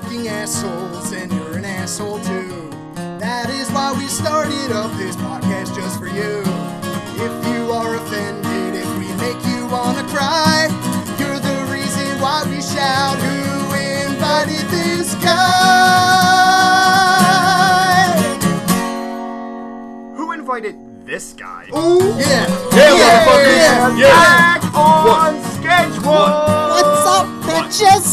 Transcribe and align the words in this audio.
fucking 0.00 0.26
assholes, 0.26 1.12
and 1.12 1.30
you're 1.30 1.58
an 1.58 1.66
asshole 1.66 2.18
too. 2.20 2.70
That 3.20 3.50
is 3.50 3.70
why 3.72 3.92
we 3.92 4.06
started 4.06 4.72
up 4.72 4.90
this 4.96 5.16
podcast 5.16 5.76
just 5.76 5.98
for 6.00 6.06
you. 6.06 6.40
If 7.20 7.32
you 7.52 7.70
are 7.70 7.96
offended, 7.96 8.72
if 8.74 8.88
we 8.96 9.08
make 9.20 9.36
you 9.44 9.66
wanna 9.66 10.04
cry, 10.08 10.72
you're 11.20 11.38
the 11.38 11.58
reason 11.68 12.08
why 12.24 12.40
we 12.48 12.62
shout, 12.62 13.18
Who 13.20 13.36
invited 14.08 14.64
this 14.72 15.14
guy? 15.16 15.52
Who 20.16 20.32
invited 20.32 21.04
this 21.04 21.34
guy? 21.34 21.68
Ooh, 21.76 22.16
yeah. 22.16 22.48
Yeah, 22.72 22.96
motherfuckers. 22.96 23.60
yeah. 23.60 23.96
Yeah. 23.96 24.08
Back 24.08 24.62
on 24.74 25.32
schedule. 25.52 26.32
What's 26.72 27.04
up, 27.12 27.26
bitches? 27.44 28.11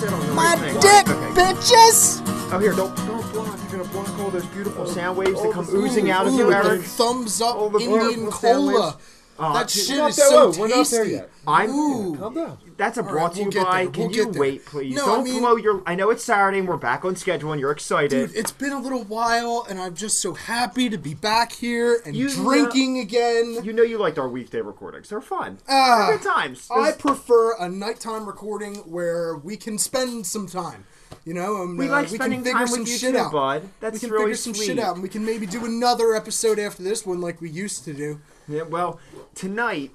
What? 0.00 0.04
Is 0.04 0.10
this 0.10 0.10
it 0.10 0.12
on 0.14 0.26
the 0.26 0.34
My 0.34 0.54
right 0.54 0.58
thing? 0.58 0.80
dick, 0.80 1.08
Okay. 1.08 1.52
bitches! 1.52 2.22
Oh, 2.52 2.58
here, 2.58 2.72
don't 2.72 2.96
don't 3.06 3.32
block. 3.32 3.58
You're 3.70 3.80
gonna 3.84 3.92
block 3.92 4.18
all 4.18 4.30
those 4.30 4.46
beautiful 4.46 4.86
sound 4.86 5.16
waves 5.18 5.40
that 5.42 5.52
come 5.52 5.68
oozing 5.72 6.10
out 6.10 6.26
of 6.26 6.34
you, 6.34 6.52
Eric. 6.52 6.82
thumbs 6.82 7.40
up 7.40 7.56
All 7.56 7.68
the 7.70 7.78
Indian 7.80 8.30
cola. 8.30 8.96
Uh, 9.40 9.52
that 9.54 9.70
shit 9.70 9.98
is 9.98 10.16
so. 10.16 10.52
We're 10.58 10.68
not 10.68 10.86
there 10.90 11.04
yet. 11.06 11.30
I'm. 11.46 11.70
Ooh. 11.70 12.16
Calm 12.16 12.34
down. 12.34 12.58
That's 12.76 12.98
a 12.98 13.02
All 13.02 13.08
brought 13.10 13.22
right, 13.28 13.32
to 13.34 13.38
you 13.42 13.50
we'll 13.54 13.64
by. 13.64 13.82
there, 13.84 13.90
Can 13.92 14.02
we'll 14.08 14.12
you 14.16 14.28
wait, 14.28 14.64
please? 14.66 14.94
No, 14.94 15.06
don't 15.06 15.24
mean- 15.24 15.40
blow 15.40 15.56
your. 15.56 15.82
I 15.86 15.94
know 15.94 16.10
it's 16.10 16.22
Saturday 16.24 16.58
and 16.58 16.68
we're 16.68 16.76
back 16.76 17.04
on 17.04 17.16
schedule 17.16 17.52
and 17.52 17.60
you're 17.60 17.70
excited. 17.70 18.10
Dude, 18.10 18.36
it's 18.36 18.52
been 18.52 18.72
a 18.72 18.78
little 18.80 19.04
while, 19.04 19.66
and 19.68 19.80
I'm 19.80 19.94
just 19.94 20.20
so 20.20 20.34
happy 20.34 20.88
to 20.90 20.98
be 20.98 21.14
back 21.14 21.52
here 21.52 22.00
and 22.04 22.14
You 22.14 22.28
drinking 22.30 22.98
again. 22.98 23.58
you 23.62 23.72
know 23.72 23.82
you 23.82 23.98
liked 23.98 24.18
our 24.18 24.28
weekday 24.28 24.60
recordings. 24.60 25.08
They're 25.08 25.20
fun. 25.20 25.58
Ah, 25.68 26.06
They're 26.08 26.18
good 26.18 26.26
times. 26.26 26.68
I 26.70 26.92
prefer 26.92 27.54
a 27.58 27.68
nighttime 27.68 28.26
recording 28.26 28.76
where 28.78 29.36
we 29.36 29.56
can 29.56 29.78
spend 29.78 30.26
some 30.26 30.46
time. 30.46 30.84
You 31.24 31.34
know, 31.34 31.62
and, 31.62 31.76
We 31.78 31.86
uh, 31.88 31.90
like 31.90 32.10
we 32.10 32.16
spending 32.16 32.38
can 32.38 32.44
figure 32.44 32.58
time 32.60 32.66
some 32.68 32.80
with 32.80 32.88
you 32.88 32.96
shit 32.98 33.12
too, 33.14 33.18
out. 33.20 33.32
bud. 33.32 33.62
we 33.92 33.98
can 33.98 34.10
really 34.10 34.22
figure 34.24 34.36
some 34.36 34.54
sweet. 34.54 34.66
shit 34.66 34.78
out, 34.78 34.94
and 34.94 35.02
we 35.02 35.08
can 35.08 35.24
maybe 35.24 35.44
do 35.44 35.64
another 35.66 36.14
episode 36.14 36.58
after 36.58 36.82
this 36.82 37.04
one, 37.04 37.20
like 37.20 37.40
we 37.42 37.50
used 37.50 37.84
to 37.84 37.92
do. 37.92 38.20
Yeah, 38.50 38.62
well, 38.62 38.98
tonight 39.36 39.92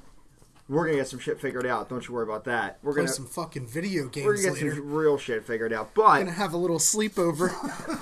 we're 0.68 0.86
gonna 0.86 0.98
get 0.98 1.08
some 1.08 1.20
shit 1.20 1.40
figured 1.40 1.66
out. 1.66 1.90
Don't 1.90 2.08
you 2.08 2.14
worry 2.14 2.24
about 2.24 2.46
that. 2.46 2.80
We're 2.82 2.94
Play 2.94 3.04
gonna 3.04 3.08
play 3.10 3.16
some 3.16 3.26
fucking 3.28 3.68
video 3.68 4.08
games. 4.08 4.26
we're 4.26 4.36
gonna 4.36 4.56
get 4.56 4.64
later. 4.64 4.76
some 4.76 4.94
real 4.94 5.18
shit 5.18 5.46
figured 5.46 5.72
out. 5.74 5.94
But 5.94 6.06
we're 6.06 6.20
gonna 6.20 6.32
have 6.32 6.54
a 6.54 6.58
little 6.58 6.80
sleepover. 6.80 7.52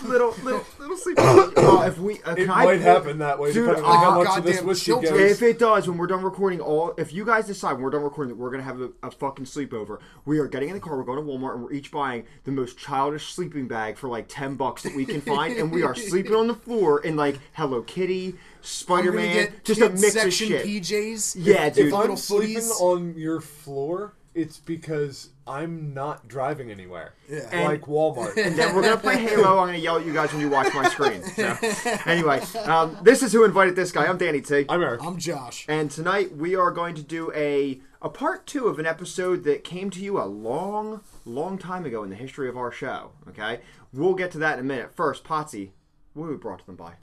little 0.07 0.33
little 0.43 0.63
little 0.79 0.95
sleep. 0.95 1.17
uh, 1.19 1.83
if 1.87 1.97
we 1.97 2.21
uh, 2.21 2.33
It 2.33 2.45
can 2.45 2.51
I 2.51 2.65
might 2.65 2.81
happen 2.81 3.17
that 3.17 3.39
way, 3.39 3.51
Dude, 3.51 3.65
depending 3.65 3.83
on 3.83 3.97
how 3.97 4.11
uh, 4.11 4.23
much 4.23 4.37
of 4.37 4.43
this 4.45 4.57
goddamn 4.57 4.67
whiskey 4.67 4.91
goes. 4.91 5.03
If 5.05 5.41
it 5.41 5.59
does, 5.59 5.89
when 5.89 5.97
we're 5.97 6.07
done 6.07 6.23
recording 6.23 6.61
all, 6.61 6.93
if 6.97 7.11
you 7.11 7.25
guys 7.25 7.47
decide 7.47 7.73
when 7.73 7.81
we're 7.81 7.89
done 7.89 8.03
recording 8.03 8.29
that 8.29 8.39
we're 8.39 8.51
gonna 8.51 8.63
have 8.63 8.79
a, 8.79 8.91
a 9.01 9.11
fucking 9.11 9.45
sleepover, 9.45 9.99
we 10.25 10.39
are 10.39 10.47
getting 10.47 10.69
in 10.69 10.75
the 10.75 10.79
car, 10.79 10.95
we're 10.95 11.03
going 11.03 11.17
to 11.17 11.29
Walmart, 11.29 11.55
and 11.55 11.63
we're 11.63 11.73
each 11.73 11.91
buying 11.91 12.25
the 12.45 12.51
most 12.51 12.77
childish 12.77 13.33
sleeping 13.33 13.67
bag 13.67 13.97
for 13.97 14.07
like 14.07 14.27
ten 14.29 14.55
bucks 14.55 14.83
that 14.83 14.95
we 14.95 15.05
can 15.05 15.19
find, 15.19 15.57
and 15.57 15.69
we 15.69 15.83
are 15.83 15.95
sleeping 15.95 16.35
on 16.35 16.47
the 16.47 16.55
floor 16.55 17.01
in 17.01 17.17
like 17.17 17.39
Hello 17.53 17.81
Kitty, 17.81 18.35
Spider 18.63 19.09
I'm 19.09 19.15
gonna 19.15 19.27
Man, 19.27 19.35
get 19.35 19.65
just 19.65 19.81
a 19.81 19.89
mix 19.89 20.03
of 20.03 20.11
section 20.13 20.47
shit. 20.47 20.65
PJs. 20.65 21.35
Yeah, 21.37 21.69
dude. 21.69 21.87
If 21.87 21.93
I'm 21.93 22.15
sleeping 22.15 22.57
footies. 22.63 22.81
on 22.81 23.13
your 23.17 23.41
floor, 23.41 24.13
it's 24.33 24.57
because 24.57 25.29
I'm 25.45 25.93
not 25.93 26.27
driving 26.27 26.71
anywhere. 26.71 27.13
Yeah. 27.29 27.65
Like 27.65 27.81
Walmart. 27.81 28.37
and 28.37 28.55
then 28.57 28.73
we're 28.73 28.81
gonna 28.83 28.97
play 28.97 29.17
Halo. 29.17 29.59
I'm 29.59 29.67
gonna 29.67 29.77
yell 29.77 29.97
at 29.97 30.05
you 30.05 30.13
guys 30.13 30.31
when 30.31 30.41
you 30.41 30.49
watch 30.49 30.73
my 30.73 30.87
screen. 30.89 31.21
So, 31.23 31.57
anyway, 32.05 32.41
um, 32.65 32.97
this 33.03 33.21
is 33.21 33.33
who 33.33 33.43
invited 33.43 33.75
this 33.75 33.91
guy. 33.91 34.05
I'm 34.05 34.17
Danny 34.17 34.41
T. 34.41 34.65
I'm 34.69 34.81
Eric. 34.81 35.03
I'm 35.03 35.17
Josh. 35.17 35.65
And 35.67 35.91
tonight 35.91 36.35
we 36.35 36.55
are 36.55 36.71
going 36.71 36.95
to 36.95 37.03
do 37.03 37.31
a 37.35 37.81
a 38.01 38.09
part 38.09 38.45
two 38.47 38.67
of 38.67 38.79
an 38.79 38.85
episode 38.85 39.43
that 39.43 39.63
came 39.63 39.89
to 39.89 39.99
you 39.99 40.21
a 40.21 40.25
long, 40.25 41.01
long 41.25 41.57
time 41.57 41.85
ago 41.85 42.03
in 42.03 42.09
the 42.09 42.15
history 42.15 42.47
of 42.49 42.57
our 42.57 42.71
show. 42.71 43.11
Okay, 43.27 43.59
we'll 43.91 44.13
get 44.15 44.31
to 44.31 44.37
that 44.39 44.53
in 44.53 44.59
a 44.61 44.67
minute. 44.67 44.93
First, 44.95 45.23
Potsy, 45.23 45.71
what 46.13 46.23
were 46.25 46.31
we 46.31 46.37
brought 46.37 46.59
to 46.59 46.65
them 46.65 46.75
by? 46.75 46.93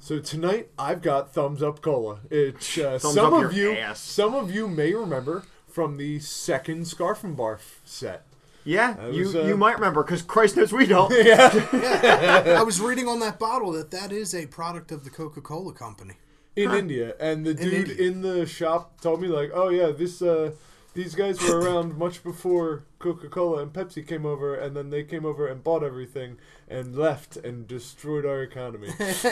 So 0.00 0.18
tonight 0.18 0.68
I've 0.78 1.02
got 1.02 1.32
thumbs 1.32 1.62
up 1.62 1.82
cola. 1.82 2.20
It's 2.30 2.78
uh, 2.78 2.98
Thumbs 2.98 3.14
some 3.14 3.34
up 3.34 3.44
of 3.44 3.52
your 3.56 3.72
you. 3.74 3.78
ass. 3.78 4.00
Some 4.00 4.34
of 4.34 4.52
you 4.54 4.66
may 4.66 4.94
remember 4.94 5.44
from 5.68 5.98
the 5.98 6.18
second 6.20 6.88
Scarf 6.88 7.22
and 7.22 7.36
Barf 7.36 7.78
set. 7.84 8.24
Yeah, 8.64 8.94
That 8.94 9.14
you 9.14 9.24
was, 9.24 9.36
uh, 9.36 9.44
you 9.44 9.56
might 9.56 9.74
remember 9.74 10.02
because 10.02 10.20
Christ 10.22 10.56
knows 10.56 10.72
we 10.72 10.86
don't. 10.86 11.12
Yeah, 11.24 12.56
I 12.58 12.62
was 12.62 12.80
reading 12.80 13.08
on 13.08 13.20
that 13.20 13.38
bottle 13.38 13.72
that 13.72 13.90
that 13.90 14.12
is 14.12 14.34
a 14.34 14.46
product 14.46 14.92
of 14.92 15.04
the 15.04 15.10
Coca-Cola 15.10 15.72
company. 15.72 16.14
in 16.56 16.70
India, 16.72 17.14
and 17.18 17.46
the 17.46 17.54
dude 17.54 17.88
India. 17.90 18.06
in 18.06 18.20
the 18.22 18.44
shop 18.46 19.00
told 19.00 19.22
me 19.22 19.28
like, 19.28 19.50
"Oh 19.54 19.70
yeah, 19.70 19.92
this 19.92 20.20
uh, 20.20 20.50
these 20.92 21.14
guys 21.14 21.40
were 21.40 21.58
around 21.60 21.96
much 21.96 22.22
before 22.22 22.84
Coca-Cola 23.00 23.62
and 23.62 23.72
Pepsi 23.72 24.06
came 24.06 24.24
over, 24.24 24.54
and 24.54 24.76
then 24.76 24.90
they 24.90 25.02
came 25.02 25.24
over 25.24 25.48
and 25.48 25.64
bought 25.64 25.82
everything 25.82 26.36
and 26.68 26.94
left 26.96 27.36
and 27.36 27.66
destroyed 27.66 28.24
our 28.24 28.42
economy." 28.42 28.90
It's 29.00 29.24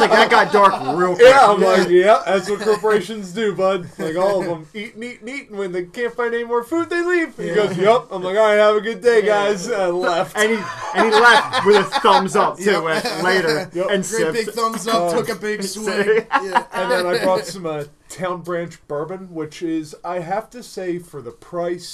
like 0.00 0.10
that 0.10 0.28
got 0.30 0.52
dark 0.52 0.72
real 0.98 1.14
quick. 1.14 1.28
yeah, 1.28 1.46
I'm 1.46 1.60
like, 1.60 1.88
yeah, 1.88 2.22
that's 2.26 2.48
what 2.50 2.60
corporations 2.60 3.32
do, 3.32 3.54
bud. 3.54 3.88
Like 3.98 4.16
all 4.16 4.40
of 4.40 4.46
them 4.46 4.66
eat, 4.74 4.94
and 4.94 5.04
eat, 5.04 5.20
and 5.20 5.28
eat, 5.28 5.48
and 5.50 5.58
when 5.58 5.72
they 5.72 5.84
can't 5.84 6.14
find 6.14 6.34
any 6.34 6.44
more 6.44 6.64
food, 6.64 6.90
they 6.90 7.02
leave. 7.04 7.36
He 7.36 7.48
goes, 7.54 7.76
"Yep." 7.76 8.08
I'm 8.10 8.22
like, 8.22 8.36
"All 8.36 8.44
right, 8.46 8.56
have 8.58 8.76
a 8.76 8.80
good 8.80 9.00
day, 9.00 9.22
guys." 9.22 9.66
And 9.66 9.76
I 9.76 9.86
left. 9.88 10.36
And 10.36 10.50
he 10.50 10.56
and 10.94 11.06
he 11.14 11.20
left 11.20 11.66
with 11.66 11.76
a 11.76 12.00
thumbs 12.00 12.36
up 12.36 12.56
to 12.58 12.86
it 12.88 13.22
later 13.24 13.70
Yep. 13.72 13.86
and 13.90 14.04
Great 14.04 14.04
sipped. 14.04 14.32
big 14.32 14.48
thumbs 14.50 14.86
up, 14.88 15.12
took 15.12 15.28
a 15.28 15.34
big 15.34 15.62
swig. 15.62 16.26
Yeah. 16.30 16.64
and 16.72 16.90
then 16.90 17.06
I 17.06 17.22
brought 17.22 17.44
some 17.46 17.66
uh, 17.66 17.84
Town 18.08 18.42
Branch 18.42 18.76
bourbon, 18.88 19.32
which 19.34 19.62
is, 19.62 19.94
I 20.04 20.18
have 20.20 20.50
to 20.50 20.62
say, 20.62 20.98
for 20.98 21.22
the 21.22 21.30
price, 21.30 21.89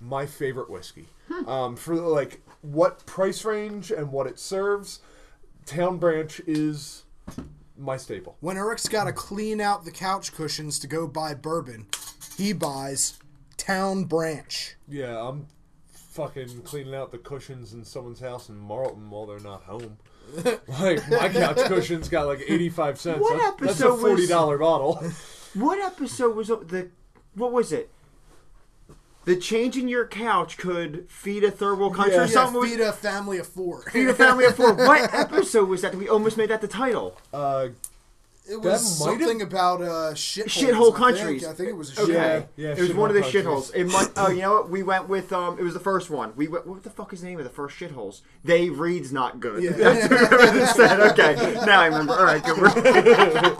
my 0.00 0.26
favorite 0.26 0.70
whiskey. 0.70 1.08
Um, 1.46 1.76
for 1.76 1.94
like 1.94 2.40
what 2.62 3.04
price 3.06 3.44
range 3.44 3.90
and 3.90 4.10
what 4.10 4.26
it 4.26 4.38
serves, 4.38 5.00
Town 5.66 5.98
Branch 5.98 6.40
is 6.46 7.04
my 7.78 7.96
staple. 7.96 8.36
When 8.40 8.56
Eric's 8.56 8.88
got 8.88 9.04
to 9.04 9.12
clean 9.12 9.60
out 9.60 9.84
the 9.84 9.90
couch 9.92 10.32
cushions 10.32 10.78
to 10.80 10.86
go 10.86 11.06
buy 11.06 11.34
bourbon, 11.34 11.86
he 12.36 12.52
buys 12.52 13.18
Town 13.56 14.04
Branch. 14.04 14.76
Yeah, 14.88 15.20
I'm 15.28 15.46
fucking 15.92 16.62
cleaning 16.62 16.94
out 16.94 17.12
the 17.12 17.18
cushions 17.18 17.72
in 17.72 17.84
someone's 17.84 18.20
house 18.20 18.48
in 18.48 18.58
Marlton 18.58 19.08
while 19.10 19.26
they're 19.26 19.38
not 19.38 19.62
home. 19.62 19.98
like 20.80 21.08
my 21.10 21.28
couch 21.28 21.58
cushion's 21.68 22.08
got 22.08 22.26
like 22.26 22.40
85 22.46 22.98
cents. 23.00 23.20
What 23.20 23.38
That- 23.38 23.66
That's 23.66 23.80
a 23.80 23.96
forty 23.96 24.26
dollar 24.26 24.58
bottle. 24.58 25.02
What 25.54 25.78
episode 25.80 26.36
was 26.36 26.48
the? 26.48 26.88
What 27.34 27.52
was 27.52 27.72
it? 27.72 27.90
The 29.30 29.36
changing 29.36 29.86
your 29.88 30.06
couch 30.08 30.56
could 30.58 31.06
feed 31.08 31.44
a 31.44 31.50
third 31.52 31.78
world 31.78 31.94
country 31.94 32.14
Yeah. 32.14 32.22
or 32.22 32.26
Yeah, 32.26 32.32
something. 32.32 32.62
feed 32.64 32.80
a 32.80 32.92
family 32.92 33.38
of 33.38 33.46
four. 33.46 33.82
feed 33.92 34.08
a 34.08 34.14
family 34.14 34.44
of 34.44 34.56
four. 34.56 34.72
What 34.74 35.14
episode 35.26 35.68
was 35.68 35.82
that? 35.82 35.94
We 35.94 36.08
almost 36.08 36.36
made 36.36 36.50
that 36.50 36.60
the 36.60 36.66
title. 36.68 37.16
Uh, 37.32 37.68
It 38.48 38.56
was 38.56 38.64
might 38.64 38.72
have- 38.72 39.20
something 39.20 39.42
about 39.42 39.82
uh, 39.82 40.14
shitholes. 40.14 40.46
Shithole 40.48 40.92
I 40.94 40.98
countries. 40.98 41.42
Think. 41.42 41.52
I 41.52 41.56
think 41.56 41.68
it 41.68 41.76
was 41.76 41.96
a 41.96 42.02
Okay, 42.02 42.12
shithole. 42.12 42.46
Yeah, 42.56 42.68
yeah, 42.68 42.74
it 42.76 42.80
was 42.80 42.92
one 42.94 43.10
of 43.10 43.14
the 43.14 43.22
shithole 43.22 43.62
shitholes. 43.62 43.74
It 43.76 43.84
might. 43.86 44.08
Oh, 44.16 44.30
you 44.30 44.40
know 44.42 44.52
what? 44.54 44.70
We 44.70 44.82
went 44.82 45.08
with. 45.08 45.32
Um, 45.32 45.56
it 45.60 45.62
was 45.62 45.74
the 45.74 45.78
first 45.90 46.10
one. 46.10 46.32
We 46.34 46.48
went. 46.48 46.66
What 46.66 46.82
the 46.82 46.90
fuck 46.90 47.12
is 47.12 47.20
the 47.20 47.28
name 47.28 47.38
of 47.38 47.44
the 47.44 47.50
first 47.60 47.78
shitholes? 47.78 48.22
They 48.42 48.68
reads 48.68 49.12
not 49.12 49.38
good. 49.38 49.62
Yeah. 49.62 49.70
That's 49.76 50.08
what 50.10 50.10
we 50.10 50.16
remember. 50.48 51.06
Okay, 51.12 51.34
now 51.66 51.80
I 51.82 51.86
remember. 51.86 52.14
All 52.14 52.24
right, 52.24 52.42
good. 52.42 52.58
We're- 52.58 53.56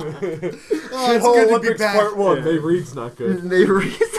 Oh, 0.00 1.12
it's 1.12 1.24
Shithole 1.24 1.34
good 1.34 1.40
to 1.40 1.46
be 1.46 1.50
Olympics 1.54 1.78
back. 1.80 1.96
Part 1.96 2.16
One. 2.16 2.36
Yeah. 2.38 2.42
They 2.44 2.58
reads 2.58 2.94
not 2.94 3.16
good. 3.16 3.42
they 3.50 3.64
reads 3.64 3.98
not 4.00 4.17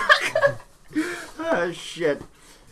good. 1.51 1.69
Oh 1.69 1.71
shit. 1.71 2.21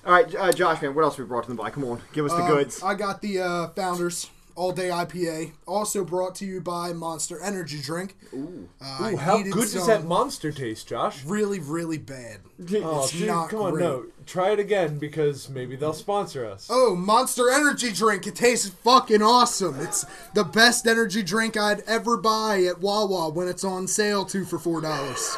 All 0.06 0.14
right, 0.14 0.36
uh, 0.36 0.52
Josh, 0.54 0.82
man. 0.82 0.96
What 0.96 1.04
else 1.04 1.18
we 1.18 1.26
brought 1.26 1.44
to 1.46 1.50
the 1.50 1.56
by? 1.56 1.70
Come 1.70 1.84
on, 1.84 2.02
give 2.14 2.26
us 2.26 2.32
the 2.32 2.38
Uh, 2.44 2.48
goods. 2.48 2.82
I 2.82 2.94
got 2.96 3.22
the 3.22 3.40
uh, 3.42 3.68
Founders 3.70 4.30
All 4.56 4.72
Day 4.72 4.88
IPA, 4.88 5.52
also 5.68 6.06
brought 6.06 6.34
to 6.36 6.46
you 6.46 6.62
by 6.62 6.94
Monster 6.94 7.40
Energy 7.42 7.82
Drink. 7.82 8.16
Ooh. 8.34 8.70
Uh, 8.82 9.10
Ooh, 9.12 9.18
how 9.18 9.42
good 9.44 9.54
does 9.54 9.74
some 9.74 9.88
that 9.88 10.06
monster 10.06 10.52
taste, 10.54 10.88
Josh? 10.88 11.26
Really, 11.26 11.60
really 11.60 11.98
bad. 11.98 12.40
Oh, 12.84 13.04
It's 13.04 13.12
dude, 13.12 13.28
not 13.28 13.50
come 13.50 13.62
on, 13.62 13.74
great. 13.74 13.84
no. 13.84 14.06
Try 14.26 14.52
it 14.52 14.60
again 14.60 14.98
because 14.98 15.48
maybe 15.50 15.76
they'll 15.76 15.94
sponsor 15.94 16.46
us. 16.46 16.68
Oh, 16.72 16.96
Monster 16.96 17.50
Energy 17.52 17.92
Drink. 17.92 18.26
It 18.28 18.36
tastes 18.36 18.70
fucking 18.70 19.22
awesome. 19.22 19.80
It's 19.82 20.06
the 20.34 20.44
best 20.46 20.88
energy 20.88 21.22
drink 21.22 21.56
I'd 21.58 21.82
ever 21.82 22.16
buy 22.18 22.64
at 22.64 22.80
Wawa 22.82 23.30
when 23.30 23.48
it's 23.50 23.64
on 23.66 23.88
sale, 23.88 24.24
two 24.26 24.44
for 24.46 24.58
$4. 24.58 25.38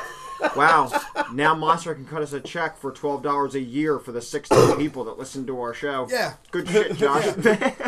Wow. 0.55 0.91
Now 1.33 1.53
Monster 1.55 1.93
can 1.93 2.05
cut 2.05 2.21
us 2.21 2.33
a 2.33 2.39
check 2.39 2.77
for 2.77 2.91
twelve 2.91 3.23
dollars 3.23 3.55
a 3.55 3.59
year 3.59 3.99
for 3.99 4.11
the 4.11 4.21
sixteen 4.21 4.77
people 4.77 5.03
that 5.05 5.17
listen 5.17 5.45
to 5.47 5.59
our 5.61 5.73
show. 5.73 6.07
Yeah. 6.09 6.33
Good 6.51 6.69
shit, 6.69 6.95
Josh. 6.97 7.25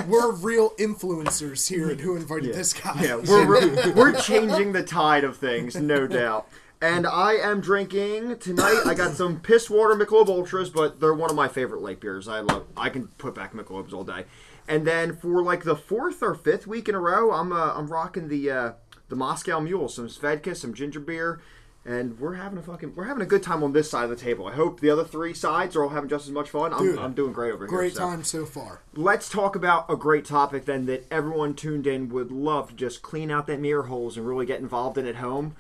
We're 0.07 0.31
real 0.31 0.71
influencers 0.71 1.68
here 1.68 1.89
at 1.89 2.00
Who 2.00 2.15
Invited 2.15 2.53
This 2.53 2.74
Guy. 2.74 3.01
Yeah, 3.01 3.15
we're, 3.15 3.48
we're, 3.48 3.94
we're 3.95 4.21
changing 4.21 4.74
the 4.74 4.83
tide 4.83 5.24
of 5.24 5.38
things, 5.38 5.75
no 5.75 6.07
doubt. 6.07 6.48
And 6.81 7.06
I 7.06 7.33
am 7.33 7.62
drinking 7.62 8.39
tonight. 8.39 8.81
I 8.88 8.95
got 8.95 9.13
some 9.13 9.39
piss 9.39 9.69
water 9.69 9.95
Michelob 9.95 10.30
Ultras, 10.30 10.71
but 10.71 11.00
they're 11.00 11.13
one 11.13 11.30
of 11.30 11.36
my 11.36 11.48
favorite 11.48 11.81
light 11.81 12.00
beers. 12.00 12.27
I 12.27 12.39
love. 12.39 12.65
I 12.75 12.89
can 12.89 13.07
put 13.07 13.36
back 13.36 13.53
Michelobs 13.53 13.94
all 13.94 14.03
day. 14.03 14.25
And 14.68 14.86
then 14.88 15.15
for 15.15 15.44
like 15.44 15.63
the 15.63 15.75
fourth 15.75 16.24
or 16.24 16.33
fifth 16.33 16.65
week 16.65 16.89
in 16.89 16.95
a 16.95 17.00
row, 17.00 17.31
I'm 17.31 17.51
uh, 17.53 17.74
I'm 17.75 17.88
rocking 17.88 18.30
the 18.30 18.50
uh, 18.50 18.71
the 19.09 19.15
Moscow 19.15 19.59
Mule, 19.59 19.89
some 19.89 20.07
Svedka, 20.07 20.56
some 20.56 20.74
ginger 20.74 21.00
beer, 21.00 21.39
and 21.83 22.19
we're 22.19 22.36
having 22.36 22.60
a 22.60 22.62
fucking 22.62 22.94
we're 22.95 23.06
having 23.06 23.24
a 23.24 23.28
good 23.28 23.42
time 23.42 23.63
on 23.63 23.74
this 23.74 23.89
side 23.89 24.04
of 24.04 24.10
the 24.12 24.16
table. 24.16 24.48
I 24.48 24.54
hope 24.54 24.80
the 24.80 24.89
other 24.89 25.04
three 25.04 25.33
sides 25.33 25.75
are 25.75 25.83
all 25.83 25.89
having 25.89 26.10
just 26.10 26.28
as 26.28 26.31
much 26.31 26.50
fun. 26.50 26.74
I'm, 26.74 26.83
Dude, 26.83 27.00
I'm 27.00 27.13
doing 27.13 27.33
great 27.33 27.54
over 27.54 27.66
here. 27.66 27.68
Great 27.68 27.95
time 27.95 28.24
so 28.24 28.45
far. 28.45 28.81
Let's 28.94 29.30
talk 29.30 29.56
about 29.56 29.86
a 29.89 29.95
great 29.95 30.25
topic 30.25 30.66
then 30.66 30.86
that 30.86 31.06
everyone 31.12 31.56
tuned 31.56 31.88
in 31.88 32.10
would 32.10 32.31
love 32.31 32.69
to 32.69 32.75
just 32.75 33.01
clean 33.01 33.31
out 33.31 33.48
that 33.48 33.60
mirror 33.60 33.83
holes 33.83 34.18
and 34.18 34.28
really 34.28 34.45
get 34.45 34.60
involved 34.60 34.98
in 34.98 35.07
at 35.07 35.16
home. 35.16 35.56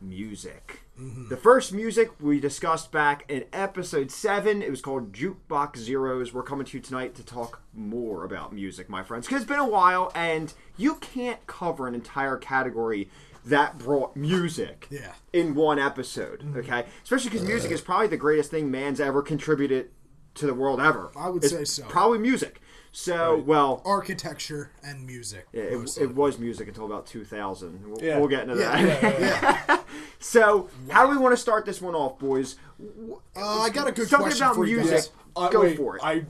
Music. 0.00 0.80
Mm-hmm. 1.00 1.28
The 1.28 1.36
first 1.36 1.72
music 1.72 2.10
we 2.20 2.38
discussed 2.38 2.92
back 2.92 3.24
in 3.28 3.46
episode 3.52 4.10
7, 4.10 4.62
it 4.62 4.70
was 4.70 4.82
called 4.82 5.12
Jukebox 5.12 5.78
Zeros. 5.78 6.32
We're 6.32 6.42
coming 6.42 6.66
to 6.66 6.76
you 6.76 6.82
tonight 6.82 7.14
to 7.16 7.24
talk 7.24 7.62
more 7.72 8.22
about 8.22 8.52
music, 8.52 8.88
my 8.88 9.02
friends, 9.02 9.26
because 9.26 9.42
it's 9.42 9.50
been 9.50 9.58
a 9.58 9.68
while 9.68 10.12
and 10.14 10.52
you 10.76 10.96
can't 10.96 11.44
cover 11.46 11.88
an 11.88 11.94
entire 11.94 12.36
category 12.36 13.08
that 13.46 13.78
brought 13.78 14.16
music 14.16 14.86
Yeah. 14.90 15.12
in 15.32 15.54
one 15.54 15.78
episode, 15.78 16.40
mm-hmm. 16.40 16.58
okay? 16.58 16.84
Especially 17.02 17.30
because 17.30 17.46
music 17.46 17.70
uh. 17.70 17.74
is 17.74 17.80
probably 17.80 18.06
the 18.08 18.16
greatest 18.16 18.50
thing 18.50 18.70
man's 18.70 19.00
ever 19.00 19.22
contributed 19.22 19.90
to 20.34 20.46
the 20.46 20.54
world 20.54 20.80
ever. 20.80 21.10
I 21.16 21.28
would 21.28 21.44
It's 21.44 21.52
say 21.52 21.64
so. 21.64 21.84
Probably 21.84 22.18
music. 22.18 22.60
So, 22.96 23.42
well, 23.44 23.82
Architecture 23.84 24.70
and 24.84 25.04
music. 25.04 25.48
yeah, 25.52 25.62
it, 25.64 25.98
it 26.00 26.14
was 26.14 26.38
music 26.38 26.68
until 26.68 26.86
about 26.86 27.06
2000. 27.06 27.84
We'll, 27.88 28.00
Yeah. 28.02 28.18
we'll 28.18 28.28
get 28.28 28.48
into 28.48 28.56
Yeah, 28.60 28.84
that. 29.00 29.20
yeah. 29.68 29.78
So, 30.20 30.70
how 30.90 31.04
do 31.04 31.10
we 31.10 31.16
want 31.18 31.32
to 31.32 31.36
start 31.36 31.66
this 31.66 31.82
one 31.82 31.94
off, 31.94 32.18
boys? 32.18 32.56
Uh, 32.80 33.14
I 33.36 33.68
got 33.70 33.86
a 33.88 33.92
good 33.92 34.08
Something 34.08 34.26
question 34.28 34.44
about 34.46 34.54
for 34.56 34.64
you 34.64 34.76
music. 34.78 34.94
guys. 34.96 35.10
I, 35.36 35.50
Go 35.50 35.60
wait, 35.62 35.76
for 35.76 35.96
it. 35.96 36.02
I 36.04 36.24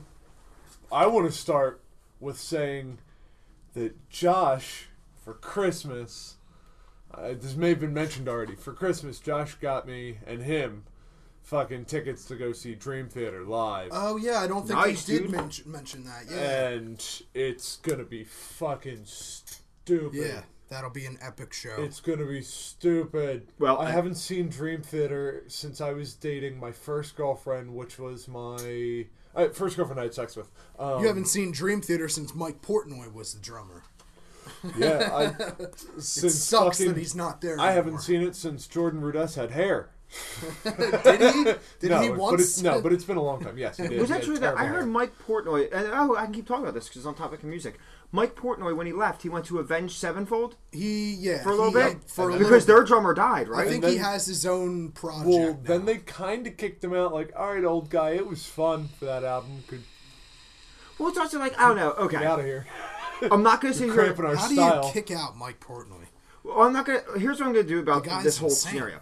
I 0.91 1.07
want 1.07 1.27
to 1.27 1.31
start 1.31 1.81
with 2.19 2.37
saying 2.37 2.97
that 3.73 4.09
Josh 4.09 4.89
for 5.23 5.33
Christmas. 5.33 6.34
Uh, 7.17 7.29
this 7.39 7.55
may 7.55 7.69
have 7.69 7.79
been 7.79 7.93
mentioned 7.93 8.27
already. 8.27 8.55
For 8.55 8.73
Christmas, 8.73 9.19
Josh 9.19 9.55
got 9.55 9.87
me 9.87 10.17
and 10.27 10.41
him 10.41 10.83
fucking 11.43 11.85
tickets 11.85 12.25
to 12.25 12.35
go 12.35 12.51
see 12.51 12.73
Dream 12.75 13.07
Theater 13.07 13.43
live, 13.43 13.89
Oh 13.93 14.17
yeah, 14.17 14.39
I 14.39 14.47
don't 14.47 14.67
think 14.67 14.79
Nice, 14.79 15.07
I 15.07 15.13
did 15.13 15.21
dude. 15.23 15.31
mention, 15.31 15.71
mention 15.71 16.03
that. 16.05 16.23
Yeah, 16.29 16.69
and 16.69 17.21
it's 17.35 17.77
gonna 17.77 18.03
be 18.03 18.23
fucking 18.23 19.01
stupid. 19.05 20.15
yeah, 20.17 20.41
that'll 20.69 20.89
be 20.89 21.05
an 21.05 21.17
epic 21.21 21.53
show. 21.53 21.75
It's 21.77 21.99
gonna 21.99 22.25
be 22.25 22.41
stupid. 22.41 23.47
Well, 23.59 23.77
I 23.77 23.85
I- 23.85 23.91
haven't 23.91 24.15
seen 24.15 24.49
Dream 24.49 24.81
Theater 24.81 25.43
since 25.47 25.81
I 25.81 25.93
was 25.93 26.13
dating 26.15 26.59
my 26.59 26.71
first 26.71 27.15
girlfriend, 27.15 27.75
which 27.75 27.99
was 27.99 28.27
my 28.27 29.05
uh, 29.35 29.49
first 29.49 29.77
girlfriend 29.77 29.99
I 29.99 30.03
had 30.03 30.13
sex 30.15 30.35
with. 30.35 30.49
Um, 30.79 31.01
you 31.01 31.07
haven't 31.07 31.27
seen 31.27 31.51
Dream 31.51 31.81
Theater 31.81 32.07
since 32.09 32.33
Mike 32.33 32.61
Portnoy 32.61 33.13
was 33.13 33.33
the 33.35 33.39
drummer. 33.39 33.83
Yeah, 34.77 35.09
I, 35.13 35.23
It 35.97 36.01
sucks 36.01 36.49
fucking- 36.79 36.93
that 36.93 36.97
he's 36.99 37.15
not 37.15 37.41
there. 37.41 37.59
I 37.59 37.71
haven't 37.71 37.99
seen 38.01 38.21
it 38.21 38.35
since 38.35 38.67
Jordan 38.67 39.01
Rudess 39.01 39.35
had 39.35 39.51
hair. 39.51 39.89
Did 40.63 41.21
he? 41.33 41.43
Did 41.79 41.89
no, 41.91 42.01
he 42.01 42.09
but 42.09 42.17
once? 42.17 42.41
it's, 42.41 42.61
no, 42.61 42.79
but 42.79 42.93
it's 42.93 43.03
been 43.03 43.17
a 43.17 43.21
long 43.23 43.43
time. 43.43 43.57
Yes, 43.57 43.77
he 43.77 43.87
did. 43.87 43.99
was 43.99 44.11
actually 44.11 44.37
that 44.37 44.55
I 44.57 44.65
heard. 44.65 44.87
Mike 44.87 45.11
Portnoy, 45.27 45.67
and 45.73 45.87
oh, 45.91 46.15
I 46.15 46.25
can 46.25 46.33
keep 46.33 46.47
talking 46.47 46.63
about 46.63 46.73
this 46.75 46.85
because 46.85 46.99
it's 47.01 47.07
on 47.07 47.15
topic 47.15 47.39
of 47.43 47.49
music. 47.49 47.79
Mike 48.11 48.35
Portnoy, 48.35 48.75
when 48.77 48.85
he 48.87 48.93
left, 48.93 49.23
he 49.23 49.29
went 49.29 49.45
to 49.47 49.57
Avenged 49.59 49.97
Sevenfold 49.97 50.55
he 50.71 51.15
yeah 51.15 51.43
for 51.43 51.49
a 51.49 51.55
little 51.55 51.67
he- 51.71 51.93
bit 51.95 52.03
for 52.07 52.31
because 52.31 52.49
little 52.49 52.65
their 52.67 52.81
bit. 52.83 52.87
drummer 52.87 53.13
died, 53.13 53.49
right? 53.49 53.67
I 53.67 53.69
think 53.69 53.83
And 53.83 53.93
he 53.93 53.99
has 53.99 54.25
his 54.27 54.45
own 54.45 54.91
project. 54.91 55.27
Well, 55.27 55.39
now. 55.53 55.59
then 55.63 55.85
they 55.85 55.97
kind 55.97 56.45
of 56.47 56.55
kicked 56.55 56.83
him 56.83 56.93
out. 56.93 57.11
Like, 57.13 57.33
all 57.35 57.53
right, 57.53 57.63
old 57.65 57.89
guy, 57.89 58.11
it 58.11 58.27
was 58.27 58.45
fun 58.45 58.89
for 58.99 59.05
that 59.05 59.23
album. 59.23 59.63
Could 59.67 59.83
well, 60.97 61.09
it's 61.09 61.17
also 61.17 61.39
like 61.39 61.59
I 61.59 61.67
don't 61.67 61.77
know. 61.77 61.91
Okay, 61.91 62.17
get 62.19 62.25
out 62.27 62.39
of 62.39 62.45
here. 62.45 62.65
I'm 63.31 63.43
not 63.43 63.61
gonna 63.61 63.73
sit 63.73 63.85
here. 63.85 63.93
Cramping 63.93 64.25
our 64.25 64.35
How 64.35 64.47
do 64.47 64.55
you 64.55 64.81
kick 64.91 65.11
out 65.11 65.37
Mike 65.37 65.59
Portnoy? 65.59 66.05
Well, 66.43 66.61
I'm 66.61 66.73
not 66.73 66.85
gonna. 66.85 67.01
Here's 67.17 67.39
what 67.39 67.47
I'm 67.47 67.53
gonna 67.53 67.63
do 67.67 67.79
about 67.79 68.03
this 68.23 68.37
whole 68.37 68.49
insane. 68.49 68.73
scenario. 68.73 68.99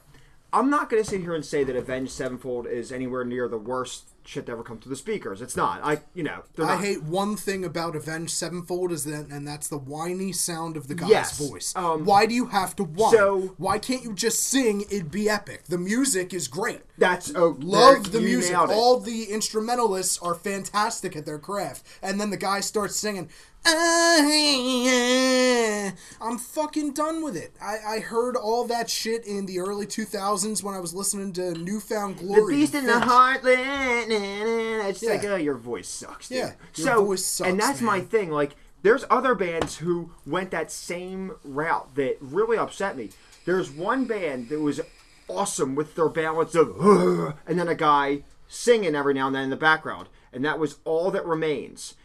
I'm 0.52 0.70
not 0.70 0.88
gonna 0.90 1.04
sit 1.04 1.22
here 1.22 1.34
and 1.34 1.44
say 1.44 1.64
that 1.64 1.76
Avenged 1.76 2.12
Sevenfold 2.12 2.68
is 2.68 2.92
anywhere 2.92 3.26
near 3.26 3.48
the 3.48 3.58
worst 3.58 4.10
shit 4.24 4.46
to 4.46 4.52
ever 4.52 4.62
come 4.64 4.78
to 4.78 4.88
the 4.88 4.96
speakers. 4.96 5.42
It's 5.42 5.58
not. 5.58 5.82
I, 5.84 6.02
you 6.14 6.22
know, 6.22 6.44
I 6.60 6.62
not. 6.62 6.80
hate 6.82 7.02
one 7.02 7.36
thing 7.36 7.66
about 7.66 7.96
Avenged 7.96 8.32
Sevenfold 8.32 8.92
is 8.92 9.04
that, 9.06 9.30
and 9.32 9.48
that's 9.48 9.68
the 9.68 9.80
whiny 9.80 10.32
sound 10.32 10.78
of 10.78 10.88
the 10.88 10.94
guy's 10.94 11.10
Yes, 11.10 11.40
voice. 11.50 11.74
um, 11.76 12.06
Why 12.06 12.28
do 12.28 12.36
you 12.36 12.46
have 12.46 12.76
to 12.78 12.84
whine? 12.84 13.12
so- 13.12 13.56
Why 13.58 13.80
can't 13.80 14.04
you 14.04 14.14
just 14.14 14.44
sing? 14.44 14.82
It'd 14.92 15.10
be 15.12 15.28
epic. 15.28 15.64
The 15.66 15.80
music 15.80 16.34
is 16.36 16.48
great. 16.48 16.82
That's 17.00 17.34
oh, 17.36 17.58
Love 17.60 18.12
the 18.12 18.22
music. 18.22 18.56
All 18.56 19.00
the 19.00 19.24
instrumentalists 19.26 20.20
are 20.22 20.36
fantastic 20.36 21.16
at 21.16 21.26
their 21.26 21.40
craft. 21.40 21.86
And 22.02 22.22
then 22.22 22.30
the 22.30 22.38
guy 22.38 22.60
starts 22.60 22.96
singing. 22.96 23.30
"Ah, 23.66 24.20
I'm 26.22 26.38
fucking 26.38 26.94
done 26.94 27.24
with 27.24 27.36
it. 27.36 27.56
I, 27.62 27.78
I 27.96 28.00
heard 28.00 28.36
all 28.36 28.66
that 28.68 28.90
shit 28.90 29.26
in 29.26 29.46
the 29.46 29.60
early 29.60 29.86
2000s 29.86 30.64
when 30.64 30.76
I 30.76 30.80
was 30.80 30.94
listening 30.94 31.34
to 31.34 31.54
New 31.54 31.80
Found 31.82 32.18
Glory. 32.18 32.56
The 32.56 32.60
beast 32.62 32.76
in 32.76 32.86
the 32.86 32.94
heartland. 32.94 34.10
nah, 34.10 34.88
It's 34.88 35.04
like, 35.04 35.24
oh, 35.26 35.36
your 35.36 35.56
voice 35.56 35.88
sucks. 35.88 36.30
Dude. 36.30 36.38
Yeah, 36.38 36.52
your 36.76 36.88
so, 36.88 37.06
voice 37.06 37.26
sucks, 37.26 37.50
and 37.50 37.60
that's 37.60 37.82
my 37.82 38.02
thing. 38.02 38.32
Like, 38.32 38.56
there's 38.82 39.06
other 39.10 39.36
bands 39.36 39.78
who 39.78 40.12
went 40.26 40.52
that 40.52 40.72
same 40.72 41.34
route 41.44 41.96
that 41.96 42.18
really 42.20 42.58
upset 42.58 42.98
me. 42.98 43.10
There's 43.46 43.70
one 43.72 44.06
band 44.06 44.50
that 44.50 44.60
was 44.60 44.82
awesome 45.28 45.76
with 45.76 45.96
their 45.96 46.10
balance 46.10 46.56
of, 46.56 46.78
and 47.48 47.58
then 47.60 47.68
a 47.68 47.76
guy 47.76 48.24
singing 48.48 48.96
every 48.96 49.14
now 49.14 49.28
and 49.28 49.36
then 49.36 49.46
in 49.46 49.50
the 49.50 49.56
background, 49.56 50.10
and 50.32 50.44
that 50.46 50.60
was 50.60 50.78
all 50.86 51.12
that 51.12 51.26
remains. 51.26 51.96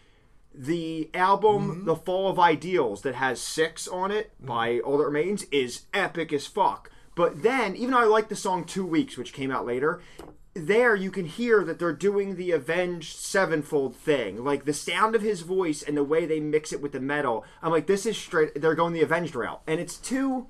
The 0.54 1.10
album 1.14 1.70
Mm-hmm. 1.70 1.84
The 1.84 1.96
Fall 1.96 2.30
of 2.30 2.38
Ideals 2.38 3.02
that 3.02 3.14
has 3.14 3.40
six 3.40 3.86
on 3.86 4.10
it 4.10 4.32
by 4.40 4.80
All 4.80 4.98
That 4.98 5.06
Remains 5.06 5.44
is 5.50 5.82
epic 5.94 6.32
as 6.32 6.46
fuck. 6.46 6.90
But 7.14 7.42
then, 7.42 7.74
even 7.76 7.90
though 7.92 8.00
I 8.00 8.04
like 8.04 8.28
the 8.28 8.36
song 8.36 8.64
Two 8.64 8.86
Weeks, 8.86 9.16
which 9.16 9.32
came 9.32 9.50
out 9.50 9.66
later, 9.66 10.00
there 10.54 10.94
you 10.94 11.10
can 11.10 11.26
hear 11.26 11.64
that 11.64 11.78
they're 11.78 11.92
doing 11.92 12.36
the 12.36 12.52
Avenged 12.52 13.16
Sevenfold 13.16 13.96
thing. 13.96 14.44
Like 14.44 14.64
the 14.64 14.72
sound 14.72 15.14
of 15.14 15.22
his 15.22 15.42
voice 15.42 15.82
and 15.82 15.96
the 15.96 16.04
way 16.04 16.26
they 16.26 16.40
mix 16.40 16.72
it 16.72 16.82
with 16.82 16.92
the 16.92 17.00
metal. 17.00 17.44
I'm 17.62 17.72
like, 17.72 17.86
this 17.86 18.06
is 18.06 18.16
straight, 18.16 18.60
they're 18.60 18.74
going 18.74 18.92
the 18.92 19.02
Avenged 19.02 19.34
route. 19.34 19.60
And 19.66 19.80
it's 19.80 19.96
too. 19.96 20.46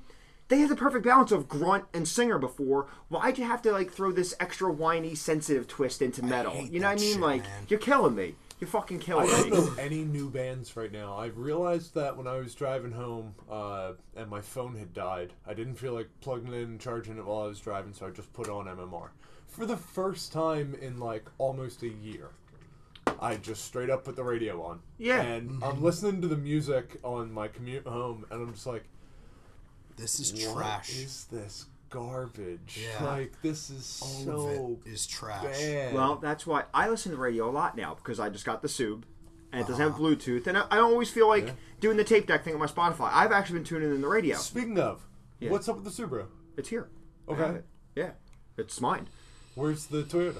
They 0.48 0.60
had 0.60 0.70
the 0.70 0.76
perfect 0.76 1.04
balance 1.04 1.30
of 1.30 1.46
grunt 1.46 1.84
and 1.92 2.08
singer 2.08 2.38
before. 2.38 2.86
Why'd 3.08 3.36
you 3.36 3.44
have 3.44 3.60
to 3.62 3.72
like 3.72 3.90
throw 3.90 4.12
this 4.12 4.34
extra 4.40 4.72
whiny, 4.72 5.14
sensitive 5.14 5.68
twist 5.68 6.00
into 6.00 6.24
metal? 6.24 6.54
You 6.70 6.80
know 6.80 6.88
what 6.88 6.98
I 6.98 7.00
mean? 7.00 7.12
shit, 7.12 7.20
like, 7.20 7.42
man. 7.42 7.66
you're 7.68 7.78
killing 7.78 8.14
me. 8.14 8.34
You're 8.60 8.68
fucking 8.68 8.98
killing 8.98 9.26
me. 9.26 9.32
I 9.32 9.36
don't 9.42 9.50
me. 9.50 9.56
know 9.56 9.74
any 9.78 10.04
new 10.04 10.28
bands 10.30 10.76
right 10.76 10.90
now. 10.90 11.16
I 11.16 11.26
realized 11.26 11.94
that 11.94 12.16
when 12.16 12.26
I 12.26 12.36
was 12.38 12.54
driving 12.54 12.92
home 12.92 13.34
uh, 13.50 13.92
and 14.16 14.28
my 14.28 14.40
phone 14.40 14.76
had 14.76 14.92
died. 14.92 15.32
I 15.46 15.54
didn't 15.54 15.76
feel 15.76 15.92
like 15.94 16.08
plugging 16.20 16.52
it 16.52 16.56
in 16.56 16.62
and 16.64 16.80
charging 16.80 17.18
it 17.18 17.24
while 17.24 17.42
I 17.44 17.46
was 17.46 17.60
driving, 17.60 17.92
so 17.94 18.06
I 18.06 18.10
just 18.10 18.32
put 18.32 18.48
on 18.48 18.66
MMR. 18.66 19.10
For 19.46 19.64
the 19.64 19.76
first 19.76 20.32
time 20.32 20.74
in 20.80 20.98
like 20.98 21.24
almost 21.38 21.82
a 21.82 21.88
year, 21.88 22.30
I 23.20 23.36
just 23.36 23.64
straight 23.64 23.90
up 23.90 24.04
put 24.04 24.16
the 24.16 24.24
radio 24.24 24.62
on. 24.62 24.80
Yeah. 24.98 25.20
And 25.22 25.62
I'm 25.62 25.82
listening 25.82 26.20
to 26.22 26.28
the 26.28 26.36
music 26.36 26.98
on 27.02 27.32
my 27.32 27.48
commute 27.48 27.86
home, 27.86 28.26
and 28.30 28.42
I'm 28.42 28.52
just 28.54 28.66
like, 28.66 28.84
This 29.96 30.20
is 30.20 30.32
what 30.48 30.56
trash. 30.62 30.90
is 30.90 31.26
this 31.30 31.66
garbage? 31.90 32.80
Yeah. 32.82 33.04
Like, 33.04 33.32
this 33.42 33.70
is 33.70 34.00
all 34.02 34.08
so 34.24 34.76
of 34.80 34.86
it 34.86 34.90
is 34.92 35.06
trash. 35.06 35.42
bad. 35.44 35.94
Well, 35.94 36.16
that's 36.16 36.46
why 36.46 36.64
I 36.74 36.88
listen 36.88 37.10
to 37.12 37.16
the 37.16 37.22
radio 37.22 37.48
a 37.48 37.52
lot 37.52 37.76
now 37.76 37.94
because 37.94 38.18
I 38.20 38.28
just 38.28 38.44
got 38.44 38.62
the 38.62 38.68
Sub, 38.68 39.04
and 39.52 39.60
it 39.60 39.66
doesn't 39.66 39.80
have 39.82 39.92
Uh-huh. 39.92 40.00
Bluetooth, 40.02 40.46
and 40.46 40.58
I, 40.58 40.64
I 40.70 40.78
always 40.78 41.10
feel 41.10 41.28
like 41.28 41.54
doing 41.80 41.96
the 41.96 42.04
tape 42.04 42.26
deck 42.26 42.44
thing 42.44 42.54
on 42.54 42.60
my 42.60 42.66
Spotify. 42.66 43.10
I've 43.12 43.32
actually 43.32 43.60
been 43.60 43.64
tuning 43.64 43.90
in 43.94 44.00
the 44.00 44.08
radio. 44.08 44.36
Speaking 44.36 44.78
of, 44.78 45.06
Yeah. 45.40 45.50
what's 45.50 45.68
up 45.68 45.76
with 45.76 45.84
the 45.84 46.02
Subaru? 46.02 46.26
It's 46.56 46.68
here. 46.68 46.88
Okay. 47.28 47.56
it. 47.58 47.64
Yeah, 47.94 48.10
it's 48.56 48.80
mine. 48.80 49.08
Where's 49.54 49.86
the 49.86 50.02
Toyota? 50.04 50.38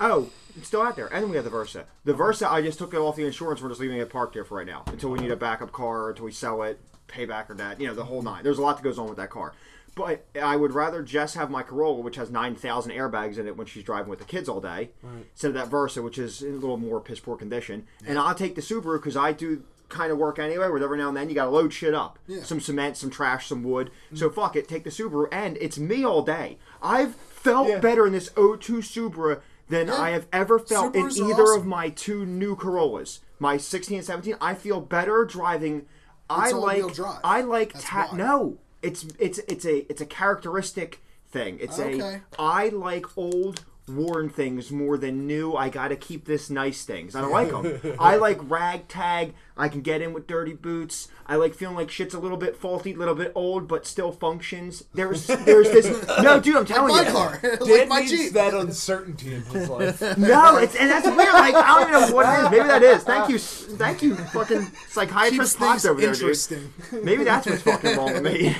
Oh, 0.00 0.30
it's 0.56 0.66
still 0.66 0.82
out 0.82 0.96
there, 0.96 1.06
and 1.12 1.30
we 1.30 1.36
have 1.36 1.44
the 1.44 1.50
Versa. 1.50 1.86
The 2.04 2.14
Versa, 2.14 2.50
I 2.50 2.62
just 2.62 2.78
took 2.78 2.92
it 2.94 2.96
off 2.98 3.14
the 3.16 3.24
insurance. 3.26 3.62
We're 3.62 3.68
just 3.68 3.80
leaving 3.80 3.98
it 3.98 4.10
parked 4.10 4.34
there 4.34 4.44
for 4.44 4.56
right 4.58 4.66
now 4.66 4.82
until 4.88 5.10
we 5.10 5.20
need 5.20 5.30
a 5.30 5.36
backup 5.36 5.70
car, 5.70 6.10
until 6.10 6.24
we 6.24 6.32
sell 6.32 6.62
it, 6.62 6.80
pay 7.06 7.26
back 7.26 7.48
or 7.48 7.54
that. 7.54 7.80
You 7.80 7.86
know, 7.86 7.94
the 7.94 8.04
whole 8.04 8.20
nine. 8.22 8.42
There's 8.42 8.58
a 8.58 8.62
lot 8.62 8.76
that 8.76 8.82
goes 8.82 8.98
on 8.98 9.06
with 9.08 9.18
that 9.18 9.30
car. 9.30 9.54
But 9.96 10.26
I 10.40 10.56
would 10.56 10.72
rather 10.72 11.02
Jess 11.02 11.34
have 11.34 11.50
my 11.50 11.62
Corolla, 11.62 12.00
which 12.00 12.16
has 12.16 12.30
nine 12.30 12.54
thousand 12.56 12.92
airbags 12.92 13.38
in 13.38 13.46
it 13.46 13.56
when 13.56 13.66
she's 13.66 13.84
driving 13.84 14.08
with 14.10 14.18
the 14.18 14.24
kids 14.24 14.48
all 14.48 14.60
day, 14.60 14.90
instead 15.32 15.48
of 15.48 15.54
that 15.54 15.68
Versa, 15.68 16.02
which 16.02 16.18
is 16.18 16.42
in 16.42 16.52
a 16.52 16.56
little 16.56 16.76
more 16.76 17.00
piss 17.00 17.20
poor 17.20 17.36
condition. 17.36 17.86
And 18.06 18.18
I'll 18.18 18.34
take 18.34 18.54
the 18.56 18.60
Subaru 18.60 18.98
because 18.98 19.16
I 19.16 19.32
do 19.32 19.62
kind 19.88 20.10
of 20.10 20.18
work 20.18 20.38
anyway. 20.38 20.68
Where 20.68 20.82
every 20.82 20.98
now 20.98 21.08
and 21.08 21.16
then 21.16 21.28
you 21.28 21.34
got 21.34 21.44
to 21.44 21.50
load 21.50 21.72
shit 21.72 21.94
up, 21.94 22.18
Yeah. 22.26 22.42
some 22.42 22.60
cement, 22.60 22.96
some 22.96 23.10
trash, 23.10 23.46
some 23.48 23.62
wood. 23.62 23.90
So 24.14 24.30
fuck 24.30 24.56
it, 24.56 24.66
take 24.68 24.82
the 24.84 24.90
Subaru, 24.90 25.28
and 25.30 25.56
it's 25.60 25.78
me 25.78 26.04
all 26.04 26.22
day. 26.22 26.58
I've 26.82 27.14
felt 27.14 27.68
Yeah. 27.68 27.78
better 27.78 28.06
in 28.06 28.12
this 28.12 28.30
02 28.36 28.78
Subaru 28.78 29.40
than 29.68 29.88
I 29.88 30.10
have 30.10 30.26
ever 30.32 30.58
felt 30.58 30.94
Subarus 30.94 31.18
in 31.20 31.30
either 31.30 31.52
of 31.54 31.64
my 31.66 31.88
two 31.90 32.26
new 32.26 32.56
Corollas, 32.56 33.20
my 33.38 33.56
16 33.58 33.98
and 33.98 34.06
17. 34.06 34.36
I 34.40 34.54
feel 34.54 34.80
better 34.80 35.24
driving. 35.24 35.86
I 36.28 36.50
like. 36.50 36.82
all-wheel 36.82 36.88
drive. 36.90 37.20
I 37.22 37.40
like. 37.42 37.72
Ta- 37.78 38.10
no, 38.14 38.56
it's 38.84 39.04
it's 39.18 39.38
it's 39.48 39.64
a 39.64 39.90
it's 39.90 40.00
a 40.00 40.06
characteristic 40.06 41.00
thing. 41.30 41.58
It's 41.60 41.78
Okay. 41.78 42.00
a. 42.00 42.20
I 42.38 42.68
like 42.68 43.06
old 43.16 43.64
worn 43.86 44.30
things 44.30 44.70
more 44.70 44.96
than 44.96 45.26
new. 45.26 45.54
I 45.54 45.68
gotta 45.68 45.96
keep 45.96 46.24
this 46.24 46.48
nice 46.48 46.84
things. 46.84 47.14
I 47.14 47.20
don't 47.20 47.30
like 47.32 47.50
them. 47.50 47.96
I 48.00 48.16
like 48.16 48.38
ragtag. 48.48 49.34
I 49.56 49.68
can 49.68 49.82
get 49.82 50.00
in 50.00 50.12
with 50.12 50.26
dirty 50.26 50.54
boots. 50.54 51.08
I 51.26 51.36
like 51.36 51.54
feeling 51.54 51.76
like 51.76 51.90
shit's 51.90 52.14
a 52.14 52.18
little 52.18 52.36
bit 52.36 52.56
faulty, 52.56 52.92
a 52.92 52.96
little 52.96 53.14
bit 53.14 53.30
old, 53.34 53.68
but 53.68 53.86
still 53.86 54.10
functions. 54.10 54.84
There's 54.94 55.26
there's 55.26 55.70
this. 55.70 55.84
No, 56.24 56.40
dude, 56.40 56.56
I'm 56.56 56.64
telling 56.64 56.94
My 56.94 57.02
you. 57.02 57.12
car, 57.12 57.40
like 57.60 57.88
my 57.88 58.00
needs 58.00 58.12
Jeep. 58.12 58.32
that 58.32 58.54
uncertainty 58.54 59.34
in 59.34 59.42
his 59.42 59.68
life. 59.68 60.00
No, 60.16 60.56
it's 60.56 60.74
and 60.74 60.90
that's 60.90 61.06
weird. 61.06 61.32
Like 61.34 61.54
I 61.54 61.80
don't 61.80 61.88
even 61.90 62.08
know 62.08 62.14
what 62.14 62.26
it 62.26 62.44
is. 62.44 62.50
Maybe 62.50 62.66
that 62.68 62.82
is. 62.82 63.02
Thank 63.02 63.30
you, 63.30 63.38
thank 63.38 64.02
you, 64.02 64.14
fucking 64.14 64.66
psychiatrist 64.88 65.58
things 65.58 65.70
Potts 65.72 65.84
over 65.84 66.00
there, 66.00 66.14
dude. 66.14 67.04
Maybe 67.04 67.24
that's 67.24 67.46
what's 67.46 67.62
fucking 67.62 67.96
wrong 67.96 68.12
with 68.14 68.22
me. 68.22 68.54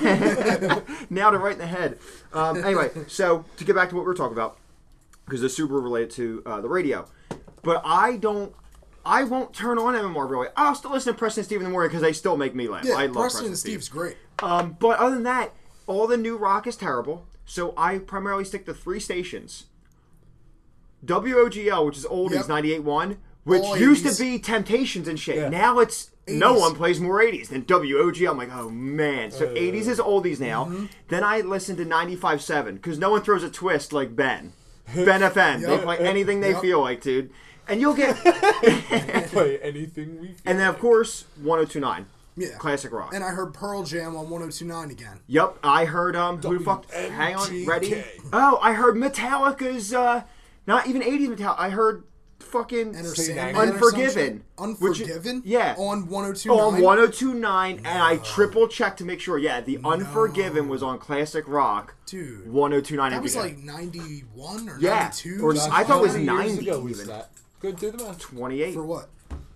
Nailed 1.10 1.34
it 1.34 1.38
right 1.38 1.52
in 1.52 1.58
the 1.58 1.66
head. 1.66 1.98
Um, 2.32 2.62
anyway, 2.64 2.90
so 3.06 3.44
to 3.56 3.64
get 3.64 3.74
back 3.74 3.88
to 3.90 3.96
what 3.96 4.04
we're 4.04 4.14
talking 4.14 4.36
about, 4.36 4.58
because 5.24 5.42
it's 5.42 5.54
super 5.54 5.80
related 5.80 6.10
to 6.12 6.42
uh, 6.46 6.60
the 6.60 6.68
radio, 6.68 7.06
but 7.62 7.82
I 7.84 8.16
don't. 8.16 8.54
I 9.06 9.24
won't 9.24 9.52
turn 9.52 9.78
on 9.78 9.92
MMR 9.94 10.28
really. 10.30 10.48
I'll 10.56 10.74
still 10.74 10.90
listen 10.92 11.12
to 11.12 11.18
Preston 11.18 11.42
and 11.42 11.46
Steve 11.46 11.58
in 11.60 11.64
the 11.64 11.70
morning 11.70 11.90
because 11.90 12.00
they 12.00 12.14
still 12.14 12.38
make 12.38 12.54
me 12.54 12.68
laugh. 12.68 12.86
Yeah, 12.86 12.94
I 12.94 13.04
love 13.06 13.16
Preston 13.24 13.46
and 13.46 13.58
Steve. 13.58 13.72
Steve's 13.82 13.88
great. 13.90 14.16
Um, 14.42 14.76
but 14.80 14.98
other 14.98 15.14
than 15.16 15.24
that, 15.24 15.52
all 15.86 16.06
the 16.06 16.16
new 16.16 16.36
rock 16.38 16.66
is 16.66 16.74
terrible. 16.76 17.26
So 17.44 17.74
I 17.76 17.98
primarily 17.98 18.44
stick 18.46 18.64
to 18.64 18.72
three 18.72 18.98
stations. 19.00 19.64
WOGL, 21.04 21.84
which 21.86 21.98
is 21.98 22.06
oldies 22.06 22.48
Yep. 22.48 22.64
98.1, 22.82 23.16
which 23.44 23.62
All 23.62 23.76
used 23.76 24.06
80s. 24.06 24.16
to 24.16 24.22
be 24.22 24.38
Temptations 24.38 25.06
and 25.08 25.18
shit. 25.20 25.36
Yeah. 25.36 25.48
Now 25.50 25.78
it's 25.80 26.10
no 26.26 26.54
one 26.54 26.74
plays 26.74 26.98
more 27.00 27.20
80s 27.20 27.48
than 27.48 27.62
WOGL. 27.64 28.30
I'm 28.30 28.38
like, 28.38 28.50
oh 28.54 28.70
man. 28.70 29.30
So 29.30 29.44
Uh. 29.46 29.54
80s 29.54 29.86
is 29.88 29.98
oldies 29.98 30.40
now. 30.40 30.64
Mm-hmm. 30.64 30.86
Then 31.08 31.22
I 31.24 31.40
listen 31.42 31.76
to 31.76 31.84
95.7 31.84 32.74
because 32.76 32.98
no 32.98 33.10
one 33.10 33.20
throws 33.22 33.42
a 33.42 33.50
twist 33.50 33.92
like 33.92 34.16
Ben. 34.16 34.54
Ben. 34.94 35.60
They 35.62 35.70
Yep. 35.70 35.82
play 35.82 35.98
anything 35.98 36.40
they 36.40 36.50
Yep. 36.52 36.60
feel 36.60 36.80
like, 36.80 37.00
dude. 37.00 37.30
And 37.66 37.80
you'll 37.80 37.94
get. 37.94 38.14
Play 39.30 39.58
anything 39.60 40.20
we. 40.20 40.26
Feel. 40.28 40.36
and 40.44 40.58
then, 40.60 40.68
of 40.68 40.78
course, 40.78 41.24
1029. 41.42 42.06
Yeah. 42.36 42.48
Classic 42.58 42.92
rock. 42.92 43.14
And 43.14 43.24
I 43.24 43.28
heard 43.30 43.54
Pearl 43.54 43.84
Jam 43.84 44.16
on 44.16 44.28
1029 44.28 44.90
again. 44.90 45.20
Yep, 45.28 45.58
I 45.62 45.84
heard 45.86 46.14
um 46.16 46.42
who 46.42 46.58
the 46.58 46.64
fuck 46.64 46.90
hang 46.90 47.36
on, 47.36 47.64
ready? 47.64 48.02
Oh, 48.32 48.58
I 48.60 48.72
heard 48.74 48.96
Metallica's 48.96 49.94
uh 49.94 50.24
not 50.66 50.86
even 50.88 51.00
80s 51.00 51.28
Metallica. 51.36 51.54
I 51.58 51.70
heard 51.70 52.02
fucking 52.44 52.94
Enter 52.94 53.14
Say 53.14 53.34
Sandman 53.34 53.54
nine. 53.54 53.54
or 53.54 53.66
some 53.66 53.74
Unforgiven. 53.74 54.44
Which- 54.56 55.00
Unforgiven? 55.00 55.42
yeah. 55.44 55.74
On 55.78 56.02
Oh, 56.02 56.12
1029. 56.16 56.58
on 56.74 56.82
1029 56.82 57.76
and 57.84 58.02
I 58.02 58.16
triple 58.18 58.68
checked 58.68 58.98
to 58.98 59.04
make 59.04 59.20
sure. 59.20 59.38
Yeah, 59.38 59.60
the 59.60 59.78
Unforgiven 59.84 60.68
was 60.68 60.82
on 60.82 60.98
Classic 60.98 61.44
Rock. 61.48 61.94
Dude. 62.06 62.46
1029 62.52 63.10
That 63.12 63.22
was 63.22 63.34
like 63.36 63.58
91 63.58 64.68
or 64.68 64.76
Yeah. 64.78 64.90
92? 65.04 65.40
Or 65.44 65.54
something 65.56 65.72
I 65.72 65.84
thought 65.84 65.98
it 65.98 66.02
was 66.02 66.14
like 66.16 66.24
that. 66.26 66.30
How 66.30 66.36
many 66.36 66.48
years 66.50 66.56
90 66.58 66.70
ago 66.70 66.80
was 66.80 66.92
even. 67.00 67.06
that? 67.08 67.30
Good, 67.60 67.76
do 67.76 67.90
the 67.90 68.04
math. 68.04 68.18
28. 68.20 68.74
For 68.74 68.82
what? 68.84 69.08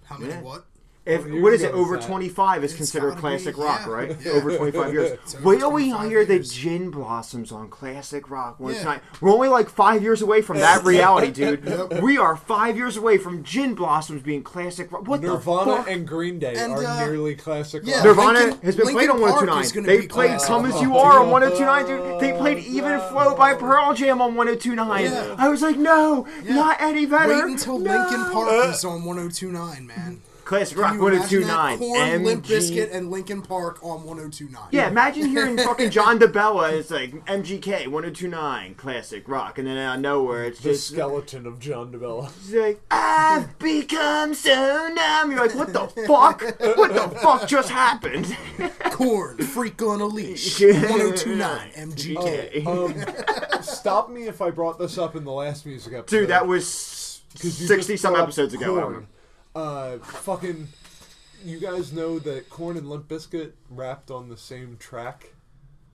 How 0.04 0.16
many 0.18 0.32
Yeah. 0.32 0.40
what? 0.42 0.64
If 1.08 1.24
many 1.24 1.40
what 1.40 1.48
years 1.50 1.60
is 1.62 1.66
it? 1.68 1.74
Over 1.74 1.96
that? 1.96 2.06
25 2.06 2.64
is 2.64 2.74
considered 2.74 3.16
classic 3.16 3.56
be, 3.56 3.62
rock, 3.62 3.82
yeah. 3.86 3.92
right? 3.92 4.16
Yeah. 4.24 4.32
Over 4.32 4.56
25 4.56 4.92
years. 4.92 5.10
It's 5.12 5.34
over 5.36 5.44
Wait 5.44 5.58
till 5.60 5.72
we 5.72 5.90
25 5.90 6.10
hear 6.10 6.24
the 6.24 6.38
gin 6.40 6.90
blossoms 6.90 7.50
on 7.52 7.68
classic 7.68 8.30
rock 8.30 8.60
one 8.60 8.74
Yeah. 8.74 8.78
tonight. 8.80 9.00
We're 9.20 9.30
only 9.32 9.48
like 9.48 9.68
five 9.68 10.02
years 10.02 10.22
away 10.22 10.42
from 10.42 10.58
that 10.58 10.84
reality, 10.92 11.30
dude. 11.32 12.00
We 12.02 12.18
are 12.18 12.36
five 12.36 12.76
years 12.76 12.96
away 12.96 13.18
from 13.18 13.42
gin 13.42 13.74
blossoms 13.74 14.22
being 14.22 14.42
classic 14.42 14.92
rock. 14.92 15.06
What 15.08 15.22
the 15.22 15.28
Nirvana 15.28 15.76
fuck? 15.78 15.90
and 15.90 16.06
Green 16.06 16.38
Day 16.38 16.54
And, 16.56 16.72
are 16.72 16.84
uh, 16.84 17.06
nearly 17.06 17.34
classic 17.34 17.82
yeah. 17.84 17.96
rock. 17.96 18.04
Nirvana 18.04 18.38
Linkin- 18.40 18.60
has 18.62 18.76
been 18.76 18.86
played 18.88 19.10
on 19.10 19.20
Linkin 19.20 19.46
Park 19.48 19.64
is 19.64 19.74
129. 19.74 19.86
They 19.86 20.06
played 20.06 20.28
classic 20.30 20.48
"Come 20.48 20.66
as. 20.66 20.82
You 20.82 20.96
Are" 20.98 21.20
on 21.20 21.28
102.9, 21.28 21.86
dude. 21.86 22.20
They 22.20 22.32
played 22.36 22.58
"Even 22.64 23.00
Flow" 23.10 23.34
by 23.34 23.54
Pearl 23.54 23.94
Jam 23.94 24.20
on 24.20 24.34
102.9. 24.34 25.36
I 25.38 25.48
was 25.48 25.62
like, 25.62 25.76
no, 25.76 26.26
not 26.44 26.80
Eddie 26.80 27.06
Vedder. 27.06 27.34
Wait 27.34 27.44
until 27.52 27.78
no. 27.78 27.90
Linkin 27.92 28.32
Park 28.32 28.68
is 28.74 28.84
on 28.84 29.04
1029, 29.04 29.86
man. 29.86 30.20
Classic 30.48 30.78
rock 30.78 30.92
Can 30.92 31.02
you 31.02 31.08
imagine 31.08 31.42
that? 31.42 31.78
102.9. 31.78 31.78
Korn, 31.78 32.24
Limp 32.24 32.46
MG. 32.46 32.48
Bizkit, 32.48 32.94
and 32.94 33.10
Linkin 33.10 33.42
Park 33.42 33.84
on 33.84 34.04
1029. 34.04 34.68
Yeah, 34.70 34.88
imagine 34.88 35.26
hearing 35.26 35.58
fucking 35.58 35.90
John 35.90 36.18
DeBella. 36.18 36.72
It's 36.72 36.90
like 36.90 37.12
MGK 37.26 37.88
1029 37.88 38.74
classic 38.76 39.28
rock, 39.28 39.58
and 39.58 39.68
then 39.68 39.76
out 39.76 39.96
of 39.96 40.00
nowhere 40.00 40.44
it's 40.44 40.60
the 40.60 40.70
just 40.70 40.88
skeleton 40.88 41.44
of 41.44 41.60
John 41.60 41.92
DeBella. 41.92 42.32
it's 42.40 42.54
like 42.54 42.80
I've 42.90 43.58
become 43.58 44.32
so 44.32 44.90
numb. 44.94 45.32
You're 45.32 45.46
like, 45.46 45.54
what 45.54 45.74
the 45.74 45.86
fuck? 46.06 46.40
What 46.78 46.94
the 46.94 47.18
fuck 47.18 47.46
just 47.46 47.68
happened? 47.68 48.34
Korn, 48.84 49.36
Freak 49.36 49.82
on 49.82 50.00
a 50.00 50.06
Leash, 50.06 50.58
1029, 50.62 51.72
MGK. 51.72 52.66
Um, 52.66 53.62
stop 53.62 54.08
me 54.08 54.28
if 54.28 54.40
I 54.40 54.48
brought 54.48 54.78
this 54.78 54.96
up 54.96 55.14
in 55.14 55.24
the 55.24 55.32
last 55.32 55.66
music 55.66 55.92
episode. 55.92 56.20
Dude, 56.20 56.30
that 56.30 56.46
was 56.46 57.20
60 57.34 57.98
some 57.98 58.16
episodes 58.16 58.54
ago. 58.54 58.78
I 58.78 58.80
don't 58.80 58.92
Korn. 58.94 59.08
Uh, 59.58 59.98
fucking, 59.98 60.68
you 61.44 61.58
guys 61.58 61.92
know 61.92 62.20
that 62.20 62.48
Korn 62.48 62.76
and 62.76 62.88
Limp 62.88 63.08
Bizkit 63.08 63.52
rapped 63.68 64.08
on 64.08 64.28
the 64.28 64.36
same 64.36 64.76
track, 64.78 65.32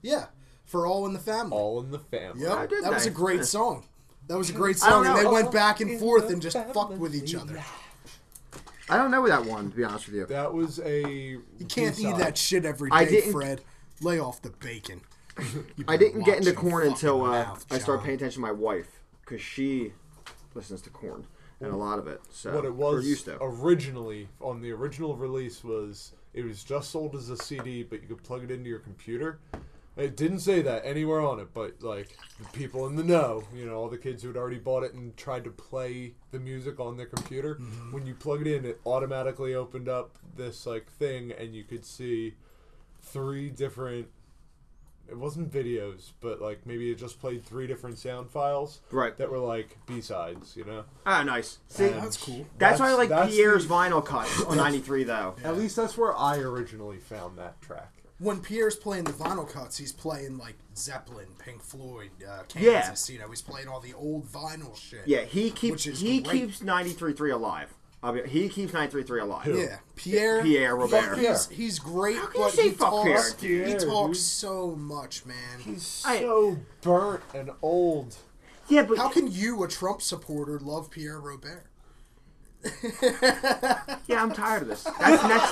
Yeah, 0.03 0.25
for 0.65 0.85
All 0.85 1.07
in 1.07 1.13
the 1.13 1.19
Family. 1.19 1.57
all 1.57 1.79
in 1.79 1.89
the 1.89 1.97
family. 1.97 2.43
Yep, 2.43 2.69
did 2.69 2.83
that 2.83 2.93
was 2.93 3.07
a 3.07 3.09
great 3.09 3.43
song. 3.43 3.83
That 4.27 4.37
was 4.37 4.51
a 4.51 4.53
great 4.53 4.77
song, 4.77 5.07
and 5.07 5.17
they 5.17 5.23
know. 5.23 5.33
went 5.33 5.51
back 5.51 5.79
and 5.79 5.99
forth 5.99 6.29
and 6.29 6.43
just 6.43 6.57
fucked 6.73 6.97
with 6.99 7.15
each 7.15 7.33
other. 7.33 7.63
I 8.87 8.97
don't 8.97 9.09
know 9.09 9.27
that 9.27 9.43
one 9.45 9.71
to 9.71 9.75
be 9.75 9.83
honest 9.83 10.05
with 10.05 10.15
you. 10.15 10.25
That 10.27 10.53
was 10.53 10.79
a. 10.79 11.01
You 11.09 11.43
can't 11.67 11.99
eat 11.99 12.17
that 12.17 12.37
shit 12.37 12.65
every 12.65 12.91
day, 12.91 12.95
I 12.95 13.05
didn't- 13.05 13.31
Fred. 13.31 13.61
Lay 14.01 14.19
off 14.19 14.41
the 14.43 14.49
bacon. 14.51 15.01
I 15.87 15.97
didn't 15.97 16.23
get 16.23 16.37
into 16.37 16.53
Korn 16.53 16.85
until 16.87 17.23
uh, 17.23 17.29
mouth, 17.31 17.65
I 17.71 17.79
started 17.79 18.03
paying 18.03 18.17
attention 18.17 18.41
to 18.43 18.47
my 18.47 18.51
wife 18.51 19.01
because 19.21 19.41
she 19.41 19.93
listens 20.53 20.81
to 20.83 20.89
Korn 20.91 21.25
and 21.65 21.73
a 21.73 21.77
lot 21.77 21.99
of 21.99 22.07
it. 22.07 22.21
So 22.31 22.53
What 22.53 22.65
it 22.65 22.73
was 22.73 23.05
used 23.05 23.25
to. 23.25 23.37
originally 23.41 24.29
on 24.39 24.61
the 24.61 24.71
original 24.71 25.15
release 25.15 25.63
was 25.63 26.13
it 26.33 26.43
was 26.45 26.63
just 26.63 26.91
sold 26.91 27.15
as 27.15 27.29
a 27.29 27.37
CD, 27.37 27.83
but 27.83 28.01
you 28.01 28.07
could 28.07 28.23
plug 28.23 28.43
it 28.43 28.51
into 28.51 28.69
your 28.69 28.79
computer. 28.79 29.39
It 29.97 30.17
didn't 30.17 30.39
say 30.39 30.61
that 30.61 30.81
anywhere 30.85 31.21
on 31.21 31.39
it, 31.39 31.53
but 31.53 31.81
like 31.81 32.17
the 32.37 32.49
people 32.57 32.85
in 32.87 32.97
the 32.97 33.03
know, 33.03 33.43
you 33.55 33.65
know, 33.65 33.75
all 33.75 33.87
the 33.87 33.97
kids 33.97 34.21
who 34.23 34.27
had 34.27 34.35
already 34.35 34.57
bought 34.59 34.83
it 34.83 34.93
and 34.93 35.15
tried 35.15 35.45
to 35.45 35.51
play 35.51 36.15
the 36.31 36.39
music 36.39 36.79
on 36.81 36.97
their 36.97 37.05
computer, 37.05 37.55
Mm-hmm. 37.55 37.93
when 37.93 38.05
you 38.05 38.13
plug 38.13 38.45
it 38.45 38.47
in, 38.53 38.65
it 38.65 38.81
automatically 38.85 39.55
opened 39.55 39.87
up 39.87 40.17
this 40.35 40.65
like 40.65 40.91
thing, 40.91 41.31
and 41.31 41.55
you 41.55 41.63
could 41.63 41.85
see 41.85 42.33
three 43.01 43.49
different. 43.49 44.07
It 45.09 45.17
wasn't 45.17 45.51
videos, 45.51 46.11
but 46.19 46.41
like 46.41 46.65
maybe 46.65 46.91
it 46.91 46.95
just 46.95 47.19
played 47.19 47.45
three 47.45 47.67
different 47.67 47.97
sound 47.99 48.29
files 48.29 48.81
Right. 48.91 49.15
that 49.17 49.29
were 49.29 49.37
like 49.39 49.77
B 49.85 50.01
sides, 50.01 50.55
you 50.57 50.65
know. 50.65 50.83
Ah, 51.05 51.23
nice. 51.23 51.59
See, 51.67 51.85
And 51.85 52.01
That's 52.01 52.17
cool. 52.17 52.45
That's, 52.57 52.79
why 52.79 52.89
I 52.89 52.93
like 52.93 53.09
that's 53.09 53.33
Pierre's 53.35 53.67
the- 53.67 53.73
vinyl 53.73 54.03
cuts 54.03 54.41
on 54.45 54.57
93, 54.57 55.03
though. 55.03 55.35
At 55.43 55.57
least 55.57 55.75
that's 55.75 55.97
where 55.97 56.15
I 56.17 56.37
originally 56.37 56.97
found 56.97 57.37
that 57.37 57.61
track. 57.61 57.91
When 58.17 58.39
Pierre's 58.39 58.77
playing 58.77 59.03
the 59.03 59.11
vinyl 59.11 59.47
cuts, 59.47 59.77
he's 59.77 59.91
playing 59.91 60.37
like 60.37 60.55
Zeppelin, 60.77 61.27
Pink 61.37 61.61
Floyd, 61.61 62.11
uh, 62.25 62.43
Yeah. 62.57 62.81
Kansas. 62.83 63.09
You 63.09 63.19
know, 63.19 63.27
he's 63.29 63.41
playing 63.41 63.67
all 63.67 63.81
the 63.81 63.93
old 63.93 64.25
vinyl 64.31 64.75
shit. 64.75 65.01
Yeah, 65.05 65.23
he 65.25 65.51
keeps 65.51 65.85
Which 65.85 65.87
is 65.87 65.99
he 65.99 66.21
great. 66.21 66.39
keeps 66.47 66.59
93.3 66.61 67.33
alive. 67.33 67.73
I 68.05 68.11
mean, 68.11 68.25
he 68.25 68.47
keeps 68.49 68.71
93.3 68.71 69.21
alive. 69.21 69.47
Yeah, 69.47 69.77
Pierre. 69.95 70.43
Pierre 70.43 70.77
fuck, 70.79 70.91
Robert. 70.91 71.17
He's, 71.17 71.47
he's 71.49 71.79
great, 71.79 72.17
How 72.17 72.27
can 72.27 72.39
you 72.41 72.45
but 72.47 72.53
say 72.53 72.63
he 72.63 72.69
fuck 72.69 72.89
talks. 72.91 73.33
Pierre? 73.33 73.65
he 73.65 73.73
Pierre, 73.73 73.79
talks 73.79 74.19
so 74.19 74.75
much, 74.75 75.25
man. 75.25 75.35
He's 75.59 76.03
I- 76.05 76.19
so 76.19 76.57
burnt 76.81 77.21
and 77.33 77.49
old. 77.61 78.15
Yeah, 78.67 78.83
but 78.83 78.97
How 78.97 79.09
can 79.09 79.31
you, 79.31 79.63
a 79.63 79.67
Trump 79.67 80.01
supporter, 80.01 80.59
love 80.59 80.89
Pierre 80.91 81.19
Robert? 81.19 81.65
yeah, 84.07 84.21
I'm 84.23 84.31
tired 84.33 84.63
of 84.63 84.67
this. 84.69 84.83
That's 84.99 85.23
next. 85.23 85.51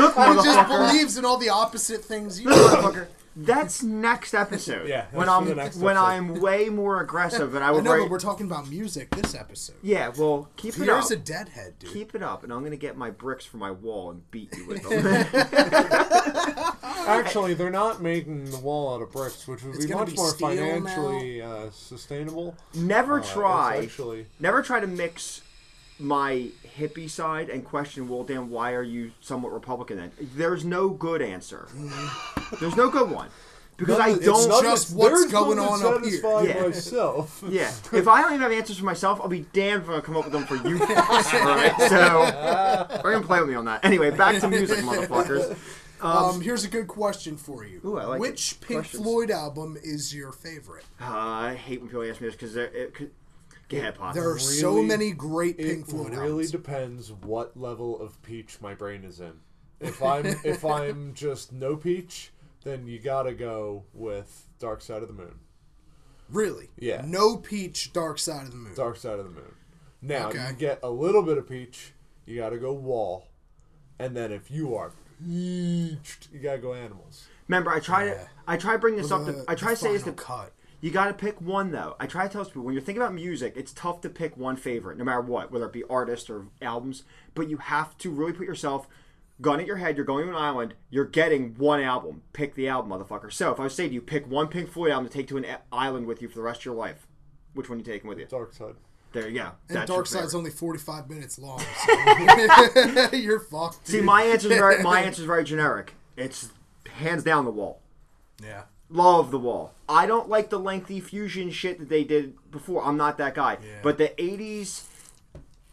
Look, 0.00 0.14
He 0.14 0.34
just 0.44 0.58
motherfucker. 0.58 0.90
believes 0.90 1.16
in 1.16 1.24
all 1.24 1.36
the 1.36 1.48
opposite 1.50 2.04
things 2.04 2.40
you 2.40 2.48
Look, 2.48 2.56
do. 2.72 2.76
motherfucker. 2.76 3.06
That's 3.34 3.82
next 3.82 4.34
episode. 4.34 4.86
Yeah, 4.88 5.02
that's 5.02 5.14
when 5.14 5.26
for 5.26 5.32
I'm 5.32 5.44
the 5.46 5.54
next 5.54 5.76
when 5.78 5.96
episode. 5.96 6.06
I'm 6.06 6.40
way 6.40 6.68
more 6.68 7.00
aggressive 7.00 7.54
and 7.54 7.64
I 7.64 7.68
I 7.68 7.70
would 7.70 7.84
know, 7.84 7.92
write. 7.92 8.00
but 8.02 8.10
we're 8.10 8.20
talking 8.20 8.46
about 8.46 8.68
music 8.68 9.08
this 9.10 9.34
episode. 9.34 9.76
yeah, 9.82 10.10
well, 10.18 10.48
keep 10.56 10.74
it 10.76 10.80
up. 10.80 10.86
Pierre's 10.86 11.10
a 11.10 11.16
deadhead, 11.16 11.78
dude. 11.78 11.92
Keep 11.92 12.14
it 12.14 12.22
up, 12.22 12.44
and 12.44 12.52
I'm 12.52 12.62
gonna 12.62 12.76
get 12.76 12.96
my 12.96 13.10
bricks 13.10 13.44
for 13.46 13.56
my 13.56 13.70
wall 13.70 14.10
and 14.10 14.30
beat 14.30 14.54
you 14.56 14.66
with 14.66 14.82
them. 14.88 15.06
Actually, 17.06 17.54
they're 17.54 17.70
not 17.70 18.02
making 18.02 18.50
the 18.50 18.58
wall 18.58 18.94
out 18.94 19.02
of 19.02 19.10
bricks, 19.12 19.46
which 19.48 19.62
would 19.64 19.74
It's 19.76 19.86
be 19.86 19.90
gonna 19.92 20.04
much 20.04 20.10
be 20.12 20.16
more 20.16 20.30
steel 20.30 20.48
financially 20.48 21.42
uh, 21.42 21.70
sustainable. 21.70 22.54
Never 22.74 23.14
Uh, 23.14 23.18
it's 23.18 23.32
try. 23.32 23.76
actually 23.84 24.26
Never 24.40 24.62
try 24.62 24.80
to 24.80 24.86
mix 24.86 25.42
my 25.98 26.48
hippie 26.78 27.08
side 27.10 27.48
and 27.50 27.64
question, 27.64 28.08
well, 28.08 28.24
Dan, 28.24 28.50
why 28.50 28.72
are 28.72 28.82
you 28.82 29.12
somewhat 29.20 29.52
Republican 29.52 29.96
then? 29.98 30.12
There's 30.36 30.64
no 30.64 30.88
good 30.88 31.20
answer. 31.22 31.68
There's 32.60 32.76
no 32.76 32.88
good 32.90 33.10
one. 33.10 33.28
Because 33.78 33.98
I 33.98 34.08
None- 34.08 34.16
it's 34.18 34.26
don't. 34.26 34.48
none 34.48 34.62
just 34.62 34.90
that- 34.90 34.96
what's 34.96 35.22
there's 35.22 35.32
going 35.32 35.56
none 35.56 35.80
that 35.80 35.86
on 35.86 35.94
up 35.94 36.04
here. 36.04 36.54
Yeah. 36.56 36.62
myself. 36.62 37.42
Yeah. 37.48 37.72
If 37.92 38.06
I 38.06 38.20
don't 38.20 38.32
even 38.34 38.42
have 38.42 38.52
answers 38.52 38.78
for 38.78 38.84
myself, 38.84 39.20
I'll 39.20 39.28
be 39.28 39.46
damned 39.52 39.82
if 39.84 39.88
I'm 39.88 39.92
going 39.94 40.00
to 40.02 40.06
come 40.06 40.16
up 40.16 40.24
with 40.24 40.32
them 40.32 40.44
for 40.44 40.56
you 40.56 40.78
fucks. 40.78 41.34
Alright? 41.40 41.76
So, 41.88 43.00
we're 43.02 43.10
going 43.12 43.22
to 43.22 43.26
play 43.26 43.40
with 43.40 43.48
me 43.48 43.54
on 43.56 43.64
that. 43.64 43.84
Anyway, 43.84 44.10
back 44.10 44.40
to 44.40 44.48
music, 44.48 44.78
motherfuckers. 44.80 45.56
Um, 46.00 46.40
here's 46.42 46.64
a 46.64 46.68
good 46.68 46.86
question 46.88 47.36
for 47.36 47.64
you. 47.64 47.80
Ooh, 47.84 47.96
I 47.98 48.04
like 48.04 48.20
Which 48.20 48.52
it. 48.52 48.60
Pink 48.60 48.80
Questions. 48.80 49.02
Floyd 49.02 49.30
album 49.30 49.78
is 49.82 50.14
your 50.14 50.32
favorite? 50.32 50.84
Uh, 51.00 51.04
I 51.06 51.54
hate 51.54 51.80
when 51.80 51.88
people 51.88 52.02
ask 52.08 52.20
me 52.20 52.28
this 52.28 52.36
because 52.36 52.56
Go 53.72 53.78
ahead, 53.78 53.96
There 54.14 54.30
are 54.30 54.38
so 54.38 54.82
many 54.82 55.12
great 55.12 55.56
Pink 55.56 55.88
Floyd 55.88 56.12
It 56.12 56.16
really 56.18 56.28
albums. 56.30 56.50
depends 56.50 57.10
what 57.12 57.56
level 57.58 57.98
of 58.00 58.20
peach 58.22 58.58
my 58.60 58.74
brain 58.74 59.02
is 59.04 59.18
in. 59.20 59.32
If 59.80 60.02
I'm 60.02 60.26
if 60.44 60.64
I'm 60.64 61.14
just 61.14 61.52
no 61.52 61.76
peach, 61.76 62.32
then 62.64 62.86
you 62.86 62.98
gotta 62.98 63.32
go 63.32 63.84
with 63.94 64.46
Dark 64.58 64.82
Side 64.82 65.02
of 65.02 65.08
the 65.08 65.14
Moon. 65.14 65.36
Really? 66.28 66.68
Yeah. 66.78 67.02
No 67.04 67.36
Peach, 67.36 67.92
Dark 67.92 68.18
Side 68.18 68.44
of 68.44 68.50
the 68.52 68.56
Moon. 68.56 68.74
Dark 68.74 68.96
Side 68.96 69.18
of 69.18 69.24
the 69.24 69.30
Moon. 69.30 69.54
Now 70.00 70.28
Okay. 70.28 70.46
you 70.48 70.54
get 70.54 70.78
a 70.82 70.90
little 70.90 71.22
bit 71.22 71.38
of 71.38 71.48
peach, 71.48 71.92
you 72.26 72.36
gotta 72.36 72.58
go 72.58 72.72
Wall, 72.72 73.28
and 73.98 74.16
then 74.16 74.32
if 74.32 74.50
you 74.50 74.74
are 74.74 74.92
peached, 75.24 76.28
you 76.32 76.40
gotta 76.40 76.58
go 76.58 76.74
Animals. 76.74 77.26
Remember, 77.48 77.70
I 77.70 77.80
try 77.80 78.06
Yeah. 78.06 78.14
to 78.14 78.28
I 78.46 78.56
try 78.56 78.72
to 78.74 78.78
bring 78.78 78.96
this 78.96 79.10
up. 79.10 79.24
The- 79.24 79.32
To, 79.32 79.44
I 79.48 79.54
try 79.54 79.70
to 79.70 79.76
say 79.76 79.94
is 79.94 80.02
final 80.02 80.16
the 80.16 80.22
cut. 80.22 80.52
You 80.82 80.90
got 80.90 81.06
to 81.06 81.14
pick 81.14 81.40
one 81.40 81.70
though. 81.70 81.94
I 82.00 82.06
try 82.06 82.26
to 82.26 82.32
tell 82.32 82.44
people 82.44 82.62
when 82.62 82.74
you're 82.74 82.82
thinking 82.82 83.00
about 83.00 83.14
music, 83.14 83.54
it's 83.56 83.72
tough 83.72 84.00
to 84.00 84.10
pick 84.10 84.36
one 84.36 84.56
favorite, 84.56 84.98
no 84.98 85.04
matter 85.04 85.20
what, 85.20 85.52
whether 85.52 85.66
it 85.66 85.72
be 85.72 85.84
artists 85.84 86.28
or 86.28 86.48
albums. 86.60 87.04
But 87.34 87.48
you 87.48 87.58
have 87.58 87.96
to 87.98 88.10
really 88.10 88.32
put 88.32 88.48
yourself, 88.48 88.88
gun 89.40 89.60
at 89.60 89.66
your 89.66 89.76
head. 89.76 89.96
You're 89.96 90.04
going 90.04 90.24
to 90.24 90.30
an 90.30 90.36
island. 90.36 90.74
You're 90.90 91.04
getting 91.04 91.54
one 91.54 91.80
album. 91.80 92.22
Pick 92.32 92.56
the 92.56 92.66
album, 92.68 92.90
motherfucker. 92.90 93.32
So 93.32 93.52
if 93.52 93.60
I 93.60 93.64
was 93.64 93.76
saying 93.76 93.90
to 93.90 93.94
you, 93.94 94.00
pick 94.02 94.28
one 94.28 94.48
Pink 94.48 94.70
Floyd 94.70 94.90
album 94.90 95.08
to 95.08 95.14
take 95.14 95.28
to 95.28 95.36
an 95.36 95.46
island 95.70 96.06
with 96.06 96.20
you 96.20 96.28
for 96.28 96.34
the 96.34 96.42
rest 96.42 96.62
of 96.62 96.64
your 96.64 96.74
life, 96.74 97.06
which 97.54 97.68
one 97.68 97.76
are 97.76 97.78
you 97.78 97.84
taking 97.84 98.08
with 98.08 98.18
you? 98.18 98.26
Dark 98.26 98.52
Side. 98.52 98.74
There 99.12 99.28
you 99.28 99.38
go. 99.38 99.50
And 99.68 99.76
That's 99.76 99.88
Dark 99.88 99.98
your 99.98 100.20
Side's 100.20 100.34
only 100.34 100.50
45 100.50 101.08
minutes 101.08 101.38
long. 101.38 101.60
So 101.86 103.12
you're 103.16 103.38
fucked. 103.38 103.86
See, 103.86 104.00
my 104.00 104.22
answer 104.24 104.50
is 104.50 104.58
very 104.58 104.82
my 104.82 105.00
answer 105.04 105.22
is 105.22 105.26
very 105.26 105.44
generic. 105.44 105.94
It's 106.16 106.50
hands 106.90 107.22
down 107.22 107.44
the 107.44 107.50
wall. 107.52 107.82
Yeah. 108.42 108.62
Love 108.92 109.30
the 109.30 109.38
wall. 109.38 109.72
I 109.88 110.06
don't 110.06 110.28
like 110.28 110.50
the 110.50 110.58
lengthy 110.58 111.00
fusion 111.00 111.50
shit 111.50 111.78
that 111.78 111.88
they 111.88 112.04
did 112.04 112.34
before. 112.50 112.84
I'm 112.84 112.96
not 112.96 113.16
that 113.18 113.34
guy. 113.34 113.56
Yeah. 113.62 113.78
But 113.82 113.96
the 113.98 114.08
80s. 114.18 114.84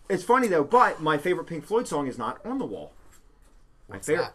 It's 0.09 0.23
funny 0.23 0.47
though, 0.47 0.63
but 0.63 1.01
my 1.01 1.17
favorite 1.17 1.45
Pink 1.45 1.65
Floyd 1.65 1.87
song 1.87 2.07
is 2.07 2.17
not 2.17 2.43
on 2.45 2.57
the 2.57 2.65
wall. 2.65 2.93
My 3.87 3.95
What's 3.97 4.07
favorite. 4.07 4.23
that? 4.23 4.33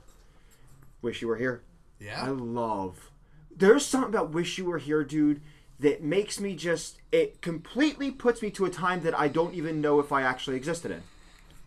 Wish 1.03 1.23
You 1.23 1.29
Were 1.29 1.37
Here. 1.37 1.62
Yeah. 1.99 2.25
I 2.25 2.29
love. 2.29 3.11
There's 3.57 3.85
something 3.87 4.09
about 4.11 4.31
Wish 4.31 4.59
You 4.59 4.67
Were 4.67 4.79
Here, 4.79 5.03
dude, 5.03 5.41
that 5.81 6.03
makes 6.03 6.38
me 6.38 6.55
just. 6.55 6.99
It 7.11 7.41
completely 7.41 8.11
puts 8.11 8.43
me 8.43 8.50
to 8.53 8.64
a 8.67 8.71
time 8.71 9.00
that 9.03 9.19
I 9.19 9.29
don't 9.29 9.55
even 9.55 9.81
know 9.81 9.99
if 9.99 10.12
I 10.12 10.23
actually 10.23 10.57
existed 10.57 10.91
in. 10.91 11.03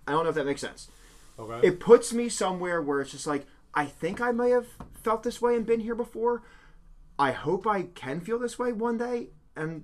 I 0.08 0.12
don't 0.12 0.24
know 0.24 0.30
if 0.30 0.36
that 0.36 0.46
makes 0.46 0.62
sense 0.62 0.90
Okay. 1.38 1.68
it 1.68 1.80
puts 1.82 2.14
me 2.14 2.30
somewhere 2.30 2.82
where 2.82 3.02
it's 3.02 3.12
just 3.12 3.28
like 3.28 3.46
I 3.74 3.86
think 3.86 4.22
I 4.22 4.32
may 4.32 4.52
have 4.52 4.68
felt 5.04 5.24
this 5.24 5.42
way 5.42 5.56
and 5.56 5.66
been 5.66 5.82
here 5.82 5.96
before. 5.96 6.44
I 7.20 7.32
hope 7.32 7.66
I 7.66 7.84
can 7.84 8.20
feel 8.22 8.40
this 8.40 8.60
way 8.60 8.72
one 8.72 8.98
day, 8.98 9.30
and 9.56 9.84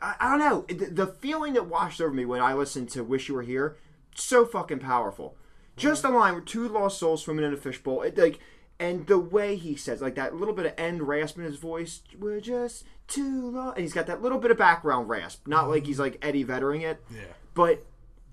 I, 0.00 0.14
I 0.20 0.30
don't 0.30 0.38
know 0.38 0.64
the, 0.68 0.86
the 0.86 1.06
feeling 1.06 1.54
that 1.54 1.66
washed 1.66 2.00
over 2.00 2.12
me 2.12 2.24
when 2.24 2.40
I 2.40 2.54
listened 2.54 2.90
to 2.90 3.04
"Wish 3.04 3.28
You 3.28 3.34
Were 3.34 3.42
Here." 3.42 3.76
So 4.14 4.44
fucking 4.44 4.80
powerful. 4.80 5.36
Just 5.76 6.04
a 6.04 6.10
line 6.10 6.34
with 6.34 6.44
two 6.44 6.68
lost 6.68 6.98
souls 6.98 7.22
swimming 7.22 7.44
in 7.44 7.54
a 7.54 7.56
fishbowl. 7.56 8.02
It, 8.02 8.18
like, 8.18 8.38
and 8.78 9.06
the 9.06 9.18
way 9.18 9.56
he 9.56 9.74
says, 9.74 10.02
like 10.02 10.14
that 10.16 10.36
little 10.36 10.54
bit 10.54 10.66
of 10.66 10.74
end 10.76 11.08
rasp 11.08 11.38
in 11.38 11.44
his 11.44 11.56
voice. 11.56 12.02
We're 12.18 12.40
just 12.40 12.84
too 13.08 13.50
lost, 13.50 13.76
and 13.76 13.84
he's 13.84 13.94
got 13.94 14.06
that 14.06 14.22
little 14.22 14.38
bit 14.38 14.50
of 14.50 14.58
background 14.58 15.08
rasp. 15.08 15.46
Not 15.46 15.68
like 15.68 15.86
he's 15.86 15.98
like 15.98 16.18
Eddie 16.22 16.44
Vettering 16.44 16.82
it. 16.82 17.02
Yeah. 17.10 17.22
But 17.54 17.86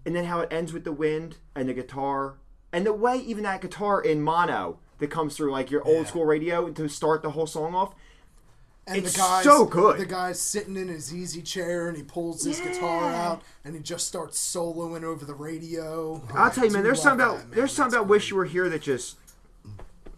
and 0.06 0.16
then 0.16 0.26
how 0.26 0.42
it 0.42 0.52
ends 0.52 0.74
with 0.74 0.84
the 0.84 0.92
wind 0.92 1.38
and 1.56 1.70
the 1.70 1.74
guitar 1.74 2.38
and 2.72 2.86
the 2.86 2.94
way 2.94 3.18
even 3.18 3.44
that 3.44 3.62
guitar 3.62 4.02
in 4.02 4.22
mono 4.22 4.80
that 5.00 5.10
comes 5.10 5.36
through 5.36 5.52
like 5.52 5.72
your 5.72 5.86
old 5.88 6.08
school 6.08 6.26
radio 6.26 6.70
to 6.70 6.88
start 6.88 7.22
the 7.22 7.32
whole 7.32 7.48
song 7.48 7.74
off. 7.74 7.94
And 8.90 8.98
It's 8.98 9.14
the 9.14 9.20
guy's, 9.20 9.44
so 9.44 9.66
good. 9.66 10.00
The 10.00 10.06
guy's 10.08 10.40
sitting 10.42 10.76
in 10.76 10.88
his 10.88 11.14
easy 11.14 11.44
chair 11.44 11.88
and 11.88 11.96
he 11.96 12.02
pulls 12.02 12.44
his 12.44 12.60
guitar 12.60 13.14
out 13.14 13.44
and 13.64 13.76
he 13.76 13.82
just 13.82 14.08
starts 14.08 14.40
soloing 14.40 15.04
over 15.04 15.26
the 15.26 15.36
radio. 15.36 16.22
I'll 16.34 16.50
tell 16.50 16.66
you, 16.66 16.72
man. 16.72 16.82
There's 16.82 17.00
something 17.00 17.24
about 17.24 17.38
man. 17.38 17.52
there's 17.52 17.72
something 17.72 17.92
That's 17.92 18.02
about 18.02 18.10
"Wish 18.10 18.32
You 18.32 18.38
Were 18.38 18.46
Here" 18.46 18.68
that 18.68 18.82
just 18.82 19.18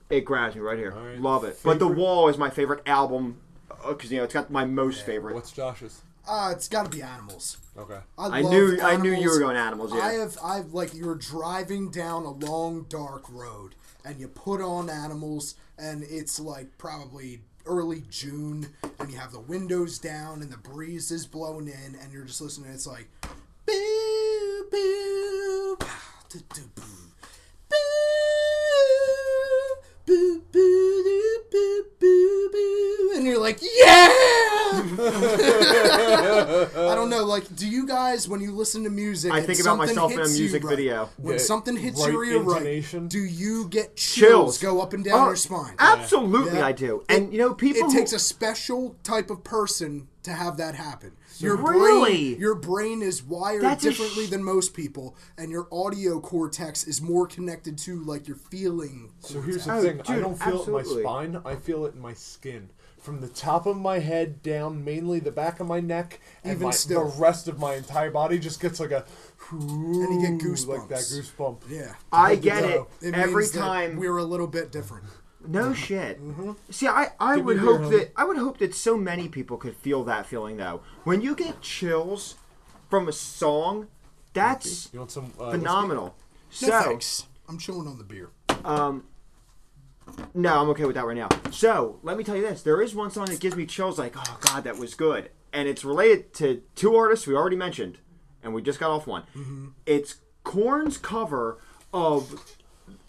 it 0.10 0.22
grabs 0.22 0.56
me 0.56 0.62
right 0.62 0.78
here. 0.78 0.92
right. 0.92 1.20
Love 1.20 1.44
it. 1.44 1.60
But 1.64 1.80
the 1.80 1.88
Wall 1.88 2.30
is 2.30 2.38
my 2.38 2.50
favorite 2.50 2.82
album 2.86 3.42
because 3.88 4.10
you 4.10 4.20
know 4.20 4.24
it's 4.24 4.34
got 4.34 4.50
my 4.50 4.64
most 4.64 5.06
favorite. 5.06 5.36
What's 5.36 5.52
Josh's? 5.52 6.02
Uh, 6.28 6.52
it's 6.56 6.68
got 6.68 6.90
to 6.90 6.96
be 6.96 7.02
animals. 7.02 7.58
Okay. 7.78 7.98
I, 8.18 8.26
I 8.26 8.42
love 8.42 8.52
knew 8.52 8.80
I 8.82 8.96
knew 8.96 9.12
you 9.12 9.30
were 9.30 9.40
going 9.40 9.58
animals. 9.58 9.94
Yeah. 9.94 10.02
I 10.02 10.14
have 10.14 10.38
I've 10.44 10.74
like 10.74 10.94
you're 10.94 11.16
driving 11.16 11.90
down 11.90 12.24
a 12.24 12.32
long 12.32 12.86
dark 12.88 13.24
road 13.30 13.76
and 14.06 14.20
you 14.20 14.28
put 14.28 14.62
on 14.62 14.90
animals 14.90 15.56
and 15.78 16.04
it's 16.04 16.40
like 16.40 16.78
probably 16.78 17.42
early 17.66 18.04
June 18.10 18.68
and 19.00 19.12
you 19.12 19.18
have 19.18 19.32
the 19.32 19.40
windows 19.40 20.00
down 20.00 20.42
and 20.42 20.52
the 20.52 20.58
breeze 20.58 21.12
is 21.12 21.26
blowing 21.26 21.68
in 21.68 21.96
and 22.02 22.12
you're 22.12 22.26
just 22.26 22.42
listening 22.42 22.72
it's 22.72 22.88
like 22.88 23.08
boo 23.66 24.68
boo 24.72 25.78
boo, 25.78 26.42
boo, 26.64 27.76
boo, 30.06 30.42
boo, 30.52 31.04
do, 31.04 31.44
boo, 31.52 31.84
boo, 32.00 32.50
boo, 32.52 33.12
and 33.16 33.26
you're 33.26 33.40
like 33.40 33.60
yeah 33.62 34.10
I 35.14 36.94
don't 36.96 37.10
know. 37.10 37.24
Like, 37.26 37.54
do 37.56 37.68
you 37.68 37.86
guys, 37.88 38.28
when 38.28 38.42
you 38.42 38.52
listen 38.52 38.84
to 38.86 38.90
music, 38.90 39.32
I 39.32 39.38
and 39.40 39.48
think 39.48 39.60
about 39.60 39.78
something 39.78 39.96
myself 39.96 40.12
in 40.14 40.20
a 40.20 40.22
hits 40.24 40.38
you 40.38 40.44
music 40.44 40.64
right, 40.64 40.70
video. 40.70 41.10
When 41.18 41.34
Yeah, 41.34 41.40
something 41.40 41.76
hits 41.78 42.02
right 42.02 42.12
your 42.12 42.26
ear 42.26 42.40
right, 42.42 43.10
do 43.10 43.20
you 43.20 43.68
get 43.68 43.96
chills, 43.96 44.58
Chills 44.58 44.58
go 44.60 44.82
up 44.82 44.94
and 44.94 45.04
down 45.04 45.20
Oh, 45.20 45.26
your 45.28 45.36
spine? 45.36 45.76
Absolutely, 45.80 46.60
Yeah. 46.60 46.68
I 46.68 46.72
do. 46.72 47.04
And 47.10 47.32
you 47.34 47.40
know, 47.40 47.54
people. 47.54 47.82
It 47.82 47.86
who- 47.92 47.98
takes 47.98 48.14
a 48.14 48.20
special 48.20 48.96
type 49.04 49.30
of 49.30 49.44
person 49.44 50.08
to 50.24 50.32
have 50.34 50.58
that 50.58 50.76
happen. 50.76 51.12
Your 51.42 51.56
Really? 51.56 52.30
brain, 52.34 52.40
your 52.40 52.56
brain 52.56 53.02
is 53.02 53.24
wired 53.24 53.64
That's 53.64 53.84
differently 53.84 54.28
sh- 54.28 54.30
than 54.30 54.44
most 54.44 54.74
people, 54.74 55.16
and 55.38 55.52
your 55.52 55.68
audio 55.72 56.20
cortex 56.20 56.84
is 56.86 57.02
more 57.02 57.28
connected 57.28 57.78
to 57.80 58.04
like 58.04 58.28
your 58.28 58.38
feeling. 58.38 59.12
So 59.20 59.42
here's 59.42 59.66
the 59.66 59.74
Oh, 59.74 59.82
thing: 59.82 60.02
I 60.08 60.18
oh, 60.18 60.20
don't 60.22 60.40
feel 60.40 60.62
it 60.62 60.68
in 60.68 60.74
my 60.74 60.84
spine. 60.84 61.42
I 61.46 61.56
feel 61.56 61.86
it 61.86 61.96
in 61.96 62.02
my 62.02 62.14
skin, 62.14 62.70
from 63.00 63.22
the 63.22 63.28
top 63.28 63.66
of 63.66 63.78
my 63.78 64.00
head 64.00 64.42
down, 64.44 64.84
mainly 64.84 65.20
the 65.20 65.32
back 65.32 65.60
of 65.60 65.68
my 65.68 65.80
neck, 65.80 66.20
and 66.44 66.54
Even 66.54 66.66
my, 66.68 66.72
still. 66.72 67.10
the 67.10 67.20
rest 67.20 67.48
of 67.48 67.60
my 67.60 67.76
entire 67.76 68.12
body 68.12 68.38
just 68.40 68.60
gets 68.62 68.80
like 68.80 68.92
a, 68.92 69.06
And 69.52 70.22
you 70.22 70.40
get 70.40 70.68
like 70.68 70.88
that 70.90 71.00
goosebumps. 71.00 71.32
goosebump. 71.38 71.58
Yeah, 71.70 71.94
I 72.12 72.36
get 72.36 72.64
uh, 72.64 72.68
it. 72.68 72.70
know. 72.76 72.88
it 73.02 73.14
Every 73.16 73.48
time 73.48 73.98
we're 73.98 74.18
a 74.18 74.24
little 74.24 74.48
bit 74.48 74.72
different. 74.72 75.06
No 75.48 75.74
shit. 75.74 76.20
See, 76.70 76.88
I, 76.88 77.10
I 77.20 77.38
Give 77.38 77.46
would 77.46 77.58
hope 77.60 77.90
that 77.92 78.12
I 78.16 78.24
would 78.26 78.38
hope 78.38 78.60
that 78.60 78.76
so 78.76 78.98
many 78.98 79.28
people 79.28 79.58
could 79.58 79.76
feel 79.76 80.04
that 80.06 80.26
feeling 80.26 80.58
though. 80.58 80.82
When 81.04 81.22
you 81.22 81.36
get 81.36 81.62
chills 81.62 82.36
from 82.90 83.08
a 83.08 83.12
song, 83.12 83.88
that's 84.34 84.90
You 84.94 85.06
some 85.10 85.34
uh, 85.40 85.52
phenomenal. 85.52 86.06
No 86.06 86.14
So, 86.50 86.82
thanks. 86.82 87.28
I'm 87.48 87.58
chilling 87.58 87.88
on 87.88 87.98
the 87.98 88.04
beer. 88.04 88.30
Um, 88.64 89.06
no, 90.34 90.62
I'm 90.62 90.70
okay 90.70 90.86
with 90.86 90.96
that 90.96 91.06
right 91.06 91.18
now. 91.18 91.30
So, 91.52 92.00
let 92.04 92.18
me 92.18 92.24
tell 92.24 92.36
you 92.36 92.42
this: 92.42 92.62
there 92.62 92.82
is 92.82 92.94
one 92.94 93.12
song 93.12 93.26
that 93.26 93.40
gives 93.40 93.56
me 93.56 93.66
chills. 93.66 93.98
Like, 93.98 94.16
oh 94.18 94.38
god, 94.42 94.64
that 94.66 94.78
was 94.78 94.94
good, 94.94 95.30
and 95.54 95.68
it's 95.68 95.84
related 95.84 96.34
to 96.36 96.62
two 96.76 96.96
artists 96.96 97.26
we 97.28 97.36
already 97.36 97.56
mentioned, 97.56 97.98
and 98.44 98.54
we 98.54 98.62
just 98.62 98.80
got 98.80 98.92
off 98.92 99.08
one. 99.08 99.24
It's 99.86 100.16
Korn's 100.44 100.98
cover 100.98 101.60
of 101.94 102.56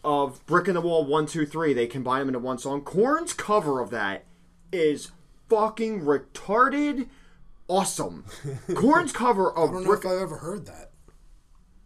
of 0.05 0.45
Brick 0.47 0.69
in 0.69 0.75
the 0.75 0.81
Wall 0.81 1.05
one 1.05 1.27
two 1.27 1.47
three. 1.47 1.73
They 1.73 1.87
combine 1.87 2.21
them 2.21 2.29
into 2.29 2.38
one 2.41 2.59
song. 2.59 2.83
Korn's 2.83 3.33
cover 3.33 3.81
of 3.81 3.91
that 3.91 4.25
is 4.73 5.11
fucking 5.49 6.03
retarded. 6.03 7.09
Awesome. 7.69 8.25
Korn's 8.75 9.12
cover 9.12 9.51
of 9.51 9.71
I 9.71 9.73
don't 9.73 9.83
know 9.85 9.88
Brick. 9.91 10.05
if 10.05 10.11
I've 10.11 10.21
ever 10.23 10.37
heard 10.38 10.67
that. 10.67 10.91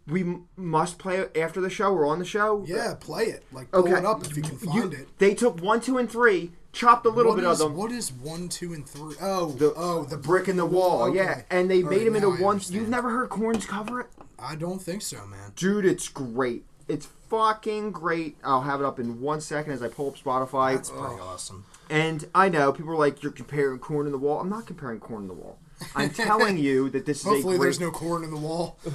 we 0.07 0.21
m- 0.21 0.47
must 0.55 0.97
play 0.97 1.17
it 1.17 1.37
after 1.37 1.61
the 1.61 1.69
show. 1.69 1.93
We're 1.93 2.07
on 2.07 2.19
the 2.19 2.25
show. 2.25 2.63
Yeah, 2.67 2.95
play 2.99 3.25
it. 3.25 3.43
Like 3.51 3.71
pull 3.71 3.81
Okay. 3.81 3.93
it 3.97 4.05
up 4.05 4.25
if 4.25 4.35
you 4.35 4.43
can 4.43 4.57
find 4.57 4.91
You- 4.93 4.99
it. 4.99 5.17
They 5.19 5.33
took 5.35 5.61
one, 5.61 5.79
two, 5.81 5.97
and 5.97 6.09
three, 6.09 6.51
chopped 6.73 7.05
a 7.05 7.09
little 7.09 7.33
What 7.33 7.41
bit 7.41 7.49
is- 7.49 7.61
of 7.61 7.69
them. 7.69 7.77
What 7.77 7.91
is 7.91 8.11
one, 8.11 8.49
two, 8.49 8.73
and 8.73 8.87
three? 8.87 9.15
Oh, 9.21 9.47
the, 9.51 9.73
oh, 9.75 10.03
the 10.05 10.17
brick 10.17 10.47
in 10.47 10.57
the 10.57 10.65
wall. 10.65 11.03
Okay. 11.03 11.17
Yeah, 11.17 11.41
and 11.49 11.69
they 11.69 11.83
All 11.83 11.89
made 11.89 11.97
right, 11.99 12.07
him 12.07 12.15
into 12.15 12.31
one. 12.43 12.59
You've 12.69 12.89
never 12.89 13.09
heard 13.11 13.29
Korn's 13.29 13.65
cover 13.65 14.01
it, 14.01 14.07
I 14.39 14.55
don't 14.55 14.81
think 14.81 15.01
so, 15.03 15.25
man. 15.27 15.51
dude? 15.55 15.85
It's 15.85 16.07
great. 16.09 16.65
It's 16.87 17.07
fucking 17.29 17.91
great. 17.91 18.37
I'll 18.43 18.61
have 18.61 18.79
it 18.81 18.85
up 18.85 18.99
in 18.99 19.21
one 19.21 19.41
second 19.41 19.73
as 19.73 19.81
I 19.83 19.87
pull 19.87 20.09
up 20.09 20.17
Spotify. 20.17 20.75
That's 20.75 20.89
pretty 20.89 21.15
awesome. 21.21 21.65
And 21.89 22.27
I 22.35 22.49
know 22.49 22.71
people 22.73 22.91
are 22.91 22.97
like, 22.97 23.23
"You're 23.23 23.31
comparing 23.31 23.79
Korn 23.79 24.05
in 24.05 24.11
the 24.11 24.17
Wall." 24.17 24.39
I'm 24.39 24.49
not 24.49 24.65
comparing 24.65 24.99
Korn 24.99 25.23
in 25.23 25.27
the 25.27 25.33
Wall. 25.33 25.57
I'm 25.95 26.09
telling 26.25 26.57
you 26.57 26.89
that 26.89 27.05
this 27.05 27.19
is 27.19 27.23
Hopefully, 27.23 27.55
a 27.55 27.57
great. 27.59 27.65
there's 27.67 27.79
no 27.79 27.91
corn 27.91 28.23
in 28.23 28.31
the 28.31 28.37
wall. 28.39 28.79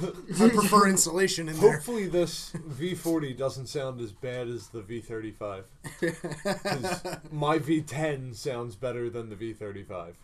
I 0.41 0.49
prefer 0.49 0.87
insulation 0.89 1.47
in 1.47 1.57
there. 1.59 1.73
Hopefully, 1.75 2.07
this 2.07 2.51
V40 2.51 3.37
doesn't 3.37 3.67
sound 3.67 4.01
as 4.01 4.11
bad 4.11 4.47
as 4.49 4.67
the 4.67 4.81
V35. 4.81 5.63
'Cause 6.63 7.17
my 7.31 7.57
V10 7.57 8.35
sounds 8.35 8.75
better 8.75 9.09
than 9.09 9.29
the 9.29 9.35
V35. 9.35 10.15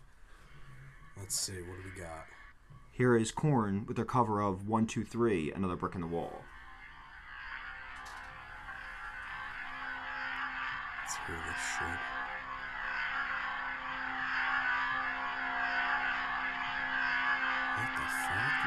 Let's 1.17 1.39
see. 1.39 1.54
What 1.62 1.78
do 1.78 1.89
we 1.95 2.02
got? 2.02 2.26
Here 2.91 3.15
is 3.15 3.32
Korn 3.32 3.86
with 3.88 3.95
their 3.95 4.06
cover 4.06 4.41
of 4.41 4.67
One 4.67 4.86
Two 4.86 5.06
Three, 5.06 5.52
Another 5.54 5.78
Brick 5.78 5.95
in 5.95 6.02
the 6.02 6.08
Wall. 6.08 6.41
through 11.10 11.41
the 11.41 11.58
shit. 11.58 12.02
What 17.78 17.89
the 17.98 18.06
fuck? 18.06 18.60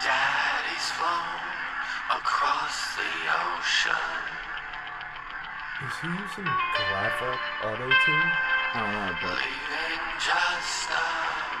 Daddy's 0.00 0.88
flown 0.96 1.44
across 2.16 2.96
the 2.96 3.12
ocean. 3.28 4.24
Is 5.84 5.94
he 6.00 6.08
using 6.08 6.48
graphic 6.48 7.40
auto 7.62 7.88
tune? 8.06 8.30
I 8.72 8.80
don't 8.80 8.92
know, 8.94 9.12
but. 9.20 9.36
Leaving 9.36 10.00
just 10.16 10.88
a 10.88 11.08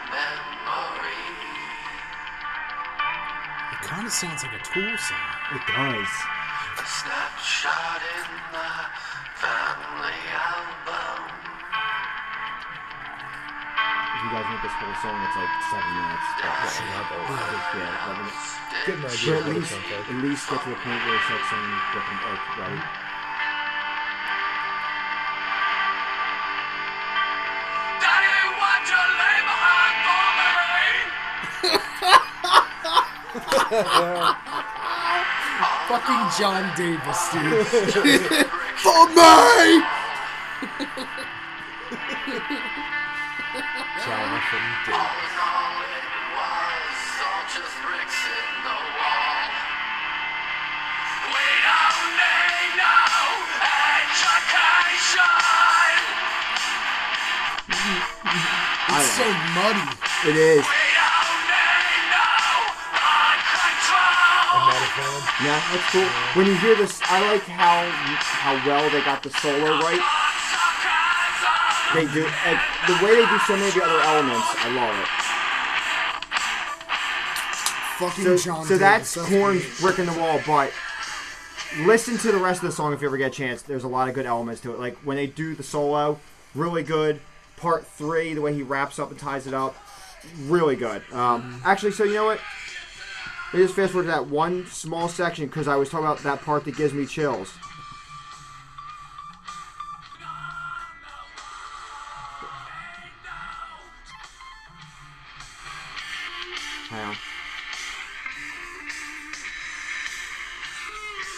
memory. 0.08 1.24
It 3.72 3.80
kind 3.84 4.06
of 4.06 4.12
sounds 4.12 4.42
like 4.44 4.54
a 4.54 4.64
Tool 4.64 4.96
song. 4.96 5.28
It 5.52 5.62
does. 5.68 6.43
A 6.74 6.82
snapshot 6.82 8.02
in 8.02 8.26
the 8.50 8.70
family 9.38 10.20
album. 10.34 11.22
If 14.10 14.20
you 14.24 14.30
guys 14.34 14.42
want 14.42 14.58
this 14.58 14.74
whole 14.74 14.98
song, 14.98 15.22
it's 15.22 15.36
like 15.38 15.54
seven 15.70 15.92
minutes. 15.94 16.28
But, 16.34 16.50
yeah, 16.50 16.98
not 16.98 17.06
bad. 17.14 17.54
yeah. 17.78 18.26
Get 18.86 18.98
an 18.98 19.06
idea 19.06 19.34
at 19.34 19.38
of 19.38 19.46
what 19.46 19.54
it 19.54 19.62
least, 19.62 19.70
at 19.70 20.18
least 20.18 20.50
get 20.50 20.58
to 20.64 20.68
the 20.70 20.74
point 20.82 21.00
where 21.06 21.14
it's 21.14 21.30
like 21.30 21.46
saying, 21.46 21.78
"Get 21.94 22.04
like 22.26 22.42
ready." 22.58 22.80
Daddy, 28.02 28.34
Fucking 35.88 36.24
John 36.38 36.72
Davis, 36.76 37.28
dude. 37.30 37.66
For 38.80 39.06
me! 39.08 39.84
Jonathan 44.00 44.64
Davis. 44.86 44.96
in 44.96 45.38
all, 45.44 45.76
it 45.84 46.04
was 46.32 47.00
all 47.20 47.44
just 47.52 47.76
bricks 47.84 48.20
in 48.24 48.48
the 48.64 48.76
wall. 48.96 49.44
We 51.28 51.46
don't 51.68 52.16
need 52.16 52.80
no 52.80 52.96
education. 53.92 55.36
It's 58.88 59.10
so 59.12 59.26
muddy. 59.52 59.84
It 60.30 60.36
is. 60.36 60.73
Yeah, 65.42 65.60
that's 65.72 65.90
cool. 65.90 66.08
When 66.34 66.46
you 66.46 66.54
hear 66.56 66.74
this, 66.74 67.00
I 67.04 67.32
like 67.32 67.42
how 67.42 67.84
how 67.86 68.54
well 68.66 68.88
they 68.90 69.00
got 69.04 69.22
the 69.22 69.30
solo 69.30 69.78
right. 69.80 70.02
They 71.94 72.06
do 72.12 72.26
and 72.26 72.58
the 72.88 73.04
way 73.04 73.14
they 73.14 73.26
do 73.26 73.38
so 73.46 73.54
many 73.56 73.68
of 73.68 73.74
the 73.74 73.84
other 73.84 74.00
elements. 74.00 74.46
I 74.58 74.68
love 74.74 74.98
it. 74.98 75.08
Fucking 77.98 78.24
So, 78.24 78.36
John 78.36 78.64
so 78.64 78.76
Davis. 78.78 79.14
that's 79.14 79.28
Korn's 79.30 79.80
brick 79.80 79.98
in 80.00 80.06
the 80.06 80.18
wall, 80.18 80.40
but 80.46 80.72
listen 81.86 82.18
to 82.18 82.32
the 82.32 82.38
rest 82.38 82.62
of 82.62 82.68
the 82.68 82.74
song 82.74 82.92
if 82.92 83.00
you 83.00 83.06
ever 83.06 83.16
get 83.16 83.28
a 83.32 83.34
chance. 83.34 83.62
There's 83.62 83.84
a 83.84 83.88
lot 83.88 84.08
of 84.08 84.14
good 84.16 84.26
elements 84.26 84.60
to 84.62 84.72
it. 84.72 84.80
Like 84.80 84.96
when 84.98 85.16
they 85.16 85.28
do 85.28 85.54
the 85.54 85.62
solo, 85.62 86.18
really 86.54 86.82
good. 86.82 87.20
Part 87.56 87.86
three, 87.86 88.34
the 88.34 88.40
way 88.40 88.52
he 88.52 88.62
wraps 88.64 88.98
up 88.98 89.10
and 89.10 89.18
ties 89.18 89.46
it 89.46 89.54
up, 89.54 89.76
really 90.46 90.74
good. 90.74 91.02
Um, 91.12 91.62
actually, 91.64 91.92
so 91.92 92.02
you 92.02 92.14
know 92.14 92.24
what? 92.24 92.40
Let 93.54 93.60
me 93.60 93.66
just 93.66 93.76
fast 93.76 93.92
forward 93.92 94.06
to 94.06 94.10
that 94.10 94.26
one 94.26 94.66
small 94.66 95.08
section 95.08 95.46
because 95.46 95.68
I 95.68 95.76
was 95.76 95.88
talking 95.88 96.06
about 96.06 96.18
that 96.24 96.42
part 96.42 96.64
that 96.64 96.76
gives 96.76 96.92
me 96.92 97.06
chills. 97.06 97.54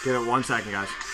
Give 0.03 0.15
it 0.15 0.27
one 0.27 0.43
second, 0.43 0.73
guys. 0.73 1.06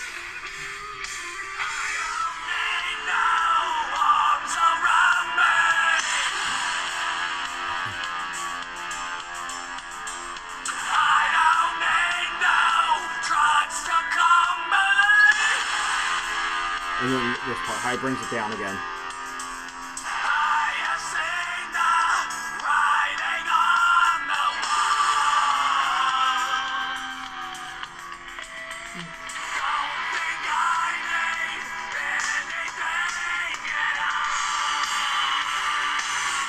He 17.93 17.99
brings 17.99 18.19
it 18.19 18.31
down 18.31 18.51
again. 18.51 18.77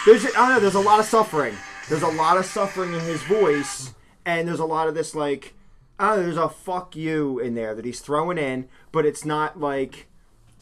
There's, 0.07 0.27
I 0.27 0.29
don't 0.29 0.37
oh 0.37 0.49
know. 0.49 0.61
There's 0.61 0.75
a 0.75 0.81
lot 0.81 1.01
of 1.01 1.07
suffering. 1.07 1.57
There's 1.89 2.03
a 2.03 2.09
lot 2.09 2.37
of 2.37 2.45
suffering 2.45 2.93
in 2.93 3.01
his 3.01 3.23
voice, 3.23 3.95
and 4.27 4.47
there's 4.47 4.61
a 4.61 4.67
lot 4.67 4.87
of 4.87 4.95
this 4.95 5.15
like, 5.15 5.55
I 5.99 6.09
don't 6.09 6.17
know. 6.19 6.23
There's 6.25 6.37
a 6.37 6.49
fuck 6.51 6.95
you 6.95 7.39
in 7.39 7.55
there 7.55 7.75
that 7.75 7.87
he's 7.87 8.01
throwing 8.01 8.37
in, 8.37 8.69
but 8.93 9.07
it's 9.07 9.25
not 9.25 9.59
like, 9.59 10.07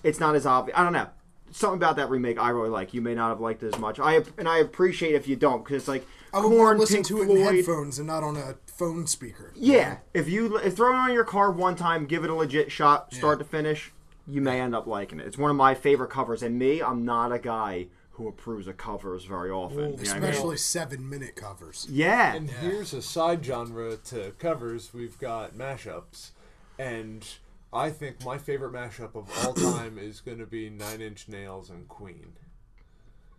it's 0.02 0.20
not 0.20 0.34
as 0.34 0.46
obvious. 0.46 0.78
I 0.78 0.84
don't 0.84 0.92
know. 0.92 1.08
Something 1.50 1.76
about 1.76 1.96
that 1.96 2.08
remake 2.08 2.38
I 2.38 2.48
really 2.48 2.70
like. 2.70 2.94
You 2.94 3.02
may 3.02 3.14
not 3.14 3.28
have 3.28 3.40
liked 3.40 3.62
it 3.62 3.74
as 3.74 3.78
much. 3.78 4.00
I 4.00 4.22
and 4.38 4.48
I 4.48 4.58
appreciate 4.58 5.14
if 5.14 5.28
you 5.28 5.36
don't 5.36 5.62
because 5.62 5.76
it's 5.76 5.88
like 5.88 6.06
I 6.32 6.40
would 6.40 6.48
Korn, 6.48 6.78
listen 6.78 6.96
Pink 6.96 7.06
to 7.08 7.22
it 7.22 7.30
in 7.30 7.36
headphones 7.42 7.98
and 7.98 8.06
not 8.06 8.22
on 8.22 8.36
a 8.36 8.54
phone 8.66 9.06
speaker. 9.06 9.52
Yeah, 9.54 9.98
if 10.14 10.28
you 10.28 10.56
if 10.56 10.76
throw 10.76 10.92
it 10.92 10.96
on 10.96 11.12
your 11.12 11.24
car 11.24 11.50
one 11.50 11.76
time, 11.76 12.06
give 12.06 12.24
it 12.24 12.30
a 12.30 12.34
legit 12.34 12.72
shot, 12.72 13.12
start 13.12 13.38
to 13.40 13.44
finish, 13.44 13.92
you 14.26 14.40
may 14.40 14.60
end 14.60 14.74
up 14.74 14.86
liking 14.86 15.20
it. 15.20 15.26
It's 15.26 15.36
one 15.36 15.50
of 15.50 15.56
my 15.56 15.74
favorite 15.74 16.08
covers, 16.08 16.42
and 16.42 16.58
me, 16.58 16.82
I'm 16.82 17.04
not 17.04 17.32
a 17.32 17.38
guy 17.38 17.88
who 18.12 18.28
approves 18.28 18.66
of 18.66 18.76
covers 18.76 19.24
very 19.24 19.50
often. 19.50 19.78
You 19.78 20.04
know 20.04 20.10
I 20.12 20.14
mean? 20.20 20.24
Especially 20.24 20.56
seven 20.56 21.08
minute 21.08 21.34
covers. 21.34 21.86
yeah, 21.90 22.34
And 22.34 22.50
here's 22.50 22.92
a 22.92 23.02
side 23.02 23.44
genre 23.44 23.96
to 23.96 24.32
covers. 24.38 24.92
We've 24.94 25.18
got 25.18 25.54
mashups, 25.54 26.30
and 26.78 27.26
I 27.72 27.90
think 27.90 28.24
my 28.24 28.36
favorite 28.38 28.72
mashup 28.72 29.14
of 29.14 29.28
all 29.44 29.54
time 29.54 29.98
is 29.98 30.20
going 30.20 30.38
to 30.38 30.46
be 30.46 30.68
Nine 30.68 31.00
Inch 31.00 31.28
Nails 31.28 31.70
and 31.70 31.88
Queen. 31.88 32.32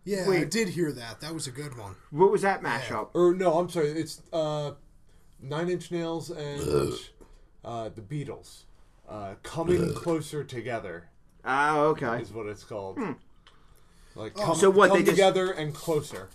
Yeah, 0.04 0.28
I 0.28 0.44
did 0.44 0.68
hear 0.70 0.92
that. 0.92 1.20
That 1.20 1.32
was 1.32 1.46
a 1.46 1.50
good 1.50 1.78
one. 1.78 1.94
what 2.10 2.30
was 2.30 2.42
that 2.42 2.62
mashup? 2.62 3.08
Or 3.14 3.32
no, 3.34 3.58
I'm 3.58 3.70
sorry. 3.70 3.88
It's 3.90 4.20
uh, 4.32 4.72
Nine 5.40 5.70
Inch 5.70 5.90
Nails 5.90 6.30
and 6.30 6.92
uh, 7.64 7.88
the 7.90 8.00
Beatles. 8.02 8.64
Uh, 9.08 9.34
coming 9.42 9.94
closer 9.94 10.42
together 10.44 11.08
Ah, 11.44 11.78
okay. 11.80 12.20
is 12.22 12.32
what 12.32 12.46
it's 12.46 12.64
called. 12.64 12.96
Hmm. 12.98 13.12
Like 14.14 14.34
come, 14.34 14.56
So 14.56 14.70
what, 14.70 14.88
come 14.88 14.98
they 14.98 15.04
just- 15.04 15.16
together 15.16 15.50
and 15.52 15.74
closer. 15.74 16.28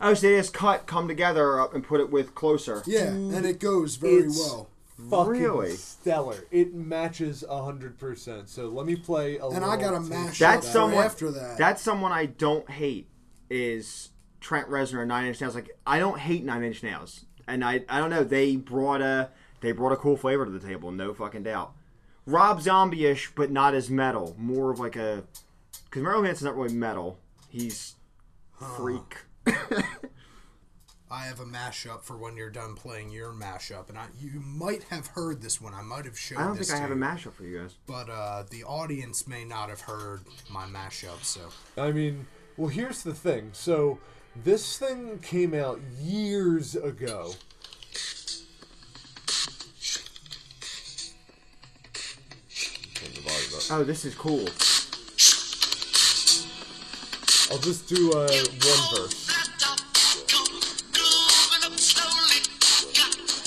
Oh, 0.00 0.14
so 0.14 0.28
they 0.28 0.36
just 0.36 0.52
cut, 0.54 0.86
come 0.86 1.06
together 1.06 1.60
up, 1.60 1.74
and 1.74 1.84
put 1.84 2.00
it 2.00 2.10
with 2.10 2.34
closer. 2.34 2.82
Yeah, 2.86 3.06
and 3.08 3.44
it 3.46 3.60
goes 3.60 3.96
very 3.96 4.18
it's- 4.20 4.36
well. 4.38 4.68
Fucking 5.10 5.30
Really? 5.32 5.70
stellar. 5.76 6.36
It 6.50 6.74
matches 6.74 7.44
hundred 7.48 7.98
percent. 7.98 8.48
So 8.48 8.68
let 8.68 8.86
me 8.86 8.96
play 8.96 9.36
a. 9.38 9.46
And 9.46 9.64
I 9.64 9.76
got 9.76 9.94
a 9.94 9.98
little 9.98 10.16
mashup 10.16 10.26
taste 10.28 10.38
That's 10.40 10.66
of 10.66 10.72
someone. 10.72 11.04
after 11.04 11.30
that. 11.32 11.58
That's 11.58 11.82
someone 11.82 12.12
I 12.12 12.26
don't 12.26 12.68
hate. 12.70 13.08
Is 13.50 14.10
Trent 14.40 14.68
Reznor 14.68 15.00
and 15.00 15.08
Nine 15.08 15.26
Inch 15.26 15.40
Nails? 15.40 15.54
Like 15.54 15.70
I 15.86 15.98
don't 15.98 16.18
hate 16.18 16.44
Nine 16.44 16.62
Inch 16.64 16.82
Nails, 16.82 17.24
and 17.46 17.64
I 17.64 17.84
I 17.88 17.98
don't 17.98 18.10
know. 18.10 18.24
They 18.24 18.56
brought 18.56 19.00
a 19.02 19.30
they 19.60 19.72
brought 19.72 19.92
a 19.92 19.96
cool 19.96 20.16
flavor 20.16 20.44
to 20.44 20.50
the 20.50 20.60
table, 20.60 20.90
no 20.90 21.12
fucking 21.14 21.42
doubt. 21.44 21.72
Rob 22.26 22.62
Zombie-ish, 22.62 23.32
but 23.34 23.50
not 23.50 23.74
as 23.74 23.90
metal. 23.90 24.34
More 24.38 24.70
of 24.70 24.78
like 24.78 24.96
a 24.96 25.24
because 25.84 26.02
Marilyn 26.02 26.24
Manson's 26.24 26.44
not 26.46 26.56
really 26.56 26.74
metal. 26.74 27.18
He's 27.48 27.94
freak. 28.76 29.16
I 31.12 31.24
have 31.24 31.40
a 31.40 31.44
mashup 31.44 32.02
for 32.02 32.16
when 32.16 32.38
you're 32.38 32.48
done 32.48 32.74
playing 32.74 33.10
your 33.10 33.32
mashup, 33.32 33.90
and 33.90 33.98
I 33.98 34.06
you 34.18 34.40
might 34.40 34.84
have 34.84 35.08
heard 35.08 35.42
this 35.42 35.60
one. 35.60 35.74
I 35.74 35.82
might 35.82 36.06
have 36.06 36.18
showed. 36.18 36.38
I 36.38 36.44
don't 36.44 36.56
this 36.56 36.68
think 36.68 36.80
I 36.80 36.86
to 36.86 36.88
have 36.88 36.96
a 36.96 37.00
mashup 37.00 37.34
for 37.34 37.44
you 37.44 37.58
guys. 37.60 37.74
but 37.86 38.08
uh, 38.08 38.44
the 38.48 38.64
audience 38.64 39.28
may 39.28 39.44
not 39.44 39.68
have 39.68 39.82
heard 39.82 40.22
my 40.50 40.64
mashup. 40.64 41.22
So 41.22 41.50
I 41.76 41.92
mean, 41.92 42.26
well, 42.56 42.68
here's 42.68 43.02
the 43.02 43.12
thing. 43.12 43.50
So 43.52 43.98
this 44.34 44.78
thing 44.78 45.18
came 45.18 45.52
out 45.52 45.80
years 46.00 46.74
ago. 46.76 47.34
Turn 52.94 53.12
the 53.12 53.20
volume 53.20 53.54
up. 53.54 53.62
Oh, 53.70 53.84
this 53.84 54.06
is 54.06 54.14
cool. 54.14 54.48
I'll 57.52 57.60
just 57.60 57.86
do 57.86 58.12
uh, 58.12 58.28
one 58.28 58.96
verse. 58.96 59.21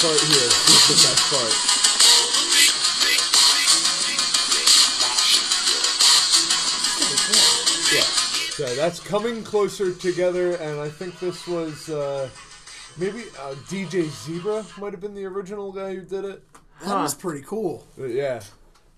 part 0.00 0.20
here 0.20 0.46
is 0.46 0.88
the 0.88 0.94
best 0.94 1.30
part. 1.30 1.54
Yeah. 7.92 8.02
So 8.02 8.66
that's 8.74 9.00
coming 9.00 9.42
closer 9.42 9.94
together, 9.94 10.52
and 10.56 10.78
I 10.80 10.88
think 10.90 11.18
this 11.20 11.46
was 11.46 11.88
uh, 11.88 12.28
maybe 12.98 13.22
uh, 13.40 13.54
DJ 13.68 14.04
Zebra 14.10 14.64
might 14.78 14.92
have 14.92 15.00
been 15.00 15.14
the 15.14 15.24
original 15.24 15.72
guy 15.72 15.94
who 15.94 16.02
did 16.02 16.24
it. 16.24 16.42
That 16.84 17.00
was 17.00 17.14
pretty 17.14 17.42
cool. 17.46 17.86
But 17.96 18.10
yeah. 18.10 18.40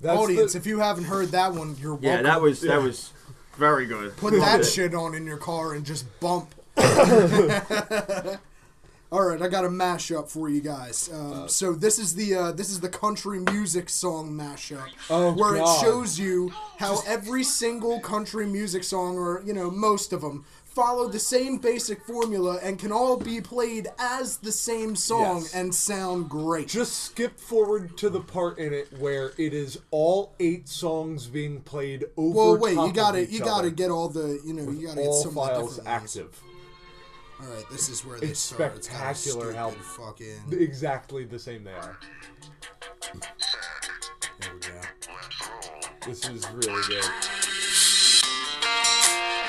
That's 0.01 0.19
Audience, 0.19 0.53
the- 0.55 0.59
if 0.59 0.67
you 0.67 0.79
haven't 0.81 1.05
heard 1.05 1.29
that 1.29 1.53
one, 1.55 1.77
you're 1.79 1.93
welcome. 1.93 2.05
yeah. 2.09 2.23
That 2.23 2.41
was 2.41 2.65
Yeah. 2.65 2.77
that 2.77 2.83
was 2.83 3.13
very 3.59 3.87
good. 3.87 4.17
Put 4.17 4.33
that 4.35 4.65
shit 4.75 4.95
on 4.95 5.15
in 5.15 5.25
your 5.27 5.37
car 5.39 5.75
and 5.75 5.85
just 5.87 6.05
bump. 6.21 6.55
All 9.13 9.25
right, 9.27 9.43
I 9.43 9.49
got 9.49 9.65
a 9.65 9.69
mashup 9.69 10.29
for 10.29 10.49
you 10.49 10.61
guys. 10.61 11.11
Um, 11.13 11.49
so 11.49 11.73
this 11.73 11.99
is 11.99 12.15
the 12.15 12.33
uh, 12.35 12.53
this 12.53 12.71
is 12.71 12.79
the 12.79 12.89
country 12.89 13.41
music 13.41 13.89
song 13.89 14.31
mashup, 14.31 14.87
Oh, 15.11 15.33
where 15.33 15.57
God. 15.57 15.77
it 15.77 15.81
shows 15.85 16.17
you 16.19 16.53
how 16.79 17.01
every 17.07 17.43
single 17.43 17.99
country 18.01 18.47
music 18.47 18.85
song, 18.85 19.19
or 19.19 19.43
you 19.45 19.53
know 19.53 19.69
most 19.69 20.13
of 20.13 20.21
them, 20.21 20.45
follow 20.65 21.09
the 21.09 21.19
same 21.19 21.59
basic 21.59 22.05
formula 22.07 22.61
and 22.63 22.79
can 22.79 22.93
all 22.93 23.17
be 23.17 23.41
played 23.41 23.89
as 23.99 24.37
the 24.37 24.53
same 24.53 24.95
song 24.95 25.39
Yes. 25.39 25.55
and 25.55 25.75
sound 25.75 26.29
great. 26.31 26.69
Just 26.69 27.03
skip 27.07 27.41
forward 27.41 27.97
to 27.99 28.11
the 28.11 28.21
part 28.21 28.61
in 28.61 28.73
it 28.73 28.97
where 29.01 29.33
it 29.37 29.53
is 29.53 29.81
all 29.91 30.37
eight 30.39 30.69
songs 30.69 31.27
being 31.27 31.63
played 31.63 32.05
over. 32.17 32.37
well, 32.37 32.57
wait, 32.59 32.77
you 32.77 32.93
gotta 32.93 33.27
you 33.27 33.41
gotta 33.41 33.73
get 33.73 33.91
all 33.91 34.09
the 34.09 34.41
you 34.47 34.55
know 34.55 34.71
you 34.71 34.87
gotta 34.87 35.03
get 35.03 35.15
some 35.15 35.35
files 35.35 35.81
active. 35.85 36.41
All 37.43 37.47
right, 37.55 37.65
this 37.71 37.89
is 37.89 38.05
where 38.05 38.19
they 38.19 38.29
It's 38.29 38.41
start. 38.41 38.85
Spectacular 38.85 39.53
how- 39.53 39.71
fucking. 39.71 40.43
Exactly 40.53 41.25
the 41.25 41.39
same 41.39 41.65
they 41.65 41.73
are. 41.73 41.99
There 44.41 44.53
we 44.55 44.61
go. 44.61 44.81
This 46.07 46.29
is 46.29 46.47
really 46.51 46.83
good. 46.89 47.05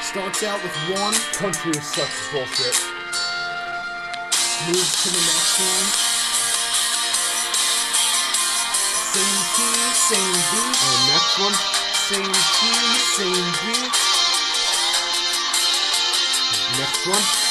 Starts 0.01 0.43
out 0.43 0.61
with 0.63 0.75
one, 0.99 1.13
Country 1.33 1.71
is 1.71 1.85
such 1.85 2.11
bullshit. 2.31 2.75
moves 4.67 5.03
to 5.03 5.09
the 5.09 5.21
next 5.21 5.59
one. 5.59 5.87
Same 9.11 9.41
key, 9.55 9.77
same 9.93 10.35
beat, 10.51 10.75
And 10.87 11.01
next 11.11 11.39
one. 11.39 11.55
same 12.07 12.33
key, 12.55 12.79
same 13.15 13.51
beat. 13.65 13.91
Next 16.79 17.03
one. 17.07 17.50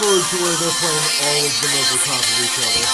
Forward 0.00 0.24
to 0.32 0.36
where 0.40 0.56
they're 0.56 0.78
playing 0.80 1.12
all 1.28 1.44
of 1.44 1.52
them 1.60 1.76
over 1.76 2.00
top 2.00 2.24
of 2.24 2.36
each 2.40 2.56
other. 2.56 2.84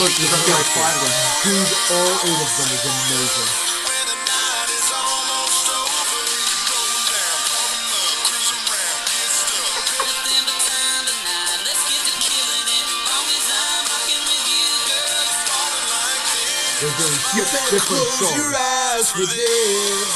Look, 0.00 0.08
there's 0.16 0.32
only 0.32 0.56
like 0.56 0.72
five 0.72 0.96
of 0.96 1.12
them. 1.12 1.20
Dude, 1.44 1.68
all 1.92 2.16
eight 2.24 2.40
of 2.40 2.48
them 2.48 2.70
is 2.72 2.84
amazing. 2.88 3.50
When 3.84 4.04
the 4.08 4.16
night 4.24 4.68
is 4.72 4.88
almost 4.88 5.68
over, 5.68 6.24
going 6.24 7.04
down, 7.12 7.38
pumping 7.44 7.92
up, 7.92 8.24
cruising 8.24 8.64
round, 8.72 9.04
get 9.04 9.28
stuck. 9.36 9.84
Nothing 10.00 10.44
but 10.48 10.60
time 10.64 11.04
tonight. 11.12 11.60
Let's 11.60 11.84
get 11.92 12.00
to 12.08 12.14
killing 12.16 12.68
it. 12.72 12.86
Long 13.04 13.28
as 13.28 13.44
I'm 13.52 13.84
rocking 13.84 14.24
with 14.24 14.48
you, 14.48 14.64
girl. 14.88 15.28
Falling 15.44 15.88
like 15.92 16.24
this. 16.24 16.80
They're 16.80 16.96
doing 17.04 17.20
six 17.20 17.52
different 17.68 18.08
songs. 18.16 18.48
eyes 18.48 19.12
for 19.12 19.28
this. 19.28 20.08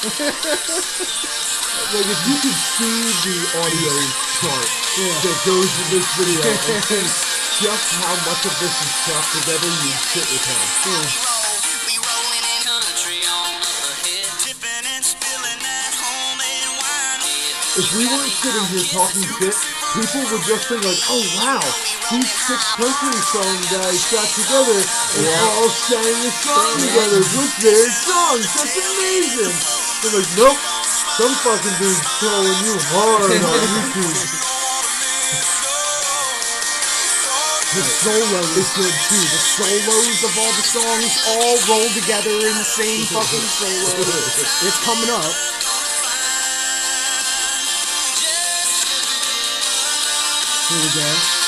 Like 1.90 2.06
if 2.06 2.22
you 2.22 2.36
could 2.38 2.54
see 2.54 3.02
the 3.26 3.34
audio 3.58 4.29
chart 4.40 4.68
that 5.20 5.38
goes 5.44 5.68
with 5.68 6.00
this 6.00 6.08
video 6.16 6.40
and 6.40 6.84
see 6.88 7.28
just 7.60 7.92
how 8.00 8.16
much 8.24 8.40
of 8.48 8.56
this 8.56 8.72
is 8.72 8.92
chopped 9.04 9.36
together, 9.36 9.68
you'd 9.84 10.00
sit 10.00 10.24
with 10.32 10.44
him. 10.48 10.64
We 11.84 12.00
rolling 12.00 12.44
in 12.48 12.60
country 12.64 13.20
on 13.28 13.60
up 13.60 14.00
ahead. 14.00 14.32
Tipping 14.40 14.86
and 14.96 15.04
spilling 15.04 15.60
that 15.60 15.92
homemade 15.92 16.72
wine. 16.72 17.20
If 17.84 17.86
we 17.92 18.08
weren't 18.08 18.32
sitting 18.32 18.64
here 18.72 18.88
talking 18.96 19.28
shit, 19.28 19.56
people 19.92 20.24
would 20.32 20.44
just 20.48 20.72
think 20.72 20.88
like, 20.88 21.04
oh 21.12 21.20
wow, 21.36 21.60
these 22.08 22.32
six 22.32 22.64
country 22.80 23.20
song 23.20 23.60
guys 23.68 24.00
got 24.08 24.24
together 24.24 24.80
and 25.20 25.28
all 25.52 25.68
sang 25.68 26.16
a 26.16 26.32
song 26.32 26.74
together 26.80 27.20
with 27.36 27.52
their 27.60 27.92
songs. 27.92 28.48
That's 28.56 28.72
amazing. 28.72 29.52
They're 30.00 30.16
like, 30.16 30.32
nope, 30.32 30.79
some 31.16 31.34
fucking 31.42 31.76
dude's 31.78 32.00
trolling 32.18 32.60
you 32.64 32.74
hard 32.92 33.30
on 33.30 33.60
YouTube. 33.74 34.50
The 37.70 37.82
solo 37.84 38.40
is 38.58 38.70
good 38.74 38.94
too. 39.06 39.22
The 39.30 39.40
Solos 39.54 40.24
of 40.24 40.38
all 40.38 40.52
the 40.58 40.66
songs 40.66 41.12
all 41.28 41.54
roll 41.70 41.88
together 41.94 42.34
in 42.34 42.54
the 42.58 42.64
same 42.64 43.06
fucking 43.06 43.46
solo. 43.46 44.00
It's 44.66 44.78
coming 44.84 45.10
up. 45.10 45.24
Here 50.68 50.78
we 50.78 50.88
go. 50.94 51.39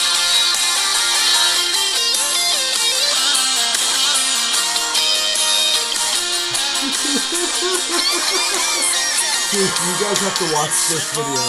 Dude, 9.53 9.61
you 9.61 9.95
guys 10.01 10.17
have 10.25 10.33
to 10.41 10.49
watch 10.57 10.73
this 10.89 11.13
video. 11.13 11.45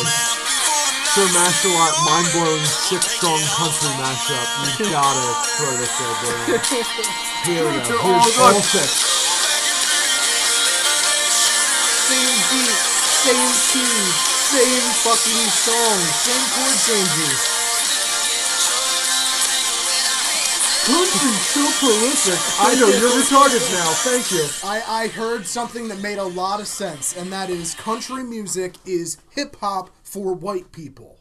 Sir 1.15 1.23
Mashalot 1.31 1.95
mind 2.03 2.27
blowing 2.35 2.59
six 2.67 3.15
song 3.15 3.39
country 3.55 3.95
mashup. 3.95 4.43
You 4.75 4.91
gotta 4.91 5.27
throw 5.55 5.71
this 5.79 5.87
there, 5.95 6.11
bro. 6.19 6.59
Here 7.47 7.63
we 7.63 7.79
go. 7.87 7.95
Here's 8.03 8.37
all 8.43 8.59
six. 8.59 8.91
Same 12.11 12.35
beat, 12.51 12.75
same 13.23 13.51
key, 13.71 13.95
same 14.51 14.83
fucking 15.07 15.47
song, 15.63 15.99
same 16.27 16.43
chord 16.59 16.75
changes. 16.83 17.62
Country's 20.85 21.39
so 21.47 21.63
prolific. 21.79 22.39
I 22.59 22.75
know 22.75 22.87
you're 22.89 23.09
retarded 23.11 23.71
now. 23.71 23.89
Thank 24.03 24.31
you. 24.31 24.45
I, 24.67 25.03
I 25.03 25.07
heard 25.07 25.45
something 25.45 25.87
that 25.87 26.01
made 26.01 26.17
a 26.17 26.23
lot 26.25 26.59
of 26.59 26.67
sense, 26.67 27.15
and 27.15 27.31
that 27.31 27.49
is 27.49 27.73
country 27.75 28.21
music 28.21 28.75
is 28.85 29.17
hip 29.29 29.55
hop 29.61 29.91
for 30.03 30.33
white 30.33 30.73
people. 30.73 31.19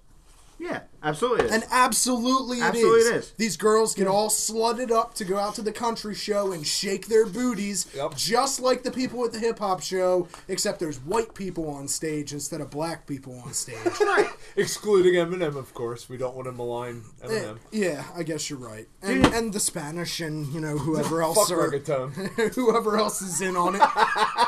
Yeah, 0.59 0.81
absolutely. 1.03 1.47
is. 1.47 1.53
And 1.53 1.65
absolutely 1.71 2.59
it 2.59 2.61
is. 2.61 2.67
Absolutely 2.69 3.01
it 3.11 3.17
is. 3.17 3.31
These 3.33 3.57
girls 3.57 3.95
get 3.95 4.07
all 4.07 4.29
slutted 4.29 4.91
up 4.91 5.15
to 5.15 5.25
go 5.25 5.39
out 5.39 5.55
to 5.57 5.63
the 5.63 5.73
country 5.73 6.15
show 6.15 6.53
and 6.53 6.67
shake 6.67 7.07
their 7.07 7.27
booties, 7.27 7.87
Yep. 7.95 8.17
just 8.17 8.61
like 8.61 8.83
the 8.83 8.91
people 8.91 9.25
at 9.25 9.33
the 9.33 9.39
hip 9.39 9.59
hop 9.59 9.81
show, 9.83 10.29
except 10.49 10.79
there's 10.81 10.99
white 11.01 11.35
people 11.35 11.69
on 11.71 11.89
stage 11.89 12.33
instead 12.33 12.61
of 12.61 12.71
black 12.71 13.07
people 13.07 13.41
on 13.45 13.53
stage. 13.53 13.77
right. 14.01 14.29
Excluding 14.57 15.15
Eminem, 15.15 15.57
of 15.57 15.73
course. 15.75 16.09
We 16.09 16.17
don't 16.17 16.35
want 16.37 16.47
to 16.47 16.53
malign 16.53 17.03
Eh, 17.23 17.29
Eminem. 17.29 17.59
yeah, 17.71 18.05
I 18.17 18.23
guess 18.23 18.49
you're 18.51 18.59
right. 18.59 18.87
And, 19.03 19.23
Dude. 19.25 19.33
and 19.33 19.53
the 19.53 19.61
Spanish 19.61 20.21
and 20.21 20.47
you 20.53 20.61
know 20.61 20.77
whoever 20.87 21.21
Fuck 21.23 21.37
else 21.37 21.51
are, 21.51 21.71
reggaeton. 21.71 22.55
whoever 22.55 22.97
else 22.99 23.23
is 23.23 23.41
in 23.41 23.57
on 23.57 23.75
it. 23.77 23.83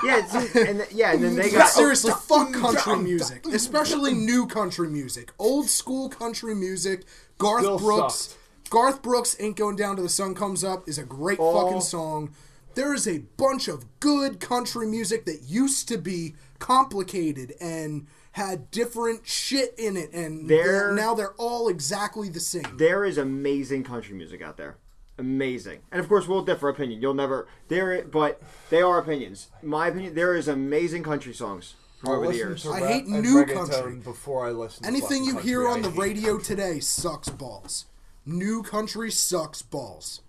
Yeah, 0.04 0.26
see, 0.26 0.60
and 0.60 0.78
th- 0.80 0.92
yeah, 0.92 1.12
and 1.12 1.22
then 1.24 1.34
they 1.36 1.50
But 1.50 1.58
got 1.58 1.68
seriously, 1.70 2.12
fuck 2.12 2.52
country 2.52 2.96
music, 2.96 3.46
especially 3.46 4.12
new 4.14 4.46
country 4.46 4.88
music. 4.88 5.32
Old 5.38 5.68
school 5.68 6.08
country 6.08 6.43
music, 6.52 7.04
Garth 7.38 7.62
Still 7.62 7.78
Brooks, 7.78 8.14
sucked. 8.14 8.38
Garth 8.70 9.02
Brooks 9.02 9.36
"Ain't 9.38 9.56
Going 9.56 9.76
Down 9.76 9.94
to 9.94 10.02
the 10.02 10.08
Sun 10.08 10.34
Comes 10.34 10.64
Up" 10.64 10.88
is 10.88 10.98
a 10.98 11.04
great 11.04 11.38
Oh. 11.40 11.62
fucking 11.64 11.80
song. 11.82 12.34
There 12.74 12.92
is 12.92 13.06
a 13.06 13.18
bunch 13.36 13.68
of 13.68 13.84
good 14.00 14.40
country 14.40 14.84
music 14.88 15.26
that 15.26 15.42
used 15.42 15.86
to 15.88 15.96
be 15.98 16.34
complicated 16.58 17.54
and 17.60 18.08
had 18.32 18.68
different 18.72 19.24
shit 19.28 19.72
in 19.78 19.96
it, 19.96 20.12
and 20.12 20.48
There- 20.48 20.64
they're, 20.66 20.92
now 20.92 21.14
they're 21.14 21.34
all 21.34 21.68
exactly 21.68 22.28
the 22.28 22.40
same. 22.40 22.64
There 22.76 23.04
is 23.04 23.16
amazing 23.16 23.84
country 23.84 24.16
music 24.16 24.42
out 24.42 24.56
there. 24.56 24.76
Amazing. 25.16 25.78
And 25.92 26.00
of 26.00 26.08
course, 26.08 26.26
we'll 26.26 26.42
differ 26.42 26.68
opinion. 26.68 27.00
You'll 27.00 27.14
never 27.14 27.46
there, 27.68 28.02
but 28.02 28.42
they 28.70 28.82
are 28.82 28.98
opinions. 28.98 29.46
My 29.62 29.86
opinion, 29.86 30.14
there 30.16 30.34
is 30.34 30.48
amazing 30.48 31.04
country 31.04 31.32
songs 31.32 31.76
I'll 32.06 32.14
over 32.14 32.26
the 32.28 32.34
years. 32.36 32.66
I 32.66 32.86
hate 32.86 33.06
new 33.06 33.44
country. 33.46 33.96
before 33.96 34.46
I 34.46 34.50
listen. 34.50 34.82
to 34.82 34.88
Anything 34.88 35.24
you 35.24 35.34
country. 35.34 35.50
hear 35.50 35.68
I 35.68 35.72
on 35.72 35.82
the 35.82 35.90
radio 35.90 36.32
country. 36.36 36.56
today 36.56 36.80
sucks 36.80 37.28
balls. 37.28 37.86
New 38.26 38.62
country 38.62 39.10
sucks 39.10 39.62
balls. 39.62 40.20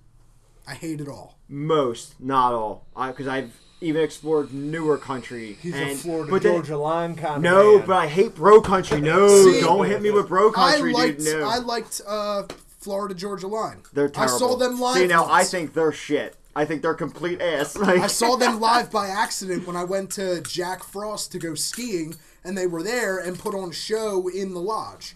I 0.67 0.73
hate 0.73 0.99
it 0.99 1.07
all. 1.07 1.37
Most, 1.47 2.19
not 2.19 2.53
all, 2.53 2.85
because 2.95 3.27
I've 3.27 3.51
even 3.81 4.01
explored 4.01 4.51
newer 4.53 4.97
country. 4.97 5.57
He's 5.61 5.75
and, 5.75 5.91
a 5.91 5.95
Florida 5.95 6.31
but 6.31 6.41
then- 6.41 6.53
Georgia 6.53 6.77
line 6.77 7.15
kind 7.15 7.43
No, 7.43 7.73
of 7.75 7.77
man. 7.81 7.87
but 7.87 7.95
I 7.97 8.07
hate 8.07 8.35
bro 8.35 8.61
country. 8.61 8.99
No, 8.99 9.27
See, 9.43 9.61
don't 9.61 9.85
hit 9.85 10.01
me 10.01 10.09
with 10.11 10.27
bro 10.27 10.51
country, 10.51 10.89
I 10.89 10.93
liked 10.93 11.19
dude. 11.19 11.39
No, 11.39 11.47
I 11.47 11.57
liked 11.59 12.01
uh, 12.07 12.43
Florida 12.79 13.13
Georgia 13.13 13.47
Line. 13.47 13.83
they're 13.93 14.09
terrible. 14.09 14.35
I 14.35 14.37
saw 14.39 14.55
them 14.57 14.79
live. 14.79 14.97
See 14.97 15.07
now, 15.07 15.27
I 15.29 15.43
think 15.43 15.73
they're 15.73 15.91
shit. 15.91 16.35
I 16.55 16.65
think 16.65 16.81
they're 16.81 16.93
complete 16.93 17.41
ass. 17.41 17.75
Like, 17.85 17.99
I 17.99 18.07
saw 18.07 18.35
them 18.37 18.59
live 18.59 18.89
by 18.91 19.07
accident 19.09 19.67
when 19.67 19.75
I 19.75 19.83
went 19.83 20.11
to 20.13 20.41
Jack 20.41 20.83
Frost 20.83 21.31
to 21.33 21.39
go 21.39 21.53
skiing, 21.55 22.15
and 22.43 22.57
they 22.57 22.67
were 22.67 22.81
there 22.81 23.17
and 23.19 23.37
put 23.37 23.53
on 23.53 23.69
a 23.69 23.73
show 23.73 24.27
in 24.29 24.53
the 24.53 24.61
lodge. 24.61 25.15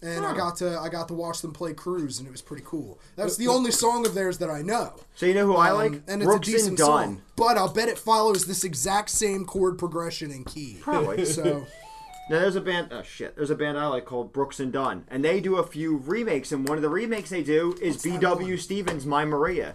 And 0.00 0.24
I 0.24 0.32
got 0.36 0.54
to 0.58 0.78
I 0.78 0.88
got 0.88 1.08
to 1.08 1.14
watch 1.14 1.42
them 1.42 1.52
play 1.52 1.74
cruise, 1.74 2.20
and 2.20 2.28
it 2.28 2.30
was 2.30 2.40
pretty 2.40 2.62
cool. 2.64 3.00
That's 3.16 3.36
the 3.36 3.48
only 3.48 3.72
song 3.72 4.06
of 4.06 4.14
theirs 4.14 4.38
that 4.38 4.48
I 4.48 4.62
know. 4.62 4.94
So 5.16 5.26
you 5.26 5.34
know 5.34 5.44
who 5.44 5.56
I 5.56 5.72
like? 5.72 5.90
Um, 5.92 6.04
and 6.06 6.22
it's 6.22 6.28
Brooks 6.30 6.46
a 6.48 6.52
decent 6.52 6.78
song. 6.78 7.20
But 7.34 7.58
I'll 7.58 7.72
bet 7.72 7.88
it 7.88 7.98
follows 7.98 8.46
this 8.46 8.62
exact 8.62 9.10
same 9.10 9.44
chord 9.44 9.76
progression 9.76 10.30
and 10.30 10.46
key. 10.46 10.78
Probably. 10.80 11.24
So 11.24 11.66
Now 12.30 12.38
there's 12.40 12.54
a 12.54 12.60
band. 12.60 12.88
Oh 12.92 13.02
shit! 13.02 13.34
There's 13.34 13.50
a 13.50 13.56
band 13.56 13.76
I 13.76 13.88
like 13.88 14.04
called 14.04 14.32
Brooks 14.32 14.60
and 14.60 14.72
Dunn, 14.72 15.04
and 15.08 15.24
they 15.24 15.40
do 15.40 15.56
a 15.56 15.66
few 15.66 15.96
remakes. 15.96 16.52
And 16.52 16.68
one 16.68 16.78
of 16.78 16.82
the 16.82 16.88
remakes 16.88 17.30
they 17.30 17.42
do 17.42 17.76
is 17.82 18.00
B.W. 18.00 18.56
Stevens' 18.56 19.04
"My 19.04 19.24
Maria." 19.24 19.74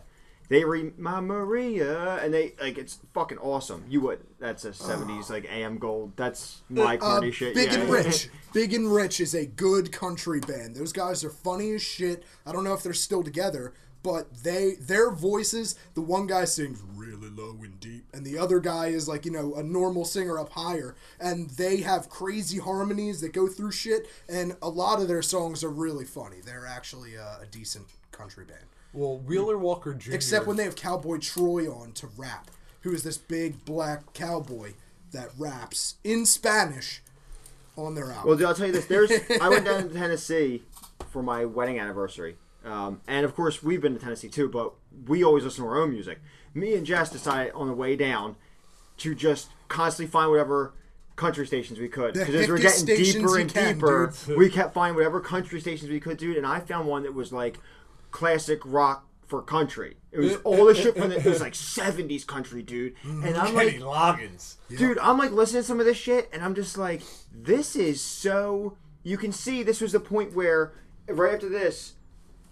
They 0.49 0.63
re 0.63 0.91
"My 0.97 1.19
Maria," 1.21 2.17
and 2.17 2.33
they 2.33 2.53
like 2.61 2.77
it's 2.77 2.99
fucking 3.13 3.37
awesome. 3.37 3.85
You 3.87 4.01
would. 4.01 4.19
That's 4.39 4.65
a 4.65 4.71
'70s 4.71 5.29
like 5.29 5.45
AM 5.51 5.77
Gold. 5.77 6.13
That's 6.15 6.61
my 6.69 6.95
uh, 6.95 6.97
corny 6.97 7.31
shit. 7.31 7.55
Big 7.55 7.71
yeah. 7.71 7.79
and 7.79 7.89
Rich. 7.89 8.29
Big 8.53 8.73
and 8.73 8.93
Rich 8.93 9.19
is 9.19 9.33
a 9.33 9.45
good 9.45 9.91
country 9.91 10.39
band. 10.39 10.75
Those 10.75 10.93
guys 10.93 11.23
are 11.23 11.29
funny 11.29 11.71
as 11.73 11.81
shit. 11.81 12.23
I 12.45 12.51
don't 12.51 12.63
know 12.63 12.73
if 12.73 12.83
they're 12.83 12.93
still 12.93 13.23
together, 13.23 13.73
but 14.03 14.43
they 14.43 14.75
their 14.75 15.11
voices. 15.11 15.75
The 15.93 16.01
one 16.01 16.27
guy 16.27 16.43
sings 16.45 16.83
really 16.93 17.29
low 17.29 17.57
and 17.63 17.79
deep, 17.79 18.05
and 18.13 18.25
the 18.25 18.37
other 18.37 18.59
guy 18.59 18.87
is 18.87 19.07
like 19.07 19.25
you 19.25 19.31
know 19.31 19.55
a 19.55 19.63
normal 19.63 20.03
singer 20.03 20.37
up 20.37 20.49
higher, 20.49 20.95
and 21.21 21.49
they 21.51 21.77
have 21.77 22.09
crazy 22.09 22.59
harmonies 22.59 23.21
that 23.21 23.31
go 23.31 23.47
through 23.47 23.71
shit. 23.71 24.07
And 24.27 24.57
a 24.61 24.69
lot 24.69 25.01
of 25.01 25.07
their 25.07 25.21
songs 25.21 25.63
are 25.63 25.69
really 25.69 26.05
funny. 26.05 26.37
They're 26.45 26.67
actually 26.67 27.17
uh, 27.17 27.39
a 27.41 27.45
decent 27.49 27.87
country 28.11 28.43
band. 28.43 28.65
Well, 28.93 29.17
Wheeler 29.17 29.57
Walker 29.57 29.93
Jr. 29.93 30.13
Except 30.13 30.45
when 30.45 30.55
they 30.57 30.63
have 30.63 30.75
Cowboy 30.75 31.17
Troy 31.17 31.67
on 31.67 31.91
to 31.93 32.07
rap, 32.15 32.51
who 32.81 32.93
is 32.93 33.03
this 33.03 33.17
big 33.17 33.65
black 33.65 34.13
cowboy 34.13 34.73
that 35.11 35.29
raps 35.37 35.95
in 36.03 36.25
Spanish 36.25 37.01
on 37.77 37.95
their 37.95 38.11
album. 38.11 38.27
Well, 38.27 38.37
dude, 38.37 38.47
I'll 38.47 38.55
tell 38.55 38.67
you 38.67 38.73
this. 38.73 38.85
There's. 38.85 39.11
I 39.41 39.49
went 39.49 39.65
down 39.65 39.89
to 39.89 39.93
Tennessee 39.93 40.63
for 41.09 41.23
my 41.23 41.45
wedding 41.45 41.79
anniversary, 41.79 42.35
um, 42.63 43.01
and 43.07 43.25
of 43.25 43.35
course 43.35 43.63
we've 43.63 43.81
been 43.81 43.93
to 43.93 43.99
Tennessee 43.99 44.29
too. 44.29 44.49
But 44.49 44.73
we 45.07 45.23
always 45.23 45.43
listen 45.43 45.63
to 45.63 45.69
our 45.69 45.81
own 45.81 45.91
music. 45.91 46.19
Me 46.53 46.75
and 46.75 46.85
Jess 46.85 47.09
decided 47.09 47.53
on 47.53 47.67
the 47.67 47.73
way 47.73 47.95
down 47.95 48.35
to 48.97 49.15
just 49.15 49.49
constantly 49.69 50.11
find 50.11 50.29
whatever 50.29 50.73
country 51.15 51.45
stations 51.45 51.79
we 51.79 51.87
could 51.87 52.13
because 52.13 52.33
as 52.33 52.47
we're 52.47 52.57
getting 52.57 52.85
deeper 52.85 53.37
and 53.37 53.53
can, 53.53 53.75
deeper, 53.75 54.13
dude. 54.25 54.37
we 54.37 54.49
kept 54.49 54.73
finding 54.73 54.95
whatever 54.95 55.19
country 55.19 55.59
stations 55.59 55.89
we 55.89 55.99
could, 55.99 56.17
dude. 56.17 56.37
And 56.37 56.45
I 56.45 56.59
found 56.59 56.87
one 56.87 57.03
that 57.03 57.13
was 57.13 57.31
like 57.31 57.59
classic 58.13 58.61
rock 58.63 59.05
for 59.27 59.41
country. 59.41 59.97
It 60.13 60.19
was 60.19 60.35
all 60.45 60.65
the 60.65 60.75
shit 60.75 60.95
from 60.95 61.09
the, 61.09 61.17
it 61.17 61.25
was 61.25 61.41
like 61.41 61.53
'70s 61.53 62.25
country, 62.25 62.61
dude. 62.61 62.93
And 63.03 63.35
I'm 63.35 63.53
like, 63.53 63.69
Kenny 63.71 63.83
Loggins. 63.83 64.55
Dude, 64.69 64.97
I'm 64.99 65.17
like 65.17 65.31
listening 65.31 65.63
to 65.63 65.67
some 65.67 65.79
of 65.81 65.85
this 65.85 65.97
shit, 65.97 66.29
and 66.31 66.41
I'm 66.41 66.55
just 66.55 66.77
like, 66.77 67.01
this 67.33 67.75
is 67.75 67.99
so. 67.99 68.77
You 69.03 69.17
can 69.17 69.33
see 69.33 69.63
this 69.63 69.81
was 69.81 69.91
the 69.91 69.99
point 69.99 70.33
where, 70.33 70.71
right 71.09 71.33
after 71.33 71.49
this, 71.49 71.93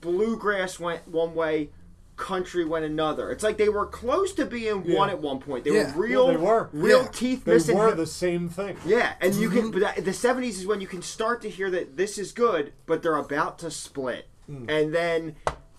bluegrass 0.02 0.80
went 0.80 1.08
one 1.08 1.34
way, 1.36 1.70
country 2.18 2.66
went 2.66 2.84
another. 2.86 3.32
It's 3.32 3.44
like 3.44 3.58
they 3.58 3.70
were 3.70 3.86
close 3.86 4.34
to 4.34 4.46
being 4.46 4.92
one 4.94 5.10
at 5.10 5.20
one 5.22 5.40
point. 5.40 5.64
They 5.64 5.72
Yeah. 5.72 5.96
were 5.96 6.02
real, 6.04 6.26
Well, 6.28 6.34
they 6.38 6.44
were. 6.44 6.70
real 6.74 7.02
Yeah. 7.04 7.08
teeth 7.10 7.46
They 7.46 7.54
missing. 7.54 7.78
They 7.78 7.82
were 7.86 7.96
the 7.96 8.06
same 8.06 8.50
thing. 8.50 8.78
yeah, 8.86 9.14
and 9.22 9.34
you 9.36 9.50
Mm-hmm. 9.50 9.60
can, 9.60 9.72
but 9.72 9.80
that, 9.82 10.04
the 10.06 10.12
'70s 10.14 10.58
is 10.60 10.68
when 10.68 10.82
you 10.82 10.88
can 10.88 11.02
start 11.02 11.42
to 11.44 11.50
hear 11.50 11.70
that 11.72 11.96
this 11.98 12.18
is 12.18 12.32
good, 12.32 12.74
but 12.86 13.02
they're 13.02 13.16
about 13.18 13.58
to 13.60 13.72
split, 13.72 14.28
Mm. 14.50 14.70
and 14.70 14.94
then. 14.94 15.36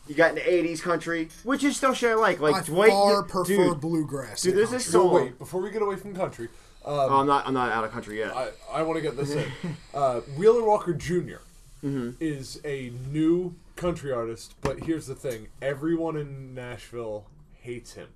You 0.08 0.16
got 0.16 0.30
in 0.30 0.34
the 0.34 0.40
'80s 0.40 0.82
country, 0.82 1.28
which 1.44 1.62
is 1.62 1.76
still 1.76 1.94
shit 1.94 2.10
I 2.10 2.14
like. 2.14 2.40
Like 2.40 2.56
I 2.56 2.62
Dwight, 2.62 2.90
far 2.90 3.22
prefer 3.22 3.44
dude, 3.68 3.80
bluegrass. 3.80 4.42
dude, 4.42 4.50
than 4.50 4.56
there's 4.58 4.70
this 4.70 4.86
song. 4.86 5.06
No, 5.06 5.12
wait. 5.12 5.38
Before 5.38 5.62
we 5.62 5.70
get 5.70 5.80
away 5.80 5.94
from 5.94 6.12
country, 6.12 6.48
um, 6.84 6.94
Oh, 6.96 7.20
I'm 7.20 7.26
not. 7.28 7.46
I'm 7.46 7.54
not 7.54 7.70
out 7.70 7.84
of 7.84 7.92
country 7.92 8.18
yet. 8.18 8.36
I, 8.36 8.48
I 8.70 8.82
want 8.82 8.96
to 8.96 9.00
get 9.00 9.16
this 9.16 9.30
in. 9.30 9.46
Uh, 9.94 10.20
Wheeler 10.36 10.64
Walker 10.64 10.92
junior 10.92 11.40
Mm-hmm. 11.84 12.10
is 12.18 12.60
a 12.64 12.92
new 13.10 13.54
country 13.76 14.10
artist, 14.12 14.54
but 14.60 14.80
here's 14.80 15.06
the 15.06 15.14
thing: 15.14 15.46
everyone 15.62 16.16
in 16.16 16.52
Nashville 16.52 17.26
hates 17.60 17.92
him. 17.92 18.08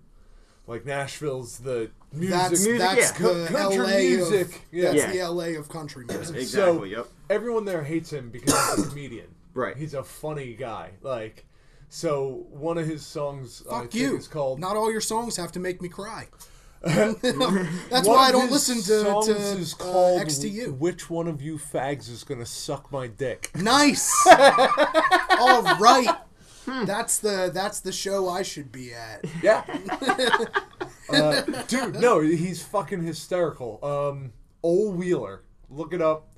Like 0.66 0.84
Nashville's 0.86 1.58
the 1.58 1.92
music. 2.12 2.30
That's 2.36 2.50
Music, 2.66 2.78
that's 2.80 3.20
yeah. 3.20 3.28
the 3.28 3.46
Country 3.46 3.78
LA 3.78 3.86
music, 3.98 4.46
of 4.48 4.54
yeah. 4.72 4.82
that's 4.92 4.96
Yeah. 4.96 5.12
the 5.12 5.30
LA 5.30 5.44
of 5.58 5.68
country 5.68 6.04
music. 6.04 6.34
Exactly. 6.36 6.44
So 6.44 6.82
yep. 6.82 7.06
everyone 7.30 7.64
there 7.64 7.84
hates 7.84 8.12
him 8.12 8.30
because 8.30 8.52
he's 8.76 8.86
a 8.86 8.88
comedian. 8.88 9.26
Right. 9.56 9.76
He's 9.76 9.94
a 9.94 10.04
funny 10.04 10.52
guy. 10.52 10.90
Like, 11.00 11.46
so 11.88 12.46
one 12.50 12.76
of 12.76 12.86
his 12.86 13.04
songs, 13.04 13.62
I 13.66 13.70
Fuck 13.70 13.80
think 13.90 13.94
you. 13.94 14.16
is 14.16 14.28
called. 14.28 14.60
Not 14.60 14.76
all 14.76 14.92
your 14.92 15.00
songs 15.00 15.36
have 15.38 15.50
to 15.52 15.60
make 15.60 15.80
me 15.80 15.88
cry. 15.88 16.28
that's 16.82 17.22
One 17.24 18.04
why 18.04 18.28
I 18.28 18.32
don't 18.32 18.50
listen 18.50 18.76
to, 18.76 19.02
songs 19.02 19.26
to 19.26 19.32
is 19.32 19.74
uh, 19.74 19.76
called 19.78 20.22
XTU. 20.22 20.76
Which 20.76 21.08
one 21.08 21.26
of 21.26 21.40
you 21.40 21.56
fags 21.56 22.10
is 22.10 22.22
gonna 22.22 22.44
suck 22.44 22.92
my 22.92 23.06
dick? 23.06 23.50
Nice. 23.56 24.12
all 24.26 25.62
right. 25.78 26.14
Hmm. 26.66 26.84
That's 26.84 27.18
the 27.18 27.50
that's 27.52 27.80
the 27.80 27.92
show 27.92 28.28
I 28.28 28.42
should 28.42 28.70
be 28.70 28.92
at. 28.92 29.24
Yeah. 29.42 29.64
uh, 31.08 31.42
dude, 31.66 31.98
no, 31.98 32.20
he's 32.20 32.62
fucking 32.62 33.02
hysterical. 33.02 33.80
Um, 33.82 34.32
Ol 34.62 34.92
Wheeler, 34.92 35.44
look 35.70 35.94
it 35.94 36.02
up. 36.02 36.28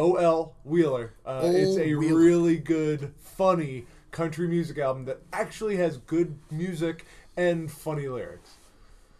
O 0.00 0.14
L 0.14 0.54
Wheeler. 0.64 1.12
Uh, 1.26 1.40
Ol 1.42 1.54
it's 1.54 1.76
a 1.76 1.94
Wheeler. 1.94 2.18
really 2.18 2.56
good, 2.56 3.12
funny 3.20 3.84
country 4.10 4.48
music 4.48 4.78
album 4.78 5.04
that 5.04 5.20
actually 5.32 5.76
has 5.76 5.98
good 5.98 6.38
music 6.50 7.04
and 7.36 7.70
funny 7.70 8.08
lyrics. 8.08 8.54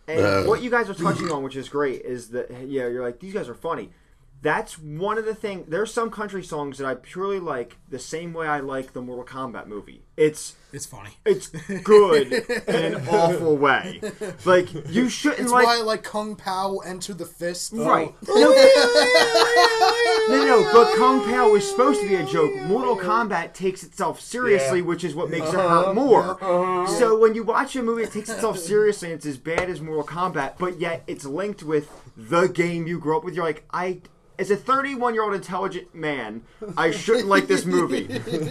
And 0.09 0.49
what 0.49 0.63
you 0.63 0.71
guys 0.71 0.91
are 0.91 0.95
touching 0.95 1.31
on, 1.31 1.45
which 1.45 1.55
is 1.55 1.69
great, 1.69 2.01
is 2.03 2.31
that 2.31 2.51
yeah, 2.51 2.89
you're 2.89 3.05
like 3.05 3.21
these 3.21 3.35
guys 3.35 3.49
are 3.49 3.55
funny. 3.55 3.91
That's 4.43 4.79
one 4.79 5.19
of 5.19 5.27
the 5.27 5.35
things. 5.35 5.67
There's 5.69 5.93
some 5.93 6.11
country 6.11 6.43
songs 6.43 6.79
that 6.79 6.87
I 6.87 6.95
purely 6.95 7.39
like 7.41 7.77
the 7.89 7.99
same 7.99 8.33
way 8.33 8.47
I 8.47 8.61
like 8.61 8.95
the 8.95 9.03
Mortal 9.03 9.25
Kombat 9.25 9.67
movie. 9.67 10.03
It's 10.17 10.55
It's 10.73 10.87
funny. 10.87 11.11
it's 11.27 11.49
good 11.83 12.33
in 12.69 12.95
an 12.95 13.09
awful 13.09 13.57
way. 13.59 14.01
Like 14.47 14.73
you 14.89 15.09
shouldn't 15.11 15.41
It's 15.43 15.53
like 15.53 15.67
why 15.67 15.79
I 15.79 15.83
like 15.83 16.03
Kung 16.03 16.37
Pao 16.37 16.79
Enter 16.79 17.13
the 17.13 17.27
Fist. 17.27 17.73
right. 17.75 18.15
No, 20.29 20.37
no, 20.37 20.45
no. 20.45 20.71
But 20.73 20.95
Kung 20.97 21.25
Pao 21.25 21.55
is 21.57 21.69
supposed 21.69 22.01
to 22.01 22.09
be 22.09 22.15
a 22.15 22.25
joke. 22.25 22.55
Mortal 22.63 22.97
Kombat 22.97 23.53
takes 23.53 23.83
itself 23.83 24.21
seriously, 24.21 24.79
Yeah. 24.79 24.85
which 24.85 25.03
is 25.05 25.15
what 25.15 25.29
makes 25.31 25.49
it 25.49 25.57
uh-huh. 25.57 25.87
hurt 25.87 25.95
more. 25.95 26.23
Uh-huh. 26.43 26.87
So 26.87 27.19
when 27.19 27.35
you 27.35 27.43
watch 27.43 27.75
a 27.77 27.83
movie 27.83 28.05
that 28.05 28.13
takes 28.13 28.29
itself 28.31 28.59
seriously, 28.59 29.09
and 29.09 29.17
it's 29.17 29.27
as 29.27 29.39
bad 29.39 29.69
as 29.69 29.81
Mortal 29.81 30.05
Kombat, 30.05 30.55
but 30.59 30.79
yet 30.79 31.03
it's 31.07 31.25
linked 31.25 31.63
with 31.63 31.91
the 32.17 32.47
game 32.47 32.87
you 32.87 32.99
grew 33.01 33.17
up 33.17 33.25
with. 33.25 33.35
You're 33.35 33.45
like, 33.45 33.65
I. 33.73 34.01
As 34.41 34.51
a 34.51 34.57
31 34.57 35.13
year 35.13 35.23
old 35.23 35.35
intelligent 35.35 35.95
man, 35.95 36.41
I 36.75 36.93
shouldn't 36.93 37.27
like 37.29 37.47
this 37.47 37.67
movie. 37.67 38.07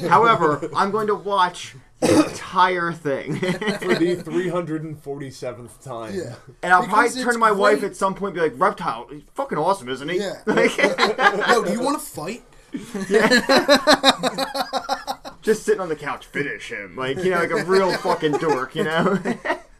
However, 0.08 0.70
I'm 0.76 0.92
going 0.92 1.08
to 1.08 1.16
watch 1.16 1.74
the 2.00 2.26
entire 2.28 2.94
thing. 2.94 3.36
For 3.38 3.96
the 3.96 4.22
347th 4.24 5.84
time. 5.84 6.14
Yeah. 6.14 6.36
And 6.62 6.72
I'll 6.72 6.82
Because 6.82 6.94
probably 6.94 7.06
it's 7.08 7.22
turn 7.24 7.34
to 7.34 7.40
my 7.40 7.52
wife 7.52 7.80
great. 7.80 7.90
at 7.90 7.96
some 7.98 8.14
point 8.14 8.36
and 8.38 8.44
be 8.44 8.50
like, 8.52 8.62
Reptile, 8.62 9.08
he's 9.12 9.24
fucking 9.34 9.58
awesome, 9.58 9.90
isn't 9.90 10.10
he? 10.10 10.20
Yeah. 10.20 10.34
Like, 10.46 10.78
Yo, 10.78 11.64
do 11.66 11.72
you 11.74 11.82
want 11.82 12.00
to 12.00 12.06
fight? 12.06 12.44
just 15.42 15.64
sitting 15.64 15.82
on 15.82 15.90
the 15.90 15.96
couch, 15.96 16.28
finish 16.28 16.70
him. 16.72 16.96
Like, 16.96 17.18
you 17.24 17.32
know, 17.32 17.40
like 17.40 17.50
a 17.50 17.64
real 17.66 17.92
fucking 17.98 18.34
dork, 18.34 18.76
you 18.76 18.84
know? 18.84 19.20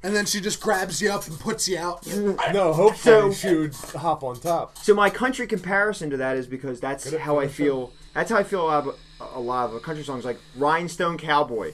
And 0.02 0.16
then 0.16 0.26
she 0.26 0.40
just 0.40 0.62
grabs 0.62 1.02
you 1.02 1.10
up 1.12 1.28
and 1.28 1.38
puts 1.40 1.68
you 1.68 1.78
out. 1.78 2.04
Mm. 2.06 2.54
No, 2.54 2.72
hopefully 2.74 3.34
So- 3.34 3.50
she 3.50 3.54
would 3.56 3.76
hop 3.76 4.24
on 4.24 4.40
top. 4.40 4.78
so 4.78 4.94
my 4.94 5.10
country 5.10 5.46
comparison 5.46 6.10
to 6.12 6.18
that 6.18 6.38
is 6.38 6.48
because 6.48 6.80
that's 6.80 7.10
Good 7.10 7.20
how 7.22 7.38
I 7.38 7.44
finish 7.44 7.56
feel. 7.58 7.92
That's 8.14 8.32
how 8.32 8.38
I 8.38 8.44
feel 8.44 8.70
about 8.70 8.96
a 9.20 9.40
lot 9.40 9.72
of 9.72 9.82
country 9.84 10.04
songs, 10.06 10.24
like 10.26 10.38
Rhinestone 10.58 11.18
Cowboy. 11.18 11.74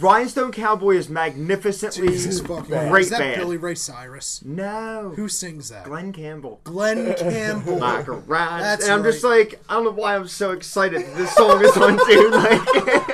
Rhinestone 0.00 0.50
Cowboy 0.50 0.96
is 0.96 1.08
magnificently 1.08 2.08
Jesus 2.08 2.40
fucking 2.40 2.64
great 2.64 2.88
Christ. 2.90 3.04
Is 3.04 3.10
that 3.10 3.18
band. 3.20 3.36
Billy 3.36 3.56
Ray 3.56 3.76
Cyrus? 3.76 4.40
No, 4.44 5.12
Who 5.14 5.28
sings 5.28 5.68
that? 5.68 5.84
Glen 5.84 6.12
Campbell. 6.12 6.60
Glen 6.64 7.14
Campbell. 7.18 7.76
Like 7.78 8.08
a 8.08 8.12
ride. 8.12 8.62
That's 8.62 8.84
and 8.86 8.92
I'm 8.92 9.04
just 9.04 9.22
like, 9.22 9.60
I 9.68 9.74
don't 9.74 9.84
know 9.84 9.90
why 9.92 10.16
I'm 10.16 10.26
so 10.26 10.50
excited. 10.50 11.02
This 11.14 11.32
song 11.34 11.62
is 11.64 11.76
on 11.76 11.96
tune. 12.08 12.30
Like, 12.32 12.60
Because 12.72 12.88
it's 12.88 13.06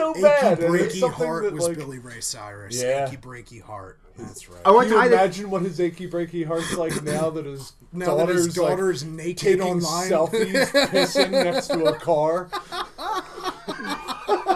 so 0.00 0.10
Achy 0.12 0.22
bad. 0.22 0.58
Breaky 0.58 0.90
something 1.00 1.26
Heart 1.26 1.44
that, 1.44 1.52
was 1.54 1.68
like, 1.68 1.76
Billy 1.76 1.98
Ray 1.98 2.20
Cyrus. 2.20 2.82
Yeah. 2.82 3.06
Achy 3.06 3.16
Breaky 3.16 3.60
Heart. 3.62 3.98
That's 4.18 4.48
right. 4.48 4.60
I 4.64 4.70
want 4.70 4.88
Can 4.88 4.90
to 4.90 4.96
you 4.96 5.04
either. 5.04 5.14
imagine 5.14 5.50
what 5.50 5.62
his 5.62 5.80
achy 5.80 6.08
breaky 6.08 6.46
heart's 6.46 6.76
like 6.76 7.02
now 7.02 7.30
that 7.30 7.46
his 7.46 7.72
Now 7.92 8.16
that 8.16 8.26
daughter's, 8.26 8.46
his 8.46 8.54
daughter's 8.54 9.04
like, 9.04 9.12
naked 9.12 9.38
taking 9.38 9.62
online. 9.62 10.10
selfies, 10.10 10.70
pissing 10.90 11.30
next 11.30 11.68
to 11.68 11.84
a 11.84 11.94
car? 11.94 12.50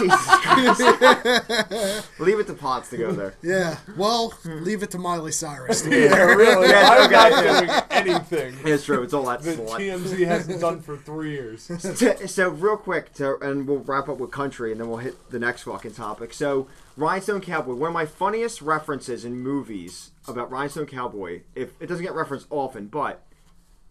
Jesus 0.00 0.96
Christ. 0.96 2.20
Leave 2.20 2.38
it 2.38 2.46
to 2.46 2.54
Potts 2.54 2.90
to 2.90 2.96
go 2.96 3.12
there. 3.12 3.34
Yeah. 3.42 3.78
Well, 3.96 4.32
leave 4.44 4.82
it 4.82 4.90
to 4.92 4.98
Miley 4.98 5.32
Cyrus. 5.32 5.86
Yeah, 5.86 6.16
really. 6.24 6.68
Yeah, 6.70 6.88
I'm 6.90 7.02
okay, 7.06 7.14
not 7.14 7.30
yeah. 7.44 7.60
doing 7.60 7.70
anything 7.90 8.54
It's 8.64 8.84
true. 8.84 9.02
It's 9.02 9.12
all 9.12 9.24
that 9.26 9.42
that 9.42 9.58
slut. 9.58 9.78
TMZ 9.78 10.26
hasn't 10.26 10.60
done 10.60 10.80
for 10.80 10.96
three 10.96 11.32
years. 11.32 11.70
So, 11.80 12.14
so 12.26 12.48
real 12.50 12.76
quick, 12.76 13.12
to, 13.14 13.36
and 13.38 13.66
we'll 13.66 13.78
wrap 13.78 14.08
up 14.08 14.18
with 14.18 14.30
country, 14.30 14.70
and 14.72 14.80
then 14.80 14.88
we'll 14.88 14.98
hit 14.98 15.30
the 15.30 15.38
next 15.38 15.62
fucking 15.62 15.92
topic. 15.92 16.32
So, 16.32 16.68
Rhinestone 16.96 17.40
Cowboy, 17.40 17.74
one 17.74 17.88
of 17.88 17.94
my 17.94 18.06
funniest 18.06 18.62
references 18.62 19.24
in 19.24 19.38
movies 19.38 20.10
about 20.28 20.50
Rhinestone 20.50 20.86
Cowboy. 20.86 21.42
If 21.54 21.70
it 21.80 21.86
doesn't 21.86 22.04
get 22.04 22.14
referenced 22.14 22.46
often, 22.50 22.86
but 22.86 23.22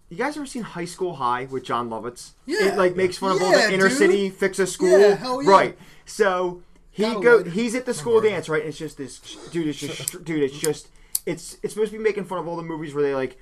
you 0.10 0.18
guys 0.18 0.36
ever 0.38 0.46
seen 0.46 0.64
High 0.64 0.86
School 0.86 1.16
High 1.16 1.46
with 1.46 1.64
Jon 1.64 1.90
Lovitz? 1.90 2.32
Yeah. 2.46 2.70
It 2.70 2.78
like 2.78 2.96
makes 2.96 3.18
fun 3.18 3.36
of 3.36 3.42
all 3.42 3.52
the 3.52 3.72
inner 3.74 3.90
dude. 3.90 3.98
city 3.98 4.30
fix 4.30 4.58
a 4.60 4.66
school. 4.66 5.00
Yeah, 5.00 5.16
hell 5.16 5.42
yeah. 5.44 5.50
Right. 5.50 5.78
So 6.10 6.62
he 6.92 7.04
Gotta 7.04 7.20
go. 7.22 7.36
love. 7.38 7.48
He's 7.54 7.76
at 7.76 7.86
the 7.86 7.94
school 7.94 8.20
dance, 8.22 8.50
right? 8.50 8.62
And 8.62 8.70
it's 8.70 8.78
just 8.78 8.98
this 8.98 9.20
dude. 9.52 9.68
It's 9.68 9.80
just 9.80 10.24
dude. 10.26 10.44
It's 10.44 10.58
just. 10.60 10.90
It's 11.26 11.58
it's 11.62 11.74
supposed 11.74 11.92
to 11.92 11.98
be 11.98 12.04
making 12.04 12.26
fun 12.26 12.40
of 12.40 12.48
all 12.48 12.56
the 12.56 12.64
movies 12.64 12.94
where 12.94 13.04
they 13.04 13.14
like. 13.16 13.38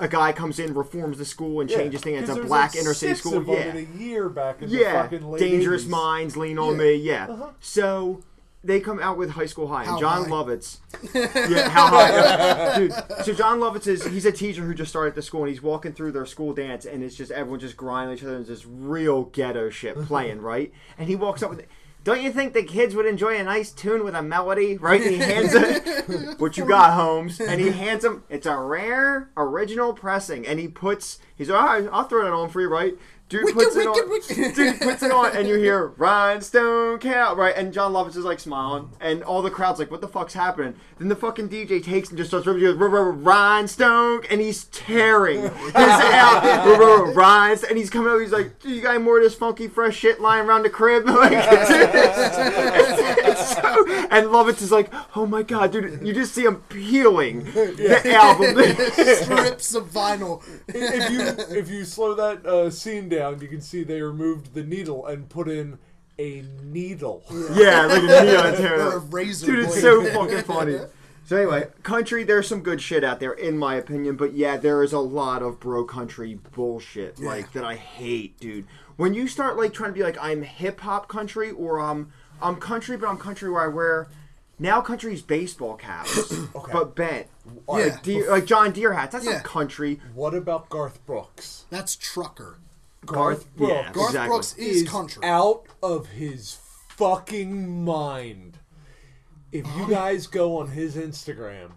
A 0.00 0.06
guy 0.06 0.32
comes 0.32 0.60
in, 0.60 0.74
reforms 0.74 1.18
the 1.18 1.24
school, 1.24 1.60
and 1.60 1.68
changes 1.68 2.02
things. 2.02 2.20
It's 2.20 2.28
'cause 2.28 2.38
a 2.38 2.42
black 2.44 2.74
like, 2.74 2.82
inner 2.82 2.94
city 2.94 3.14
school. 3.14 3.42
Yeah, 3.44 3.74
in 3.74 3.76
a 3.76 3.98
year 3.98 4.28
back 4.28 4.62
in 4.62 4.68
the 4.70 4.76
yeah, 4.76 5.02
fucking 5.02 5.28
late 5.28 5.40
dangerous 5.40 5.84
80s. 5.84 5.88
minds 5.88 6.36
lean 6.36 6.58
on 6.58 6.72
Yeah. 6.74 6.78
me. 6.78 6.94
Yeah. 6.94 7.26
Uh-huh. 7.28 7.50
So 7.60 8.20
they 8.62 8.78
come 8.80 9.00
out 9.00 9.16
with 9.16 9.30
High 9.30 9.46
School 9.46 9.66
High, 9.66 9.82
and 9.82 9.90
How 9.90 9.98
Jon 9.98 10.24
high? 10.24 10.30
Lovitz. 10.30 10.78
yeah, 11.50 11.68
how 11.68 11.86
high? 11.88 12.78
Dude, 12.78 12.92
so 13.24 13.32
Jon 13.32 13.58
Lovitz 13.58 13.86
is 13.88 14.04
he's 14.04 14.24
a 14.26 14.30
teacher 14.32 14.62
who 14.62 14.72
just 14.74 14.90
started 14.90 15.14
the 15.16 15.22
school, 15.22 15.40
and 15.42 15.48
he's 15.50 15.62
walking 15.62 15.92
through 15.92 16.12
their 16.12 16.26
school 16.26 16.52
dance, 16.52 16.84
and 16.84 17.02
it's 17.02 17.16
just 17.16 17.32
everyone 17.32 17.58
just 17.58 17.76
grinding 17.76 18.16
each 18.16 18.22
other, 18.22 18.36
and 18.36 18.46
this 18.46 18.66
real 18.66 19.24
ghetto 19.24 19.68
shit 19.70 19.96
playing, 20.02 20.40
right? 20.42 20.72
And 20.98 21.08
he 21.08 21.16
walks 21.16 21.42
up 21.42 21.50
with. 21.50 21.64
Don't 22.04 22.22
you 22.22 22.32
think 22.32 22.54
the 22.54 22.62
kids 22.62 22.94
would 22.94 23.06
enjoy 23.06 23.36
a 23.38 23.42
nice 23.42 23.70
tune 23.70 24.04
with 24.04 24.14
a 24.14 24.22
melody, 24.22 24.76
right? 24.78 25.00
And 25.02 25.10
he 25.10 25.18
hands 25.18 25.50
it, 25.54 26.38
what 26.40 26.56
you 26.56 26.64
got, 26.64 26.94
Holmes, 26.94 27.40
and 27.40 27.60
he 27.60 27.70
hands 27.70 28.04
him. 28.04 28.24
It's 28.28 28.46
a 28.46 28.56
rare 28.56 29.30
original 29.36 29.92
pressing, 29.92 30.46
and 30.46 30.58
he 30.58 30.68
puts. 30.68 31.18
He's 31.36 31.50
all 31.50 31.64
right. 31.64 31.88
I'll 31.92 32.04
throw 32.04 32.24
that 32.24 32.32
on 32.32 32.48
for 32.48 32.60
you, 32.60 32.68
right? 32.68 32.94
Dude 33.28 33.44
Wicked, 33.44 33.54
puts 33.58 33.76
it 33.76 33.86
on. 33.86 34.08
wicked. 34.10 34.54
Dude 34.54 34.80
puts 34.80 35.02
it 35.02 35.10
on, 35.10 35.36
and 35.36 35.46
you 35.46 35.56
hear 35.56 35.88
Rhinestone 35.98 36.98
Cow, 36.98 37.34
right? 37.34 37.54
And 37.54 37.72
Jon 37.74 37.92
Lovitz 37.92 38.16
is 38.16 38.24
like 38.24 38.40
smiling, 38.40 38.90
and 39.00 39.22
all 39.22 39.42
the 39.42 39.50
crowd's 39.50 39.78
like, 39.78 39.90
"What 39.90 40.00
the 40.00 40.08
fuck's 40.08 40.32
happening?" 40.34 40.74
Then 40.98 41.08
the 41.08 41.16
fucking 41.16 41.50
DJ 41.50 41.82
takes 41.84 42.08
and 42.08 42.16
just 42.16 42.30
starts 42.30 42.46
ripping, 42.46 42.60
he 42.62 42.66
goes, 42.72 42.80
"R- 42.80 42.88
r- 42.88 43.12
Rhinestone, 43.12 44.22
and 44.30 44.40
he's 44.40 44.64
tearing 44.64 45.42
his 45.42 45.74
out, 45.74 47.14
Rhinestone, 47.14 47.68
and 47.70 47.78
he's 47.78 47.90
coming 47.90 48.10
out. 48.10 48.18
He's 48.20 48.32
like, 48.32 48.58
"Do 48.60 48.70
you 48.70 48.80
got 48.80 49.00
more 49.02 49.18
of 49.18 49.22
this 49.24 49.34
funky 49.34 49.68
fresh 49.68 49.96
shit 49.96 50.20
lying 50.22 50.46
around 50.48 50.62
the 50.62 50.70
crib?" 50.70 51.04
Like, 51.18 51.32
it's- 51.32 51.68
it's 53.28 53.56
so- 53.56 53.86
and 54.10 54.26
Lovitz 54.28 54.62
is 54.62 54.72
like, 54.72 54.90
"Oh 55.16 55.26
my 55.26 55.42
god, 55.42 55.72
dude!" 55.72 56.00
You 56.06 56.12
just 56.14 56.34
see 56.34 56.44
him 56.44 56.62
peeling 56.68 57.44
the 57.44 58.14
album. 58.14 58.56
Strips 59.16 59.74
of 59.74 59.90
vinyl. 59.90 60.42
if 60.68 61.10
you 61.10 61.56
if 61.58 61.68
you 61.68 61.84
slow 61.84 62.14
that 62.14 62.44
uh, 62.46 62.70
scene 62.70 63.08
down, 63.08 63.17
you 63.40 63.48
can 63.48 63.60
see 63.60 63.84
they 63.84 64.00
removed 64.02 64.54
the 64.54 64.62
needle 64.64 65.06
and 65.06 65.28
put 65.28 65.48
in 65.48 65.78
a 66.18 66.42
needle. 66.62 67.22
Yeah, 67.52 67.86
like 67.86 68.02
a 68.02 68.24
neon 68.24 68.56
tear. 68.56 68.80
Or 68.80 68.96
a 68.96 68.98
razor 68.98 69.46
Dude, 69.46 69.58
it's 69.60 69.72
blade. 69.72 69.82
so 69.82 70.04
fucking 70.12 70.42
funny. 70.42 70.78
So 71.26 71.36
anyway, 71.36 71.68
country, 71.82 72.24
there's 72.24 72.48
some 72.48 72.62
good 72.62 72.80
shit 72.80 73.04
out 73.04 73.20
there, 73.20 73.32
in 73.32 73.58
my 73.58 73.74
opinion. 73.74 74.16
But 74.16 74.32
yeah, 74.32 74.56
there 74.56 74.82
is 74.82 74.92
a 74.92 74.98
lot 74.98 75.42
of 75.42 75.60
bro 75.60 75.84
country 75.84 76.38
bullshit 76.54 77.20
like 77.20 77.52
that 77.52 77.64
I 77.64 77.74
hate, 77.76 78.38
dude. 78.40 78.66
When 78.96 79.14
you 79.14 79.28
start 79.28 79.56
like 79.56 79.72
trying 79.74 79.90
to 79.90 79.94
be 79.94 80.02
like 80.02 80.16
I'm 80.20 80.42
hip 80.42 80.80
hop 80.80 81.06
country 81.06 81.50
or 81.50 81.78
I'm 81.80 82.12
I'm 82.40 82.56
country, 82.56 82.96
but 82.96 83.08
I'm 83.08 83.18
country 83.18 83.50
where 83.50 83.62
I 83.62 83.68
wear 83.68 84.08
now 84.58 84.80
country's 84.80 85.22
baseball 85.22 85.76
caps, 85.76 86.32
but 86.72 86.96
bent. 86.96 87.26
Oh, 87.68 87.78
yeah. 87.78 87.84
Like, 87.92 88.02
deer, 88.02 88.30
like 88.30 88.44
John 88.46 88.72
Deere 88.72 88.94
hats. 88.94 89.12
That's 89.12 89.24
Yeah. 89.26 89.32
not 89.34 89.44
country. 89.44 90.00
What 90.14 90.34
about 90.34 90.68
Garth 90.68 91.04
Brooks? 91.06 91.66
That's 91.70 91.94
trucker. 91.94 92.58
Garth, 93.14 93.56
Brooks. 93.56 93.72
yeah, 93.72 93.92
Garth 93.92 94.08
exactly. 94.08 94.28
Brooks 94.28 94.56
is, 94.56 94.82
is 94.82 94.88
country. 94.88 95.22
out 95.24 95.64
of 95.82 96.06
his 96.08 96.58
fucking 96.90 97.84
mind. 97.84 98.58
If 99.52 99.66
you 99.76 99.86
guys 99.90 100.26
go 100.26 100.56
on 100.58 100.68
his 100.68 100.96
Instagram, 100.96 101.70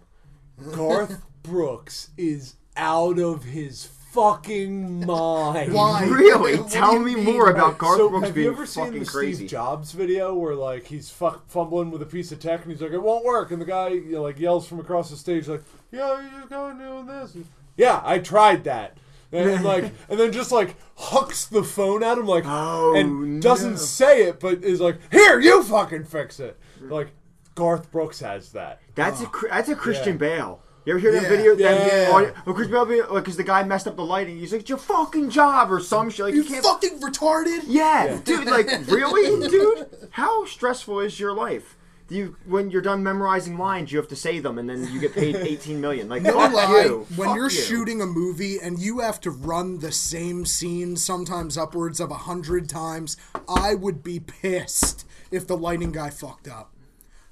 Garth 0.74 1.22
Brooks 1.42 2.10
is 2.16 2.54
out 2.76 3.18
of 3.18 3.44
his 3.44 3.84
fucking 4.12 5.06
mind. 5.06 5.72
Why? 5.72 6.04
Really? 6.04 6.58
What 6.58 6.70
Tell 6.70 6.98
me 6.98 7.14
mean? 7.14 7.24
more 7.24 7.48
about 7.50 7.78
Garth 7.78 7.96
so 7.96 8.10
Brooks 8.10 8.26
have 8.28 8.36
you 8.36 8.52
ever 8.52 8.66
seen 8.66 8.84
fucking 8.86 9.00
the 9.00 9.06
crazy. 9.06 9.34
Steve 9.34 9.50
Jobs 9.50 9.92
video 9.92 10.34
where 10.34 10.54
like 10.54 10.84
he's 10.84 11.08
fuck, 11.10 11.48
fumbling 11.48 11.90
with 11.90 12.02
a 12.02 12.06
piece 12.06 12.30
of 12.30 12.38
tech 12.38 12.62
and 12.62 12.72
he's 12.72 12.82
like 12.82 12.92
it 12.92 13.02
won't 13.02 13.24
work 13.24 13.50
and 13.50 13.60
the 13.60 13.64
guy 13.66 13.88
you 13.88 14.12
know, 14.12 14.22
like 14.22 14.38
yells 14.38 14.68
from 14.68 14.80
across 14.80 15.08
the 15.08 15.16
stage 15.16 15.48
like 15.48 15.62
yeah 15.90 16.20
you 16.20 16.28
just 16.36 16.50
going 16.50 16.76
to 16.78 16.84
do 16.84 17.06
this 17.06 17.36
yeah 17.78 18.02
I 18.04 18.18
tried 18.18 18.64
that 18.64 18.98
and 19.32 19.48
then, 19.48 19.62
like 19.62 19.84
and 20.08 20.20
then 20.20 20.30
just 20.32 20.52
like 20.52 20.76
hucks 20.96 21.46
the 21.46 21.62
phone 21.64 22.02
at 22.02 22.18
him 22.18 22.26
like 22.26 22.44
Oh, 22.46 22.94
and 22.94 23.40
doesn't 23.42 23.70
no. 23.72 23.76
say 23.76 24.24
it 24.28 24.38
but 24.40 24.62
is 24.62 24.80
like 24.80 24.98
here 25.10 25.40
you 25.40 25.62
fucking 25.62 26.04
fix 26.04 26.38
it 26.40 26.58
like 26.82 27.08
Garth 27.54 27.90
Brooks 27.90 28.20
has 28.20 28.52
that 28.52 28.80
That's 28.94 29.20
a 29.22 29.30
that's 29.50 29.68
a 29.68 29.74
Christian 29.76 30.14
Yeah. 30.14 30.18
Bale. 30.18 30.62
You 30.84 30.94
ever 30.94 30.98
hear 31.00 31.12
that 31.12 31.28
video? 31.28 31.52
Yeah, 31.54 31.74
that 31.74 31.86
yeah, 31.92 32.02
yeah. 32.08 32.14
audio- 32.14 32.34
Well, 32.44 32.54
Christian 32.56 32.72
Bale, 32.72 32.84
be- 32.86 33.02
like, 33.02 33.22
because 33.22 33.36
the 33.36 33.44
guy 33.44 33.62
messed 33.62 33.86
up 33.86 33.94
the 33.94 34.04
lighting. 34.04 34.36
He's 34.38 34.50
like, 34.50 34.62
"It's 34.62 34.68
your 34.68 34.78
fucking 34.78 35.30
job" 35.30 35.70
or 35.70 35.78
some 35.78 36.10
shit. 36.10 36.24
Like, 36.24 36.34
you, 36.34 36.42
You 36.42 36.48
can't. 36.48 36.64
fucking 36.64 36.98
retarded. 37.00 37.60
yeah, 37.68 38.18
dude. 38.24 38.48
Like, 38.48 38.66
really, 38.88 39.48
dude? 39.48 39.86
How 40.10 40.44
stressful 40.44 40.98
is 40.98 41.20
your 41.20 41.34
life? 41.34 41.76
Do 42.12 42.18
you, 42.18 42.36
when 42.44 42.68
you're 42.70 42.82
done 42.82 43.02
memorizing 43.02 43.56
lines, 43.56 43.90
you 43.90 43.96
have 43.96 44.08
to 44.08 44.16
say 44.16 44.38
them, 44.38 44.58
and 44.58 44.68
then 44.68 44.86
you 44.92 45.00
get 45.00 45.14
paid 45.14 45.34
18 45.54 45.80
million. 45.80 46.10
Like, 46.10 46.20
No 46.20 46.32
fuck 46.34 46.52
lie, 46.52 46.82
you. 46.84 47.06
when 47.16 47.28
Fuck 47.28 47.36
you're 47.36 47.44
you. 47.48 47.50
shooting 47.62 48.02
a 48.02 48.06
movie 48.06 48.58
and 48.60 48.78
you 48.78 48.98
have 48.98 49.18
to 49.22 49.30
run 49.30 49.78
the 49.78 49.92
same 49.92 50.44
scene 50.44 50.96
sometimes 50.96 51.56
upwards 51.56 52.00
of 52.00 52.10
a 52.10 52.14
hundred 52.28 52.68
times, 52.68 53.16
I 53.48 53.74
would 53.76 54.02
be 54.02 54.20
pissed 54.20 55.06
if 55.30 55.46
the 55.46 55.56
lighting 55.56 55.90
guy 55.92 56.10
fucked 56.10 56.48
up. 56.48 56.70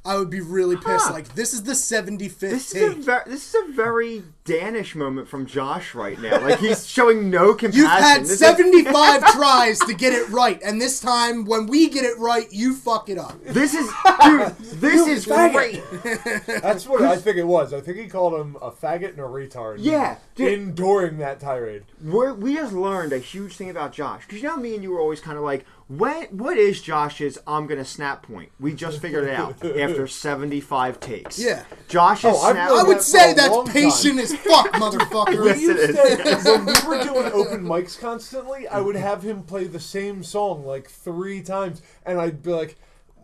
I 0.05 0.17
would 0.17 0.31
be 0.31 0.41
really 0.41 0.77
pissed. 0.77 1.09
Huh. 1.09 1.13
Like 1.13 1.35
this 1.35 1.53
is 1.53 1.63
the 1.65 1.75
seventy 1.75 2.29
fifth. 2.29 2.51
This 2.51 2.73
fifth 2.73 2.83
is 2.83 2.91
a 2.91 2.95
take. 2.97 3.05
very 3.05 3.23
this 3.27 3.55
is 3.55 3.69
a 3.69 3.73
very 3.73 4.23
Danish 4.45 4.95
moment 4.95 5.29
from 5.29 5.45
Josh 5.47 5.95
right 5.95 6.19
now. 6.19 6.41
Like 6.41 6.59
he's 6.59 6.87
showing 6.87 7.29
no 7.29 7.53
compassion. 7.55 7.81
You've 7.83 7.91
had 7.91 8.23
This 8.23 8.31
is- 8.33 8.39
75 8.39 9.25
tries 9.33 9.79
to 9.81 9.93
get 9.95 10.13
it 10.15 10.29
right, 10.31 10.61
and 10.65 10.81
this 10.81 11.01
time, 11.01 11.45
when 11.45 11.67
we 11.67 11.89
get 11.91 12.05
it 12.05 12.19
right, 12.19 12.47
you 12.51 12.75
fuck 12.75 13.09
it 13.11 13.19
up. 13.19 13.43
This 13.45 13.75
is, 13.75 13.91
dude. 14.25 14.57
This 14.81 15.07
is 15.07 15.27
faggot. 15.27 15.53
great. 15.53 16.63
that's 16.63 16.87
what 16.89 17.03
I 17.03 17.17
think 17.17 17.37
it 17.37 17.47
was 17.47 17.73
I 17.75 17.81
think 17.81 17.99
he 17.99 18.07
called 18.09 18.35
him 18.41 18.57
a 18.63 18.71
faggot 18.71 19.11
and 19.11 19.19
a 19.19 19.23
retard 19.23 19.77
Yeah, 19.81 20.17
dude. 20.35 20.53
in 20.53 20.75
during 20.75 21.19
that 21.19 21.41
tirade 21.41 21.85
We're, 22.03 22.33
we 22.33 22.55
just 22.55 22.73
learned 22.73 23.13
a 23.13 23.19
huge 23.19 23.57
thing 23.57 23.71
about 23.71 23.93
Josh 23.93 24.27
because 24.27 24.43
you 24.43 24.49
know 24.49 24.57
me 24.57 24.75
and 24.75 24.83
you 24.83 24.91
were 24.93 25.01
always 25.01 25.21
kind 25.21 25.37
of 25.37 25.45
like, 25.45 25.67
what 25.91 26.32
what 26.32 26.57
is 26.57 26.80
Josh's 26.80 27.36
I'm 27.49 27.66
gonna 27.66 27.84
snap 27.84 28.22
point? 28.22 28.53
We 28.61 28.74
just 28.74 29.01
figured 29.01 29.24
it 29.24 29.34
out 29.34 29.64
after 29.76 30.07
75 30.07 31.01
takes. 31.01 31.36
Yeah. 31.36 31.64
Josh's 31.88 32.26
Oh, 32.26 32.41
I've 32.43 32.53
snap. 32.55 32.68
known 32.68 32.78
I 32.78 32.82
that 32.82 32.88
would 32.88 32.97
for 32.99 33.03
say 33.03 33.32
a 33.32 33.34
that's 33.34 33.51
long 33.51 33.66
patient 33.66 34.20
as 34.20 34.32
fuck, 34.36 34.68
motherfucker. 34.74 35.45
Yes, 35.47 35.59
it 35.61 36.24
used 36.26 36.45
when 36.47 36.64
we 36.66 36.72
were 36.86 37.03
doing 37.03 37.32
open 37.32 37.64
mics 37.64 37.99
constantly, 37.99 38.68
I 38.68 38.80
would 38.80 38.95
have 39.11 39.24
him 39.24 39.43
play 39.43 39.64
the 39.66 39.80
same 39.80 40.22
song 40.22 40.64
like 40.64 40.88
three 40.88 41.43
times, 41.43 41.82
and 42.07 42.20
I'd 42.20 42.41
be 42.41 42.51
like, 42.53 42.76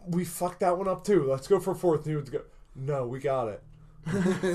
"We 0.04 0.24
fucked 0.24 0.58
that 0.60 0.76
one 0.76 0.88
up 0.88 1.04
too. 1.04 1.24
Let's 1.30 1.46
go 1.46 1.60
for 1.60 1.70
a 1.70 1.76
fourth. 1.76 2.00
And 2.00 2.10
he 2.10 2.16
would 2.16 2.32
go, 2.32 2.40
"No, 2.74 3.06
we 3.06 3.20
got 3.20 3.46
it." 3.46 3.62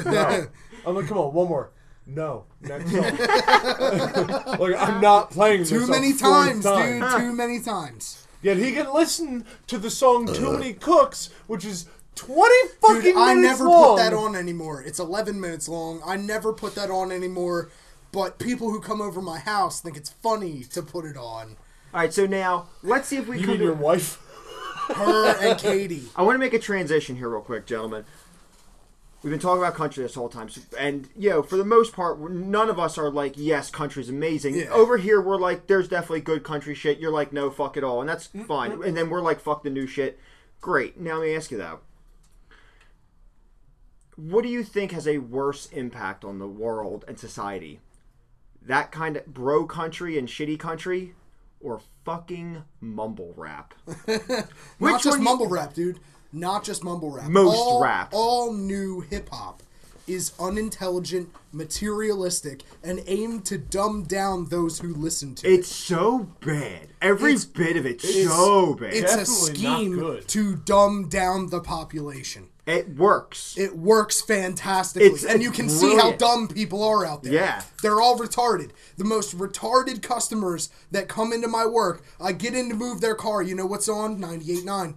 no. 0.06 0.48
I'm 0.86 0.96
like, 0.96 1.08
"Come 1.08 1.18
on, 1.18 1.34
one 1.34 1.48
more." 1.48 1.72
No, 2.14 2.46
next 2.62 2.92
song. 2.92 3.02
like 4.60 4.76
I'm 4.78 5.02
not 5.02 5.32
playing 5.32 5.64
Too 5.66 5.84
a 5.84 5.88
many 5.88 6.12
fourth 6.12 6.22
times, 6.22 6.64
time. 6.66 7.00
dude. 7.02 7.12
Too 7.22 7.34
many 7.34 7.60
times. 7.62 8.28
Yet 8.42 8.58
he 8.58 8.72
can 8.74 8.92
listen 8.94 9.46
to 9.68 9.78
the 9.78 9.90
song 9.90 10.32
"Too 10.34 10.54
Many 10.58 10.74
Cooks," 10.74 11.30
which 11.48 11.64
is 11.64 11.86
twenty 12.16 12.68
fucking 12.82 13.02
Dude, 13.02 13.16
I 13.18 13.36
minutes 13.36 13.60
never 13.60 13.66
long. 13.70 13.98
put 13.98 14.04
that 14.04 14.14
on 14.14 14.36
anymore. 14.36 14.82
It's 14.82 15.00
11 15.00 15.40
minutes 15.40 15.70
long. 15.70 16.02
I 16.06 16.18
never 16.18 16.52
put 16.52 16.76
that 16.76 16.90
on 16.90 17.12
anymore. 17.12 17.70
But 18.12 18.40
people 18.40 18.70
who 18.72 18.82
come 18.82 19.00
over 19.00 19.22
my 19.22 19.40
house 19.40 19.80
think 19.80 19.96
it's 19.96 20.10
funny 20.10 20.64
to 20.72 20.82
put 20.82 21.06
it 21.06 21.16
on. 21.16 21.56
All 21.94 22.00
right, 22.02 22.14
so 22.14 22.26
now 22.26 22.68
let's 22.84 23.08
see 23.08 23.18
if 23.18 23.28
we 23.28 23.38
You 23.38 23.44
come 23.46 23.52
mean 23.52 23.60
to 23.60 23.66
your 23.66 23.74
wife? 23.74 24.18
Her 24.96 25.38
and 25.38 25.58
Katie. 25.58 26.04
I 26.16 26.24
want 26.24 26.36
to 26.36 26.40
make 26.40 26.54
a 26.54 26.60
transition 26.60 27.16
here, 27.16 27.30
real 27.30 27.42
quick, 27.42 27.66
gentlemen. 27.66 28.04
We've 29.24 29.30
been 29.30 29.40
talking 29.40 29.62
about 29.62 29.76
country 29.76 30.04
this 30.04 30.16
whole 30.16 30.30
time, 30.30 30.50
so- 30.50 30.62
and 30.80 31.08
you 31.16 31.30
know, 31.30 31.44
for 31.44 31.56
the 31.56 31.66
most 31.66 31.94
part, 31.94 32.20
none 32.20 32.70
of 32.70 32.80
us 32.80 32.98
are 32.98 33.12
like, 33.12 33.34
"Yes, 33.36 33.70
country's 33.70 34.10
amazing." 34.10 34.56
Yeah. 34.56 34.70
Over 34.70 34.98
here, 34.98 35.22
we're 35.22 35.38
like, 35.38 35.68
"There's 35.68 35.88
definitely 35.88 36.22
good 36.22 36.44
country 36.44 36.74
shit." 36.74 37.00
You're 37.00 37.12
like, 37.12 37.32
"No, 37.32 37.52
fuck 37.52 37.78
it 37.78 37.84
all," 37.84 38.02
and 38.02 38.10
that's 38.10 38.30
mm-hmm. 38.30 38.44
fine. 38.44 38.72
And 38.84 38.98
then 38.98 39.10
we're 39.10 39.22
like, 39.22 39.40
"Fuck 39.40 39.64
the 39.64 39.70
new 39.70 39.86
shit." 39.86 40.20
Great. 40.60 41.00
Now 41.00 41.18
let 41.18 41.28
me 41.28 41.36
ask 41.36 41.52
you 41.52 41.58
though, 41.58 41.80
what 44.16 44.44
do 44.44 44.50
you 44.50 44.64
think 44.64 44.92
has 44.92 45.08
a 45.08 45.18
worse 45.18 45.68
impact 45.68 46.24
on 46.24 46.40
the 46.40 46.48
world 46.48 47.04
and 47.08 47.20
society? 47.20 47.80
That 48.62 48.92
kind 48.92 49.18
of 49.18 49.26
bro 49.26 49.66
country 49.66 50.18
and 50.18 50.28
shitty 50.28 50.60
country, 50.60 51.16
or 51.60 51.82
fucking 52.06 52.64
mumble 52.80 53.34
rap? 53.36 53.74
Not 54.08 55.02
just 55.02 55.06
one 55.08 55.20
you- 55.20 55.24
mumble 55.24 55.48
rap, 55.48 55.74
dude. 55.74 56.00
Not 56.34 56.64
just 56.64 56.84
mumble 56.84 57.12
rap. 57.12 57.30
Most 57.30 57.56
all, 57.56 57.82
rap. 57.84 58.10
All 58.14 58.54
new 58.54 59.02
hip 59.02 59.30
hop 59.32 59.62
is 60.08 60.32
unintelligent, 60.40 61.30
materialistic, 61.52 62.64
and 62.84 63.02
aimed 63.08 63.46
to 63.46 63.58
dumb 63.58 64.04
down 64.04 64.48
those 64.50 64.80
who 64.80 64.94
listen 64.94 65.36
to 65.36 65.48
it. 65.48 65.54
It's 65.60 65.68
so 65.70 66.28
bad. 66.44 66.88
Every 67.02 67.32
It's- 67.34 67.46
bit 67.46 67.78
of 67.78 67.86
it's, 67.86 68.04
it. 68.04 68.28
so 68.28 68.74
bad. 68.76 68.94
It's 68.94 69.14
a 69.14 69.18
Definitely 69.18 69.64
not 69.64 69.78
scheme 69.78 70.20
to 70.28 70.56
dumb 70.56 71.08
down 71.10 71.50
the 71.50 71.60
population. 71.62 72.48
it 72.68 72.96
works. 72.98 73.56
It 73.58 73.78
works 73.78 74.22
fantastically, 74.22 75.08
It's- 75.08 75.24
and 75.26 75.42
you 75.42 75.50
it's 75.50 75.58
can 75.58 75.70
see 75.70 75.96
how 75.96 76.14
dumb 76.14 76.48
people 76.48 76.84
are 76.84 77.06
out 77.06 77.24
there. 77.24 77.34
Yeah. 77.34 77.62
they're 77.82 78.00
all 78.02 78.18
retarded. 78.18 78.70
The 78.98 79.04
most 79.04 79.38
retarded 79.38 80.02
customers 80.02 80.70
that 80.92 81.08
come 81.08 81.34
into 81.34 81.48
my 81.48 81.66
work, 81.66 82.04
I 82.20 82.32
get 82.34 82.54
in 82.54 82.70
to 82.70 82.76
move 82.76 83.02
their 83.02 83.16
car. 83.16 83.42
You 83.42 83.56
know 83.56 83.66
what's 83.66 83.90
on? 83.90 84.18
98.9. 84.20 84.96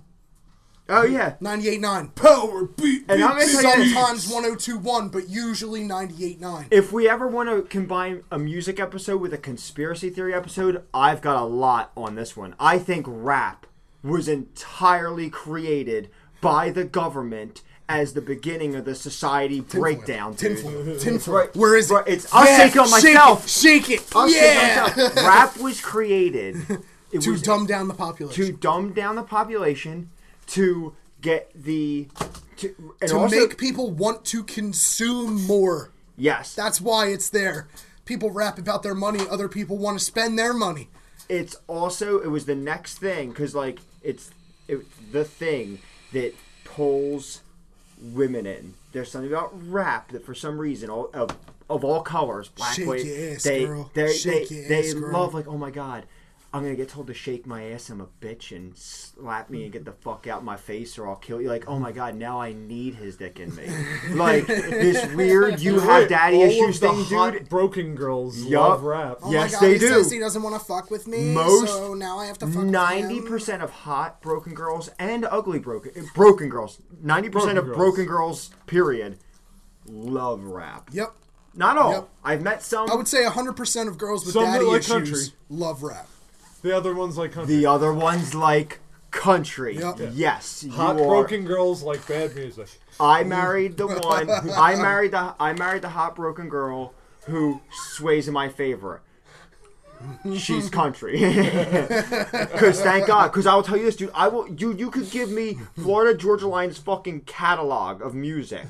oh 0.89 1.03
yeah. 1.05 1.35
98.9. 1.41 2.15
Power 2.15 2.65
beat. 2.65 3.05
And 3.09 3.23
I'm 3.23 3.39
gonna 3.39 3.47
tell 3.47 3.79
you- 3.85 3.93
Sometimes 3.95 4.27
102.1, 4.33 5.09
but 5.13 5.29
usually 5.29 5.83
98.9. 5.83 6.67
If 6.71 6.93
we 6.93 7.09
ever 7.09 7.27
want 7.27 7.49
to 7.49 7.63
combine 7.63 8.23
a 8.31 8.39
music 8.39 8.79
episode 8.81 9.21
with 9.21 9.33
a 9.33 9.39
conspiracy 9.39 10.11
theory 10.11 10.35
episode, 10.35 10.83
I've 10.93 11.21
got 11.21 11.41
a 11.41 11.45
lot 11.47 11.91
on 11.97 12.15
this 12.15 12.37
one. 12.37 12.55
I 12.61 12.79
think 12.79 13.07
rap 13.09 13.67
was 14.03 14.29
entirely 14.29 15.31
created 15.31 16.11
by 16.41 16.71
the 16.71 16.85
government 16.85 17.63
as 17.89 18.15
the 18.15 18.21
beginning 18.23 18.75
of 18.75 18.85
the 18.87 18.95
society 18.95 19.61
breakdown. 19.61 20.35
Tinfoil. 20.35 20.99
Tinfoil. 20.99 21.35
Right. 21.35 21.57
Where 21.57 21.77
is 21.77 21.91
it? 21.91 21.97
It's- 22.07 22.27
I'll 22.33 22.47
shake 22.47 22.75
it 22.77 22.79
on 22.79 22.91
myself. 22.91 23.49
Shake 23.49 23.91
it. 23.91 24.03
I'll 24.15 24.29
say 24.29 24.55
yeah. 24.75 24.83
myself, 24.89 25.17
rap 25.25 25.57
was 25.59 25.81
created 25.83 26.57
it 27.13 27.21
to 27.23 27.31
was 27.33 27.43
dumb 27.43 27.67
down 27.67 27.89
the 27.89 27.95
population. 27.95 28.45
to 28.47 28.53
dumb 28.53 28.93
down 28.95 29.17
the 29.17 29.23
population, 29.23 30.11
to 30.49 30.95
get 31.21 31.51
the 31.55 32.09
to, 32.57 32.75
to 33.07 33.17
also 33.17 33.37
make 33.41 33.59
people 33.59 33.91
want 33.91 34.25
to 34.27 34.45
consume 34.45 35.45
more. 35.47 35.91
yes, 36.17 36.55
That's 36.55 36.81
why 36.81 37.07
it's 37.09 37.29
there. 37.29 37.69
People 38.05 38.31
rap 38.31 38.59
about 38.59 38.83
their 38.83 38.95
money. 38.95 39.21
Other 39.31 39.49
people 39.49 39.79
want 39.79 39.99
to 39.99 40.05
spend 40.05 40.39
their 40.39 40.53
money. 40.53 40.89
it's 41.29 41.57
also 41.67 42.21
it 42.21 42.29
was 42.29 42.45
the 42.45 42.55
next 42.55 42.99
thing 42.99 43.31
because 43.31 43.55
like 43.55 43.81
it's 44.03 44.31
it, 44.69 44.81
the 45.13 45.25
thing 45.25 45.79
that 46.13 46.35
pulls 46.65 47.41
women 48.01 48.47
in. 48.47 48.75
There's 48.93 49.11
something 49.11 49.31
about 49.31 49.51
rap 49.71 50.13
that 50.13 50.25
for 50.25 50.35
some 50.35 50.59
reason 50.59 50.91
all 50.91 51.11
of 51.15 51.31
of 51.71 51.83
all 51.83 52.03
colors, 52.03 52.49
black, 52.49 52.75
Shake 52.75 52.87
white, 52.87 53.03
they 53.05 53.67
they 53.95 54.13
Shake 54.13 54.49
they, 54.51 54.67
they 54.69 54.93
girl. 54.93 55.13
love 55.13 55.35
like 55.35 55.49
oh 55.49 55.57
my 55.57 55.71
god. 55.71 56.05
I'm 56.55 56.63
gonna 56.63 56.77
get 56.77 56.89
told 56.89 57.09
to 57.09 57.15
shake 57.15 57.47
my 57.49 57.65
ass. 57.73 57.91
I'm 57.91 58.01
a 58.01 58.07
bitch 58.21 58.55
and 58.55 58.77
slap 58.79 59.51
me 59.51 59.65
and 59.65 59.73
get 59.73 59.85
the 59.85 59.91
fuck 59.93 60.29
out 60.29 60.45
my 60.45 60.57
face, 60.57 60.97
or 60.97 61.09
I'll 61.09 61.17
kill 61.17 61.43
you. 61.43 61.49
Like, 61.49 61.65
oh 61.69 61.81
my 61.81 61.91
god, 61.91 62.15
now 62.15 62.41
I 62.41 62.53
need 62.53 62.95
his 62.95 63.17
dick 63.17 63.41
in 63.41 63.53
me. 63.57 63.67
Like 64.15 64.47
this 64.47 65.13
weird, 65.15 65.59
you 65.61 65.81
have 65.81 66.09
daddy 66.09 66.37
All 66.37 66.43
issues 66.45 66.81
of 66.81 66.97
the 66.97 67.05
thing, 67.05 67.17
hot 67.19 67.33
dude. 67.33 67.49
broken 67.49 67.97
girls 67.97 68.39
Yup. 68.45 68.69
love 68.69 68.83
rap. 68.85 69.19
Oh 69.25 69.33
Yes, 69.33 69.53
my 69.53 69.59
god, 69.59 69.61
they 69.67 69.73
he 69.73 69.79
do. 69.81 69.89
says 69.89 70.11
he 70.13 70.19
doesn't 70.21 70.43
want 70.43 70.55
to 70.55 70.65
fuck 70.65 70.91
with 70.93 71.09
me, 71.09 71.33
Most- 71.35 71.67
so 71.73 71.93
now 71.95 72.19
I 72.21 72.27
have 72.27 72.39
to 72.39 72.47
Ninety 72.47 73.21
percent 73.21 73.61
of 73.61 73.71
hot 73.71 74.23
broken 74.23 74.55
girls 74.55 74.91
and 74.99 75.27
ugly 75.29 75.59
broken 75.59 75.91
eh, 75.97 76.03
broken 76.15 76.49
girls. 76.49 76.81
Ninety 77.03 77.31
percent 77.31 77.59
of 77.59 77.65
girls. 77.65 77.77
broken 77.77 78.05
girls, 78.07 78.51
period, 78.69 79.19
love 79.89 80.45
rap. 80.45 80.89
Yep. 80.93 81.13
Not 81.57 81.79
all. 81.79 81.93
Yep. 81.93 82.09
I've 82.25 82.43
met 82.43 82.63
some. 82.63 82.91
I 82.91 82.95
would 82.95 83.07
say 83.07 83.23
100% 83.25 83.89
of 83.89 83.97
girls 83.97 84.25
with 84.25 84.33
Some 84.35 84.45
daddy 84.45 84.69
issues 84.71 84.87
country. 84.89 85.19
love 85.49 85.83
rap. 85.85 86.09
The 86.65 86.75
other 86.75 86.95
ones 86.95 87.19
like 87.19 87.33
country. 87.33 87.57
the 87.57 87.67
other 87.67 87.93
ones 87.93 88.35
like 88.35 88.81
country. 89.11 89.77
Yep. 89.77 89.99
Yeah. 89.99 90.11
Yes, 90.15 90.67
hot 90.73 90.97
you 90.97 91.05
are. 91.05 91.09
broken 91.09 91.45
girls 91.45 91.83
like 91.83 92.09
bad 92.09 92.35
music. 92.35 92.69
I 92.99 93.23
married 93.23 93.77
the 93.77 93.87
one. 93.87 94.31
I 94.57 94.75
married 94.77 95.11
the. 95.11 95.35
I 95.39 95.53
married 95.53 95.83
the 95.83 95.91
hot 95.91 96.17
broken 96.17 96.49
girl 96.49 96.95
who 97.27 97.61
sways 97.71 98.29
in 98.29 98.33
my 98.33 98.49
favor. 98.49 99.03
She's 100.37 100.71
country. 100.71 101.19
Because 102.55 102.81
thank 102.81 103.07
God. 103.09 103.29
Because 103.31 103.47
I 103.47 103.55
will 103.55 103.63
tell 103.63 103.77
you 103.77 103.85
this, 103.85 103.97
dude. 103.97 104.11
I 104.15 104.29
will. 104.29 104.49
You 104.49 104.73
you 104.73 104.91
could 104.91 105.11
give 105.11 105.31
me 105.31 105.59
Florida 105.77 106.17
Georgia 106.17 106.49
Line's 106.49 106.79
fucking 106.79 107.21
catalog 107.23 108.01
of 108.01 108.15
music. 108.15 108.67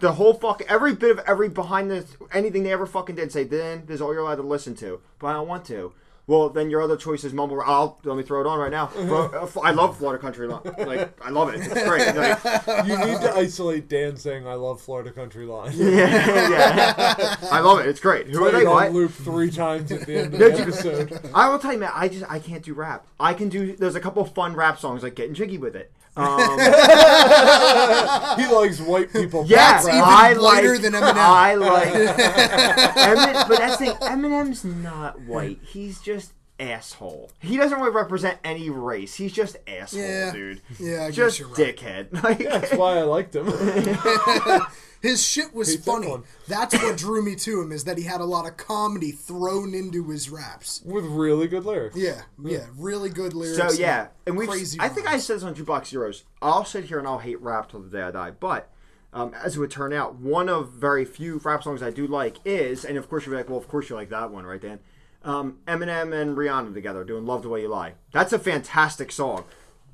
The 0.00 0.12
whole 0.12 0.32
fucking 0.32 0.68
every 0.68 0.94
bit 0.94 1.10
of 1.10 1.18
every 1.26 1.50
behind 1.50 1.90
the 1.90 2.06
anything 2.32 2.62
they 2.62 2.72
ever 2.72 2.86
fucking 2.86 3.16
did. 3.16 3.30
Say 3.30 3.44
then 3.44 3.82
this 3.84 3.96
is 3.96 4.00
all 4.00 4.14
you're 4.14 4.22
allowed 4.22 4.36
to 4.36 4.42
listen 4.42 4.74
to, 4.76 5.02
but 5.18 5.26
I 5.26 5.32
don't 5.34 5.48
want 5.48 5.66
to. 5.66 5.92
Well, 6.26 6.48
then 6.50 6.70
your 6.70 6.80
other 6.80 6.96
choice 6.96 7.24
is 7.24 7.32
mumble. 7.32 7.60
I'll 7.60 7.98
let 8.04 8.16
me 8.16 8.22
throw 8.22 8.40
it 8.40 8.46
on 8.46 8.58
right 8.58 8.70
now. 8.70 8.84
Uh-huh. 8.84 9.06
Bro, 9.06 9.26
uh, 9.26 9.60
I 9.64 9.72
love 9.72 9.98
Florida 9.98 10.20
country. 10.22 10.46
line. 10.46 10.60
Like 10.78 11.18
I 11.24 11.30
love 11.30 11.52
it. 11.52 11.60
It's 11.60 11.82
great. 11.84 12.00
Like, 12.20 12.86
You 12.86 12.96
need 12.98 13.20
to 13.22 13.32
isolate 13.34 13.88
Dan 13.88 14.16
saying 14.16 14.46
"I 14.46 14.54
love 14.54 14.80
Florida 14.80 15.10
Country 15.10 15.46
Line." 15.46 15.72
yeah. 15.76 16.48
yeah. 16.48 17.36
I 17.50 17.60
love 17.60 17.80
it. 17.80 17.86
It's 17.86 18.00
great. 18.00 18.28
Who 18.28 18.44
are 18.44 18.50
they? 18.52 18.64
on 18.64 18.72
What? 18.74 18.92
loop 18.92 19.12
three 19.12 19.50
times 19.50 19.90
at 19.92 20.06
the 20.06 20.16
end 20.18 20.34
of 20.34 20.38
the 20.40 20.52
episode. 20.60 21.30
I 21.34 21.48
will 21.48 21.58
tell 21.58 21.72
you, 21.72 21.78
man. 21.78 21.90
I 21.94 22.08
just 22.08 22.24
I 22.30 22.38
can't 22.38 22.62
do 22.62 22.74
rap. 22.74 23.06
I 23.18 23.34
can 23.34 23.48
do. 23.48 23.74
There's 23.76 23.94
a 23.96 24.00
couple 24.00 24.24
fun 24.24 24.54
rap 24.54 24.78
songs 24.78 25.02
like 25.02 25.14
"Getting 25.14 25.34
Jiggy 25.34 25.58
with 25.58 25.74
It." 25.76 25.90
Um, 26.20 26.58
He 28.40 28.46
likes 28.54 28.80
white 28.80 29.12
people. 29.12 29.44
yeah, 29.46 29.56
That's 29.82 29.88
even 29.88 30.00
I 30.00 30.34
whiter 30.38 30.72
like, 30.74 30.82
than 30.82 30.92
Eminem. 30.92 31.14
I 31.16 31.54
like 31.54 31.88
Eminem, 31.92 33.48
but 33.48 33.58
that's 33.58 33.76
the 33.78 33.86
thing. 33.86 33.96
Eminem's 33.96 34.64
not 34.64 35.20
white. 35.22 35.58
He's 35.62 36.00
just 36.00 36.32
asshole. 36.60 37.30
He 37.40 37.56
doesn't 37.56 37.78
really 37.78 37.90
represent 37.92 38.38
any 38.44 38.68
race. 38.70 39.14
He's 39.14 39.32
just 39.32 39.56
asshole, 39.66 40.00
Yeah. 40.00 40.32
dude. 40.32 40.60
Yeah, 40.78 41.04
I 41.04 41.06
guess 41.08 41.16
just 41.16 41.38
you're 41.40 41.48
right. 41.48 41.76
dickhead. 41.76 42.12
Like, 42.22 42.38
That's 42.38 42.72
why 42.74 42.98
I 42.98 43.02
liked 43.02 43.34
him. 43.34 43.46
His 45.02 45.26
shit 45.26 45.54
was 45.54 45.70
He 45.70 45.76
took 45.76 45.86
funny. 45.86 46.08
one. 46.08 46.24
That's 46.46 46.74
what 46.74 46.98
drew 46.98 47.22
me 47.24 47.34
to 47.36 47.62
him 47.62 47.72
is 47.72 47.84
that 47.84 47.96
he 47.96 48.04
had 48.04 48.20
a 48.20 48.24
lot 48.26 48.46
of 48.46 48.58
comedy 48.58 49.12
thrown 49.12 49.72
into 49.72 50.06
his 50.10 50.28
raps. 50.28 50.82
With 50.84 51.06
really 51.06 51.48
good 51.48 51.64
lyrics. 51.64 51.96
Yeah, 51.96 52.20
yeah, 52.44 52.66
really 52.76 53.08
good 53.08 53.32
lyrics. 53.32 53.56
So 53.56 53.80
yeah, 53.80 54.08
and 54.26 54.36
we. 54.36 54.46
crazy. 54.46 54.76
I 54.78 54.90
think 54.90 55.06
I 55.06 55.12
rhymes. 55.12 55.24
said 55.24 55.36
this 55.36 55.42
on 55.42 55.54
Jukebox 55.54 55.86
Zeros. 55.86 56.24
I'll 56.42 56.66
sit 56.66 56.84
here 56.84 56.98
and 56.98 57.08
I'll 57.08 57.18
hate 57.20 57.40
rap 57.40 57.70
till 57.70 57.80
the 57.80 57.88
day 57.88 58.02
I 58.02 58.10
die. 58.10 58.30
But 58.32 58.68
um, 59.14 59.32
as 59.42 59.56
it 59.56 59.60
would 59.60 59.70
turn 59.70 59.94
out, 59.94 60.16
one 60.16 60.50
of 60.50 60.72
very 60.72 61.06
few 61.06 61.38
rap 61.38 61.62
songs 61.62 61.82
I 61.82 61.90
do 61.90 62.06
like 62.06 62.36
is, 62.44 62.84
and 62.84 62.98
of 62.98 63.08
course 63.08 63.24
you're 63.24 63.34
like, 63.34 63.48
well, 63.48 63.58
of 63.58 63.68
course 63.68 63.88
you 63.88 63.96
like 63.96 64.10
that 64.10 64.30
one, 64.30 64.44
right, 64.44 64.60
Dan? 64.60 64.80
Um, 65.22 65.58
Eminem 65.66 66.14
and 66.18 66.36
Rihanna 66.36 66.72
together 66.72 67.04
doing 67.04 67.26
"Love 67.26 67.42
the 67.42 67.48
Way 67.48 67.62
You 67.62 67.68
Lie." 67.68 67.94
That's 68.12 68.32
a 68.32 68.38
fantastic 68.38 69.12
song. 69.12 69.44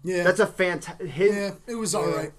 yeah, 0.04 0.22
That's 0.22 0.40
a 0.40 0.46
fantastic 0.46 1.10
yeah. 1.16 1.52
It 1.66 1.74
was 1.74 1.94
all 1.94 2.06
right. 2.06 2.32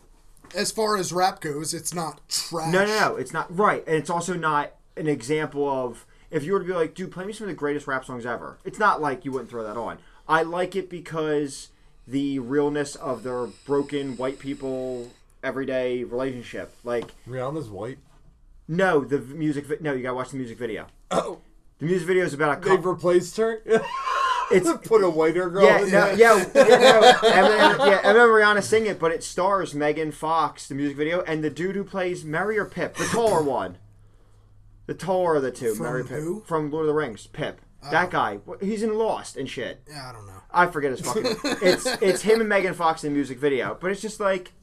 As 0.55 0.71
far 0.71 0.95
as 0.95 1.11
rap 1.11 1.41
goes, 1.41 1.73
it's 1.73 1.93
not 1.93 2.21
trash. 2.29 2.71
No, 2.71 2.85
no, 2.85 2.99
no. 2.99 3.15
It's 3.17 3.33
not 3.33 3.53
right, 3.55 3.83
and 3.85 3.95
it's 3.97 4.09
also 4.09 4.33
not 4.35 4.71
an 4.95 5.07
example 5.07 5.67
of 5.69 6.05
if 6.31 6.43
you 6.43 6.53
were 6.53 6.59
to 6.59 6.65
be 6.65 6.71
like, 6.73 6.93
dude, 6.95 7.11
play 7.11 7.25
me 7.25 7.33
some 7.33 7.45
of 7.45 7.49
the 7.49 7.55
greatest 7.55 7.87
rap 7.87 8.05
songs 8.05 8.25
ever. 8.25 8.57
It's 8.63 8.79
not 8.79 9.01
like 9.01 9.25
you 9.25 9.31
wouldn't 9.33 9.49
throw 9.49 9.63
that 9.63 9.75
on. 9.77 9.97
I 10.27 10.43
like 10.43 10.75
it 10.75 10.89
because 10.89 11.69
the 12.07 12.39
realness 12.39 12.95
of 12.95 13.23
their 13.23 13.47
broken 13.65 14.15
white 14.15 14.39
people 14.39 15.11
everyday 15.43 16.03
relationship. 16.05 16.73
Like, 16.85 17.13
Rihanna's 17.27 17.69
white. 17.69 17.97
no, 18.67 19.01
the 19.03 19.19
music. 19.19 19.65
Vi- 19.65 19.77
no, 19.81 19.91
you 19.93 20.03
gotta 20.03 20.15
watch 20.15 20.29
the 20.29 20.37
music 20.37 20.57
video. 20.57 20.87
Oh, 21.11 21.39
The 21.79 21.85
music 21.85 22.07
video 22.07 22.25
is 22.25 22.33
about 22.33 22.57
a 22.57 22.61
they've 22.61 22.77
couple. 22.77 22.93
replaced 22.93 23.37
her. 23.37 23.61
It's 24.49 24.71
Put 24.87 25.03
a 25.03 25.09
whiter 25.09 25.49
girl. 25.49 25.65
yeah, 25.65 25.81
in 25.81 25.91
no, 25.91 26.07
yeah, 26.11 26.37
yeah, 26.55 27.13
Eminem, 27.15 27.79
yeah. 27.89 28.01
Rihanna 28.13 28.63
sing 28.63 28.85
it, 28.85 28.97
but 28.97 29.11
it 29.11 29.21
stars 29.21 29.75
Megan 29.75 30.13
Fox, 30.13 30.69
the 30.69 30.75
music 30.75 30.95
video, 30.95 31.21
and 31.23 31.43
the 31.43 31.49
dude 31.49 31.75
who 31.75 31.83
plays 31.83 32.23
Merry 32.23 32.57
or 32.57 32.63
Pip, 32.63 32.95
the 32.95 33.03
taller 33.07 33.43
one, 33.43 33.77
the 34.85 34.93
taller 34.93 35.35
of 35.35 35.41
the 35.43 35.51
two, 35.51 35.75
From 35.75 35.85
Merry 35.85 36.03
Pip 36.05 36.19
who? 36.19 36.43
from 36.45 36.71
Lord 36.71 36.83
of 36.83 36.87
the 36.87 36.93
Rings, 36.93 37.27
Pip. 37.27 37.59
Oh. 37.83 37.91
That 37.91 38.09
guy, 38.09 38.39
he's 38.61 38.83
in 38.83 38.97
Lost 38.97 39.35
and 39.35 39.49
shit. 39.49 39.81
Yeah, 39.89 40.09
I 40.09 40.13
don't 40.13 40.25
know. 40.25 40.41
I 40.49 40.67
forget 40.67 40.91
his 40.91 41.01
fucking. 41.01 41.35
it's 41.61 41.85
it's 42.01 42.21
him 42.21 42.39
and 42.39 42.47
Megan 42.47 42.73
Fox 42.73 43.03
in 43.03 43.11
the 43.11 43.15
music 43.15 43.39
video, 43.39 43.77
but 43.81 43.91
it's 43.91 44.01
just 44.01 44.21
like 44.21 44.53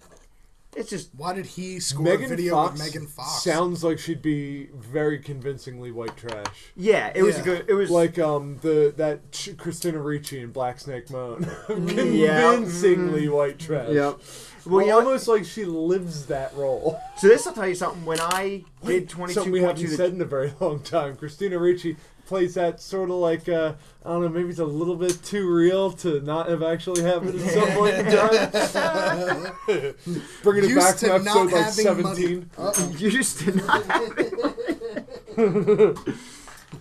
It's 0.77 0.91
just 0.91 1.11
Why 1.17 1.33
did 1.35 1.47
he 1.47 1.79
score 1.81 2.05
Megan 2.05 2.25
a 2.27 2.29
video 2.29 2.55
Fox, 2.55 2.73
with 2.73 2.83
Megan 2.95 3.07
Fox? 3.07 3.43
sounds 3.43 3.85
like 3.85 3.99
she'd 3.99 4.23
be 4.23 4.69
very 4.75 5.19
convincingly 5.19 5.91
white 5.93 6.17
trash. 6.17 6.47
yeah. 6.77 7.13
It 7.15 7.23
was 7.23 7.37
Yeah. 7.39 7.45
good. 7.45 7.65
It 7.69 7.75
was 7.75 7.91
Like 7.91 8.19
um 8.19 8.59
the 8.63 8.93
that 8.97 9.31
Ch- 9.33 9.57
Christina 9.57 9.99
Ricci 10.01 10.41
in 10.41 10.51
Black 10.53 10.81
Snake 10.81 11.11
Moan, 11.11 11.47
Yeah. 11.69 12.53
convincingly 12.55 13.29
white 13.29 13.59
trash. 13.59 13.91
Yep. 13.91 14.21
Well, 14.67 14.77
Well, 14.77 14.81
you 14.87 14.93
know 14.93 14.99
almost 14.99 15.29
like 15.29 15.45
she 15.45 15.65
lives 15.65 16.27
that 16.27 16.55
role. 16.57 16.99
So 17.19 17.29
this 17.29 17.45
will 17.47 17.53
tell 17.53 17.69
you 17.69 17.75
something. 17.77 18.05
When 18.05 18.21
I 18.21 18.65
did 18.85 19.09
twenty 19.09 19.33
two 19.33 19.35
Something 19.35 19.53
we 19.53 19.61
haven't 19.63 19.83
two, 19.83 19.89
said 19.89 20.13
in 20.13 20.21
a 20.21 20.25
very 20.25 20.53
long 20.61 20.81
time. 20.81 21.15
Christina 21.17 21.59
Ricci 21.59 21.97
plays 22.27 22.55
that 22.55 22.81
sort 22.81 23.11
of 23.11 23.17
like 23.17 23.49
uh, 23.49 23.75
I 24.05 24.11
don't 24.11 24.23
know, 24.23 24.29
maybe 24.29 24.51
it's 24.51 24.59
a 24.59 24.65
little 24.67 24.97
bit 24.97 25.23
too 25.23 25.51
real 25.51 25.91
to 25.93 26.21
not 26.21 26.49
have 26.51 26.63
actually 26.63 27.03
happened 27.03 27.41
at 27.41 27.51
some 27.51 27.71
point 27.71 27.95
in 27.95 28.05
time. 28.05 29.53
Bringing 30.43 30.71
it 30.71 30.77
back 30.77 30.97
to 30.99 31.07
from 31.09 31.25
not 31.25 31.37
episode 31.37 31.53
like 31.53 31.73
seventeen. 31.73 32.51
money. 32.59 32.71
Uh-oh. 32.77 32.95
you 32.99 33.11
just 33.11 33.45
did 33.45 33.57
not 33.57 33.85
have 33.87 34.15
it. 34.19 34.35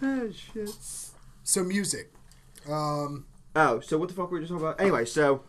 oh 0.02 0.32
shit. 0.32 0.70
So 1.44 1.64
music. 1.64 2.12
Um, 2.70 3.26
Oh, 3.56 3.80
so 3.82 3.98
what 4.00 4.10
the 4.10 4.16
fuck 4.16 4.32
were 4.32 4.38
we 4.40 4.42
just 4.42 4.52
talking 4.52 4.66
about? 4.66 4.82
Anyway, 4.82 5.06
so 5.06 5.44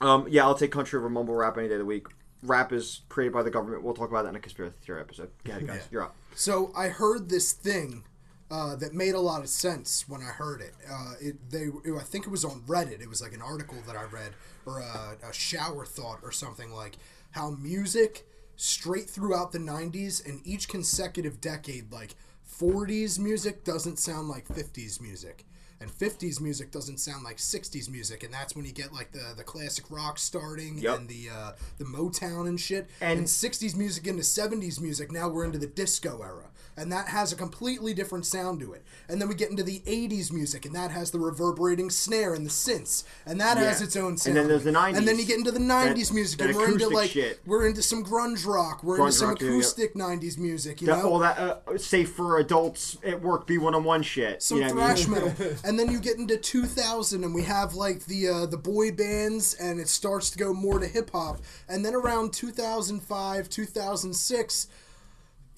um, 0.00 0.26
yeah, 0.28 0.44
I'll 0.44 0.56
take 0.56 0.72
country 0.72 0.98
over 0.98 1.08
mumble 1.08 1.34
rap 1.34 1.56
any 1.56 1.68
day 1.68 1.74
of 1.74 1.78
the 1.80 1.84
week. 1.84 2.06
Rap 2.42 2.72
is 2.72 3.02
created 3.08 3.32
by 3.32 3.42
the 3.42 3.50
government. 3.50 3.82
We'll 3.84 3.94
talk 3.94 4.10
about 4.10 4.22
that 4.24 4.30
in 4.30 4.36
a 4.36 4.40
conspiracy 4.40 4.74
theory 4.84 5.00
episode. 5.00 5.30
Go 5.44 5.52
ahead, 5.52 5.66
guys. 5.66 5.76
Yeah. 5.76 5.82
You're 5.90 6.02
up. 6.02 6.16
so 6.34 6.72
I 6.76 6.88
heard 6.88 7.28
this 7.30 7.52
thing 7.52 8.04
uh, 8.50 8.74
that 8.76 8.94
made 8.94 9.14
a 9.14 9.20
lot 9.20 9.40
of 9.42 9.48
sense 9.48 10.08
when 10.08 10.20
I 10.22 10.26
heard 10.32 10.60
it. 10.60 10.74
Uh, 10.90 11.14
it 11.20 11.50
they 11.50 11.64
it, 11.84 11.94
I 11.98 12.02
think 12.02 12.26
it 12.26 12.30
was 12.30 12.44
on 12.44 12.62
Reddit. 12.66 13.00
It 13.02 13.08
was 13.08 13.20
like 13.20 13.34
an 13.34 13.42
article 13.42 13.78
that 13.86 13.96
I 13.96 14.04
read 14.04 14.32
or 14.66 14.80
a, 14.80 15.16
a 15.28 15.32
shower 15.32 15.84
thought 15.84 16.20
or 16.22 16.32
something 16.32 16.72
like 16.72 16.96
how 17.32 17.50
music 17.50 18.26
straight 18.56 19.08
throughout 19.08 19.52
the 19.52 19.58
90s 19.58 20.24
and 20.26 20.40
each 20.44 20.68
consecutive 20.68 21.40
decade 21.40 21.92
like 21.92 22.16
40s 22.60 23.18
music 23.18 23.64
doesn't 23.64 23.98
sound 23.98 24.28
like 24.28 24.48
50s 24.48 25.00
music 25.00 25.44
and 25.80 25.88
50s 25.90 26.40
music 26.40 26.72
doesn't 26.72 26.98
sound 26.98 27.22
like 27.22 27.36
60s 27.36 27.88
music 27.88 28.24
and 28.24 28.34
that's 28.34 28.56
when 28.56 28.64
you 28.64 28.72
get 28.72 28.92
like 28.92 29.12
the 29.12 29.34
the 29.36 29.44
classic 29.44 29.84
rock 29.90 30.18
starting 30.18 30.78
Yep. 30.78 30.98
and 30.98 31.08
the 31.08 31.28
uh, 31.32 31.52
the 31.78 31.84
motown 31.84 32.48
and 32.48 32.58
shit 32.58 32.88
And- 33.00 33.20
and 33.20 33.28
60s 33.28 33.76
music 33.76 34.06
into 34.08 34.22
70s 34.22 34.80
music 34.80 35.12
now 35.12 35.28
we're 35.28 35.44
into 35.44 35.58
the 35.58 35.66
disco 35.68 36.20
era 36.22 36.46
and 36.78 36.92
that 36.92 37.08
has 37.08 37.32
a 37.32 37.36
completely 37.36 37.92
different 37.94 38.26
sound 38.26 38.60
to 38.60 38.72
it 38.72 38.84
and 39.08 39.20
then 39.20 39.28
we 39.28 39.34
get 39.34 39.50
into 39.50 39.62
the 39.62 39.80
80s 39.80 40.32
music 40.32 40.64
and 40.64 40.74
that 40.74 40.90
has 40.90 41.10
the 41.10 41.18
reverberating 41.18 41.90
snare 41.90 42.34
and 42.34 42.44
the 42.44 42.50
synths 42.50 43.04
and 43.26 43.40
that 43.40 43.56
has 43.58 43.82
its 43.82 43.96
own 43.96 44.16
sound. 44.16 44.36
And 44.36 44.44
then 44.44 44.48
there's 44.48 44.64
the 44.64 44.78
and 44.78 45.06
then 45.08 45.18
you 45.18 45.26
get 45.26 45.38
into 45.38 45.50
the 45.50 45.58
90s 45.58 46.12
music 46.12 46.38
that 46.38 46.48
and 46.48 46.56
we're 46.56 46.72
into 46.72 46.88
like 46.88 47.10
shit. 47.10 47.40
we're 47.46 47.66
into 47.66 47.82
some 47.82 48.04
grunge 48.04 48.46
rock 48.46 48.82
we're 48.82 48.98
Grunge 48.98 49.06
into 49.06 49.12
some 49.12 49.28
rock, 49.30 49.40
yeah, 49.40 49.46
yeah. 49.48 49.52
acoustic 49.54 49.94
90s 49.94 50.38
music 50.38 50.80
you 50.80 50.86
That, 50.86 51.02
know 51.02 51.10
all 51.10 51.18
that 51.20 51.38
uh, 51.38 51.78
safe 51.78 52.12
for 52.12 52.38
adults 52.38 52.96
at 53.04 53.20
work 53.20 53.46
B 53.46 53.58
one 53.58 53.74
on 53.74 53.84
one 53.84 54.02
shit. 54.02 54.42
some 54.42 54.58
you 54.58 54.64
know 54.64 54.74
what 54.74 54.82
I 54.82 54.94
thrash 54.94 55.08
mean? 55.08 55.24
metal, 55.24 55.56
and 55.64 55.78
then 55.78 55.90
you 55.90 56.00
get 56.00 56.16
into 56.16 56.36
2000, 56.36 57.24
and 57.24 57.34
we 57.34 57.42
have 57.42 57.74
like 57.74 58.04
the 58.06 58.28
uh, 58.28 58.46
the 58.46 58.56
boy 58.56 58.92
bands, 58.92 59.54
and 59.54 59.80
it 59.80 59.88
starts 59.88 60.30
to 60.30 60.38
go 60.38 60.52
more 60.52 60.78
to 60.78 60.86
hip 60.86 61.10
hop, 61.10 61.38
and 61.68 61.84
then 61.84 61.94
around 61.94 62.32
2005, 62.32 63.48
2006, 63.48 64.68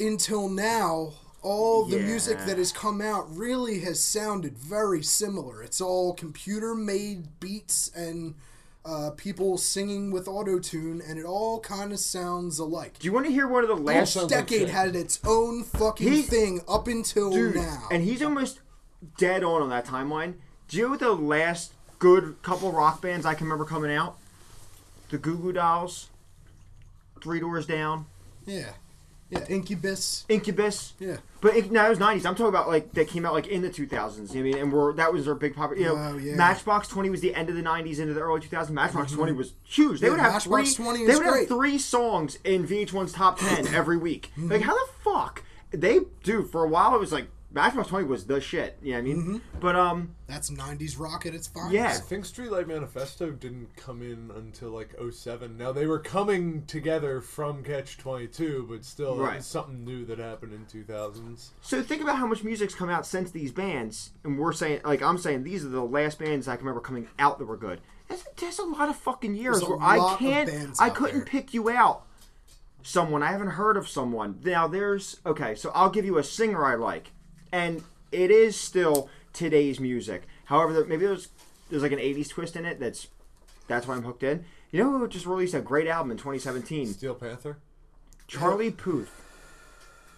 until 0.00 0.48
now, 0.48 1.12
all 1.42 1.84
the 1.84 1.98
music 1.98 2.38
that 2.46 2.58
has 2.58 2.72
come 2.72 3.00
out 3.00 3.26
really 3.34 3.80
has 3.80 4.02
sounded 4.02 4.58
very 4.58 5.02
similar. 5.02 5.62
It's 5.62 5.80
all 5.80 6.12
computer 6.14 6.74
made 6.74 7.38
beats 7.40 7.90
and 7.94 8.34
uh, 8.84 9.10
people 9.16 9.58
singing 9.58 10.10
with 10.10 10.26
auto 10.26 10.58
tune, 10.58 11.02
and 11.06 11.18
it 11.18 11.24
all 11.24 11.60
kind 11.60 11.92
of 11.92 11.98
sounds 11.98 12.58
alike. 12.58 12.98
Do 12.98 13.06
you 13.06 13.12
want 13.12 13.26
to 13.26 13.32
hear 13.32 13.46
one 13.46 13.62
of 13.62 13.68
the 13.68 13.76
last 13.76 14.16
Each 14.16 14.26
decade 14.28 14.68
had 14.70 14.96
its 14.96 15.20
own 15.26 15.64
fucking 15.64 16.10
He- 16.10 16.22
thing 16.22 16.60
up 16.68 16.88
until 16.88 17.30
dude? 17.30 17.54
now. 17.56 17.88
And 17.90 18.02
he's 18.02 18.22
almost 18.22 18.60
dead 19.18 19.44
on 19.44 19.62
on 19.62 19.68
that 19.70 19.84
timeline. 19.86 20.34
Do 20.68 20.76
you 20.78 20.88
know 20.88 20.96
the 20.96 21.12
last 21.12 21.72
good 21.98 22.36
couple 22.42 22.72
rock 22.72 23.02
bands 23.02 23.26
I 23.26 23.34
can 23.34 23.44
remember 23.46 23.64
coming 23.66 23.90
out? 23.94 24.16
The 25.10 25.18
Goo 25.18 25.36
Goo 25.36 25.52
Dolls, 25.52 26.08
Three 27.22 27.40
Doors 27.40 27.66
Down, 27.66 28.06
yeah, 28.46 28.70
yeah, 29.30 29.44
Incubus. 29.48 30.24
Incubus. 30.28 30.94
Yeah. 30.98 31.16
But 31.40 31.56
it, 31.56 31.70
no, 31.70 31.86
it 31.86 31.88
was 31.88 31.98
nineties. 31.98 32.26
I'm 32.26 32.34
talking 32.34 32.48
about 32.48 32.68
like 32.68 32.92
that 32.92 33.08
came 33.08 33.24
out 33.24 33.32
like 33.32 33.46
in 33.46 33.62
the 33.62 33.70
2000s. 33.70 34.34
You 34.34 34.42
know 34.44 34.50
I 34.50 34.52
mean, 34.52 34.58
and 34.58 34.72
we're 34.72 34.92
that 34.94 35.12
was 35.12 35.24
their 35.24 35.34
big 35.34 35.54
pop. 35.54 35.70
You 35.76 35.84
know, 35.84 35.94
Wow, 35.94 36.16
yeah. 36.16 36.34
Matchbox 36.34 36.88
20 36.88 37.08
was 37.10 37.20
the 37.20 37.34
end 37.34 37.48
of 37.48 37.54
the 37.54 37.62
90s 37.62 37.98
into 37.98 38.12
the 38.12 38.20
early 38.20 38.40
2000s. 38.40 38.70
Matchbox 38.70 39.12
20 39.12 39.32
was 39.32 39.54
huge. 39.64 40.00
They 40.00 40.08
Yeah, 40.08 40.12
would 40.12 40.20
have 40.20 40.32
Matchbox 40.34 40.74
three. 40.74 40.84
20 40.84 41.06
they 41.06 41.14
would 41.14 41.22
great. 41.22 41.38
have 41.40 41.48
three 41.48 41.78
songs 41.78 42.38
in 42.44 42.66
VH1's 42.66 43.12
top 43.12 43.38
10 43.38 43.68
every 43.74 43.96
week. 43.96 44.30
Mm-hmm. 44.32 44.50
Like 44.52 44.62
how 44.62 44.74
the 44.74 44.92
fuck 45.02 45.44
they 45.70 46.00
do? 46.24 46.42
For 46.42 46.64
a 46.64 46.68
while, 46.68 46.94
it 46.94 47.00
was 47.00 47.12
like 47.12 47.28
Matchbox 47.52 47.88
20 47.88 48.06
was 48.06 48.26
the 48.26 48.40
shit. 48.40 48.78
You 48.80 48.92
know 48.92 48.98
what 48.98 48.98
I 48.98 49.02
mean? 49.02 49.16
Mm-hmm. 49.16 49.58
But 49.58 49.74
um, 49.76 50.14
That's 50.28 50.50
'90s 50.50 50.98
rock 50.98 51.26
at 51.26 51.34
its 51.34 51.48
finest. 51.48 51.74
Yeah. 51.74 51.88
I 51.88 51.94
think 51.94 52.24
Streetlight 52.24 52.68
Manifesto 52.68 53.30
didn't 53.30 53.74
come 53.76 54.02
in 54.02 54.30
until 54.36 54.70
like 54.70 54.94
07. 55.10 55.56
Now 55.56 55.72
they 55.72 55.86
were 55.86 55.98
coming 55.98 56.64
together 56.66 57.20
from 57.20 57.64
Catch 57.64 57.98
22, 57.98 58.66
but 58.70 58.84
still 58.84 59.16
Right. 59.16 59.42
something 59.42 59.84
new 59.84 60.04
that 60.04 60.18
happened 60.20 60.52
in 60.52 60.64
2000s. 60.66 61.48
so 61.60 61.82
think 61.82 62.02
about 62.02 62.16
how 62.16 62.26
much 62.26 62.44
music's 62.44 62.74
come 62.74 62.88
out 62.88 63.04
since 63.04 63.30
these 63.32 63.50
bands, 63.50 64.10
and 64.22 64.38
we're 64.38 64.52
saying 64.52 64.80
like 64.84 65.02
I'm 65.02 65.18
saying 65.18 65.42
these 65.42 65.64
are 65.64 65.68
the 65.70 65.84
last 65.84 66.18
bands 66.20 66.46
I 66.46 66.56
can 66.56 66.64
remember 66.66 66.80
coming 66.80 67.08
out 67.18 67.38
that 67.40 67.46
were 67.46 67.56
good. 67.56 67.80
That's, 68.08 68.24
that's 68.36 68.58
a 68.58 68.64
lot 68.64 68.88
of 68.88 68.96
fucking 68.96 69.34
years 69.34 69.62
where 69.62 69.78
I 69.80 70.16
can't, 70.18 70.50
I 70.80 70.90
couldn't 70.90 71.18
there. 71.18 71.26
pick 71.26 71.54
you 71.54 71.70
out. 71.70 72.06
Someone 72.82 73.22
I 73.22 73.30
haven't 73.30 73.48
heard 73.50 73.76
of 73.76 73.88
someone. 73.88 74.40
Now 74.44 74.66
there's 74.66 75.20
okay, 75.26 75.54
so 75.54 75.70
I'll 75.74 75.90
give 75.90 76.04
you 76.04 76.16
a 76.18 76.24
singer 76.24 76.64
I 76.64 76.74
like, 76.76 77.12
and 77.52 77.82
it 78.12 78.30
is 78.30 78.56
still 78.58 79.08
today's 79.32 79.80
music. 79.80 80.22
However, 80.46 80.72
there, 80.72 80.84
maybe 80.84 81.06
there's 81.06 81.28
there's 81.70 81.82
like 81.82 81.92
an 81.92 81.98
'80s 81.98 82.28
twist 82.28 82.56
in 82.56 82.64
it. 82.64 82.80
That's 82.80 83.08
that's 83.68 83.86
why 83.86 83.94
I'm 83.94 84.02
hooked 84.02 84.22
in. 84.22 84.44
You 84.70 84.82
know 84.82 84.98
who 84.98 85.08
just 85.08 85.26
released 85.26 85.54
a 85.54 85.60
great 85.60 85.88
album 85.88 86.12
in 86.12 86.16
2017? 86.16 86.88
Steel 86.88 87.14
Panther? 87.14 87.58
Charlie 88.28 88.70
Puth. 88.70 89.10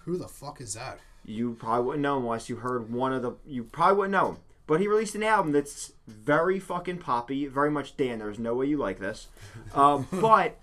Who 0.04 0.18
the 0.18 0.28
fuck 0.28 0.60
is 0.60 0.74
that? 0.74 0.98
You 1.24 1.54
probably 1.54 1.86
wouldn't 1.86 2.02
know 2.02 2.18
him 2.18 2.24
unless 2.24 2.48
you 2.48 2.56
heard 2.56 2.92
one 2.92 3.12
of 3.12 3.22
the. 3.22 3.32
You 3.46 3.64
probably 3.64 3.96
wouldn't 3.96 4.12
know 4.12 4.28
him. 4.30 4.38
But 4.66 4.80
he 4.80 4.88
released 4.88 5.14
an 5.14 5.22
album 5.22 5.52
that's 5.52 5.92
very 6.06 6.58
fucking 6.58 6.98
poppy, 6.98 7.46
very 7.46 7.70
much 7.70 7.96
Dan. 7.96 8.18
There's 8.18 8.38
no 8.38 8.54
way 8.54 8.66
you 8.66 8.76
like 8.76 9.00
this, 9.00 9.28
um, 9.74 10.06
but 10.12 10.58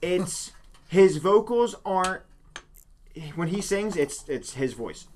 it's 0.00 0.52
his 0.88 1.16
vocals 1.18 1.74
aren't. 1.84 2.22
When 3.34 3.48
he 3.48 3.60
sings, 3.60 3.96
it's 3.96 4.28
it's 4.28 4.54
his 4.54 4.72
voice. 4.74 5.06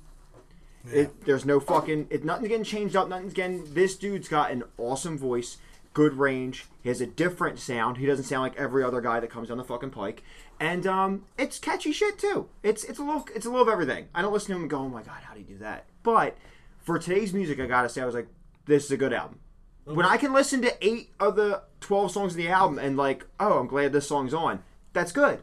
It, 0.92 1.24
there's 1.24 1.46
no 1.46 1.60
fucking. 1.60 2.08
It, 2.10 2.24
nothing's 2.24 2.48
getting 2.48 2.64
changed 2.64 2.96
up. 2.96 3.08
Nothing's 3.08 3.32
getting. 3.32 3.72
This 3.72 3.96
dude's 3.96 4.28
got 4.28 4.50
an 4.50 4.64
awesome 4.76 5.16
voice, 5.16 5.56
good 5.94 6.14
range. 6.14 6.66
He 6.82 6.88
has 6.90 7.00
a 7.00 7.06
different 7.06 7.58
sound. 7.58 7.96
He 7.96 8.06
doesn't 8.06 8.24
sound 8.24 8.42
like 8.42 8.56
every 8.56 8.84
other 8.84 9.00
guy 9.00 9.20
that 9.20 9.30
comes 9.30 9.48
down 9.48 9.58
the 9.58 9.64
fucking 9.64 9.90
pike. 9.90 10.22
And 10.60 10.86
um, 10.86 11.24
it's 11.38 11.58
catchy 11.58 11.92
shit 11.92 12.18
too. 12.18 12.48
It's 12.62 12.84
it's 12.84 12.98
a 12.98 13.02
little 13.02 13.26
it's 13.34 13.46
a 13.46 13.50
little 13.50 13.66
of 13.66 13.72
everything. 13.72 14.08
I 14.14 14.22
don't 14.22 14.32
listen 14.32 14.48
to 14.48 14.56
him 14.56 14.62
and 14.62 14.70
go, 14.70 14.78
oh 14.78 14.88
my 14.88 15.02
god, 15.02 15.22
how 15.22 15.34
do 15.34 15.40
you 15.40 15.46
do 15.46 15.58
that? 15.58 15.86
But 16.02 16.36
for 16.82 16.98
today's 16.98 17.32
music, 17.32 17.58
I 17.60 17.66
gotta 17.66 17.88
say, 17.88 18.02
I 18.02 18.06
was 18.06 18.14
like, 18.14 18.28
this 18.66 18.84
is 18.84 18.90
a 18.90 18.96
good 18.96 19.12
album. 19.12 19.40
When 19.84 20.06
I 20.06 20.16
can 20.16 20.32
listen 20.32 20.62
to 20.62 20.86
eight 20.86 21.10
of 21.18 21.36
the 21.36 21.62
twelve 21.80 22.12
songs 22.12 22.32
of 22.32 22.36
the 22.36 22.48
album 22.48 22.78
and 22.78 22.96
like, 22.96 23.26
oh, 23.40 23.58
I'm 23.58 23.66
glad 23.66 23.92
this 23.92 24.06
song's 24.06 24.34
on. 24.34 24.62
That's 24.92 25.12
good. 25.12 25.42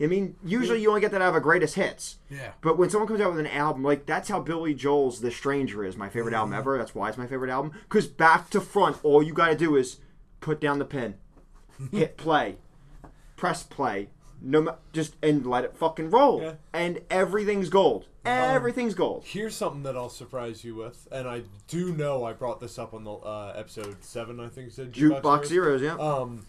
I 0.00 0.06
mean, 0.06 0.36
usually 0.44 0.80
you 0.80 0.88
only 0.88 1.00
get 1.02 1.10
that 1.12 1.20
out 1.20 1.28
of 1.30 1.34
a 1.36 1.40
greatest 1.40 1.74
hits. 1.74 2.16
Yeah. 2.30 2.52
But 2.62 2.78
when 2.78 2.88
someone 2.88 3.06
comes 3.08 3.20
out 3.20 3.30
with 3.30 3.40
an 3.40 3.46
album, 3.46 3.82
like 3.82 4.06
that's 4.06 4.28
how 4.28 4.40
Billy 4.40 4.72
Joel's 4.74 5.20
"The 5.20 5.30
Stranger" 5.30 5.84
is 5.84 5.96
my 5.96 6.08
favorite 6.08 6.34
album 6.34 6.54
ever. 6.54 6.78
That's 6.78 6.94
why 6.94 7.08
it's 7.10 7.18
my 7.18 7.26
favorite 7.26 7.50
album. 7.50 7.72
Because 7.82 8.06
back 8.06 8.48
to 8.50 8.60
front, 8.60 8.96
all 9.02 9.22
you 9.22 9.32
got 9.34 9.48
to 9.48 9.56
do 9.56 9.76
is 9.76 9.98
put 10.40 10.60
down 10.60 10.78
the 10.78 10.84
pen, 10.86 11.16
hit 11.92 12.16
play, 12.16 12.56
press 13.36 13.62
play, 13.62 14.08
no, 14.40 14.76
just 14.92 15.16
and 15.22 15.44
let 15.46 15.64
it 15.64 15.76
fucking 15.76 16.10
roll, 16.10 16.40
Yeah. 16.40 16.54
and 16.72 17.00
everything's 17.10 17.68
gold. 17.68 18.06
Everything's 18.24 18.94
gold. 18.94 19.24
Here's 19.26 19.54
something 19.54 19.82
that 19.84 19.96
I'll 19.96 20.10
surprise 20.10 20.62
you 20.62 20.74
with, 20.74 21.08
and 21.10 21.26
I 21.26 21.42
do 21.68 21.92
know 21.94 22.24
I 22.24 22.32
brought 22.34 22.60
this 22.60 22.78
up 22.78 22.92
on 22.92 23.04
the 23.04 23.12
uh, 23.12 23.54
episode 23.56 24.04
7, 24.04 24.38
I 24.40 24.48
think 24.48 24.72
said. 24.72 24.92
Jukebox 24.92 25.46
Zeros, 25.46 25.80
yeah. 25.80 25.94
Um, 25.96 26.44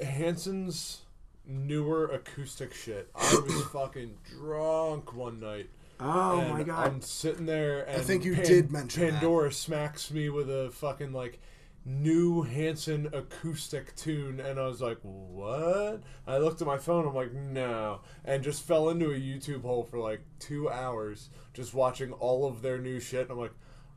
Hanson's 0.00 1.02
newer 1.46 2.06
acoustic 2.06 2.74
shit. 2.74 3.10
I 3.14 3.40
was 3.44 3.64
fucking 3.72 4.16
drunk 4.38 5.14
one 5.14 5.40
night. 5.40 5.70
oh 5.98 6.42
my 6.48 6.62
god. 6.62 6.86
I'm 6.86 7.00
sitting 7.00 7.46
there, 7.46 7.82
and 7.82 8.00
I 8.00 8.04
think 8.04 8.24
you 8.24 8.34
did 8.36 8.70
mention 8.70 9.02
that. 9.02 9.12
Pandora 9.14 9.52
smacks 9.52 10.10
me 10.10 10.28
with 10.28 10.50
a 10.50 10.70
fucking 10.70 11.12
like 11.12 11.40
new 11.84 12.42
Hanson 12.42 13.08
acoustic 13.12 13.94
tune, 13.96 14.40
and 14.40 14.58
I 14.58 14.66
was 14.66 14.80
like, 14.80 14.98
"What?" 15.02 16.02
I 16.26 16.38
looked 16.38 16.60
at 16.60 16.66
my 16.66 16.78
phone. 16.78 17.06
I'm 17.06 17.14
like, 17.14 17.32
"No," 17.32 18.00
and 18.24 18.42
just 18.42 18.62
fell 18.62 18.90
into 18.90 19.10
a 19.10 19.18
YouTube 19.18 19.62
hole 19.62 19.82
for 19.82 19.98
like 19.98 20.20
two 20.38 20.70
hours, 20.70 21.30
just 21.54 21.74
watching 21.74 22.12
all 22.12 22.46
of 22.46 22.62
their 22.62 22.78
new 22.78 23.00
shit. 23.00 23.22
And 23.22 23.32
I'm 23.32 23.38
like, 23.38 23.54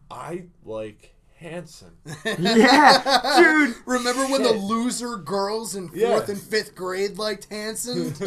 I 0.09 0.45
like 0.63 1.15
Hanson. 1.43 1.91
yeah, 2.39 3.35
dude. 3.37 3.75
Remember 3.85 4.23
when 4.27 4.41
the 4.43 4.53
loser 4.53 5.17
girls 5.17 5.75
in 5.75 5.87
fourth 5.89 5.99
Yeah. 5.99 6.23
and 6.27 6.39
fifth 6.41 6.73
grade 6.73 7.17
liked 7.17 7.47
Hanson? 7.51 8.13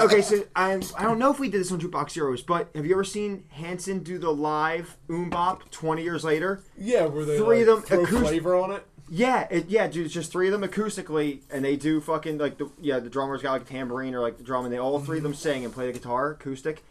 Okay, 0.00 0.22
so 0.22 0.44
I 0.56 0.80
I 0.96 1.02
don't 1.02 1.18
know 1.18 1.30
if 1.30 1.38
we 1.38 1.48
did 1.48 1.60
this 1.60 1.72
on 1.72 1.80
Jukebox 1.80 2.12
Heroes, 2.12 2.42
but 2.42 2.68
have 2.74 2.86
you 2.86 2.92
ever 2.94 3.04
seen 3.04 3.44
Hanson 3.50 4.00
do 4.02 4.18
the 4.18 4.30
live 4.32 4.96
MMMBop 5.08 5.70
20 5.70 6.02
years 6.02 6.24
later? 6.24 6.60
Yeah, 6.78 7.06
where 7.06 7.24
they 7.24 7.36
Three 7.38 7.58
like, 7.64 7.68
of 7.68 7.76
them 7.76 7.82
throw 7.82 8.02
acoustic- 8.04 8.28
flavor 8.28 8.54
on 8.56 8.70
it. 8.72 8.86
Yeah, 9.10 9.46
it, 9.50 9.68
yeah, 9.68 9.86
dude. 9.86 10.06
It's 10.06 10.14
just 10.14 10.32
three 10.32 10.48
of 10.48 10.58
them 10.58 10.68
acoustically, 10.68 11.40
and 11.50 11.62
they 11.64 11.76
do 11.76 12.00
fucking 12.00 12.38
like 12.38 12.56
the 12.56 12.70
yeah. 12.80 13.00
The 13.00 13.10
drummer's 13.10 13.42
got 13.42 13.52
like 13.52 13.62
a 13.62 13.64
tambourine 13.66 14.14
or 14.14 14.20
like 14.20 14.38
the 14.38 14.42
drum, 14.44 14.64
and 14.64 14.72
they 14.72 14.78
all 14.78 14.98
three 14.98 15.18
of 15.18 15.22
them 15.22 15.34
sing 15.34 15.62
and 15.64 15.72
play 15.74 15.86
the 15.86 15.92
guitar 15.92 16.30
acoustic 16.30 16.82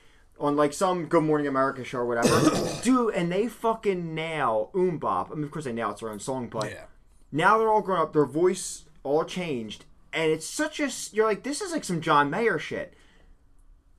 on 0.44 0.58
like 0.58 0.74
some 0.74 1.06
Good 1.06 1.24
Morning 1.24 1.48
America 1.48 1.84
show 1.84 2.00
or 2.00 2.06
whatever. 2.06 2.42
dude, 2.84 3.14
and 3.16 3.32
they 3.32 3.48
fucking 3.48 4.14
nail 4.14 4.70
MMMBop. 4.76 5.32
I 5.32 5.36
mean, 5.36 5.46
of 5.46 5.52
course 5.52 5.66
they 5.66 5.72
nail 5.72 5.92
it's 5.92 6.02
their 6.02 6.10
own 6.10 6.20
song, 6.20 6.50
but 6.50 6.70
yeah. 6.70 6.84
now 7.32 7.58
they're 7.58 7.70
all 7.70 7.82
grown 7.82 8.02
up. 8.02 8.14
Their 8.14 8.26
voice 8.26 8.84
all 9.04 9.24
changed, 9.24 9.86
and 10.12 10.30
it's 10.32 10.46
such 10.46 10.80
a 10.80 10.90
you're 11.16 11.26
like 11.26 11.44
this 11.44 11.62
is 11.62 11.72
like 11.72 11.86
some 11.86 12.02
John 12.02 12.30
Mayer 12.30 12.60
shit, 12.60 12.94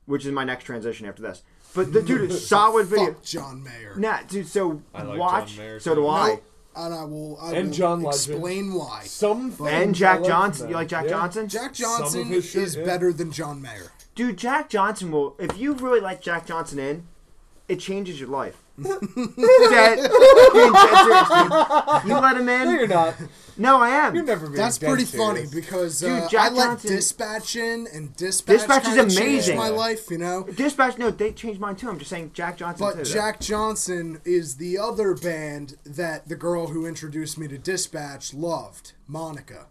which 0.05 0.25
is 0.25 0.31
my 0.31 0.43
next 0.43 0.63
transition 0.65 1.07
after 1.07 1.23
this. 1.23 1.41
But 1.73 1.91
the 1.91 2.01
dude, 2.01 2.29
it's 2.29 2.47
solid 2.47 2.87
video. 2.87 3.13
Fuck 3.13 3.23
John 3.23 3.63
Mayer. 3.63 3.95
Nah, 3.97 4.19
dude. 4.27 4.47
So 4.47 4.81
I 4.93 5.01
like 5.01 5.19
watch. 5.19 5.55
John 5.55 5.65
Mayer, 5.65 5.79
so 5.79 5.95
do. 5.95 6.07
I. 6.07 6.27
Nope. 6.29 6.43
And 6.77 6.93
I 6.93 7.03
will. 7.05 7.39
I 7.41 7.53
And 7.55 7.69
will 7.69 7.73
John 7.75 8.01
Legend. 8.03 8.35
explain 8.35 8.73
why. 8.73 9.03
Some 9.05 9.49
things 9.49 9.69
And 9.71 9.95
Jack 9.95 10.19
like 10.19 10.27
Johnson. 10.27 10.63
from 10.65 10.69
You 10.71 10.75
like 10.75 10.89
Jack 10.89 11.05
Yeah. 11.05 11.09
Johnson? 11.11 11.47
Jack 11.47 11.73
Johnson 11.73 12.25
his 12.25 12.45
shit, 12.49 12.63
is 12.63 12.75
yeah. 12.75 12.83
better 12.83 13.13
than 13.13 13.31
John 13.31 13.61
Mayer. 13.61 13.93
Dude, 14.15 14.37
Jack 14.37 14.69
Johnson 14.69 15.11
will. 15.11 15.35
If 15.39 15.57
you 15.57 15.73
really 15.73 15.99
like 15.99 16.21
Jack 16.21 16.45
Johnson 16.47 16.79
in, 16.79 17.03
it 17.67 17.79
changes 17.81 18.17
your 18.19 18.29
life. 18.29 18.55
That- 18.77 20.11
you 22.05 22.13
let 22.19 22.37
him 22.37 22.45
No, 22.45 22.61
in. 22.61 22.69
you're 22.71 22.87
not. 22.87 23.15
No, 23.57 23.81
I 23.81 23.89
am. 23.89 24.15
You're 24.15 24.23
never 24.25 24.47
being 24.47 24.57
That's 24.57 24.77
dead 24.77 24.89
pretty 24.89 25.05
serious. 25.05 25.25
funny 25.27 25.45
because 25.53 25.99
Dude, 26.01 26.23
uh, 26.23 26.27
Jack 26.29 26.51
I 26.51 26.55
let 26.55 26.65
Johnson- 26.71 26.91
Dispatch 26.95 27.55
in, 27.55 27.87
and 27.93 28.13
Dispatch, 28.17 28.57
Dispatch 28.57 28.81
is 28.83 28.87
kinda 28.95 29.03
changed 29.03 29.19
amazing. 29.21 29.57
my 29.57 29.69
life, 29.69 30.11
you 30.11 30.17
know. 30.17 30.43
Dispatch. 30.43 30.97
No, 30.97 31.09
they 31.11 31.31
changed 31.31 31.59
mine 31.61 31.75
too. 31.77 31.87
I'm 31.89 31.97
just 31.97 32.09
saying 32.11 32.31
Jack 32.33 32.57
Johnson. 32.57 32.85
But 32.85 32.91
too, 32.93 32.97
though. 33.03 33.13
Jack 33.13 33.39
Johnson 33.39 34.19
is 34.25 34.57
the 34.57 34.77
other 34.77 35.13
band 35.15 35.77
that 35.85 36.27
the 36.27 36.35
girl 36.35 36.67
who 36.67 36.85
introduced 36.85 37.37
me 37.37 37.47
to 37.47 37.57
Dispatch 37.57 38.33
loved, 38.33 38.91
Monica. 39.07 39.67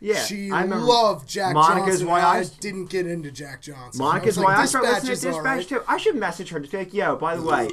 Yeah, 0.00 0.22
she 0.22 0.50
I 0.50 0.62
remember. 0.62 0.84
loved 0.84 1.28
Jack 1.28 1.54
Monica's 1.54 2.00
Johnson. 2.00 2.08
why 2.08 2.20
I, 2.20 2.38
I 2.38 2.44
didn't 2.60 2.86
get 2.86 3.06
into 3.06 3.30
Jack 3.30 3.60
Johnson. 3.62 4.02
Monica's 4.02 4.38
I 4.38 4.40
was 4.40 4.44
why 4.46 4.52
like, 4.54 4.62
I 4.62 4.66
started 4.66 4.88
listening 4.88 5.16
to 5.16 5.20
Dispatch 5.20 5.44
alright. 5.44 5.68
too. 5.68 5.82
I 5.86 5.96
should 5.98 6.16
message 6.16 6.48
her 6.50 6.60
to 6.60 6.68
be 6.68 6.76
like, 6.76 6.94
yo, 6.94 7.16
by 7.16 7.36
the 7.36 7.42
way, 7.42 7.68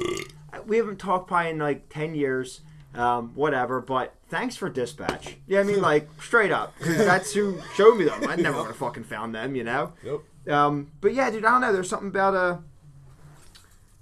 we 0.66 0.76
haven't 0.76 0.98
talked 0.98 1.28
probably 1.28 1.50
in 1.50 1.58
like 1.58 1.88
ten 1.88 2.14
years, 2.14 2.60
um, 2.94 3.32
whatever. 3.34 3.80
But 3.80 4.14
thanks 4.28 4.56
for 4.56 4.68
Dispatch. 4.68 5.36
Yeah, 5.46 5.60
I 5.60 5.62
mean 5.62 5.80
like 5.80 6.08
straight 6.22 6.52
up, 6.52 6.76
because 6.78 6.98
that's 6.98 7.32
who 7.32 7.60
showed 7.74 7.96
me 7.96 8.04
them. 8.04 8.28
I 8.28 8.36
never 8.36 8.58
would 8.58 8.66
have 8.68 8.76
fucking 8.76 9.04
found 9.04 9.34
them, 9.34 9.56
you 9.56 9.64
know. 9.64 9.92
Nope. 10.04 10.24
Um, 10.48 10.90
but 11.00 11.14
yeah, 11.14 11.30
dude, 11.30 11.44
I 11.44 11.50
don't 11.50 11.60
know. 11.60 11.72
There's 11.72 11.88
something 11.88 12.08
about 12.08 12.34
a 12.34 12.58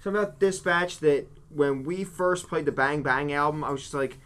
something 0.02 0.22
about 0.22 0.38
Dispatch 0.38 0.98
that 1.00 1.26
when 1.50 1.84
we 1.84 2.04
first 2.04 2.48
played 2.48 2.64
the 2.64 2.72
Bang 2.72 3.02
Bang 3.02 3.32
album, 3.32 3.64
I 3.64 3.70
was 3.70 3.82
just 3.82 3.94
like, 3.94 4.18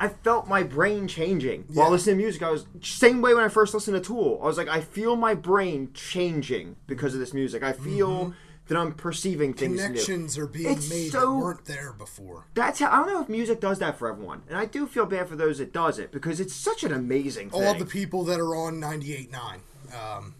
I 0.00 0.08
felt 0.08 0.48
my 0.48 0.62
brain 0.64 1.06
changing 1.06 1.64
while 1.72 1.90
listening 1.90 2.16
to 2.16 2.22
music. 2.22 2.42
I 2.42 2.50
was 2.50 2.66
same 2.82 3.22
way 3.22 3.34
when 3.34 3.44
I 3.44 3.48
first 3.48 3.72
listened 3.72 3.96
to 3.96 4.00
Tool. 4.00 4.40
I 4.42 4.46
was 4.46 4.58
like, 4.58 4.68
I 4.68 4.80
feel 4.80 5.14
my 5.16 5.34
brain 5.34 5.90
changing 5.94 6.76
because 6.86 7.14
of 7.14 7.20
this 7.20 7.32
music. 7.32 7.62
I 7.62 7.72
feel 7.72 8.34
that 8.68 8.76
I'm 8.76 8.92
perceiving 8.92 9.54
things 9.54 9.76
new. 9.80 9.86
Connections 9.86 10.38
are 10.38 10.46
being 10.46 10.72
It's 10.72 10.88
made 10.90 11.12
so- 11.12 11.20
that 11.20 11.44
weren't 11.44 11.64
there 11.66 11.92
before. 11.92 12.46
That's 12.54 12.80
how 12.80 12.90
I 12.90 12.96
don't 12.96 13.06
know 13.12 13.22
if 13.22 13.28
music 13.28 13.60
does 13.60 13.78
that 13.80 13.98
for 13.98 14.08
everyone, 14.10 14.42
and 14.48 14.56
I 14.58 14.64
do 14.64 14.86
feel 14.86 15.06
bad 15.06 15.28
for 15.28 15.36
those 15.36 15.58
that 15.58 15.72
does 15.72 15.98
it 15.98 16.10
because 16.10 16.40
it's 16.40 16.54
such 16.54 16.82
an 16.82 16.92
amazing 16.92 17.50
thing. 17.50 17.62
All 17.64 17.74
the 17.74 17.84
people 17.84 18.24
that 18.24 18.40
are 18.40 18.56
on 18.56 18.80
98.9 18.80 19.60
um, 19.94 20.34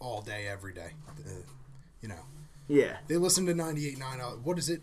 all 0.00 0.20
day, 0.22 0.46
every 0.48 0.72
day. 0.74 0.92
Uh, 1.08 1.30
you 2.00 2.08
know, 2.08 2.24
yeah, 2.68 2.98
they 3.08 3.16
listen 3.16 3.46
to 3.46 3.54
98.9. 3.54 4.20
Uh, 4.20 4.24
what 4.42 4.58
is 4.58 4.68
it? 4.68 4.82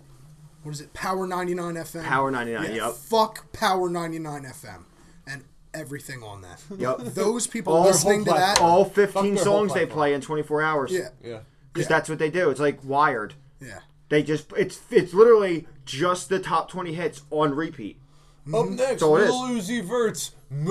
What 0.63 0.71
is 0.73 0.81
it? 0.81 0.93
Power 0.93 1.25
99 1.27 1.75
FM? 1.75 2.03
Power 2.03 2.31
99, 2.31 2.63
Yeah, 2.63 2.85
yep. 2.87 2.93
Fuck 2.95 3.51
Power 3.53 3.89
99 3.89 4.43
FM 4.43 4.83
and 5.25 5.43
everything 5.73 6.23
on 6.23 6.41
that. 6.41 6.61
Yep. 6.77 7.13
Those 7.13 7.47
people 7.47 7.73
All- 7.73 7.83
listening 7.85 8.25
to 8.25 8.31
that. 8.31 8.59
all 8.61 8.83
15 8.85 9.37
songs 9.37 9.73
they 9.73 9.85
play 9.85 10.13
in 10.13 10.21
24 10.21 10.61
hours. 10.61 10.91
Yeah. 10.91 11.09
Yeah. 11.23 11.39
because 11.73 11.89
Yeah. 11.89 11.97
that's 11.97 12.09
what 12.09 12.19
they 12.19 12.29
do. 12.29 12.49
It's 12.49 12.59
like 12.59 12.79
Wired. 12.83 13.35
Yeah. 13.61 13.79
They 14.09 14.23
just 14.23 14.51
it's 14.57 14.79
it's 14.89 15.13
literally 15.13 15.67
just 15.85 16.29
the 16.29 16.39
top 16.39 16.69
20 16.69 16.93
hits 16.93 17.21
on 17.29 17.53
repeat. 17.53 17.99
Mm-hmm. 18.47 18.55
Up 18.55 18.69
next, 18.69 18.99
So 19.01 19.15
it 19.17 19.23
is. 19.23 19.29
Lil 19.29 19.49
Uzi 19.49 19.83
Vert's. 19.83 20.31
And 20.49 20.65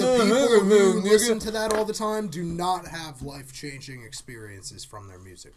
the 0.00 0.18
people 0.22 0.60
who 0.60 1.00
listen 1.00 1.40
to 1.40 1.50
that 1.50 1.72
all 1.72 1.84
the 1.84 1.92
time 1.92 2.28
do 2.28 2.44
not 2.44 2.86
have 2.86 3.22
life 3.22 3.52
changing 3.52 4.02
experiences 4.04 4.84
from 4.84 5.08
their 5.08 5.18
music. 5.18 5.54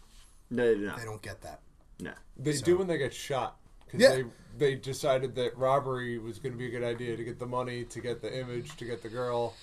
No, 0.50 0.74
no, 0.74 0.88
no, 0.88 0.96
They 0.96 1.04
don't 1.04 1.22
get 1.22 1.40
that. 1.42 1.60
No. 2.00 2.12
They 2.36 2.52
do 2.54 2.78
when 2.78 2.86
they 2.86 2.98
get 2.98 3.14
shot. 3.14 3.56
Because 3.84 4.00
Yeah. 4.00 4.10
they, 4.10 4.24
they 4.56 4.74
decided 4.74 5.34
that 5.36 5.56
robbery 5.56 6.18
was 6.18 6.38
going 6.38 6.52
to 6.52 6.58
be 6.58 6.66
a 6.66 6.70
good 6.70 6.82
idea 6.84 7.16
to 7.16 7.24
get 7.24 7.38
the 7.38 7.46
money, 7.46 7.84
to 7.84 8.00
get 8.00 8.22
the 8.22 8.36
image, 8.40 8.76
to 8.76 8.84
get 8.84 9.02
the 9.02 9.08
girl, 9.08 9.54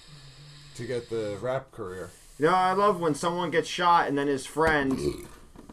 to 0.76 0.86
get 0.86 1.10
the 1.10 1.38
rap 1.42 1.72
career. 1.72 2.10
You 2.40 2.46
know, 2.48 2.54
I 2.54 2.74
love 2.74 3.00
when 3.00 3.14
someone 3.14 3.52
gets 3.52 3.68
shot 3.68 4.08
and 4.08 4.18
then 4.18 4.28
his 4.28 4.46
friend 4.46 5.00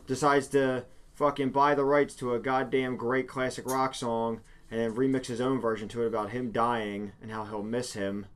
decides 0.07 0.49
to 0.49 0.85
fucking 1.15 1.51
buy 1.51 1.75
the 1.75 1.85
rights 1.85 2.15
to 2.17 2.35
a 2.35 2.39
goddamn 2.39 2.97
great 2.97 3.29
classic 3.29 3.67
rock 3.67 3.95
song 3.95 4.41
and 4.71 4.81
then 4.81 4.95
remix 4.95 5.27
his 5.27 5.41
own 5.41 5.61
version 5.61 5.89
to 5.89 6.03
it 6.03 6.07
about 6.07 6.31
him 6.31 6.51
dying 6.53 7.13
and 7.23 7.31
how 7.31 7.45
he'll 7.45 7.63
miss 7.63 7.95
him. 7.95 8.27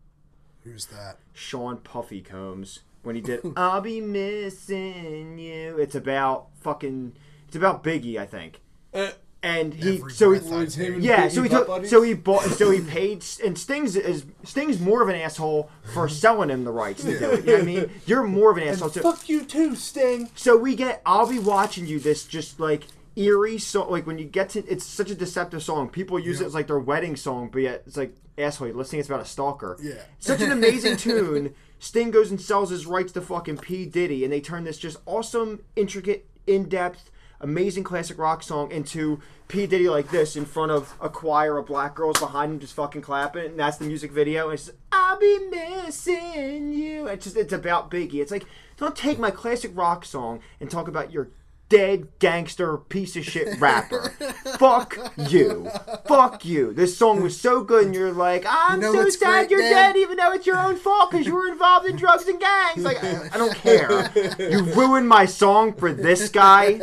Who's 0.65 0.87
that? 0.87 1.19
Sean 1.33 1.79
Puffy 1.79 2.21
Combs 2.21 2.81
when 3.03 3.17
he 3.17 3.21
did 3.21 3.41
"I'll 3.57 3.81
Be 3.81 4.01
Missing 4.01 5.39
You." 5.39 5.77
It's 5.79 5.95
about 5.97 6.49
fucking. 6.61 7.15
It's 7.53 7.57
about 7.59 7.85
Biggie, 7.85 8.17
I 8.17 8.25
think. 8.25 8.63
Eh, 8.95 9.11
And 9.43 9.75
he 9.75 9.99
so 10.09 10.33
he 10.33 10.39
breath 10.39 10.53
I 10.53 10.57
Was 10.61 10.75
him 10.77 10.95
and 10.95 11.05
yeah 11.05 11.29
so 11.29 11.43
he 11.43 11.51
took 11.51 11.67
buddies? 11.67 11.91
so 11.91 12.01
he 12.01 12.15
bought 12.15 12.45
so 12.45 12.71
he 12.71 12.81
paid 12.99 13.23
and 13.45 13.59
Sting's 13.59 13.95
is 13.95 14.25
Sting's 14.43 14.81
more 14.81 15.03
of 15.03 15.11
an 15.11 15.17
asshole 15.17 15.69
for 15.93 16.09
selling 16.09 16.49
him 16.49 16.65
the 16.65 16.71
rights 16.73 17.03
to 17.05 17.19
do 17.19 17.31
it. 17.33 17.41
You 17.41 17.47
know 17.47 17.53
what 17.53 17.63
I 17.63 17.65
mean? 17.67 17.91
You're 18.07 18.23
more 18.23 18.51
of 18.53 18.57
an 18.57 18.63
asshole 18.69 18.89
too. 18.89 19.01
Fuck 19.03 19.29
you 19.29 19.45
too, 19.45 19.77
Sting. 19.77 20.31
So 20.35 20.57
we 20.57 20.75
get 20.75 21.03
I'll 21.05 21.27
be 21.29 21.39
watching 21.39 21.87
you 21.87 22.01
this 22.01 22.25
just 22.25 22.59
like 22.59 22.85
eerie 23.17 23.59
so 23.59 23.87
like 23.87 24.07
when 24.07 24.19
you 24.19 24.25
get 24.25 24.49
to 24.51 24.65
it's 24.67 24.87
such 24.87 25.11
a 25.11 25.15
deceptive 25.15 25.63
song. 25.63 25.91
People 25.91 26.19
use 26.19 26.41
it 26.41 26.47
as 26.47 26.55
like 26.55 26.69
their 26.69 26.79
wedding 26.79 27.17
song, 27.17 27.51
but 27.53 27.61
yet 27.61 27.83
it's 27.87 27.99
like 27.99 28.15
asshole, 28.39 28.69
you're 28.69 28.77
listening 28.79 29.01
it's 29.01 29.11
about 29.11 29.21
a 29.21 29.27
stalker. 29.27 29.77
Yeah. 29.83 30.01
Such 30.19 30.41
an 30.41 30.53
amazing 30.53 30.97
tune. 31.07 31.53
Sting 31.81 32.11
goes 32.13 32.31
and 32.31 32.41
sells 32.41 32.71
his 32.71 32.87
rights 32.87 33.13
to 33.13 33.21
fucking 33.21 33.59
P. 33.59 33.85
Diddy 33.85 34.25
and 34.25 34.33
they 34.33 34.41
turn 34.41 34.65
this 34.65 34.79
just 34.79 34.97
awesome, 35.05 35.61
intricate, 35.77 36.27
in 36.47 36.69
depth, 36.69 37.11
amazing 37.43 37.85
classic 37.85 38.19
rock 38.19 38.43
song 38.43 38.71
into 38.71 39.21
P. 39.49 39.67
Diddy 39.67 39.89
like 39.89 40.11
this 40.11 40.37
in 40.37 40.47
front 40.47 40.73
of 40.73 40.95
a 41.01 41.11
choir 41.11 41.59
of 41.59 41.67
black 41.67 41.95
girls 41.95 42.19
behind 42.19 42.53
him 42.53 42.61
just 42.61 42.75
fucking 42.75 43.03
clapping 43.03 43.45
and 43.45 43.59
that's 43.59 43.77
the 43.77 43.85
music 43.85 44.13
video 44.13 44.45
and 44.45 44.55
it's 44.55 44.67
just, 44.67 44.79
I'll 44.93 45.19
be 45.19 45.39
missing 45.51 46.73
you. 46.73 47.07
It's 47.09 47.25
just 47.25 47.37
it's 47.37 47.53
about 47.53 47.91
Biggie. 47.91 48.15
It's 48.23 48.31
like 48.33 48.47
don't 48.77 48.97
take 48.97 49.19
my 49.19 49.31
classic 49.31 49.73
rock 49.75 50.05
song 50.05 50.41
and 50.61 50.71
talk 50.71 50.89
about 50.89 51.13
your 51.13 51.29
dead 51.73 52.07
gangster 52.19 52.77
piece 52.77 53.17
of 53.17 53.25
shit 53.25 53.59
rapper. 53.59 54.11
Fuck 54.59 54.99
you. 55.17 55.71
Fuck 56.07 56.45
you. 56.45 56.75
This 56.75 56.99
song 56.99 57.23
was 57.23 57.41
so 57.41 57.65
good 57.65 57.87
and 57.87 57.95
you're 57.95 58.13
like, 58.13 58.45
I'm 58.47 58.83
You 58.83 58.93
know 58.93 59.05
so 59.05 59.09
sad 59.09 59.49
great, 59.49 59.51
you're 59.51 59.61
dead 59.61 59.97
even 59.97 60.19
though 60.19 60.33
it's 60.33 60.47
your 60.47 60.59
own 60.59 60.77
fault 60.77 61.11
because 61.11 61.27
you 61.27 61.35
were 61.35 61.49
involved 61.49 61.87
in 61.87 61.97
drugs 61.97 62.29
and 62.29 62.39
gangs. 62.39 62.85
Like, 62.85 63.03
I, 63.03 63.31
I 63.33 63.39
don't 63.39 63.55
care. 63.55 64.13
You 64.39 64.65
ruined 64.65 65.09
my 65.09 65.25
song 65.25 65.73
for 65.73 65.95
this 65.95 66.29
guy? 66.29 66.79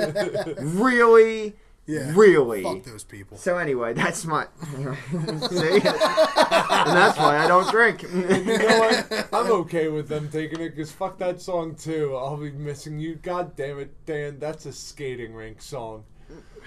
Really? 0.59 1.55
Yeah. 1.89 2.13
Really? 2.15 2.61
Fuck 2.61 2.83
those 2.83 3.03
people. 3.03 3.35
So 3.37 3.57
anyway, 3.57 3.93
that's 3.93 4.23
my 4.23 4.45
see, 4.71 4.85
and 5.15 5.81
that's 5.81 7.17
why 7.17 7.39
I 7.39 7.47
don't 7.47 7.67
drink. 7.71 8.03
You 8.13 8.57
know 8.59 8.79
what? 8.79 9.29
I'm 9.33 9.51
okay 9.63 9.87
with 9.87 10.07
them 10.07 10.29
taking 10.29 10.59
it 10.61 10.69
because 10.69 10.91
fuck 10.91 11.17
that 11.17 11.41
song 11.41 11.73
too. 11.73 12.15
I'll 12.15 12.37
be 12.37 12.51
missing 12.51 12.99
you. 12.99 13.15
God 13.15 13.55
damn 13.55 13.79
it, 13.79 14.05
Dan. 14.05 14.37
That's 14.37 14.67
a 14.67 14.71
skating 14.71 15.33
rink 15.33 15.61
song. 15.61 16.03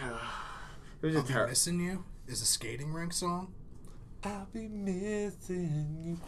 It 1.02 1.06
was 1.06 1.16
a 1.16 1.18
I'll 1.18 1.24
be 1.44 1.50
missing 1.50 1.80
you 1.80 2.04
is 2.28 2.42
a 2.42 2.46
skating 2.46 2.92
rink 2.92 3.12
song. 3.12 3.52
I'll 4.24 4.48
be 4.52 4.68
missing 4.68 6.18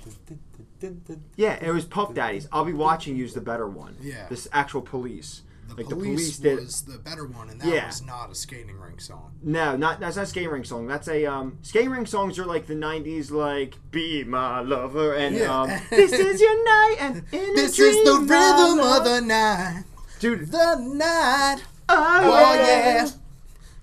you. 0.83 0.91
Yeah, 1.37 1.59
it 1.65 1.71
was 1.71 1.85
Puff 1.85 2.13
Daddies. 2.13 2.49
I'll 2.53 2.65
be 2.65 2.73
watching 2.73 3.17
you's 3.17 3.35
the 3.35 3.41
better 3.41 3.69
one. 3.69 3.97
Yeah. 4.01 4.27
This 4.29 4.49
actual 4.53 4.83
police. 4.83 5.43
The 5.77 5.83
like 5.83 5.89
police, 5.91 6.37
the 6.39 6.49
police 6.51 6.57
did. 6.57 6.57
was 6.65 6.83
the 6.83 6.99
better 6.99 7.27
one, 7.27 7.49
and 7.51 7.61
that 7.61 7.69
Yeah. 7.69 7.87
was 7.87 8.03
not 8.03 8.31
a 8.31 8.35
skating 8.35 8.79
rink 8.79 9.01
song. 9.01 9.33
No, 9.43 9.77
not 9.77 10.01
that's 10.01 10.17
not 10.17 10.23
a 10.23 10.27
skating 10.27 10.51
ring 10.51 10.65
song. 10.65 10.87
That's 10.87 11.09
a 11.09 11.25
um 11.27 11.59
skating 11.63 11.91
ring 11.91 12.07
songs 12.07 12.39
are 12.39 12.47
like 12.47 12.67
the 12.67 12.75
'90s, 12.75 13.31
like 13.31 13.75
"Be 13.91 14.25
My 14.25 14.61
Lover" 14.61 15.15
and 15.15 15.35
Yeah. 15.37 15.63
um 15.63 15.71
"This 15.91 16.13
Is 16.13 16.41
Your 16.41 16.65
Night" 16.65 16.97
and 17.01 17.17
"In 17.33 17.55
This 17.55 17.79
a 17.79 17.83
is 17.83 18.05
the 18.05 18.21
rhythm 18.21 18.79
Love." 18.79 18.99
of 18.99 19.05
the 19.05 19.21
night. 19.21 19.85
dude. 20.21 20.51
The 20.51 20.77
night. 20.77 21.63
Oh, 21.89 22.21
Oh 22.23 22.55
yeah. 22.55 23.05
yeah. 23.05 23.09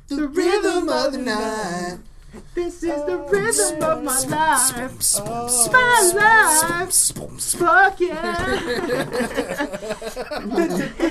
The 0.07 0.27
rhythm 0.27 0.89
of 0.89 1.11
the 1.13 1.17
night. 1.19 1.97
This 2.55 2.75
is 2.83 3.03
the 3.05 3.17
rhythm 3.17 3.83
of 3.83 4.03
my 4.03 4.19
life. 4.21 5.19
My 5.71 6.11
life. 6.15 6.93
Fuck 6.93 7.99
yeah. 7.99 8.35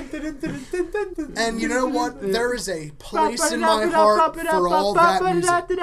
And 1.37 1.61
you 1.61 1.67
know 1.67 1.87
what? 1.87 2.21
There 2.21 2.53
is 2.53 2.69
a 2.69 2.91
place 2.99 3.51
in 3.51 3.61
my 3.61 3.85
heart 3.85 4.35
for 4.35 4.67
all 4.67 4.93
that 4.93 5.21
music. 5.23 5.79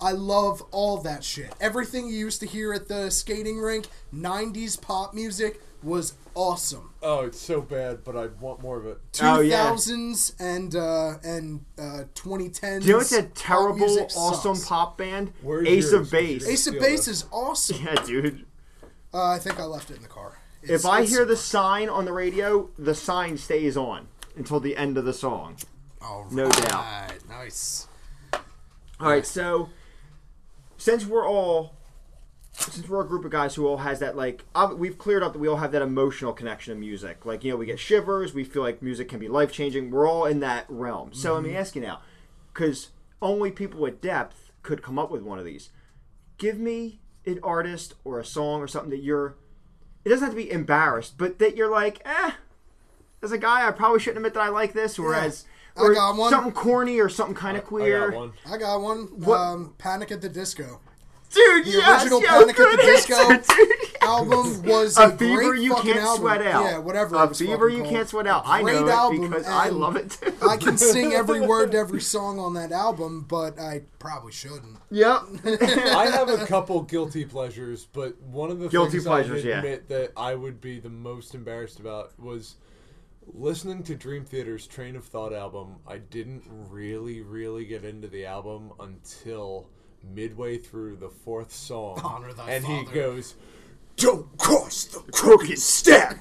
I 0.00 0.12
love 0.12 0.62
all 0.70 0.98
that 0.98 1.24
shit. 1.24 1.54
Everything 1.60 2.06
you 2.08 2.14
used 2.14 2.40
to 2.40 2.46
hear 2.46 2.72
at 2.72 2.88
the 2.88 3.10
skating 3.10 3.58
rink, 3.58 3.86
90s 4.14 4.80
pop 4.80 5.14
music, 5.14 5.60
was 5.82 6.14
awesome. 6.34 6.90
Oh, 7.02 7.26
it's 7.26 7.40
so 7.40 7.60
bad, 7.60 8.04
but 8.04 8.16
I 8.16 8.26
want 8.40 8.60
more 8.62 8.78
of 8.78 8.86
it. 8.86 8.98
Oh, 9.22 9.40
yeah. 9.40 9.70
2000s 9.70 10.34
and 10.40 10.74
uh, 10.74 11.18
and 11.22 11.64
uh, 11.78 12.04
2010s. 12.14 12.80
Do 12.80 12.86
you 12.86 12.92
know 12.92 12.98
what's 12.98 13.12
a 13.12 13.22
terrible, 13.24 13.86
music 13.86 14.10
awesome 14.16 14.54
sucks. 14.56 14.68
pop 14.68 14.98
band? 14.98 15.32
Where's 15.42 15.68
Ace 15.68 15.92
yours? 15.92 15.92
of 15.92 16.12
Where's 16.12 16.26
Base. 16.26 16.48
Ace 16.48 16.66
of 16.66 16.74
Steal 16.74 16.82
Base 16.82 17.08
is 17.08 17.26
awesome. 17.30 17.84
Yeah, 17.84 17.94
dude. 18.04 18.46
Uh, 19.12 19.30
I 19.30 19.38
think 19.38 19.60
I 19.60 19.64
left 19.64 19.90
it 19.90 19.96
in 19.96 20.02
the 20.02 20.08
car. 20.08 20.38
If 20.68 20.86
I 20.86 21.04
hear 21.04 21.24
the 21.24 21.36
sign 21.36 21.88
on 21.88 22.04
the 22.04 22.12
radio, 22.12 22.70
the 22.78 22.94
sign 22.94 23.38
stays 23.38 23.76
on 23.76 24.08
until 24.36 24.60
the 24.60 24.76
end 24.76 24.96
of 24.98 25.04
the 25.04 25.12
song. 25.12 25.56
All 26.00 26.26
no 26.30 26.50
doubt. 26.50 26.72
right, 26.72 27.18
Nice. 27.28 27.88
All 29.00 29.08
right, 29.08 29.26
so 29.26 29.70
since 30.76 31.06
we're 31.06 31.26
all 31.26 31.74
since 32.52 32.88
we're 32.88 33.00
a 33.00 33.06
group 33.06 33.24
of 33.24 33.32
guys 33.32 33.54
who 33.54 33.66
all 33.66 33.78
has 33.78 33.98
that 33.98 34.16
like 34.16 34.44
we've 34.76 34.96
cleared 34.96 35.22
up 35.22 35.32
that 35.32 35.38
we 35.40 35.48
all 35.48 35.56
have 35.56 35.72
that 35.72 35.82
emotional 35.82 36.32
connection 36.32 36.74
to 36.74 36.80
music. 36.80 37.26
Like 37.26 37.42
you 37.42 37.50
know, 37.50 37.56
we 37.56 37.66
get 37.66 37.78
shivers. 37.78 38.32
We 38.32 38.44
feel 38.44 38.62
like 38.62 38.82
music 38.82 39.08
can 39.08 39.18
be 39.18 39.28
life 39.28 39.52
changing. 39.52 39.90
We're 39.90 40.08
all 40.08 40.26
in 40.26 40.40
that 40.40 40.66
realm. 40.68 41.12
So 41.12 41.34
let 41.34 41.42
me 41.42 41.50
mm-hmm. 41.50 41.58
ask 41.58 41.74
you 41.74 41.82
now, 41.82 42.00
because 42.52 42.90
only 43.20 43.50
people 43.50 43.80
with 43.80 44.00
depth 44.00 44.52
could 44.62 44.82
come 44.82 44.98
up 44.98 45.10
with 45.10 45.22
one 45.22 45.38
of 45.38 45.44
these. 45.44 45.70
Give 46.38 46.58
me 46.58 47.00
an 47.26 47.40
artist 47.42 47.94
or 48.04 48.20
a 48.20 48.24
song 48.24 48.60
or 48.60 48.68
something 48.68 48.90
that 48.90 49.02
you're. 49.02 49.36
It 50.04 50.08
doesn't 50.10 50.24
have 50.24 50.34
to 50.34 50.36
be 50.42 50.50
embarrassed, 50.50 51.14
but 51.18 51.38
that 51.38 51.56
you're 51.56 51.70
like, 51.70 52.00
eh. 52.04 52.32
As 53.22 53.32
a 53.32 53.38
guy, 53.38 53.66
I 53.66 53.70
probably 53.70 54.00
shouldn't 54.00 54.18
admit 54.18 54.34
that 54.34 54.42
I 54.42 54.48
like 54.48 54.74
this, 54.74 54.98
or 54.98 55.12
Yeah. 55.12 55.24
as 55.24 55.44
I 55.76 55.92
got 55.94 56.16
one. 56.16 56.30
something 56.30 56.52
corny 56.52 57.00
or 57.00 57.08
something 57.08 57.34
kind 57.34 57.56
of 57.56 57.64
queer. 57.64 58.08
I 58.08 58.10
got 58.10 58.16
one. 58.16 58.32
I 58.50 58.56
got 58.58 58.80
one. 58.80 58.98
What- 59.16 59.38
Um, 59.38 59.74
Panic 59.78 60.12
at 60.12 60.20
the 60.20 60.28
Disco. 60.28 60.80
Dude, 61.32 61.64
The 61.64 61.70
yes, 61.70 62.02
original 62.02 62.20
yo, 62.20 62.28
Panic 62.28 62.60
at 62.60 62.70
the 62.72 62.76
Disco 62.82 63.14
answer, 63.32 63.54
dude. 63.56 63.83
Album 64.04 64.62
was 64.64 64.98
a, 64.98 65.08
A 65.08 65.16
fever 65.16 65.42
great 65.50 65.62
you 65.62 65.74
fucking 65.74 65.92
can't 65.92 66.04
album. 66.04 66.20
sweat 66.22 66.42
out. 66.42 66.64
Yeah, 66.64 66.78
whatever. 66.78 67.16
A 67.16 67.30
it 67.30 67.36
fever 67.36 67.68
you 67.68 67.78
called. 67.82 67.90
can't 67.90 68.08
sweat 68.08 68.26
out. 68.26 68.42
I 68.46 68.62
Great 68.62 68.74
know 68.74 68.86
it 68.86 68.90
album, 68.90 69.30
because 69.30 69.46
I 69.46 69.68
love 69.68 69.96
it 69.96 70.10
too. 70.10 70.32
I 70.48 70.56
can 70.56 70.76
sing 70.78 71.12
every 71.12 71.40
word 71.46 71.72
to 71.72 71.78
every 71.78 72.00
song 72.00 72.38
on 72.38 72.54
that 72.54 72.72
album, 72.72 73.24
but 73.28 73.58
I 73.58 73.82
probably 73.98 74.32
shouldn't. 74.32 74.78
Yep. 74.90 75.22
I 75.44 76.10
have 76.12 76.28
a 76.28 76.46
couple 76.46 76.82
guilty 76.82 77.24
pleasures, 77.24 77.86
but 77.92 78.20
one 78.22 78.50
of 78.50 78.58
the 78.60 78.68
Guilty 78.68 78.92
things 78.92 79.04
pleasures, 79.06 79.44
I 79.44 79.48
yeah. 79.48 79.58
admit 79.58 79.88
that 79.88 80.12
I 80.16 80.34
would 80.34 80.60
be 80.60 80.78
the 80.80 80.90
most 80.90 81.34
embarrassed 81.34 81.80
about 81.80 82.18
was 82.18 82.56
listening 83.32 83.82
to 83.84 83.94
Dream 83.94 84.24
Theater's 84.24 84.66
Train 84.66 84.96
of 84.96 85.04
Thought 85.04 85.32
album. 85.32 85.76
I 85.86 85.98
didn't 85.98 86.44
really, 86.70 87.22
really 87.22 87.64
get 87.64 87.84
into 87.84 88.08
the 88.08 88.26
album 88.26 88.72
until 88.80 89.68
midway 90.02 90.58
through 90.58 90.96
the 90.96 91.08
fourth 91.08 91.52
song, 91.52 92.00
Honor 92.04 92.32
thy 92.32 92.50
and 92.50 92.64
he 92.64 92.84
goes. 92.84 93.34
Don't 93.96 94.36
cross 94.38 94.84
the 94.84 95.00
Crooked 95.12 95.58
step. 95.58 96.18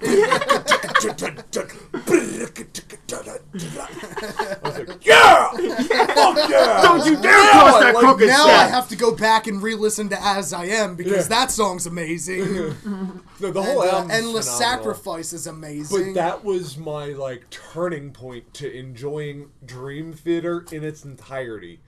I 3.13 4.57
was 4.63 4.78
like, 4.78 5.05
yeah, 5.05 5.49
fuck 5.49 6.49
yeah! 6.49 6.82
Don't 6.82 7.05
you 7.05 7.17
dare 7.21 7.51
cross 7.51 7.80
that 7.82 7.93
like, 7.93 8.03
crooked 8.03 8.28
Now 8.28 8.43
step. 8.43 8.59
I 8.59 8.67
have 8.67 8.88
to 8.89 8.95
go 8.95 9.15
back 9.15 9.47
and 9.47 9.61
re-listen 9.61 10.09
to 10.09 10.21
"As 10.24 10.53
I 10.53 10.65
Am" 10.65 10.95
because 10.95 11.30
Yeah. 11.30 11.39
that 11.39 11.51
song's 11.51 11.86
amazing. 11.86 12.53
No, 12.55 12.69
the 13.39 13.47
and, 13.47 13.55
whole 13.57 13.82
uh, 13.82 13.88
album, 13.88 14.11
"Endless 14.11 14.49
Sacrifice" 14.49 15.34
is 15.34 15.47
amazing. 15.47 16.13
But 16.13 16.19
that 16.21 16.43
was 16.43 16.78
my 16.78 17.07
like 17.07 17.49
turning 17.49 18.11
point 18.11 18.53
to 18.55 18.71
enjoying 18.71 19.49
Dream 19.65 20.13
Theater 20.13 20.65
in 20.71 20.84
its 20.84 21.03
entirety. 21.03 21.82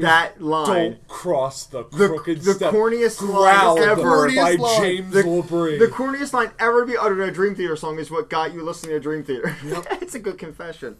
That 0.00 0.40
line. 0.40 0.66
Don't 0.66 1.08
cross 1.08 1.66
the 1.66 1.84
The, 1.84 2.08
crooked 2.08 2.42
the 2.42 2.54
step. 2.54 2.72
corniest 2.72 3.20
line 3.22 3.78
ever. 3.78 4.28
by 4.34 4.54
line. 4.54 4.80
James 4.80 5.12
The, 5.12 5.22
Labrie. 5.22 5.78
the 5.78 5.86
corniest 5.86 6.32
line 6.32 6.50
ever 6.58 6.80
to 6.80 6.86
be 6.86 6.96
uttered 6.96 7.20
in 7.20 7.28
a 7.28 7.32
Dream 7.32 7.54
Theater 7.54 7.76
song 7.76 7.98
is 7.98 8.10
what 8.10 8.28
got 8.30 8.52
you 8.54 8.62
listening 8.62 8.92
to 8.92 9.00
Dream 9.00 9.22
Theater. 9.24 9.56
Yep. 9.64 9.86
it's 10.02 10.14
a 10.14 10.18
good 10.18 10.38
confession. 10.38 10.96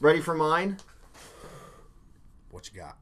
Ready 0.00 0.20
for 0.20 0.34
mine? 0.34 0.78
what 2.50 2.70
you 2.72 2.80
got? 2.80 2.96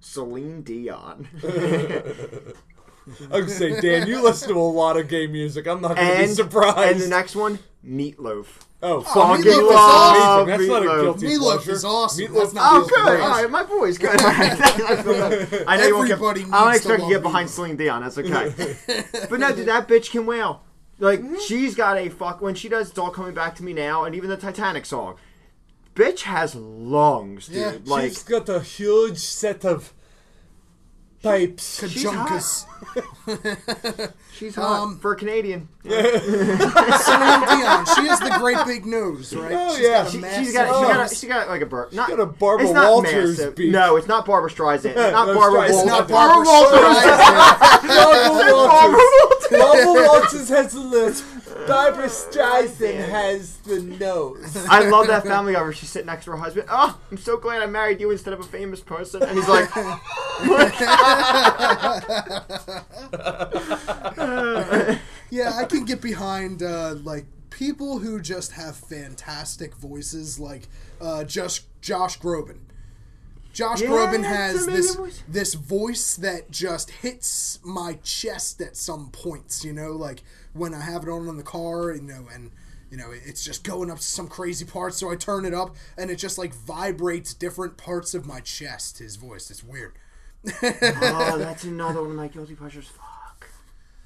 Celine 0.00 0.62
Dion. 0.62 1.28
I 3.32 3.40
was 3.40 3.56
say, 3.56 3.80
Dan, 3.80 4.06
you 4.06 4.22
listen 4.22 4.48
to 4.50 4.54
a 4.56 4.60
lot 4.60 4.96
of 4.96 5.08
gay 5.08 5.26
music. 5.26 5.66
I'm 5.66 5.80
not 5.80 5.96
going 5.96 6.08
to 6.08 6.16
be 6.16 6.22
and, 6.24 6.32
surprised. 6.32 6.92
and 6.92 7.00
the 7.00 7.08
next 7.08 7.34
one, 7.34 7.58
Meatloaf. 7.84 8.46
oh, 8.82 9.00
Fucking 9.02 9.44
Meatloaf 9.44 9.68
is 9.68 9.74
love 9.74 10.48
amazing. 10.48 10.68
That's 10.68 10.68
not 10.68 10.82
a 10.82 10.86
Meatloaf. 10.86 11.02
guilty 11.02 11.26
Meatloaf 11.26 11.54
pleasure. 11.56 11.72
is 11.72 11.84
awesome. 11.84 12.26
Meatloaf 12.26 12.34
That's 12.34 12.52
not 12.54 12.72
Oh, 12.72 12.82
is 12.82 12.90
good. 12.90 13.04
great. 13.04 13.20
All 13.20 13.28
right, 13.30 13.50
my 13.50 13.62
boy's 13.64 13.98
good. 13.98 14.10
I 14.20 15.02
feel 15.02 15.14
good. 15.14 15.64
I 15.66 15.76
know 15.76 15.86
you 15.86 15.94
won't 15.96 16.08
get. 16.08 16.14
Everybody 16.14 16.40
I 16.42 16.44
don't 16.44 16.72
needs 16.72 16.84
to 16.84 16.88
expect 16.88 16.90
you 16.90 16.96
to 16.96 17.02
love 17.02 17.10
get 17.10 17.22
behind 17.22 17.48
Meatloaf. 17.48 17.52
Celine 17.52 17.76
Dion. 17.76 18.02
That's 18.02 18.18
okay. 18.18 19.06
but 19.30 19.40
no, 19.40 19.54
dude, 19.54 19.66
that 19.68 19.88
bitch 19.88 20.10
can 20.10 20.26
wail. 20.26 20.62
Like 20.98 21.20
mm. 21.20 21.40
she's 21.40 21.74
got 21.74 21.96
a 21.96 22.10
fuck 22.10 22.42
when 22.42 22.54
she 22.54 22.68
does 22.68 22.90
"It's 22.90 22.98
All 22.98 23.10
Coming 23.10 23.32
Back 23.34 23.54
to 23.56 23.64
Me 23.64 23.72
Now" 23.72 24.04
and 24.04 24.14
even 24.14 24.28
the 24.28 24.36
Titanic 24.36 24.84
song. 24.84 25.16
Bitch 25.94 26.20
has 26.22 26.54
lungs, 26.54 27.46
dude. 27.48 27.56
Yeah, 27.56 27.72
like 27.84 28.10
She's 28.10 28.22
got 28.22 28.48
a 28.48 28.60
huge 28.60 29.18
set 29.18 29.64
of 29.64 29.92
pipes. 31.22 31.80
Kajunkus. 31.80 32.66
she's 34.32 34.54
hot 34.54 34.82
um, 34.82 34.98
for 34.98 35.12
a 35.12 35.16
Canadian. 35.16 35.68
Celine 35.82 35.98
Dion. 36.18 37.86
She 37.86 38.06
has 38.08 38.20
the 38.20 38.34
great 38.38 38.56
big 38.66 38.86
nose, 38.86 39.34
right? 39.34 39.52
Oh, 39.52 39.76
yeah. 39.76 40.04
She, 40.06 40.12
she's 40.12 40.52
got, 40.52 40.66
she 40.66 40.92
got, 40.92 41.12
a, 41.12 41.14
she 41.14 41.26
got 41.26 41.48
like 41.48 41.60
a 41.62 41.66
bur- 41.66 41.88
not, 41.92 42.08
got 42.08 42.20
a 42.20 42.26
Barbara 42.26 42.66
it's 42.66 42.74
not 42.74 42.90
Walters 42.90 43.38
massive. 43.38 43.54
beak. 43.54 43.70
No, 43.70 43.96
it's 43.96 44.08
not 44.08 44.24
Barbara 44.26 44.50
Streisand. 44.50 44.96
It's 44.96 45.12
not 45.12 45.26
No, 45.28 45.34
Barbara 45.34 45.60
Streisand. 45.68 45.70
Walters. 45.70 45.76
It's 45.76 45.86
not 45.86 46.08
Barbara 46.08 46.44
Barbara 46.44 46.80
Streisand. 46.80 47.20
Streisand. 47.80 47.88
Barbara 48.68 48.98
Walters. 49.20 49.48
Barbara 49.50 50.08
Walters 50.08 50.48
has 50.48 50.72
the 50.72 50.80
lips. 50.80 51.22
Barbara 51.66 52.08
Streisand 52.08 53.08
has 53.08 53.56
the 53.58 53.80
nose. 53.80 54.56
I 54.68 54.88
love 54.88 55.06
that 55.08 55.24
family 55.24 55.52
guy 55.52 55.62
where 55.62 55.72
she's 55.72 55.90
sitting 55.90 56.06
next 56.06 56.24
to 56.26 56.32
her 56.32 56.36
husband. 56.36 56.66
Oh, 56.70 56.98
I'm 57.10 57.16
so 57.16 57.36
glad 57.36 57.62
I 57.62 57.66
married 57.66 58.00
you 58.00 58.10
instead 58.10 58.34
of 58.34 58.40
a 58.40 58.44
famous 58.44 58.80
person. 58.80 59.22
And 59.22 59.36
he's 59.36 59.48
like, 59.48 59.68
Yeah, 65.30 65.52
I 65.54 65.64
can 65.64 65.84
get 65.84 66.00
behind 66.00 66.62
uh, 66.62 66.94
like 67.04 67.26
people 67.50 67.98
who 67.98 68.20
just 68.20 68.52
have 68.52 68.76
fantastic 68.76 69.74
voices, 69.76 70.40
like 70.40 70.68
uh, 71.00 71.24
just 71.24 71.66
Josh 71.80 72.18
Groban. 72.18 72.58
Josh 73.52 73.80
Yeah, 73.80 73.88
Groban 73.88 74.24
has 74.24 74.66
this 74.66 74.94
voice. 74.94 75.22
this 75.28 75.54
voice 75.54 76.16
that 76.16 76.50
just 76.50 76.90
hits 76.90 77.58
my 77.64 77.94
chest 78.02 78.60
at 78.60 78.76
some 78.76 79.10
points. 79.10 79.64
You 79.64 79.72
know, 79.72 79.92
like 79.92 80.22
when 80.52 80.74
I 80.74 80.80
have 80.80 81.02
it 81.04 81.08
on 81.08 81.28
in 81.28 81.36
the 81.36 81.42
car, 81.42 81.92
you 81.94 82.02
know, 82.02 82.26
and 82.32 82.50
you 82.90 82.96
know 82.96 83.10
it's 83.10 83.44
just 83.44 83.64
going 83.64 83.90
up 83.90 83.98
to 83.98 84.02
some 84.02 84.28
crazy 84.28 84.64
part, 84.64 84.94
so 84.94 85.10
I 85.10 85.16
turn 85.16 85.44
it 85.44 85.54
up, 85.54 85.74
and 85.98 86.10
it 86.10 86.16
just 86.16 86.38
like 86.38 86.54
vibrates 86.54 87.34
different 87.34 87.76
parts 87.76 88.14
of 88.14 88.26
my 88.26 88.40
chest. 88.40 88.98
His 88.98 89.16
voice, 89.16 89.50
it's 89.50 89.64
weird. 89.64 89.92
oh, 90.46 90.58
that's 91.38 91.64
another 91.64 92.02
one 92.02 92.10
of 92.12 92.16
my 92.16 92.28
guilty 92.28 92.54
pleasures. 92.54 92.88
Fuck. 92.88 93.48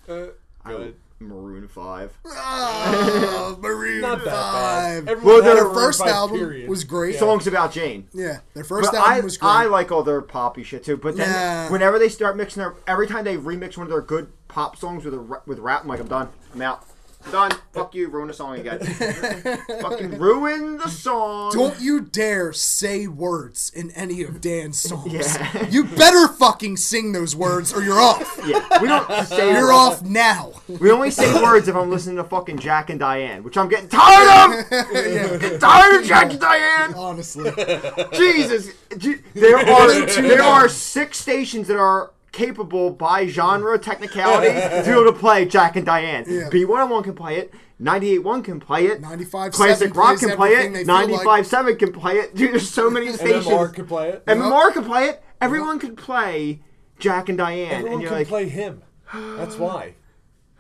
Uh, 0.08 0.26
I 0.64 0.72
good. 0.72 0.96
Maroon 1.20 1.68
5. 1.68 2.18
Oh, 2.26 3.58
Maroon 3.62 4.00
Not 4.02 4.24
that 4.24 4.30
Five. 4.30 5.04
bad. 5.06 5.12
Everyone 5.12 5.24
Well, 5.34 5.42
had 5.42 5.56
their 5.56 5.64
a 5.64 5.68
Maroon 5.68 5.74
first 5.74 6.00
five 6.00 6.08
album 6.10 6.38
period. 6.38 6.68
was 6.68 6.84
great. 6.84 7.16
Songs 7.18 7.46
about 7.46 7.72
Jane. 7.72 8.08
Yeah, 8.12 8.40
their 8.52 8.64
first 8.64 8.90
But 8.90 8.98
album 8.98 9.12
I, 9.12 9.20
was 9.20 9.36
great. 9.38 9.48
I 9.48 9.64
like 9.66 9.90
all 9.92 10.02
their 10.02 10.20
poppy 10.20 10.62
shit 10.64 10.84
too. 10.84 10.96
But 10.96 11.16
then 11.16 11.30
Nah. 11.30 11.72
whenever 11.72 11.98
they 11.98 12.08
start 12.08 12.36
mixing 12.36 12.62
their, 12.62 12.74
every 12.86 13.06
time 13.06 13.24
they 13.24 13.36
remix 13.36 13.76
one 13.76 13.86
of 13.86 13.90
their 13.90 14.02
good 14.02 14.32
pop 14.48 14.76
songs 14.76 15.04
with 15.04 15.14
a, 15.14 15.18
ra- 15.18 15.40
with 15.46 15.58
rap, 15.60 15.82
I'm 15.82 15.88
like, 15.88 16.00
I'm 16.00 16.08
done. 16.08 16.28
I'm 16.52 16.62
out. 16.62 16.84
Done. 17.30 17.50
Fuck 17.72 17.94
you. 17.94 18.08
Ruin 18.08 18.28
the 18.28 18.34
song 18.34 18.58
again. 18.58 18.78
Fucking 19.80 20.18
ruin 20.18 20.76
the 20.78 20.88
song. 20.88 21.52
Don't 21.52 21.80
you 21.80 22.00
dare 22.00 22.52
say 22.52 23.06
words 23.06 23.72
in 23.74 23.90
any 23.92 24.22
of 24.22 24.40
Dan's 24.40 24.80
songs. 24.88 25.12
Yeah. 25.12 25.66
You 25.68 25.84
better 25.84 26.28
fucking 26.28 26.76
sing 26.76 27.12
those 27.12 27.34
words 27.34 27.72
or 27.72 27.82
you're 27.82 28.00
off. 28.00 28.32
Yeah, 28.44 28.82
we 28.82 28.88
don't 28.88 29.08
say 29.26 29.52
You're 29.52 29.68
words. 29.68 30.00
off 30.00 30.02
now. 30.02 30.52
We 30.68 30.90
only 30.90 31.10
say 31.10 31.32
words 31.42 31.66
if 31.66 31.74
I'm 31.74 31.88
listening 31.90 32.16
to 32.16 32.24
fucking 32.24 32.58
Jack 32.58 32.90
and 32.90 33.00
Diane, 33.00 33.42
which 33.42 33.56
I'm 33.56 33.68
getting 33.70 33.88
tired 33.88 34.60
of. 34.60 34.70
Getting 34.70 35.58
tired 35.58 36.00
of 36.00 36.06
Jack 36.06 36.30
and 36.32 36.40
Diane. 36.40 36.92
Honestly. 36.94 37.50
Jesus, 38.12 38.68
there 39.34 39.56
are 39.56 40.06
there 40.06 40.42
are 40.42 40.68
six 40.68 41.18
stations 41.18 41.68
that 41.68 41.78
are 41.78 42.10
capable 42.34 42.90
by 42.90 43.26
genre 43.26 43.78
technicality 43.78 44.48
to 44.52 44.82
be 44.84 44.90
able 44.90 45.04
to 45.04 45.18
play 45.18 45.46
Jack 45.46 45.76
and 45.76 45.86
Diane. 45.86 46.24
Yeah. 46.26 46.50
B101 46.50 47.04
can 47.04 47.14
play 47.14 47.36
it. 47.36 47.54
98.1 47.80 48.44
can 48.44 48.60
play 48.60 48.86
it. 48.86 49.00
95.7 49.02 49.52
Classic 49.52 49.96
Rock 49.96 50.18
can 50.18 50.36
play 50.36 50.50
it. 50.50 50.72
they 50.72 50.84
feel 50.84 51.24
like. 51.24 51.78
can 51.78 51.92
play 51.92 52.14
it. 52.16 52.34
Dude, 52.36 52.52
there's 52.52 52.68
so 52.68 52.90
many 52.90 53.12
stations. 53.12 53.46
MMR 53.46 53.72
can 53.72 53.86
play 53.86 54.10
it. 54.10 54.26
MMR 54.26 54.72
can 54.72 54.84
play 54.84 55.04
it. 55.06 55.22
Everyone 55.40 55.78
could 55.78 55.96
play 55.96 56.60
Jack 56.98 57.28
and 57.28 57.38
Diane. 57.38 57.70
Everyone 57.70 57.92
and 57.92 58.02
you're 58.02 58.10
can 58.10 58.18
like, 58.18 58.28
play 58.28 58.48
him. 58.48 58.82
That's 59.12 59.56
why. 59.56 59.94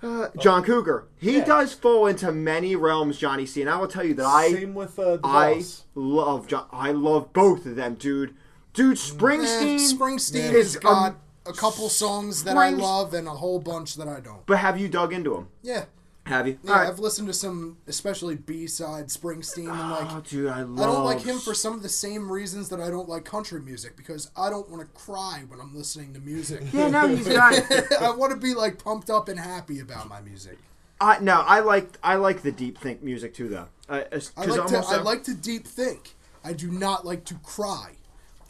John 0.38 0.64
Cougar. 0.64 1.08
He 1.16 1.38
Yeah. 1.38 1.44
does 1.44 1.72
fall 1.72 2.06
into 2.06 2.30
many 2.32 2.76
realms, 2.76 3.18
Johnny 3.18 3.46
C. 3.46 3.60
And 3.62 3.70
I 3.70 3.76
will 3.76 3.88
tell 3.88 4.04
you 4.04 4.14
that 4.14 4.26
I 4.26 4.52
Same 4.52 4.74
with 4.74 4.98
uh, 4.98 5.18
I 5.24 5.54
boss. 5.54 5.84
love 5.94 6.46
John. 6.46 6.66
I 6.72 6.92
love 6.92 7.32
both 7.32 7.64
of 7.66 7.76
them, 7.76 7.94
dude. 7.94 8.34
Dude, 8.74 8.96
Springsteen. 8.98 9.76
Springsteen 9.76 10.52
is 10.52 10.78
um, 10.84 11.16
a 11.46 11.52
couple 11.52 11.88
songs 11.88 12.44
that 12.44 12.56
I 12.56 12.70
love 12.70 13.14
and 13.14 13.26
a 13.28 13.32
whole 13.32 13.58
bunch 13.58 13.96
that 13.96 14.08
I 14.08 14.20
don't. 14.20 14.44
But 14.46 14.58
have 14.58 14.78
you 14.78 14.88
dug 14.88 15.12
into 15.12 15.34
him? 15.34 15.48
Yeah. 15.62 15.84
Have 16.26 16.46
you? 16.48 16.58
Yeah, 16.62 16.70
All 16.72 16.78
right. 16.78 16.88
I've 16.88 16.98
listened 16.98 17.28
to 17.28 17.34
some, 17.34 17.76
especially 17.86 18.36
B-side 18.36 19.08
Springsteen, 19.08 19.68
and 19.70 19.90
like, 19.90 20.10
oh, 20.10 20.22
dude, 20.26 20.48
I 20.48 20.62
love. 20.62 20.80
I 20.88 20.92
don't 20.92 21.04
like 21.04 21.20
him 21.20 21.38
for 21.38 21.52
some 21.52 21.74
of 21.74 21.82
the 21.82 21.88
same 21.90 22.32
reasons 22.32 22.70
that 22.70 22.80
I 22.80 22.88
don't 22.88 23.10
like 23.10 23.26
country 23.26 23.60
music 23.60 23.94
because 23.94 24.30
I 24.34 24.48
don't 24.48 24.70
want 24.70 24.80
to 24.80 24.88
cry 24.98 25.42
when 25.48 25.60
I'm 25.60 25.76
listening 25.76 26.14
to 26.14 26.20
music. 26.20 26.62
Yeah, 26.72 26.88
no, 26.88 27.08
he's 27.08 27.28
got. 27.28 27.52
I 28.00 28.10
want 28.10 28.32
to 28.32 28.38
be 28.38 28.54
like 28.54 28.82
pumped 28.82 29.10
up 29.10 29.28
and 29.28 29.38
happy 29.38 29.80
about 29.80 30.08
my 30.08 30.22
music. 30.22 30.56
I 30.98 31.18
no, 31.20 31.40
I 31.42 31.60
like 31.60 31.98
I 32.02 32.14
like 32.14 32.40
the 32.40 32.52
deep 32.52 32.78
think 32.78 33.02
music 33.02 33.34
too, 33.34 33.48
though. 33.48 33.68
Uh, 33.86 34.04
I 34.10 34.14
'cause 34.14 34.32
like 34.36 34.46
to 34.46 34.62
almost, 34.62 34.90
I 34.92 34.96
uh, 34.96 35.04
like 35.04 35.24
to 35.24 35.34
deep 35.34 35.66
think. 35.66 36.14
I 36.42 36.54
do 36.54 36.70
not 36.70 37.04
like 37.04 37.24
to 37.26 37.34
cry. 37.34 37.96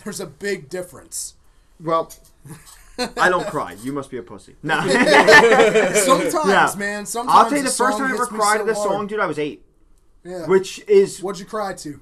There's 0.05 0.21
a 0.21 0.27
big 0.27 0.69
difference. 0.69 1.35
Well, 1.81 2.13
I 2.99 3.29
don't 3.29 3.47
cry. 3.49 3.73
You 3.83 3.93
must 3.93 4.11
be 4.11 4.19
a 4.19 4.23
pussy. 4.23 4.57
No. 4.63 4.81
Sometimes, 4.81 6.35
Yeah. 6.49 6.73
man. 6.79 7.07
Sometimes 7.07 7.35
I'll 7.37 7.45
tell 7.49 7.59
you 7.59 7.65
a 7.65 7.65
the 7.65 7.71
first 7.71 7.99
time 7.99 8.11
I 8.11 8.15
ever 8.15 8.27
cried 8.27 8.57
so 8.57 8.61
at 8.61 8.67
this 8.67 8.77
song, 8.79 9.07
dude. 9.07 9.21
I 9.21 9.27
was 9.27 9.39
eight, 9.39 9.65
Yeah. 10.25 10.47
which 10.47 10.81
is 10.89 11.23
What'd 11.23 11.41
you 11.41 11.47
cry 11.47 11.75
to? 11.75 12.01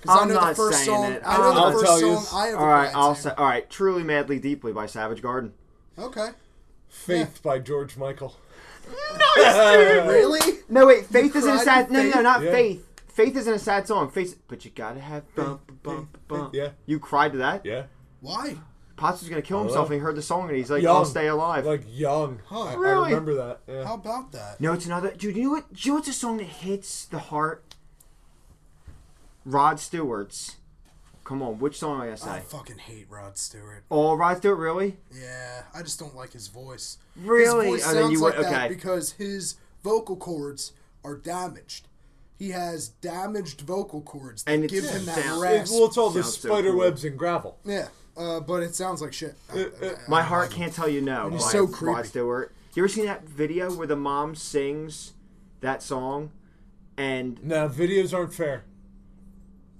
Because 0.00 0.16
I 0.18 0.22
I'm 0.22 0.28
know 0.28 0.34
not 0.34 0.48
the 0.50 0.54
first 0.54 0.78
saying 0.84 0.96
song. 0.96 1.12
it. 1.12 1.22
I 1.26 1.36
know 1.38 1.42
I'll- 1.52 1.66
the 1.72 1.78
first 1.78 2.00
tell 2.00 2.20
song 2.20 2.38
I 2.40 2.48
ever 2.50 2.56
all 2.58 2.66
right. 2.66 2.90
cried 2.92 3.00
I'll 3.00 3.14
to. 3.16 3.20
say 3.20 3.30
all 3.36 3.46
right. 3.46 3.68
Truly, 3.68 4.02
madly, 4.04 4.38
deeply 4.38 4.72
by 4.72 4.86
Savage 4.86 5.20
Garden. 5.22 5.52
Okay. 5.98 6.28
Faith 6.88 7.42
by 7.42 7.58
George 7.58 7.96
Michael. 7.96 8.36
Really? 9.36 10.58
No, 10.68 10.86
wait. 10.86 11.06
Faith 11.06 11.34
isn't 11.36 11.54
a 11.54 11.58
sad. 11.58 11.88
to 11.88 11.92
No, 11.92 12.02
no, 12.10 12.20
not 12.22 12.42
Yeah. 12.42 12.50
Faith. 12.52 12.84
Faith 13.08 13.36
isn't 13.36 13.52
a 13.54 13.58
sad 13.58 13.86
song. 13.88 14.10
Faith, 14.10 14.38
but 14.48 14.64
you 14.64 14.70
gotta 14.70 15.00
have 15.00 15.24
bump, 15.34 15.82
bump, 15.82 16.16
bump. 16.28 16.54
Yeah. 16.54 16.70
You 16.86 16.98
cried 17.00 17.32
to 17.32 17.38
that. 17.38 17.66
Yeah. 17.66 17.84
Why? 18.20 18.56
Potts 18.98 19.20
was 19.20 19.28
gonna 19.30 19.40
kill 19.42 19.60
himself, 19.60 19.88
know. 19.88 19.94
and 19.94 20.00
he 20.02 20.04
heard 20.04 20.16
the 20.16 20.22
song, 20.22 20.48
and 20.48 20.56
he's 20.56 20.70
like, 20.70 20.82
Young. 20.82 20.96
"I'll 20.96 21.04
stay 21.04 21.28
alive." 21.28 21.64
Like 21.64 21.84
young. 21.88 22.40
Huh. 22.46 22.62
I, 22.64 22.72
I 22.72 22.74
remember 23.08 23.34
that. 23.34 23.60
Yeah. 23.66 23.84
How 23.84 23.94
about 23.94 24.32
that? 24.32 24.60
no, 24.60 24.72
it's 24.72 24.86
another. 24.86 25.12
Dude, 25.12 25.36
you 25.36 25.44
know 25.44 25.50
what? 25.50 25.72
Do 25.72 25.80
you 25.80 25.90
know 25.92 25.96
what's 25.96 26.08
a 26.08 26.12
song 26.12 26.36
that 26.38 26.44
hits 26.46 27.04
the 27.06 27.18
heart? 27.18 27.64
Rod 29.44 29.80
Stewart's. 29.80 30.56
Come 31.24 31.42
on, 31.42 31.58
which 31.58 31.78
song 31.78 31.96
am 31.96 32.00
I 32.02 32.04
gonna 32.06 32.16
say? 32.16 32.30
I 32.30 32.40
fucking 32.40 32.78
hate 32.78 33.06
Rod 33.10 33.36
Stewart. 33.36 33.84
Oh, 33.90 34.14
Rod 34.14 34.38
Stewart, 34.38 34.58
really? 34.58 34.96
Yeah, 35.14 35.62
I 35.74 35.82
just 35.82 35.98
don't 35.98 36.16
like 36.16 36.32
his 36.32 36.48
voice. 36.48 36.96
Really? 37.16 37.66
His 37.70 37.84
voice 37.84 37.90
Oh, 37.90 37.94
then 37.94 38.02
sounds 38.04 38.12
you 38.12 38.20
like 38.20 38.36
would- 38.38 38.46
that 38.46 38.64
okay. 38.66 38.74
because 38.74 39.12
his 39.12 39.56
vocal 39.84 40.16
cords 40.16 40.72
are 41.04 41.16
damaged. 41.16 41.86
He 42.38 42.50
has 42.50 42.88
damaged 42.88 43.60
vocal 43.62 44.00
cords 44.00 44.44
that 44.44 44.52
And 44.54 44.64
it 44.64 44.70
give 44.70 44.84
him 44.84 45.04
that 45.04 45.16
sounds- 45.22 45.42
It- 45.42 45.44
rasp. 45.44 45.72
well, 45.74 45.84
it's 45.86 45.98
all 45.98 46.08
the 46.10 46.22
Sounds 46.22 46.38
so 46.38 46.48
spider 46.48 46.70
cool. 46.70 46.78
webs 46.78 47.04
and 47.04 47.18
gravel. 47.18 47.58
yeah, 47.64 47.88
uh, 48.18 48.40
but 48.40 48.62
it 48.62 48.74
sounds 48.74 49.00
like 49.00 49.12
shit. 49.12 49.36
I- 49.54 49.70
I- 49.82 49.94
My 50.08 50.18
I 50.20 50.22
heart 50.22 50.50
can't 50.50 50.72
tell 50.72 50.88
you 50.88 51.00
no. 51.00 51.30
he's 51.30 51.42
by 51.44 51.50
so 51.52 51.64
Rod 51.66 51.72
creepy. 51.72 52.08
Stewart. 52.08 52.54
You 52.74 52.82
ever 52.82 52.88
seen 52.88 53.06
that 53.06 53.24
video 53.24 53.72
where 53.74 53.86
the 53.86 53.96
mom 53.96 54.34
sings 54.34 55.12
that 55.60 55.82
song, 55.82 56.30
and 56.96 57.42
Now, 57.44 57.66
videos 57.68 58.12
aren't 58.16 58.34
fair 58.34 58.64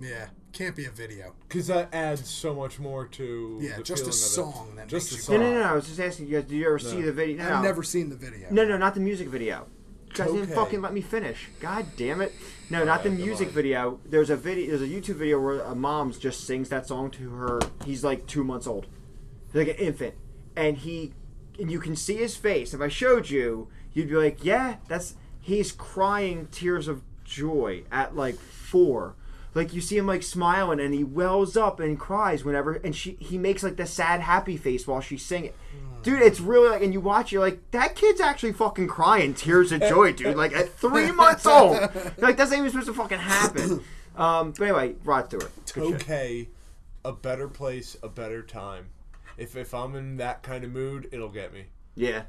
Yeah, 0.00 0.28
can't 0.52 0.74
be 0.74 0.84
a 0.86 0.90
video. 0.90 1.34
because 1.48 1.66
that 1.68 1.92
adds 1.92 2.28
so 2.28 2.54
much 2.54 2.78
more 2.80 3.06
to 3.06 3.58
Yeah, 3.60 3.76
the 3.76 3.82
just 3.82 4.04
a 4.04 4.08
of 4.08 4.14
song 4.14 4.72
that 4.76 4.88
just 4.88 5.12
makes 5.12 5.28
a 5.28 5.32
no, 5.32 5.36
song. 5.38 5.44
no, 5.44 5.52
no, 5.54 5.60
no. 5.60 5.66
I 5.68 5.72
was 5.74 5.86
just 5.86 6.00
asking 6.00 6.26
you 6.28 6.40
guys. 6.40 6.48
Did 6.48 6.56
you 6.56 6.66
ever 6.66 6.78
see 6.78 7.02
the 7.02 7.12
video? 7.12 7.36
No, 7.44 7.54
I've 7.56 7.64
never 7.64 7.82
seen 7.82 8.08
the 8.08 8.16
video. 8.16 8.48
No, 8.50 8.64
no, 8.64 8.76
not 8.76 8.94
the 8.94 9.00
music 9.00 9.28
video. 9.28 9.66
You 10.08 10.14
guys 10.14 10.32
didn't 10.32 10.54
fucking 10.54 10.80
let 10.80 10.92
me 10.94 11.00
finish. 11.02 11.48
God 11.60 11.86
damn 11.96 12.20
it. 12.20 12.32
No, 12.70 12.84
not 12.84 13.00
oh, 13.00 13.04
the 13.04 13.10
music 13.10 13.48
video. 13.48 13.98
There's 14.04 14.30
a 14.30 14.36
video. 14.36 14.76
There's 14.76 14.82
a 14.82 14.92
YouTube 14.92 15.16
video 15.16 15.40
where 15.40 15.60
a 15.60 15.74
mom 15.74 16.12
just 16.12 16.46
sings 16.46 16.68
that 16.68 16.86
song 16.86 17.10
to 17.12 17.30
her. 17.30 17.60
He's 17.84 18.04
like 18.04 18.26
two 18.26 18.44
months 18.44 18.66
old, 18.66 18.86
He's 19.46 19.66
like 19.66 19.78
an 19.78 19.84
infant, 19.84 20.14
and 20.54 20.76
he, 20.76 21.14
and 21.58 21.70
you 21.70 21.80
can 21.80 21.96
see 21.96 22.16
his 22.16 22.36
face. 22.36 22.74
If 22.74 22.80
I 22.80 22.88
showed 22.88 23.30
you, 23.30 23.68
you'd 23.94 24.08
be 24.08 24.16
like, 24.16 24.44
yeah, 24.44 24.76
that's 24.86 25.14
he's 25.40 25.72
crying 25.72 26.48
tears 26.50 26.88
of 26.88 27.02
joy 27.24 27.84
at 27.90 28.14
like 28.14 28.38
four. 28.38 29.14
Like 29.58 29.74
you 29.74 29.80
see 29.80 29.96
him 29.98 30.06
like 30.06 30.22
smiling, 30.22 30.78
and 30.78 30.94
he 30.94 31.02
wells 31.02 31.56
up 31.56 31.80
and 31.80 31.98
cries 31.98 32.44
whenever, 32.44 32.74
and 32.74 32.94
she 32.94 33.16
he 33.20 33.36
makes 33.36 33.62
like 33.64 33.76
the 33.76 33.86
sad 33.86 34.20
happy 34.20 34.56
face 34.56 34.86
while 34.86 35.00
she's 35.00 35.24
singing. 35.24 35.52
Dude, 36.04 36.22
it's 36.22 36.38
really 36.38 36.68
like, 36.68 36.80
and 36.82 36.92
you 36.92 37.00
watch, 37.00 37.32
you're 37.32 37.42
like, 37.42 37.72
that 37.72 37.96
kid's 37.96 38.20
actually 38.20 38.52
fucking 38.52 38.86
crying 38.86 39.34
tears 39.34 39.72
of 39.72 39.80
joy, 39.80 40.12
dude. 40.12 40.36
Like 40.36 40.54
at 40.54 40.68
three 40.74 41.10
months 41.10 41.44
old, 41.44 41.72
You're 41.72 41.90
like 42.18 42.36
that's 42.36 42.50
not 42.52 42.60
even 42.60 42.70
supposed 42.70 42.86
to 42.86 42.94
fucking 42.94 43.18
happen. 43.18 43.82
Um, 44.16 44.52
but 44.52 44.62
anyway, 44.62 44.94
Rod 45.04 45.26
Stewart. 45.26 45.50
Good 45.72 45.84
shit. 45.84 45.94
Okay, 46.02 46.48
a 47.04 47.12
better 47.12 47.48
place, 47.48 47.96
a 48.02 48.08
better 48.08 48.42
time. 48.42 48.90
If 49.36 49.56
if 49.56 49.74
I'm 49.74 49.96
in 49.96 50.18
that 50.18 50.42
kind 50.44 50.62
of 50.62 50.70
mood, 50.70 51.08
it'll 51.10 51.28
get 51.30 51.52
me. 51.52 51.64
Yeah, 51.96 52.22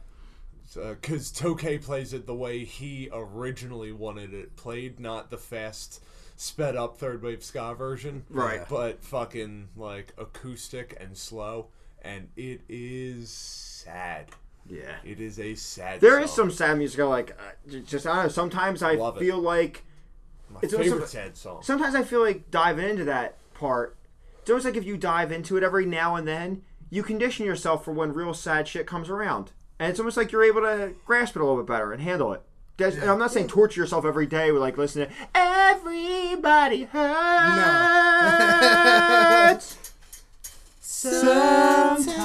Because 0.74 1.32
Toh 1.32 1.54
Kay 1.54 1.78
plays 1.78 2.12
it 2.14 2.26
the 2.26 2.34
way 2.36 2.64
he 2.64 3.08
originally 3.14 3.92
wanted 3.92 4.34
it 4.34 4.56
played, 4.56 5.00
not 5.00 5.30
the 5.30 5.38
fast, 5.38 6.04
sped 6.40 6.78
up 6.78 6.98
third 6.98 7.22
wave 7.22 7.44
ska 7.44 7.76
version. 7.76 8.24
Right. 8.30 8.62
But 8.70 9.04
fucking 9.04 9.68
like 9.76 10.14
acoustic 10.18 10.98
and 11.00 11.18
slow, 11.18 11.68
and 12.02 12.30
it 12.38 12.62
is 12.70 13.30
sad. 13.30 14.28
yeah. 14.68 14.96
It 15.04 15.20
is 15.20 15.38
a 15.40 15.54
sad. 15.56 16.00
There 16.00 16.18
is 16.20 16.32
song. 16.32 16.50
some 16.50 16.52
sad 16.52 16.78
music. 16.78 17.00
I 17.02 17.04
like, 17.04 17.32
uh, 17.32 17.80
just 17.86 18.08
I 18.08 18.16
don't 18.16 18.24
know. 18.24 18.30
Sometimes 18.30 18.82
I 18.82 18.94
Love 18.96 19.18
it. 19.18 19.20
feel 19.20 19.38
like 19.38 19.84
my 20.50 20.62
it's 20.64 20.74
favorite 20.74 21.10
sad 21.10 21.36
song. 21.38 21.62
sometimes 21.62 21.94
I 21.94 22.04
feel 22.04 22.22
like 22.22 22.50
diving 22.50 22.90
into 22.90 23.04
that 23.04 23.38
part. 23.54 23.98
It's 24.42 24.50
almost 24.50 24.66
like 24.66 24.78
if 24.78 24.86
you 24.86 24.96
dive 24.98 25.32
into 25.34 25.58
it 25.58 25.64
every 25.64 25.86
now 25.86 26.16
and 26.16 26.26
then, 26.28 26.64
you 26.90 27.04
condition 27.04 27.46
yourself 27.46 27.84
for 27.84 27.92
when 27.92 28.14
real 28.14 28.34
sad 28.34 28.66
shit 28.68 28.88
comes 28.88 29.10
around, 29.10 29.52
and 29.78 29.90
it's 29.92 30.00
almost 30.00 30.16
like 30.18 30.32
you're 30.32 30.44
able 30.46 30.62
to 30.62 30.94
grasp 31.06 31.36
it 31.36 31.42
a 31.42 31.46
little 31.46 31.62
bit 31.62 31.68
better 31.68 31.92
and 31.92 32.02
handle 32.02 32.32
it. 32.34 32.42
And 32.82 33.04
I'm 33.10 33.20
not 33.20 33.32
saying 33.32 33.48
torture 33.48 33.80
yourself 33.82 34.06
every 34.06 34.26
day 34.26 34.52
with 34.52 34.62
like 34.62 34.78
listening 34.78 35.08
to 35.10 35.14
everybody 35.36 36.84
hurts. 36.86 37.04
Sometimes 40.82 42.16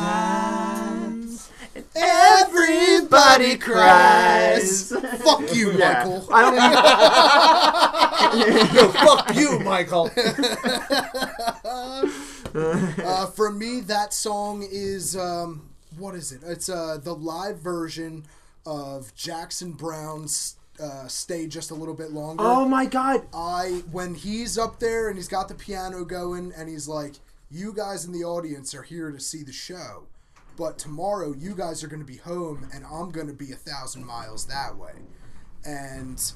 everybody 1.96 3.56
cries. 3.56 4.90
Fuck 4.90 5.54
you, 5.54 5.72
Yeah. 5.72 6.04
Michael. 6.04 6.28
I 6.32 6.50
don't. 8.34 8.74
Yo, 8.84 8.88
fuck 8.88 9.34
you, 9.36 9.58
Michael. 9.60 10.10
Uh, 12.56 13.26
for 13.26 13.50
me, 13.50 13.80
that 13.80 14.14
song 14.14 14.64
is 14.70 15.16
um, 15.16 15.68
what 15.98 16.14
is 16.14 16.30
it? 16.30 16.40
It's 16.46 16.68
uh, 16.68 16.98
the 17.02 17.12
live 17.12 17.58
version 17.58 18.24
of 18.66 19.14
Jackson 19.14 19.72
Browne's 19.72 20.56
uh, 20.80 21.06
"Stay 21.06 21.46
Just 21.46 21.70
a 21.70 21.74
Little 21.74 21.94
Bit 21.94 22.12
Longer." 22.12 22.42
Oh 22.44 22.66
my 22.66 22.86
god. 22.86 23.26
I 23.32 23.82
when 23.90 24.14
he's 24.14 24.58
up 24.58 24.80
there 24.80 25.08
and 25.08 25.16
he's 25.16 25.28
got 25.28 25.48
the 25.48 25.54
piano 25.54 26.04
going 26.04 26.52
and 26.56 26.68
he's 26.68 26.88
like, 26.88 27.14
"You 27.50 27.72
guys 27.72 28.04
in 28.04 28.12
the 28.12 28.24
audience 28.24 28.74
are 28.74 28.82
here 28.82 29.10
to 29.10 29.20
see 29.20 29.42
the 29.42 29.52
show, 29.52 30.06
but 30.56 30.78
tomorrow 30.78 31.32
you 31.32 31.54
guys 31.54 31.84
are 31.84 31.88
going 31.88 32.02
to 32.02 32.06
be 32.06 32.18
home 32.18 32.68
and 32.72 32.84
I'm 32.84 33.10
going 33.10 33.28
to 33.28 33.32
be 33.32 33.52
a 33.52 33.56
thousand 33.56 34.04
miles 34.04 34.46
that 34.46 34.76
way, 34.76 34.94
and 35.64 36.32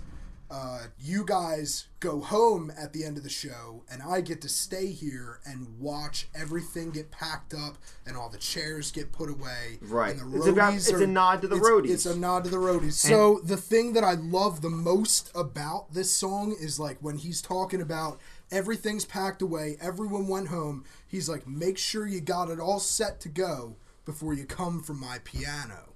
uh, 0.50 0.84
you 0.98 1.24
guys 1.24 1.88
go 2.00 2.20
home 2.20 2.72
at 2.78 2.92
the 2.92 3.04
end 3.04 3.16
of 3.18 3.22
the 3.22 3.28
show 3.28 3.82
and 3.90 4.02
I 4.02 4.20
get 4.22 4.40
to 4.42 4.48
stay 4.48 4.86
here 4.92 5.40
and 5.44 5.78
watch 5.78 6.28
everything 6.34 6.90
get 6.90 7.10
packed 7.10 7.52
up 7.52 7.76
and 8.06 8.16
all 8.16 8.28
the 8.30 8.38
chairs 8.38 8.90
get 8.90 9.12
put 9.12 9.28
away. 9.28 9.78
Right. 9.82 10.16
And 10.16 10.32
the 10.32 10.38
It's 10.38 10.46
about- 10.46 10.72
roadies 10.72 10.76
it's 10.76 10.90
a 11.02 11.06
nod 11.06 11.42
to 11.42 11.48
the 11.48 11.56
it's- 11.56 11.70
roadies. 11.70 11.90
It's 11.90 12.06
a 12.06 12.16
nod 12.16 12.44
to 12.44 12.50
the 12.50 12.56
roadies. 12.56 12.94
So 12.94 13.40
the 13.44 13.56
thing 13.58 13.92
that 13.92 14.04
I 14.04 14.14
love 14.14 14.62
the 14.62 14.70
most 14.70 15.30
about 15.34 15.92
this 15.92 16.10
song 16.10 16.54
is 16.58 16.78
like 16.80 16.98
when 17.00 17.18
he's 17.18 17.42
talking 17.42 17.80
about 17.82 18.20
everything's 18.50 19.04
packed 19.04 19.42
away, 19.42 19.76
everyone 19.80 20.28
went 20.28 20.48
home. 20.48 20.84
He's 21.06 21.28
like, 21.28 21.46
make 21.46 21.76
sure 21.78 22.06
you 22.06 22.20
got 22.20 22.48
it 22.48 22.58
all 22.60 22.80
set 22.80 23.20
to 23.20 23.28
go 23.28 23.76
before 24.06 24.32
you 24.32 24.46
come 24.46 24.82
from 24.82 24.98
my 24.98 25.18
piano, 25.24 25.90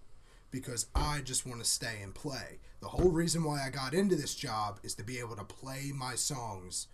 because 0.53 0.87
I 0.95 1.21
just 1.25 1.45
want 1.45 1.61
to 1.61 1.69
stay 1.69 2.01
and 2.01 2.15
play. 2.15 2.61
The 2.81 2.89
whole 2.89 3.11
reason 3.11 3.43
why 3.43 3.65
I 3.67 3.71
got 3.71 3.95
into 3.95 4.15
this 4.15 4.35
job 4.37 4.79
is 4.85 4.95
to 4.95 5.03
be 5.03 5.19
able 5.19 5.35
to 5.35 5.45
play 5.45 5.91
my 5.93 6.15
songs. 6.15 6.87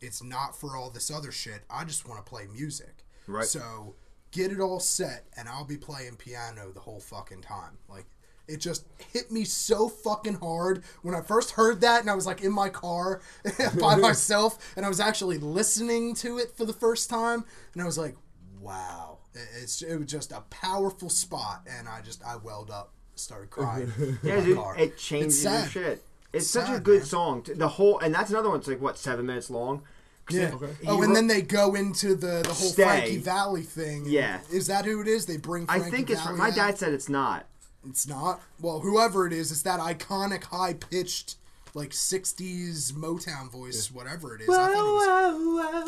It's 0.00 0.22
not 0.22 0.58
for 0.58 0.76
all 0.76 0.90
this 0.90 1.10
other 1.10 1.32
shit. 1.32 1.62
I 1.70 1.84
just 1.84 2.06
want 2.06 2.24
to 2.24 2.28
play 2.28 2.46
music. 2.52 3.04
Right. 3.26 3.46
So 3.46 3.94
get 4.34 4.52
it 4.52 4.60
all 4.60 4.80
set, 4.80 5.24
and 5.36 5.48
I'll 5.48 5.64
be 5.64 5.78
playing 5.78 6.16
piano 6.16 6.72
the 6.72 6.80
whole 6.80 7.00
fucking 7.00 7.42
time. 7.42 7.78
Like, 7.88 8.06
it 8.46 8.58
just 8.58 8.84
hit 9.12 9.30
me 9.30 9.44
so 9.44 9.88
fucking 9.88 10.34
hard 10.34 10.82
when 11.02 11.14
I 11.14 11.22
first 11.22 11.52
heard 11.52 11.80
that, 11.80 12.00
and 12.02 12.10
I 12.10 12.14
was 12.14 12.26
like 12.26 12.42
in 12.42 12.52
my 12.52 12.68
car 12.68 13.22
by 13.80 13.96
myself, 13.96 14.74
and 14.76 14.84
I 14.84 14.88
was 14.88 15.00
actually 15.00 15.38
listening 15.38 16.14
to 16.16 16.38
it 16.38 16.56
for 16.56 16.64
the 16.64 16.72
first 16.72 17.08
time, 17.08 17.44
and 17.72 17.82
I 17.82 17.86
was 17.86 17.96
like, 17.96 18.16
wow, 18.60 19.18
it's 19.62 19.80
it 19.82 19.96
was 19.96 20.06
just 20.06 20.32
a 20.32 20.40
powerful 20.50 21.08
spot, 21.08 21.66
and 21.66 21.88
I 21.88 22.02
just 22.02 22.22
I 22.24 22.36
welled 22.36 22.70
up, 22.70 22.92
started 23.16 23.50
crying. 23.50 23.92
Yeah, 24.22 24.40
dude, 24.40 24.56
car. 24.56 24.76
it 24.78 24.96
changes 24.98 25.44
It's 25.44 25.54
your 25.54 25.66
shit. 25.84 26.02
It's 26.32 26.44
It's 26.44 26.50
such 26.50 26.68
a 26.68 26.80
good 26.80 26.98
man. 27.00 27.06
song. 27.06 27.46
The 27.54 27.68
whole, 27.68 27.98
and 28.00 28.14
that's 28.14 28.30
another 28.30 28.48
one. 28.50 28.58
It's 28.58 28.68
like 28.68 28.80
what 28.80 28.98
seven 28.98 29.26
minutes 29.26 29.50
long. 29.50 29.82
Yeah. 30.30 30.42
it- 30.54 30.76
he 30.80 30.88
Oh, 30.88 30.94
and 31.02 31.08
wrote- 31.08 31.14
then 31.14 31.26
they 31.26 31.42
go 31.42 31.74
into 31.74 32.14
the 32.14 32.40
the 32.42 32.48
whole 32.52 32.70
Stay. 32.70 32.82
Frankie 32.84 33.16
Valli 33.18 33.62
thing. 33.62 34.04
Yeah. 34.06 34.40
Is 34.50 34.66
that 34.68 34.84
who 34.84 35.00
it 35.00 35.06
is? 35.08 35.26
They 35.26 35.36
bring. 35.36 35.66
I 35.68 35.78
Frankie 35.78 35.96
think 35.96 36.10
it's 36.10 36.22
Valli 36.22 36.38
my 36.38 36.48
out? 36.48 36.54
dad 36.54 36.78
said 36.78 36.92
it's 36.94 37.08
not. 37.08 37.46
It's 37.88 38.08
not. 38.08 38.40
Well, 38.60 38.80
whoever 38.80 39.26
it 39.26 39.32
is, 39.34 39.52
it's 39.52 39.62
that 39.62 39.78
iconic 39.80 40.44
high 40.44 40.72
pitched 40.74 41.36
like 41.74 41.90
'60s 41.90 42.92
Motown 42.92 43.50
voice, 43.50 43.90
whatever 43.92 44.34
it 44.34 44.40
is. 44.42 44.48
I 44.48 44.72
thought 44.72 44.72
it 44.72 44.76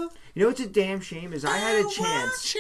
was. 0.01 0.11
You 0.35 0.43
know 0.43 0.49
what's 0.49 0.61
a 0.61 0.67
damn 0.67 1.01
shame 1.01 1.33
is 1.33 1.45
I 1.45 1.57
had 1.57 1.77
a 1.85 1.89
chance. 1.89 2.55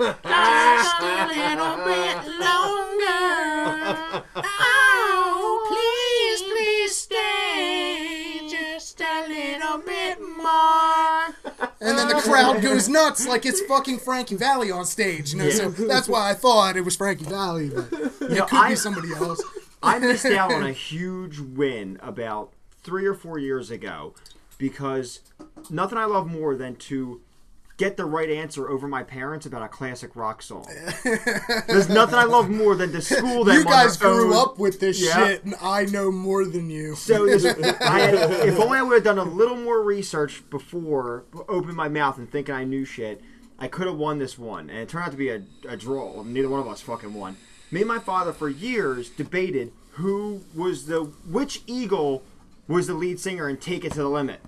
Just 0.00 1.02
a 1.02 1.26
little 1.28 1.76
bit 1.84 2.16
longer. 2.40 4.24
Oh, 4.34 5.66
please, 5.68 6.42
please 6.50 6.96
stay 6.96 8.48
just 8.48 9.00
a 9.02 9.28
little 9.28 9.78
bit 9.78 10.18
more. 10.20 11.34
And 11.82 11.98
then 11.98 12.08
the 12.08 12.20
crowd 12.24 12.62
goes 12.62 12.88
nuts 12.88 13.26
like 13.28 13.44
it's 13.44 13.60
fucking 13.62 13.98
Frankie 13.98 14.36
Valli 14.36 14.70
on 14.70 14.86
stage. 14.86 15.32
You 15.34 15.38
know, 15.40 15.50
so 15.50 15.68
that's 15.70 16.08
why 16.08 16.30
I 16.30 16.34
thought 16.34 16.76
it 16.78 16.84
was 16.84 16.96
Frankie 16.96 17.26
Valli, 17.26 17.68
but 17.68 17.92
it 17.92 18.30
know, 18.30 18.46
could 18.46 18.58
I- 18.58 18.70
be 18.70 18.76
somebody 18.76 19.12
else. 19.12 19.42
I 19.82 19.98
missed 19.98 20.26
out 20.26 20.52
on 20.52 20.62
a 20.62 20.72
huge 20.72 21.38
win 21.40 21.98
about 22.02 22.52
three 22.82 23.06
or 23.06 23.14
four 23.14 23.38
years 23.38 23.70
ago 23.70 24.14
because 24.58 25.20
nothing 25.70 25.96
I 25.98 26.04
love 26.06 26.26
more 26.30 26.54
than 26.54 26.76
to 26.76 27.20
get 27.80 27.96
the 27.96 28.04
right 28.04 28.28
answer 28.28 28.68
over 28.68 28.86
my 28.86 29.02
parents 29.02 29.46
about 29.46 29.62
a 29.62 29.68
classic 29.68 30.14
rock 30.14 30.42
song. 30.42 30.66
There's 31.66 31.88
nothing 31.88 32.14
I 32.18 32.24
love 32.24 32.50
more 32.50 32.74
than 32.76 32.92
to 32.92 33.00
school 33.00 33.42
them. 33.44 33.56
You 33.56 33.64
guys 33.64 33.96
grew 33.96 34.34
own- 34.34 34.36
up 34.42 34.58
with 34.58 34.80
this 34.80 35.02
Yeah. 35.02 35.14
shit, 35.26 35.44
and 35.44 35.54
I 35.62 35.86
know 35.86 36.12
more 36.12 36.44
than 36.44 36.68
you. 36.68 36.94
So 36.94 37.24
this, 37.26 37.42
I 37.80 38.00
had, 38.00 38.14
if 38.46 38.60
only 38.60 38.78
I 38.78 38.82
would 38.82 38.94
have 38.96 39.04
done 39.04 39.18
a 39.18 39.24
little 39.24 39.56
more 39.56 39.82
research 39.82 40.42
before 40.50 41.24
opening 41.48 41.74
my 41.74 41.88
mouth 41.88 42.18
and 42.18 42.30
thinking 42.30 42.54
I 42.54 42.64
knew 42.64 42.84
shit, 42.84 43.22
I 43.58 43.66
could 43.66 43.86
have 43.86 43.96
won 43.96 44.18
this 44.18 44.38
one. 44.38 44.68
And 44.68 44.78
it 44.80 44.90
turned 44.90 45.06
out 45.06 45.10
to 45.12 45.16
be 45.16 45.30
a, 45.30 45.42
a 45.66 45.76
draw. 45.78 46.22
Neither 46.22 46.50
one 46.50 46.60
of 46.60 46.68
us 46.68 46.82
fucking 46.82 47.14
won. 47.14 47.38
Me 47.70 47.80
and 47.80 47.88
my 47.88 47.98
father 47.98 48.34
for 48.34 48.50
years 48.50 49.08
debated 49.08 49.72
who 49.92 50.42
was 50.54 50.84
the 50.86 51.04
which 51.26 51.62
Eagle 51.66 52.22
was 52.68 52.86
the 52.88 52.94
lead 52.94 53.18
singer 53.18 53.48
in 53.48 53.56
Take 53.56 53.84
It 53.84 53.92
to 53.92 53.98
the 53.98 54.08
Limit. 54.08 54.40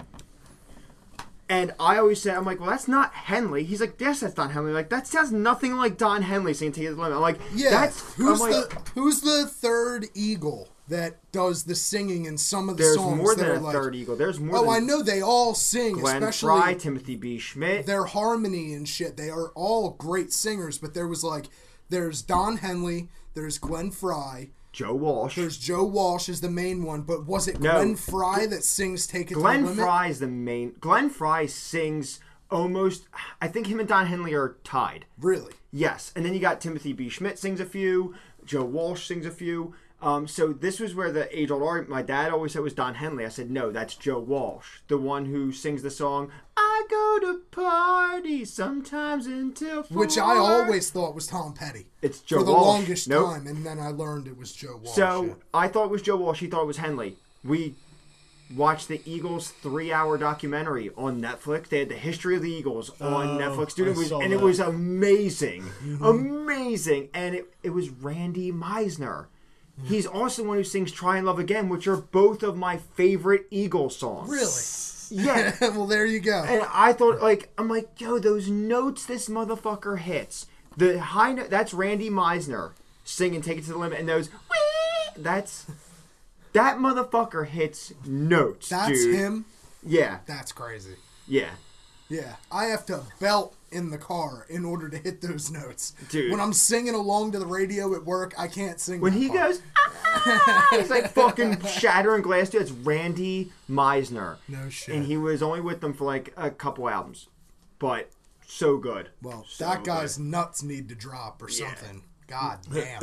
And 1.53 1.75
I 1.79 1.99
always 1.99 2.23
said, 2.23 2.35
I'm 2.35 2.47
like, 2.47 2.61
well, 2.61 2.71
that's 2.71 2.89
not 2.89 3.13
Henley. 3.13 3.63
He's 3.65 3.81
like, 3.83 4.01
yes, 4.01 4.21
that's 4.21 4.33
Don 4.33 4.49
Henley. 4.51 4.73
Like, 4.73 4.89
that 4.89 5.07
sounds 5.07 5.33
nothing 5.33 5.77
like 5.77 5.99
Don 5.99 6.23
Henley 6.23 6.55
singing 6.55 6.73
Take 6.73 6.85
It 6.85 6.89
to 6.89 6.95
the 6.95 7.03
Limit. 7.03 7.17
I'm 7.17 7.21
like, 7.21 7.39
Yeah, 7.55 7.71
that's 7.71 8.15
who's 8.15 8.41
like, 8.41 8.53
the 8.71 8.81
who's 8.95 9.21
the 9.21 9.47
third 9.47 10.07
eagle 10.15 10.71
that 10.89 11.19
does 11.31 11.65
the 11.65 11.75
singing 11.75 12.25
in 12.25 12.39
some 12.39 12.71
of 12.71 12.79
the 12.79 12.85
There's 12.85 12.97
songs? 12.97 13.19
more 13.19 13.35
that 13.35 13.45
than 13.45 13.57
a 13.57 13.61
like, 13.61 13.75
third 13.75 13.95
Eagle. 13.95 14.17
There's 14.17 14.41
more 14.41 14.57
Oh, 14.57 14.71
I 14.71 14.79
know 14.79 15.03
they 15.03 15.21
all 15.21 15.55
sing, 15.55 15.95
Glenn 15.99 16.23
especially 16.23 16.61
Frey, 16.63 16.75
Timothy 16.75 17.17
B. 17.17 17.37
Schmit. 17.39 17.85
their 17.87 18.05
harmony 18.05 18.73
and 18.73 18.89
shit. 18.89 19.17
They 19.19 19.29
are 19.29 19.49
all 19.51 19.91
great 19.91 20.33
singers, 20.33 20.79
but 20.79 20.95
there 20.95 21.07
was 21.07 21.23
like 21.23 21.47
there's 21.91 22.23
Don 22.23 22.57
Henley, 22.59 23.09
there's 23.35 23.59
Glenn 23.59 23.91
Frey, 23.91 24.51
Joe 24.73 24.95
Walsh. 24.95 25.37
there's 25.37 25.59
Joe 25.59 25.85
Walsh 25.85 26.29
is 26.29 26.41
the 26.41 26.51
main 26.51 26.83
one, 26.83 27.03
but 27.03 27.27
was 27.27 27.47
it 27.49 27.61
No. 27.61 27.73
Glenn 27.73 27.97
Frey 27.97 28.47
that 28.47 28.65
sings 28.65 29.07
"Take 29.07 29.31
It 29.31 29.35
to 29.35 29.41
Glenn 29.41 29.63
the 29.65 29.71
Limit"? 29.71 29.85
Frey 29.85 30.11
is 30.11 30.19
the 30.21 30.27
main. 30.27 30.75
Glenn 30.81 31.11
Frey 31.11 31.47
sings 31.47 32.21
almost. 32.51 33.05
I 33.41 33.49
think 33.49 33.67
him 33.67 33.81
and 33.81 33.89
Don 33.89 34.07
Henley 34.07 34.35
are 34.35 34.57
tied. 34.65 35.05
Really? 35.21 35.53
Yes, 35.71 36.13
and 36.17 36.25
then 36.25 36.35
you 36.35 36.41
got 36.41 36.61
Timothy 36.61 36.93
B. 36.93 37.09
Schmit 37.09 37.39
sings 37.39 37.61
a 37.61 37.65
few. 37.67 38.15
Joe 38.45 38.65
Walsh 38.65 39.07
sings 39.07 39.27
a 39.27 39.31
few. 39.31 39.75
Um, 40.01 40.27
so 40.27 40.53
this 40.53 40.81
was 40.81 40.97
where 40.97 41.13
the 41.13 41.29
age-old 41.39 41.63
argument. 41.63 41.91
My 41.91 42.03
dad 42.03 42.33
always 42.33 42.53
said 42.53 42.63
was 42.63 42.75
Don 42.75 42.95
Henley. 42.95 43.25
I 43.25 43.29
said 43.29 43.51
no, 43.53 43.71
that's 43.71 43.95
Joe 43.95 44.19
Walsh, 44.19 44.81
the 44.89 44.99
one 44.99 45.27
who 45.27 45.53
sings 45.53 45.83
the 45.83 45.91
song 45.91 46.33
"I 46.73 46.83
go 46.89 47.19
to 47.33 47.39
parties 47.51 48.53
sometimes 48.53 49.27
until 49.27 49.83
four. 49.83 49.99
Which 49.99 50.17
I 50.19 50.37
always 50.39 50.91
thought 50.91 51.15
was 51.15 51.27
Tom 51.27 51.53
Petty 51.55 51.87
It's 52.01 52.21
Joe 52.21 52.37
Walsh. 52.39 52.43
for 52.43 52.47
the 52.47 52.53
Walsh. 52.53 52.67
longest 52.67 53.09
Nope. 53.09 53.27
time, 53.31 53.47
and 53.47 53.65
then 53.67 53.79
I 53.79 53.89
learned 53.89 54.27
it 54.27 54.37
was 54.39 54.53
Joe 54.53 54.81
Walsh. 54.83 54.95
So 54.97 55.25
yeah. 55.25 55.33
I 55.55 55.69
thought 55.69 55.87
it 55.87 55.91
was 55.91 56.03
Joe 56.03 56.17
Walsh. 56.17 56.41
He 56.41 56.47
thought 56.47 56.63
it 56.63 56.67
was 56.67 56.79
Henley. 56.79 57.17
We 57.45 57.75
watched 58.55 58.89
the 58.89 59.01
Eagles 59.07 59.49
three-hour 59.63 60.19
documentary 60.19 60.91
on 60.97 61.21
Netflix. 61.21 61.69
They 61.69 61.79
had 61.81 61.89
the 61.89 61.95
history 61.95 62.37
of 62.37 62.43
the 62.43 62.53
Eagles 62.53 62.91
on 63.01 63.29
Oh, 63.29 63.39
Netflix, 63.39 63.75
dude. 63.75 63.89
It 63.89 63.97
was 63.97 64.09
saw 64.09 64.21
and 64.21 64.33
it 64.33 64.41
was 64.41 64.61
amazing, 64.61 65.63
mm-hmm. 65.63 66.05
amazing. 66.05 67.09
And 67.15 67.35
it 67.35 67.53
it 67.63 67.71
was 67.71 67.89
Randy 67.91 68.53
Meisner. 68.53 69.27
Mm. 69.81 69.87
He's 69.87 70.07
also 70.07 70.43
the 70.43 70.49
one 70.49 70.59
who 70.59 70.65
sings 70.65 70.93
"Try 70.93 71.17
and 71.17 71.27
Love 71.27 71.39
Again," 71.39 71.69
which 71.71 71.87
are 71.87 71.97
both 71.97 72.43
of 72.43 72.57
my 72.57 72.77
favorite 72.77 73.47
Eagles 73.51 73.97
songs. 73.97 74.29
really, 74.29 74.45
Yeah. 75.13 75.55
well 75.61 75.87
there 75.87 76.07
you 76.07 76.21
go. 76.21 76.43
And 76.47 76.67
I 76.73 76.93
thought, 76.93 77.21
like, 77.21 77.51
I'm 77.59 77.69
like, 77.69 78.01
yo, 78.01 78.19
those 78.19 78.49
notes 78.49 79.05
this 79.07 79.29
motherfucker 79.29 79.99
hits. 79.99 80.47
The 80.77 81.01
high 81.01 81.33
note, 81.33 81.51
that's 81.51 81.75
Randy 81.75 82.09
Meisner 82.11 82.73
singing 83.05 83.43
"Take 83.43 83.59
It 83.59 83.65
to 83.65 83.73
the 83.73 83.79
Limit," 83.79 84.01
and 84.01 84.09
those, 84.09 84.31
"Wee!" 84.31 85.23
that's 85.23 85.67
that 86.55 86.79
motherfucker 86.79 87.47
hits 87.47 87.93
notes. 88.07 88.69
That's 88.71 88.89
dude. 89.05 89.15
him. 89.15 89.45
Yeah, 89.85 90.19
That's 90.27 90.53
crazy. 90.53 90.97
yeah. 91.27 91.51
Yeah, 92.09 92.37
I 92.51 92.67
have 92.67 92.85
to 92.87 93.03
belt 93.21 93.55
in 93.73 93.91
the 93.91 93.99
car 93.99 94.47
in 94.49 94.65
order 94.65 94.89
to 94.89 94.97
hit 94.99 95.21
those 95.21 95.51
notes. 95.51 95.95
Dude. 96.11 96.31
when 96.31 96.41
I'm 96.41 96.53
singing 96.53 96.95
along 96.95 97.33
to 97.33 97.39
the 97.39 97.47
radio 97.47 97.95
at 97.95 98.05
work, 98.05 98.35
I 98.39 98.49
can't 98.49 98.79
sing. 98.81 99.01
When 99.01 99.13
he 99.13 99.29
part. 99.29 99.41
goes, 99.51 99.63
"Ah!" 99.77 100.69
he's 100.71 100.91
like 100.91 101.11
fucking 101.13 101.61
shattering 101.67 102.23
glass. 102.23 102.51
Dude, 102.51 102.63
it's 102.63 102.71
Randy 102.71 103.53
Meisner. 103.71 104.37
No 104.49 104.69
shit. 104.69 104.95
And 104.95 105.07
he 105.07 105.17
was 105.17 105.43
only 105.43 105.61
with 105.61 105.81
them 105.81 105.93
for 105.95 106.05
like 106.05 106.33
a 106.37 106.51
couple 106.51 106.89
albums, 106.89 107.29
but 107.79 108.11
so 108.47 108.77
good. 108.77 109.09
well, 109.23 109.45
So 109.49 109.65
that 109.65 109.83
guy's 109.85 110.17
good. 110.17 110.27
nuts 110.27 110.63
need 110.63 110.89
to 110.91 110.95
drop 110.95 111.43
or 111.43 111.49
Yeah. 111.49 111.69
something. 111.75 112.03
God 112.29 112.59
damn. 112.73 113.01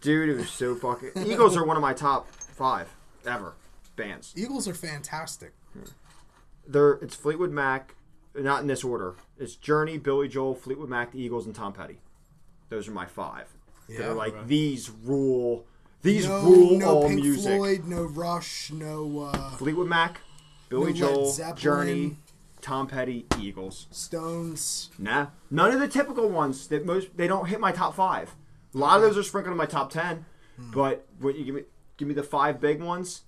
dude. 0.00 0.28
It 0.30 0.36
was 0.36 0.50
so 0.50 0.74
fucking. 0.74 1.10
Eagles 1.26 1.56
are 1.56 1.64
one 1.64 1.76
of 1.76 1.82
my 1.82 1.92
top 1.92 2.28
five 2.30 2.88
ever 3.26 3.54
bands. 3.96 4.32
Eagles 4.36 4.66
are 4.66 4.74
fantastic. 4.74 5.52
They're 6.66 6.92
it's 6.94 7.14
Fleetwood 7.14 7.50
Mac, 7.52 7.94
not 8.42 8.62
in 8.62 8.66
this 8.66 8.82
order. 8.84 9.14
It's 9.38 9.54
Journey, 9.54 9.98
Billy 9.98 10.28
Joel, 10.28 10.54
Fleetwood 10.54 10.88
Mac, 10.88 11.12
the 11.12 11.20
Eagles, 11.20 11.46
and 11.46 11.54
Tom 11.54 11.72
Petty. 11.72 11.98
Those 12.68 12.88
are 12.88 12.92
my 12.92 13.06
five. 13.06 13.48
Yeah. 13.88 13.98
They're 13.98 14.14
like 14.14 14.46
these 14.46 14.90
rule. 14.90 15.66
These 16.02 16.26
No, 16.26 16.42
rule 16.42 16.78
no 16.78 16.86
all 16.88 17.08
Pink 17.08 17.20
music. 17.22 17.56
Floyd, 17.56 17.84
no 17.86 18.02
Rush, 18.04 18.70
no 18.72 19.20
uh, 19.32 19.50
Fleetwood 19.50 19.88
Mac, 19.88 20.20
Billy 20.68 20.92
No 20.92 20.98
Joel, 20.98 21.30
Zeppelin. 21.30 21.56
Journey, 21.56 22.16
Tom 22.60 22.86
Petty, 22.86 23.26
Eagles. 23.38 23.86
Stones. 23.90 24.90
Nah, 24.98 25.28
none 25.50 25.70
of 25.72 25.80
the 25.80 25.88
typical 25.88 26.28
ones 26.28 26.66
that 26.68 26.84
most 26.84 27.16
they 27.16 27.26
don't 27.26 27.46
hit 27.46 27.60
my 27.60 27.72
top 27.72 27.94
five. 27.94 28.34
A 28.74 28.78
lot 28.78 28.96
of 28.96 29.02
those 29.02 29.16
are 29.16 29.22
sprinkled 29.22 29.52
in 29.52 29.58
my 29.58 29.66
top 29.66 29.90
ten, 29.90 30.24
Hmm. 30.56 30.70
but 30.72 31.06
what 31.20 31.36
you 31.36 31.44
give 31.44 31.54
me, 31.54 31.62
give 31.96 32.08
me 32.08 32.14
the 32.14 32.22
five 32.22 32.60
big 32.60 32.82
ones. 32.82 33.22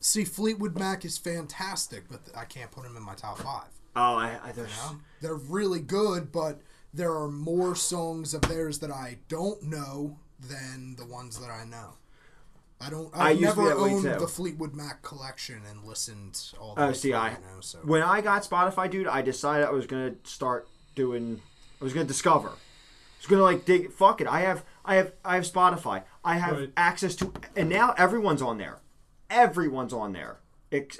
See, 0.00 0.24
Fleetwood 0.24 0.78
Mac 0.78 1.04
is 1.04 1.16
fantastic, 1.18 2.04
but 2.10 2.20
I 2.36 2.44
can't 2.44 2.70
put 2.70 2.84
them 2.84 2.96
in 2.96 3.02
my 3.02 3.14
top 3.14 3.38
five. 3.38 3.68
Oh, 3.96 4.16
I, 4.16 4.38
I 4.42 4.52
there's, 4.52 4.68
know? 4.76 4.96
They're 5.20 5.34
really 5.34 5.80
good, 5.80 6.32
but 6.32 6.60
there 6.92 7.12
are 7.12 7.28
more 7.28 7.74
songs 7.76 8.34
of 8.34 8.42
theirs 8.42 8.78
that 8.80 8.90
I 8.90 9.18
don't 9.28 9.62
know 9.62 10.18
than 10.40 10.96
the 10.96 11.06
ones 11.06 11.38
that 11.38 11.50
I 11.50 11.64
know. 11.64 11.94
I 12.80 12.90
don't. 12.90 13.08
I 13.16 13.30
I've 13.30 13.40
used 13.40 13.54
to 13.54 13.60
be 13.60 13.68
never 13.68 13.78
owned 13.80 14.04
the 14.04 14.26
Fleetwood 14.26 14.74
Mac 14.74 15.00
collection 15.02 15.62
and 15.70 15.84
listened 15.84 16.40
all 16.60 16.74
the 16.74 16.82
Oh, 16.82 16.86
way 16.88 16.92
see, 16.92 17.08
through, 17.10 17.18
I 17.18 17.30
know, 17.30 17.60
so. 17.60 17.78
when 17.84 18.02
I 18.02 18.20
got 18.20 18.42
Spotify, 18.42 18.90
dude, 18.90 19.06
I 19.06 19.22
decided 19.22 19.66
I 19.66 19.70
was 19.70 19.86
gonna 19.86 20.14
start 20.24 20.68
doing. 20.94 21.40
I 21.80 21.84
was 21.84 21.92
gonna 21.94 22.04
discover. 22.06 22.48
I 22.48 22.52
was 23.20 23.26
gonna 23.28 23.42
like 23.42 23.64
dig. 23.64 23.92
Fuck 23.92 24.20
it. 24.20 24.26
I 24.26 24.40
have. 24.40 24.64
I 24.84 24.96
have. 24.96 25.12
I 25.24 25.36
have 25.36 25.44
Spotify. 25.44 26.02
I 26.24 26.36
have 26.38 26.58
Right. 26.58 26.72
access 26.76 27.14
to, 27.16 27.32
and 27.56 27.68
now 27.70 27.94
everyone's 27.96 28.42
on 28.42 28.58
there. 28.58 28.80
Everyone's 29.30 29.92
on 29.92 30.12
there. 30.12 30.38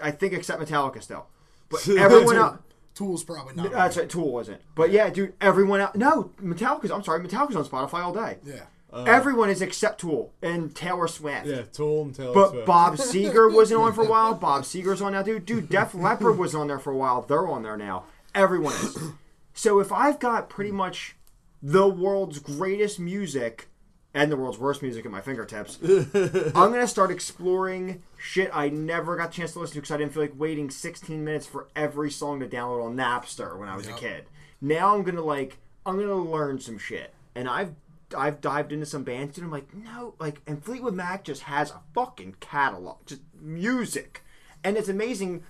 I 0.03 0.11
think 0.13 0.33
except 0.33 0.63
Metallica 0.63 1.03
still, 1.03 1.27
but 1.69 1.87
everyone 1.99 2.37
else. 2.37 2.59
Tool's 2.95 3.25
probably 3.25 3.55
not. 3.55 3.73
That's 3.73 3.97
right. 3.97 4.09
Tool 4.09 4.31
wasn't. 4.33 4.61
But 4.75 4.91
yeah, 4.91 5.11
dude, 5.11 5.35
everyone 5.41 5.81
else. 5.81 5.97
No, 5.97 6.31
Metallica's. 6.41 6.91
I'm 6.91 7.03
sorry, 7.03 7.21
Metallica's 7.27 7.57
on 7.57 7.65
Spotify 7.65 8.05
all 8.05 8.15
day. 8.15 8.39
Yeah. 8.45 8.65
Uh, 8.93 9.03
everyone 9.09 9.51
is 9.51 9.61
except 9.61 10.01
Tool 10.03 10.33
and 10.41 10.73
Taylor 10.73 11.09
Swift. 11.09 11.47
Yeah, 11.47 11.63
Tool 11.63 12.03
and 12.03 12.15
Taylor 12.15 12.33
But 12.33 12.51
Swift. 12.51 12.67
Bob 12.67 12.95
Seger 12.95 13.53
wasn't 13.53 13.81
on 13.81 13.93
for 13.93 14.05
a 14.05 14.09
while. 14.09 14.35
Bob 14.35 14.63
Seger's 14.63 15.03
on 15.03 15.13
now, 15.13 15.23
dude. 15.23 15.45
Dude, 15.45 15.69
Def 15.69 15.95
Leppard 15.95 16.39
was 16.39 16.55
on 16.55 16.69
there 16.69 16.79
for 16.79 16.93
a 16.93 16.97
while. 16.97 17.23
They're 17.23 17.49
on 17.49 17.65
there 17.65 17.77
now. 17.77 18.05
Everyone 18.35 18.73
is. 18.75 18.97
So 19.57 19.79
if 19.79 19.93
I've 19.93 20.19
got 20.19 20.49
pretty 20.49 20.73
much 20.73 21.15
the 21.63 21.87
world's 21.89 22.41
greatest 22.41 22.99
music 22.99 23.69
and 24.15 24.31
the 24.31 24.37
world's 24.37 24.59
worst 24.59 24.81
music 24.81 25.05
at 25.05 25.11
my 25.11 25.21
fingertips, 25.21 25.79
I'm 25.83 26.53
gonna 26.53 26.87
start 26.87 27.11
exploring 27.11 28.03
shit 28.17 28.51
I 28.55 28.69
never 28.69 29.17
got 29.17 29.29
a 29.31 29.33
chance 29.33 29.53
to 29.53 29.59
listen 29.59 29.75
to 29.75 29.81
because 29.81 29.91
I 29.91 29.99
didn't 29.99 30.13
feel 30.15 30.23
like 30.23 30.39
waiting 30.39 30.71
16 30.71 31.23
minutes 31.23 31.47
for 31.47 31.69
every 31.77 32.11
song 32.11 32.41
to 32.41 32.47
download 32.47 32.85
on 32.85 32.97
Napster 32.97 33.59
when 33.59 33.69
I 33.69 33.77
was 33.77 33.89
a 33.89 33.93
kid. 33.93 34.27
Now 34.61 34.95
I'm 34.95 35.03
gonna 35.03 35.21
like 35.21 35.59
I'm 35.85 35.99
gonna 35.99 36.15
learn 36.15 36.61
some 36.61 36.79
shit, 36.79 37.13
and 37.35 37.49
I've 37.49 37.75
I've 38.17 38.41
dived 38.41 38.73
into 38.73 38.87
some 38.87 39.03
bands 39.03 39.37
and 39.37 39.47
I'm 39.47 39.51
like 39.51 39.75
no 39.75 40.15
like 40.19 40.41
and 40.47 40.63
Fleetwood 40.65 40.95
Mac 40.95 41.25
just 41.25 41.43
has 41.43 41.71
a 41.71 41.81
fucking 41.95 42.37
catalog, 42.41 43.05
just 43.07 43.23
music, 43.39 44.23
and 44.63 44.77
it's 44.77 44.89
amazing. 44.89 45.43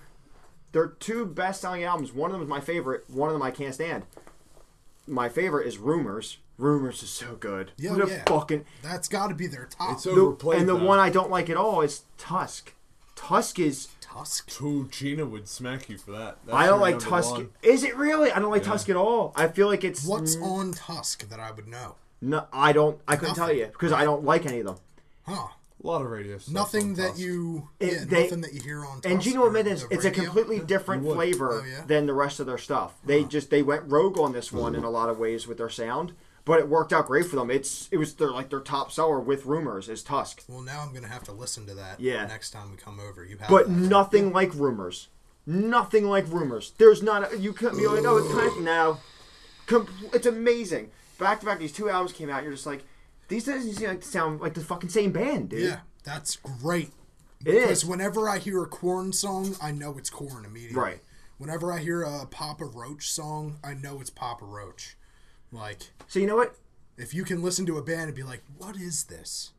Their 0.71 0.87
two 0.87 1.25
best 1.25 1.61
selling 1.61 1.85
albums. 1.85 2.11
One 2.11 2.31
of 2.31 2.33
them 2.33 2.41
is 2.41 2.49
my 2.49 2.59
favorite. 2.59 3.09
One 3.09 3.29
of 3.29 3.33
them 3.33 3.41
I 3.41 3.51
can't 3.51 3.73
stand. 3.73 4.03
My 5.07 5.29
favorite 5.29 5.67
is 5.67 5.77
Rumors. 5.77 6.39
Rumors 6.57 7.03
is 7.03 7.09
so 7.09 7.35
good. 7.35 7.71
Yeah, 7.77 7.91
what 7.91 8.07
a 8.07 8.11
yeah. 8.11 8.23
fucking 8.27 8.65
That's 8.81 9.07
got 9.07 9.27
to 9.27 9.35
be 9.35 9.47
their 9.47 9.65
top. 9.65 9.93
It's 9.93 10.03
the- 10.03 10.11
overplayed. 10.11 10.59
and 10.61 10.69
the 10.69 10.77
though. 10.77 10.85
one 10.85 10.99
I 10.99 11.09
don't 11.09 11.29
like 11.29 11.49
at 11.49 11.57
all 11.57 11.81
is 11.81 12.03
Tusk. 12.17 12.73
Tusk 13.15 13.59
is 13.59 13.89
Tusk. 14.01 14.61
Ooh, 14.61 14.87
Gina 14.89 15.25
would 15.25 15.47
smack 15.47 15.89
you 15.89 15.97
for 15.97 16.11
that. 16.11 16.37
That's 16.45 16.55
I 16.57 16.65
don't 16.67 16.79
like 16.81 16.99
Tusk. 16.99 17.31
one. 17.31 17.49
Is 17.61 17.83
it 17.83 17.95
really? 17.97 18.31
I 18.31 18.39
don't 18.39 18.51
like 18.51 18.63
Tusk 18.63 18.89
at 18.89 18.95
all. 18.95 19.33
I 19.35 19.47
feel 19.47 19.67
like 19.67 19.83
it's 19.83 20.05
What's 20.05 20.37
on 20.37 20.71
Tusk 20.71 21.27
that 21.29 21.39
I 21.39 21.51
would 21.51 21.67
know? 21.67 21.95
no. 22.21 22.45
I 22.53 22.71
don't. 22.71 22.99
I 23.07 23.15
couldn't 23.17 23.35
tell 23.35 23.51
you 23.53 23.65
because 23.67 23.91
I 23.91 24.03
don't 24.05 24.23
like 24.23 24.45
any 24.45 24.59
of 24.59 24.65
them. 24.65 24.75
Huh? 25.23 25.47
A 25.83 25.87
lot 25.87 26.01
of 26.01 26.09
radio 26.09 26.37
stuff. 26.39 26.53
Nothing 26.53 26.95
that 26.95 27.09
Tusk. 27.09 27.19
you. 27.19 27.69
It- 27.79 27.91
yeah, 27.93 28.03
they- 28.05 28.23
nothing 28.23 28.41
that 28.41 28.53
you 28.53 28.61
hear 28.61 28.85
on. 28.85 29.01
Tusk 29.01 29.05
And 29.11 29.21
Gino 29.21 29.41
or 29.41 29.47
admit 29.47 29.65
this, 29.65 29.85
it's 29.91 30.05
a 30.05 30.11
completely 30.11 30.59
different 30.59 31.03
flavor 31.03 31.61
Oh, 31.61 31.65
yeah? 31.65 31.81
than 31.85 32.05
the 32.05 32.13
rest 32.13 32.39
of 32.39 32.47
their 32.47 32.57
stuff. 32.57 32.93
They 33.05 33.23
just 33.25 33.49
they 33.49 33.61
went 33.61 33.83
rogue 33.85 34.17
on 34.17 34.31
this 34.33 34.51
one 34.53 34.73
in 34.75 34.83
a 34.83 34.89
lot 34.89 35.09
of 35.09 35.19
ways 35.19 35.45
with 35.47 35.57
their 35.57 35.69
sound, 35.69 36.13
but 36.45 36.59
it 36.59 36.69
worked 36.69 36.93
out 36.93 37.07
great 37.07 37.25
for 37.25 37.35
them. 37.35 37.49
It's 37.51 37.89
it 37.91 37.97
was 37.97 38.13
their 38.15 38.31
like 38.31 38.49
their 38.49 38.59
top 38.61 38.91
seller 38.91 39.19
with 39.19 39.45
Rumors 39.45 39.89
is 39.89 40.03
Tusk, 40.03 40.43
Well, 40.47 40.61
now 40.61 40.81
I'm 40.81 40.93
gonna 40.93 41.07
have 41.07 41.23
to 41.25 41.31
listen 41.31 41.65
to 41.67 41.73
that. 41.75 41.99
Yeah. 41.99 42.25
Next 42.25 42.51
time 42.51 42.71
we 42.71 42.77
come 42.77 42.99
over, 42.99 43.25
you 43.25 43.37
have. 43.37 43.49
but 43.49 43.69
nothing 43.69 44.31
like 44.31 44.53
Rumors. 44.53 45.09
Nothing 45.47 46.07
like 46.07 46.25
Rumors. 46.27 46.73
There's 46.77 47.03
not 47.03 47.33
a, 47.33 47.37
you 47.37 47.53
couldn't 47.53 47.77
be 47.77 47.87
like 47.87 48.03
oh 48.05 48.17
it's 48.17 48.33
kind 48.33 48.57
of 48.57 48.63
now. 48.63 48.99
Com- 49.67 49.87
it's 50.13 50.27
amazing. 50.27 50.91
Back 51.19 51.39
to 51.39 51.45
back, 51.45 51.59
these 51.59 51.71
two 51.71 51.89
albums 51.89 52.13
came 52.13 52.29
out. 52.29 52.43
You're 52.43 52.51
just 52.53 52.65
like 52.65 52.83
these 53.27 53.45
doesn't 53.45 53.73
seem 53.73 53.87
like 53.89 54.03
sound 54.03 54.39
like 54.39 54.53
the 54.53 54.61
fucking 54.61 54.89
same 54.89 55.11
band, 55.11 55.49
dude. 55.49 55.61
Yeah, 55.63 55.79
that's 56.03 56.35
great. 56.35 56.91
It 57.45 57.51
Because 57.61 57.85
whenever 57.85 58.29
I 58.29 58.37
hear 58.39 58.61
a 58.63 58.67
Korn 58.67 59.13
song, 59.13 59.55
I 59.61 59.71
know 59.71 59.97
it's 59.97 60.09
Korn 60.09 60.45
immediately. 60.45 60.79
Right. 60.79 60.99
Whenever 61.37 61.71
I 61.71 61.79
hear 61.79 62.01
a 62.01 62.25
Papa 62.25 62.65
Roach 62.65 63.11
song, 63.11 63.57
I 63.63 63.73
know 63.73 63.99
it's 63.99 64.09
Papa 64.09 64.45
Roach. 64.45 64.95
Like, 65.55 65.91
So 66.07 66.19
you 66.19 66.27
know 66.27 66.35
what? 66.35 66.55
if 66.97 67.13
you 67.13 67.23
can 67.23 67.41
listen 67.41 67.65
to 67.65 67.77
a 67.77 67.81
band 67.83 68.03
and 68.07 68.15
be 68.15 68.23
like, 68.23 68.43
"What 68.57 68.75
is 68.77 69.05
this?" 69.05 69.51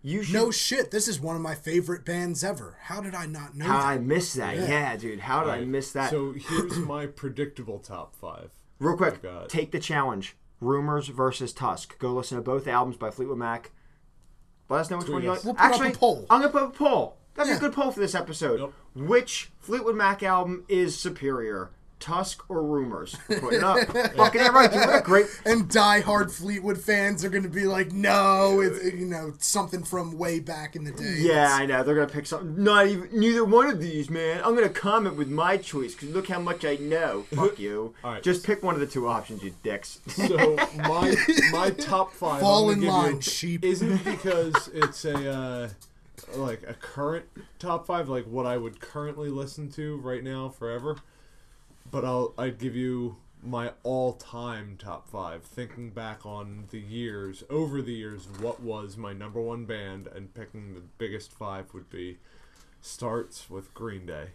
You 0.00 0.22
should. 0.22 0.34
No 0.34 0.50
shit, 0.50 0.90
this 0.92 1.08
is 1.08 1.18
one 1.20 1.34
of 1.36 1.42
my 1.42 1.54
favorite 1.56 2.04
bands 2.04 2.44
ever. 2.44 2.76
How 2.82 3.00
did 3.00 3.14
I 3.14 3.26
not 3.26 3.56
know 3.56 3.64
how 3.66 3.78
that? 3.80 3.86
I 3.86 3.98
missed 3.98 4.36
that? 4.36 4.56
Yeah, 4.56 4.68
Yeah. 4.68 4.96
dude. 4.96 5.20
How 5.20 5.42
did 5.44 5.50
I 5.50 5.64
miss 5.64 5.90
that? 5.92 6.10
So 6.10 6.32
here's 6.32 6.78
my 6.78 7.06
predictable 7.06 7.78
top 7.80 8.14
five. 8.14 8.52
Real 8.78 8.96
quick, 8.96 9.20
take 9.48 9.72
the 9.72 9.80
challenge. 9.80 10.36
Rumors 10.60 11.08
versus 11.08 11.52
Tusk. 11.52 11.98
Go 11.98 12.12
listen 12.14 12.36
to 12.36 12.42
both 12.42 12.66
albums 12.68 12.96
by 12.96 13.10
Fleetwood 13.10 13.38
Mac. 13.38 13.70
Let 14.68 14.80
us 14.82 14.90
know 14.90 14.98
which 14.98 15.06
Tweet 15.06 15.14
one 15.14 15.22
you 15.24 15.32
us. 15.32 15.38
like. 15.38 15.44
We'll 15.44 15.54
put 15.54 15.62
up 15.64 15.70
a 15.70 15.74
Actually, 15.74 15.92
poll. 15.98 16.26
I'm 16.30 16.40
gonna 16.40 16.52
put 16.52 16.62
up 16.62 16.74
a 16.74 16.78
poll. 16.78 17.16
That'd 17.34 17.50
Yeah. 17.52 17.58
be 17.58 17.66
a 17.66 17.68
good 17.68 17.74
poll 17.76 17.90
for 17.90 18.00
this 18.00 18.14
episode. 18.14 18.60
Yep. 18.60 18.72
Which 19.08 19.50
Fleetwood 19.60 19.94
Mac 19.96 20.22
album 20.22 20.64
is 20.68 20.98
superior, 20.98 21.70
Tusk 22.00 22.44
or 22.48 22.62
Rumors? 22.62 23.16
We're 23.28 23.40
putting 23.40 23.62
up. 23.62 23.78
Fucking 24.16 24.40
it 24.40 24.52
right, 24.52 24.70
dude. 24.70 24.80
What 24.80 24.98
a 25.00 25.02
great. 25.02 25.26
and 25.44 25.68
diehard 25.68 26.30
Fleetwood 26.30 26.78
fans 26.78 27.24
are 27.24 27.28
going 27.28 27.42
to 27.42 27.48
be 27.48 27.64
like, 27.64 27.92
"No, 27.92 28.60
it's 28.60 28.84
you 28.84 29.06
know 29.06 29.32
something 29.38 29.82
from 29.82 30.16
way 30.18 30.40
back 30.40 30.76
in 30.76 30.84
the 30.84 30.92
day." 30.92 31.16
Yeah, 31.18 31.48
I 31.52 31.66
know. 31.66 31.82
They're 31.82 31.94
gonna 31.94 32.06
pick 32.06 32.26
something. 32.26 32.62
Not 32.62 32.86
even 32.86 33.08
neither 33.12 33.44
one 33.44 33.68
of 33.68 33.80
these, 33.80 34.10
man. 34.10 34.40
I'm 34.44 34.54
gonna 34.54 34.68
comment 34.68 35.16
with 35.16 35.28
my 35.28 35.56
choice 35.56 35.94
because 35.94 36.10
look 36.10 36.28
how 36.28 36.40
much 36.40 36.64
I 36.64 36.76
know. 36.76 37.22
Fuck 37.34 37.58
you. 37.58 37.94
All 38.04 38.12
right. 38.12 38.22
Just 38.22 38.44
pick 38.44 38.62
one 38.62 38.74
of 38.74 38.80
the 38.80 38.86
two 38.86 39.08
options, 39.08 39.42
you 39.42 39.54
dicks. 39.62 40.00
So 40.06 40.56
my 40.76 41.14
my 41.52 41.70
top 41.70 42.12
five. 42.12 42.40
Fall 42.40 42.70
in 42.70 42.82
line, 42.82 43.16
you 43.16 43.22
sheep. 43.22 43.64
Isn't 43.64 44.04
because 44.04 44.68
it's 44.72 45.04
a 45.04 45.30
uh, 45.32 45.68
like 46.36 46.62
a 46.66 46.74
current 46.74 47.24
top 47.58 47.86
five, 47.86 48.08
like 48.08 48.24
what 48.26 48.46
I 48.46 48.56
would 48.56 48.80
currently 48.80 49.28
listen 49.28 49.70
to 49.72 49.96
right 49.98 50.22
now 50.22 50.48
forever. 50.48 50.96
But 51.90 52.04
I'll 52.04 52.34
I'd 52.38 52.58
give 52.58 52.74
you 52.76 53.16
my 53.42 53.72
all 53.82 54.14
time 54.14 54.76
top 54.78 55.08
five, 55.08 55.44
thinking 55.44 55.90
back 55.90 56.26
on 56.26 56.64
the 56.70 56.80
years 56.80 57.44
over 57.48 57.80
the 57.80 57.92
years, 57.94 58.26
what 58.40 58.60
was 58.60 58.96
my 58.96 59.12
number 59.12 59.40
one 59.40 59.64
band, 59.64 60.06
and 60.08 60.34
picking 60.34 60.74
the 60.74 60.82
biggest 60.98 61.32
five 61.32 61.72
would 61.72 61.88
be 61.88 62.18
starts 62.80 63.48
with 63.48 63.72
Green 63.74 64.06
Day, 64.06 64.28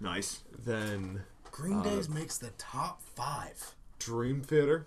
nice. 0.00 0.40
then 0.64 1.22
Green 1.50 1.78
uh, 1.78 1.82
Days 1.84 2.08
makes 2.08 2.38
the 2.38 2.50
top 2.58 3.02
five. 3.02 3.74
Dream 3.98 4.40
Theater. 4.42 4.86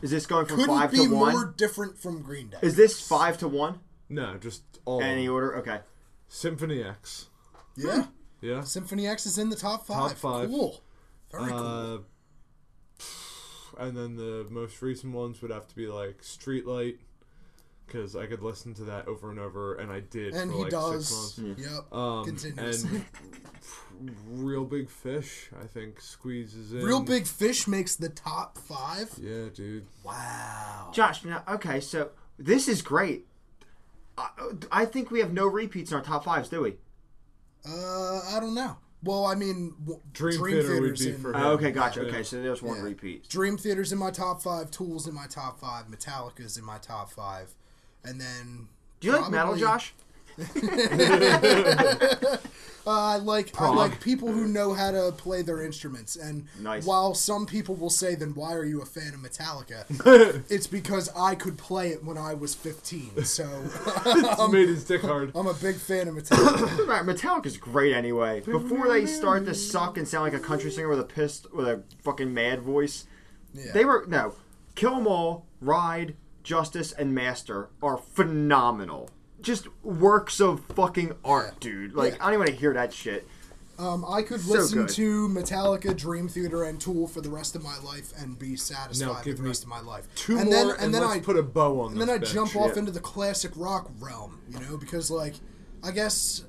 Is 0.00 0.10
this 0.10 0.26
going 0.26 0.46
from 0.46 0.56
Couldn't 0.56 0.78
five 0.78 0.90
be 0.90 0.98
to 0.98 1.14
one? 1.14 1.32
more 1.32 1.54
different 1.56 1.98
from 1.98 2.22
Green 2.22 2.48
Day. 2.48 2.58
Is 2.62 2.76
this 2.76 3.00
five 3.06 3.36
to 3.38 3.48
one? 3.48 3.80
No, 4.08 4.36
just 4.36 4.62
all 4.84 5.00
Any 5.02 5.26
order? 5.28 5.56
Okay. 5.56 5.80
Symphony 6.28 6.82
X. 6.82 7.28
yeah, 7.76 8.06
Yeah. 8.40 8.62
Symphony 8.62 9.06
X 9.06 9.26
is 9.26 9.38
in 9.38 9.48
the 9.50 9.56
top 9.56 9.86
five. 9.86 10.10
Top 10.10 10.18
five. 10.18 10.48
Cool. 10.48 10.82
Very 11.32 11.48
cool. 11.50 11.58
Uh, 11.58 11.98
and 13.78 13.96
then 13.96 14.16
the 14.16 14.46
most 14.50 14.80
recent 14.82 15.12
ones 15.14 15.40
would 15.42 15.50
have 15.50 15.66
to 15.68 15.74
be 15.74 15.86
like 15.86 16.22
Streetlight, 16.22 16.98
because 17.86 18.14
I 18.14 18.26
could 18.26 18.42
listen 18.42 18.74
to 18.74 18.84
that 18.84 19.08
over 19.08 19.30
and 19.30 19.38
over, 19.40 19.74
and 19.76 19.90
I 19.90 20.00
did 20.00 20.34
And 20.34 20.50
for 20.50 20.56
he 20.58 20.62
like 20.64 20.70
does. 20.70 21.08
six 21.08 21.38
months. 21.38 21.62
Yep. 21.62 21.92
Um, 21.92 22.24
Continues. 22.24 22.84
and 22.84 23.04
Real 24.28 24.64
Big 24.64 24.90
Fish, 24.90 25.48
I 25.62 25.66
think 25.66 26.00
squeezes 26.00 26.72
in. 26.72 26.82
Real 26.82 27.00
Big 27.02 27.26
Fish 27.26 27.66
makes 27.66 27.96
the 27.96 28.08
top 28.08 28.58
five. 28.58 29.10
Yeah, 29.20 29.46
dude. 29.54 29.86
Wow. 30.04 30.90
Josh, 30.92 31.24
now, 31.24 31.42
okay, 31.48 31.80
so 31.80 32.10
this 32.38 32.68
is 32.68 32.82
great. 32.82 33.26
I, 34.18 34.28
I 34.70 34.84
think 34.84 35.10
we 35.10 35.20
have 35.20 35.32
no 35.32 35.46
repeats 35.46 35.90
in 35.92 35.96
our 35.96 36.02
top 36.02 36.24
fives, 36.24 36.48
do 36.50 36.60
we? 36.62 36.74
Uh, 37.66 38.20
I 38.34 38.38
don't 38.40 38.54
know. 38.54 38.76
Well, 39.04 39.26
I 39.26 39.34
mean, 39.34 39.74
w- 39.84 40.00
Dream 40.12 40.40
Theater 40.40 40.80
would 40.80 40.96
be 40.98 41.08
in, 41.10 41.18
for- 41.20 41.36
Oh, 41.36 41.52
okay, 41.52 41.72
gotcha. 41.72 42.02
Yeah. 42.02 42.08
Okay, 42.08 42.22
so 42.22 42.40
there's 42.40 42.62
one 42.62 42.76
Yeah. 42.76 42.82
repeat. 42.84 43.28
Dream 43.28 43.56
Theater's 43.58 43.92
in 43.92 43.98
my 43.98 44.10
top 44.12 44.40
five. 44.42 44.70
Tools 44.70 45.08
in 45.08 45.14
my 45.14 45.26
top 45.26 45.58
five. 45.58 45.86
Metallica's 45.88 46.56
in 46.56 46.64
my 46.64 46.78
top 46.78 47.10
five. 47.10 47.54
And 48.04 48.20
then. 48.20 48.68
Do 49.00 49.08
you 49.08 49.12
like 49.18 49.30
metal, 49.30 49.56
Josh? 49.56 49.92
Uh, 52.84 52.90
I 52.90 53.16
like 53.18 53.52
I 53.60 53.72
like 53.72 54.00
people 54.00 54.26
who 54.32 54.48
know 54.48 54.74
how 54.74 54.90
to 54.90 55.12
play 55.16 55.42
their 55.42 55.64
instruments. 55.64 56.16
And 56.16 56.46
Nice. 56.60 56.84
while 56.84 57.14
some 57.14 57.46
people 57.46 57.76
will 57.76 57.90
say, 57.90 58.16
"Then 58.16 58.34
why 58.34 58.54
are 58.54 58.64
you 58.64 58.82
a 58.82 58.84
fan 58.84 59.14
of 59.14 59.20
Metallica?" 59.20 60.42
it's 60.50 60.66
because 60.66 61.08
I 61.16 61.36
could 61.36 61.56
play 61.56 61.90
it 61.90 62.02
when 62.02 62.18
I 62.18 62.34
was 62.34 62.56
15. 62.56 63.24
So 63.24 63.44
It's 64.04 64.52
made 64.52 64.68
his 64.68 64.84
dick 64.84 65.02
hard. 65.02 65.30
I'm 65.36 65.46
a 65.46 65.54
big 65.54 65.76
fan 65.76 66.08
of 66.08 66.16
Metallica. 66.16 66.86
Right, 66.88 67.04
Metallica's 67.06 67.56
great 67.56 67.94
anyway. 67.94 68.40
Before 68.40 68.88
they 68.88 69.06
start 69.06 69.44
to 69.46 69.54
suck 69.54 69.96
and 69.96 70.08
sound 70.08 70.24
like 70.24 70.34
a 70.34 70.40
country 70.44 70.72
singer 70.72 70.88
with 70.88 70.98
a 70.98 71.04
pissed 71.04 71.52
with 71.54 71.68
a 71.68 71.84
fucking 72.02 72.34
mad 72.34 72.62
voice, 72.62 73.04
Yeah. 73.54 73.70
they 73.72 73.84
were 73.84 74.04
no. 74.08 74.34
Kill 74.74 74.96
'Em 74.96 75.06
All, 75.06 75.46
Ride, 75.60 76.16
Justice, 76.42 76.90
and 76.90 77.14
Master 77.14 77.68
are 77.80 77.96
phenomenal. 77.96 79.08
Just 79.42 79.66
works 79.82 80.40
of 80.40 80.60
fucking 80.76 81.12
art, 81.24 81.60
dude. 81.60 81.94
Like 81.94 82.14
Yeah. 82.14 82.18
I 82.20 82.24
don't 82.26 82.34
even 82.34 82.38
want 82.40 82.50
to 82.50 82.56
hear 82.56 82.72
that 82.74 82.92
shit. 82.92 83.26
Um, 83.78 84.04
I 84.06 84.22
could 84.22 84.40
So 84.40 84.52
listen 84.52 84.78
good. 84.86 84.88
to 84.90 85.28
Metallica, 85.28 85.96
Dream 85.96 86.28
Theater, 86.28 86.62
and 86.64 86.80
Tool 86.80 87.08
for 87.08 87.20
the 87.20 87.30
rest 87.30 87.56
of 87.56 87.64
my 87.64 87.76
life 87.80 88.12
and 88.18 88.38
be 88.38 88.50
Now 88.50 88.56
satisfied 88.56 89.24
give 89.24 89.32
with 89.32 89.36
the 89.38 89.42
me 89.42 89.48
rest 89.48 89.62
of 89.64 89.68
my 89.70 89.80
life. 89.80 90.06
Two 90.14 90.36
and 90.38 90.44
more, 90.44 90.54
then, 90.54 90.70
and, 90.70 90.80
and 90.80 90.94
then 90.94 91.02
I 91.02 91.18
put 91.20 91.36
a 91.36 91.42
bow 91.42 91.80
on 91.80 91.92
and 91.92 92.00
then 92.00 92.10
I 92.10 92.18
this 92.18 92.32
jump 92.32 92.50
bitch. 92.52 92.60
off 92.60 92.72
Yeah. 92.74 92.80
into 92.80 92.92
the 92.92 93.00
classic 93.00 93.52
rock 93.56 93.90
realm, 93.98 94.40
you 94.48 94.60
know, 94.60 94.76
because 94.76 95.10
like, 95.10 95.34
I 95.82 95.90
guess 95.90 96.44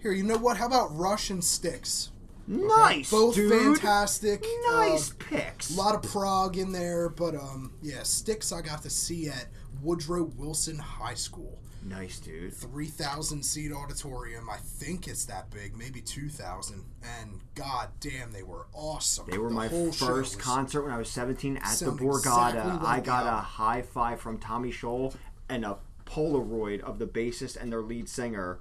here, 0.00 0.12
you 0.12 0.22
know 0.22 0.38
what? 0.38 0.56
How 0.56 0.66
about 0.66 0.96
Rush 0.96 1.30
and 1.30 1.42
Styx? 1.44 2.10
Nice, 2.46 3.10
Both 3.10 3.34
dude. 3.34 3.52
fantastic. 3.76 4.42
Nice 4.70 5.10
uh, 5.10 5.14
picks. 5.18 5.74
a 5.74 5.78
lot 5.78 5.94
of 5.94 6.02
prog 6.10 6.56
in 6.56 6.72
there, 6.72 7.10
but 7.10 7.34
um, 7.34 7.72
yeah, 7.82 8.02
Styx 8.04 8.52
I 8.52 8.62
got 8.62 8.82
to 8.84 8.90
see 8.90 9.28
at 9.28 9.48
Woodrow 9.82 10.22
Wilson 10.38 10.78
High 10.78 11.14
School. 11.14 11.58
Nice, 11.84 12.18
dude. 12.18 12.52
3,000 12.52 13.42
seat 13.42 13.72
auditorium. 13.72 14.50
I 14.50 14.56
think 14.56 15.08
it's 15.08 15.24
that 15.26 15.50
big, 15.50 15.76
maybe 15.76 16.00
2,000. 16.00 16.84
And 17.20 17.40
god 17.54 17.88
damn, 18.00 18.32
they 18.32 18.42
were 18.42 18.66
awesome. 18.72 19.26
They 19.30 19.38
were 19.38 19.48
The 19.48 19.54
my 19.54 19.68
first 19.68 20.38
concert 20.38 20.82
when 20.82 20.92
I 20.92 20.98
was 20.98 21.10
17 21.10 21.56
at 21.58 21.78
the 21.78 21.86
Borgata. 21.92 22.48
exactly 22.48 22.86
I 22.86 23.00
got 23.00 23.24
the 23.24 23.32
a 23.32 23.40
high 23.40 23.82
five 23.82 24.20
from 24.20 24.38
Tommy 24.38 24.70
Shaw 24.70 25.10
and 25.48 25.64
a 25.64 25.78
Polaroid 26.04 26.80
of 26.80 26.98
the 26.98 27.06
bassist 27.06 27.56
and 27.60 27.70
their 27.70 27.82
lead 27.82 28.08
singer 28.08 28.60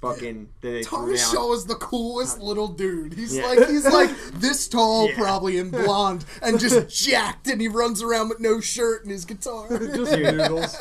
fucking 0.00 0.48
that 0.60 0.68
they 0.68 0.82
threw 0.82 1.16
Shaw 1.16 1.52
is 1.52 1.66
the 1.66 1.74
coolest 1.74 2.40
little 2.40 2.68
dude. 2.68 3.14
He's 3.14 3.36
Yeah. 3.36 3.46
like 3.46 3.68
he's 3.68 3.84
like 3.86 4.10
this 4.34 4.66
tall, 4.68 5.08
Yeah. 5.08 5.16
probably 5.16 5.58
and 5.58 5.70
blonde, 5.70 6.24
and 6.42 6.58
just 6.58 6.88
jacked, 7.04 7.48
and 7.48 7.60
he 7.60 7.68
runs 7.68 8.02
around 8.02 8.28
with 8.30 8.40
no 8.40 8.60
shirt 8.60 9.02
and 9.02 9.10
his 9.12 9.24
guitar. 9.24 9.68
Just 9.78 10.12
noodles. 10.12 10.76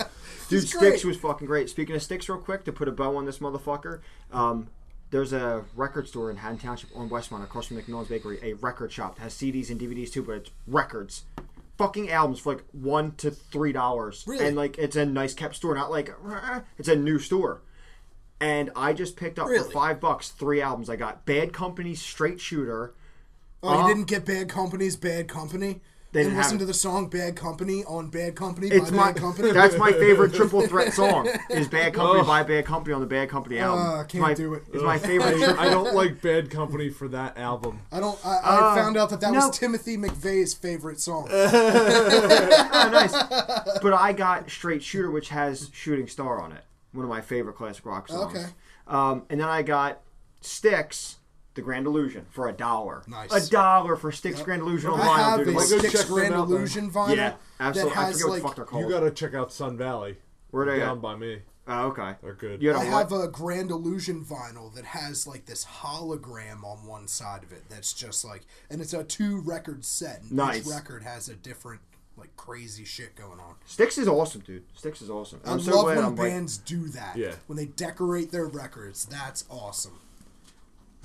Dude, 0.48 0.62
He's 0.62 0.70
Styx 0.70 0.80
great. 0.80 1.06
was 1.06 1.18
fucking 1.18 1.48
great. 1.48 1.70
Speaking 1.70 1.96
of 1.96 2.02
Styx, 2.02 2.28
real 2.28 2.40
quick, 2.40 2.64
to 2.66 2.72
put 2.72 2.88
a 2.88 2.92
bow 2.92 3.16
on 3.18 3.26
this 3.26 3.38
motherfucker, 3.40 4.00
um, 4.32 4.68
there's 5.12 5.32
a 5.34 5.64
record 5.76 6.08
store 6.08 6.32
in 6.32 6.38
Haddon 6.38 6.58
Township 6.58 6.90
on 6.96 7.10
Westmont 7.10 7.44
across 7.44 7.68
from 7.68 7.78
McMillan's 7.82 8.08
Bakery, 8.10 8.40
a 8.42 8.54
record 8.54 8.92
shop 8.92 9.16
that 9.18 9.22
has 9.24 9.34
CDs 9.34 9.70
and 9.70 9.80
DVDs 9.80 10.12
too, 10.12 10.24
but 10.24 10.34
it's 10.34 10.52
records. 10.66 11.24
Fucking 11.78 12.10
albums 12.10 12.40
for 12.40 12.54
like 12.56 12.64
one 12.72 13.14
to 13.18 13.32
three 13.32 13.72
dollars, 13.72 14.24
Really? 14.28 14.46
and 14.48 14.58
like 14.58 14.78
it's 14.78 14.96
a 14.96 15.06
nice 15.06 15.34
kept 15.34 15.56
store, 15.56 15.76
not 15.76 15.90
like 15.92 16.12
it's 16.78 16.90
a 16.90 16.96
new 16.96 17.20
store. 17.20 17.62
And 18.42 18.70
I 18.76 18.94
just 18.94 19.16
picked 19.18 19.38
up 19.38 19.48
Really? 19.48 19.64
for 19.66 19.72
five 19.72 20.00
bucks 20.00 20.30
three 20.30 20.62
albums. 20.62 20.90
I 20.90 20.96
got 20.96 21.26
Bad 21.26 21.52
Company, 21.54 21.94
Straight 21.96 22.40
Shooter. 22.40 22.94
Oh, 23.62 23.82
you 23.82 23.88
didn't 23.94 24.08
get 24.08 24.26
Bad 24.26 24.48
Company's 24.48 24.96
Bad 24.96 25.28
Company? 25.28 25.82
They 26.12 26.24
didn't 26.24 26.38
listen 26.38 26.54
have 26.54 26.60
to 26.62 26.66
the 26.66 26.74
song 26.74 27.08
Bad 27.10 27.36
Company 27.36 27.84
on 27.86 28.10
Bad 28.10 28.36
Company 28.36 28.70
It's 28.70 28.90
by 28.90 28.96
my 28.98 29.12
Bad 29.12 29.22
Company? 29.22 29.52
that's 29.54 29.78
my 29.78 29.92
favorite 29.92 30.34
triple 30.34 30.66
threat 30.66 30.92
song. 30.94 31.30
Is 31.52 31.68
Bad 31.68 31.94
Company 31.94 32.22
Oh. 32.22 32.26
by 32.26 32.42
Bad 32.42 32.66
Company 32.66 32.94
on 32.96 33.02
the 33.02 33.06
Bad 33.08 33.30
Company 33.30 33.60
album. 33.60 33.86
Uh, 33.86 34.02
It's 34.02 34.12
can't 34.14 34.22
my, 34.24 34.34
do 34.34 34.54
it. 34.56 34.64
It's 34.74 34.82
my 34.82 34.98
favorite. 34.98 35.40
I, 35.60 35.68
I 35.68 35.70
don't 35.70 35.94
like 35.94 36.20
Bad 36.22 36.50
Company 36.50 36.90
for 36.90 37.10
that 37.10 37.38
album. 37.38 37.82
I 37.92 38.00
don't. 38.00 38.18
I, 38.26 38.30
I 38.38 38.58
Uh, 38.72 38.76
found 38.76 38.98
out 38.98 39.10
that 39.12 39.20
that 39.22 39.34
no. 39.34 39.48
was 39.50 39.60
Timothy 39.60 39.98
McVeigh's 39.98 40.54
favorite 40.56 41.00
song. 41.00 41.28
oh, 41.30 42.90
nice. 42.92 43.12
But 43.82 43.94
I 43.94 44.14
got 44.14 44.50
Straight 44.50 44.82
Shooter, 44.82 45.12
which 45.12 45.30
has 45.30 45.70
Shooting 45.74 46.08
Star 46.08 46.42
on 46.42 46.54
it. 46.54 46.64
One 46.92 47.04
of 47.06 47.10
my 47.10 47.22
favorite 47.22 47.54
classic 47.56 47.86
rock 47.86 48.08
songs. 48.08 48.36
Okay. 48.36 48.46
Um, 48.88 49.24
and 49.30 49.40
then 49.40 49.48
I 49.48 49.62
got 49.62 50.02
Styx. 50.42 51.18
The 51.56 51.62
Grand 51.64 51.88
Illusion, 51.88 52.26
for 52.30 52.48
a 52.48 52.54
dollar. 52.54 53.04
Nice. 53.08 53.32
A 53.48 53.50
dollar 53.52 53.96
for 53.98 54.12
Styx 54.12 54.42
Grand 54.42 54.62
Illusion 54.62 54.92
on 54.92 55.02
I 55.02 55.04
vinyl, 55.04 55.16
have 55.18 55.38
dude. 55.40 55.48
a 55.48 55.50
I'm 55.50 55.56
like, 55.58 55.70
go 55.70 55.78
Styx 55.80 55.94
check 55.94 56.08
Grand. 56.08 56.34
Illusion 56.34 56.92
vinyl 56.92 57.16
yeah, 57.18 57.34
absolutely. 57.60 57.94
that 57.96 58.00
I 58.00 58.06
has 58.06 58.14
forget 58.14 58.28
what 58.28 58.34
like 58.34 58.42
the 58.42 58.48
fuck 58.48 58.56
they're 58.56 58.66
called. 58.66 58.84
You 58.84 58.90
gotta 58.90 59.12
check 59.12 59.34
out 59.34 59.52
Sun 59.52 59.76
Valley. 59.78 60.18
Where 60.52 60.66
they 60.66 60.80
Down 60.80 60.98
at? 60.98 61.02
by 61.02 61.16
me. 61.16 61.42
Oh, 61.68 61.88
okay. 61.88 62.14
They're 62.24 62.34
good. 62.34 62.62
You 62.62 62.70
had 62.70 62.78
I 62.78 62.86
a 62.86 62.90
have 62.92 63.12
a 63.12 63.28
Grand 63.28 63.72
Illusion 63.72 64.24
vinyl 64.24 64.74
that 64.76 64.86
has 64.86 65.28
like 65.28 65.46
this 65.48 65.66
hologram 65.66 66.64
on 66.64 66.86
one 66.88 67.08
side 67.08 67.44
of 67.44 67.52
it. 67.52 67.64
That's 67.70 67.94
just 67.94 68.24
like, 68.24 68.46
and 68.70 68.80
it's 68.80 68.94
a 68.94 69.04
two 69.04 69.42
record 69.42 69.84
set. 69.84 70.22
And 70.22 70.32
Nice. 70.32 70.62
Each 70.66 70.74
record 70.74 71.04
has 71.04 71.30
a 71.30 71.36
different 71.36 71.82
like 72.20 72.36
crazy 72.38 72.86
shit 72.86 73.16
going 73.16 73.40
on. 73.40 73.56
Styx 73.66 73.98
is 73.98 74.08
awesome, 74.08 74.42
dude. 74.42 74.64
Styx 74.76 75.02
is 75.02 75.10
awesome. 75.10 75.42
I 75.46 75.52
I'm 75.52 75.60
so 75.60 75.76
love 75.76 75.86
glad 75.86 75.96
when 75.98 76.06
I'm 76.06 76.16
like, 76.16 76.32
bands 76.32 76.58
do 76.58 76.88
that. 76.90 77.18
Yeah. 77.18 77.34
When 77.48 77.58
they 77.58 77.66
decorate 77.66 78.32
their 78.32 78.46
records, 78.46 79.06
that's 79.06 79.46
awesome. 79.50 80.00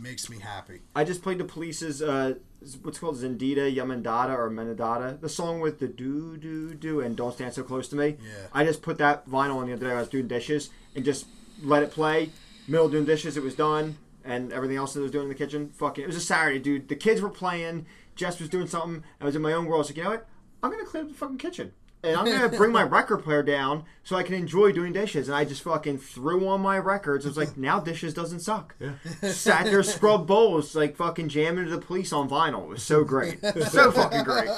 Makes 0.00 0.28
me 0.28 0.40
happy. 0.40 0.80
I 0.96 1.04
just 1.04 1.22
played 1.22 1.38
the 1.38 1.44
Police's 1.44 2.02
uh, 2.02 2.34
what's 2.82 2.98
called 2.98 3.16
Zendita 3.16 3.74
Yamandata 3.74 4.36
or 4.36 4.50
Menadata, 4.50 5.20
the 5.20 5.28
song 5.28 5.60
with 5.60 5.78
the 5.78 5.86
do 5.86 6.36
do 6.36 6.74
do 6.74 7.00
and 7.00 7.16
Don't 7.16 7.32
Stand 7.32 7.54
So 7.54 7.62
Close 7.62 7.88
to 7.88 7.96
Me. 7.96 8.16
Yeah. 8.20 8.46
I 8.52 8.64
just 8.64 8.82
put 8.82 8.98
that 8.98 9.28
vinyl 9.28 9.56
on 9.56 9.66
the 9.66 9.72
other 9.72 9.86
day. 9.86 9.92
I 9.92 10.00
was 10.00 10.08
doing 10.08 10.26
dishes 10.26 10.70
and 10.96 11.04
just 11.04 11.26
let 11.62 11.82
it 11.82 11.92
play. 11.92 12.30
Middle 12.66 12.86
of 12.86 12.92
doing 12.92 13.04
dishes, 13.04 13.36
it 13.36 13.42
was 13.42 13.54
done, 13.54 13.98
and 14.24 14.52
everything 14.52 14.76
else 14.78 14.94
that 14.94 15.00
I 15.00 15.02
was 15.02 15.12
doing 15.12 15.24
in 15.24 15.28
the 15.28 15.34
kitchen. 15.34 15.70
Fucking, 15.74 16.02
it 16.02 16.06
was 16.06 16.16
a 16.16 16.20
Saturday, 16.20 16.58
dude. 16.58 16.88
The 16.88 16.96
kids 16.96 17.20
were 17.20 17.28
playing. 17.30 17.86
Jess 18.16 18.40
was 18.40 18.48
doing 18.48 18.66
something. 18.66 19.04
I 19.20 19.24
was 19.24 19.36
in 19.36 19.42
my 19.42 19.52
own 19.52 19.66
world. 19.66 19.78
I 19.78 19.82
was 19.82 19.88
like, 19.90 19.96
you 19.98 20.04
know 20.04 20.10
what? 20.10 20.26
I'm 20.64 20.70
gonna 20.70 20.84
clean 20.86 21.04
up 21.04 21.08
the 21.10 21.14
fucking 21.14 21.38
kitchen. 21.38 21.72
And 22.02 22.16
I'm 22.16 22.24
gonna 22.26 22.48
bring 22.56 22.72
my 22.72 22.82
record 22.82 23.18
player 23.22 23.42
down 23.42 23.84
so 24.02 24.16
I 24.16 24.22
can 24.22 24.34
enjoy 24.34 24.72
doing 24.72 24.92
dishes. 24.92 25.28
And 25.28 25.36
I 25.36 25.44
just 25.44 25.62
fucking 25.62 25.98
threw 25.98 26.48
on 26.48 26.60
my 26.60 26.78
records. 26.78 27.24
It 27.24 27.28
was 27.28 27.36
like 27.36 27.56
now 27.56 27.80
dishes 27.80 28.14
doesn't 28.14 28.40
suck. 28.40 28.74
Sat 29.22 29.66
there, 29.66 29.82
scrub 29.82 30.26
bowls, 30.26 30.74
like 30.74 30.96
fucking 30.96 31.28
jamming 31.28 31.66
to 31.66 31.70
the 31.70 31.78
police 31.80 32.12
on 32.12 32.28
vinyl. 32.28 32.62
It 32.64 32.68
was 32.68 32.82
so 32.82 33.04
great, 33.04 33.40
so 33.70 33.90
fucking 33.92 34.24
great. 34.24 34.48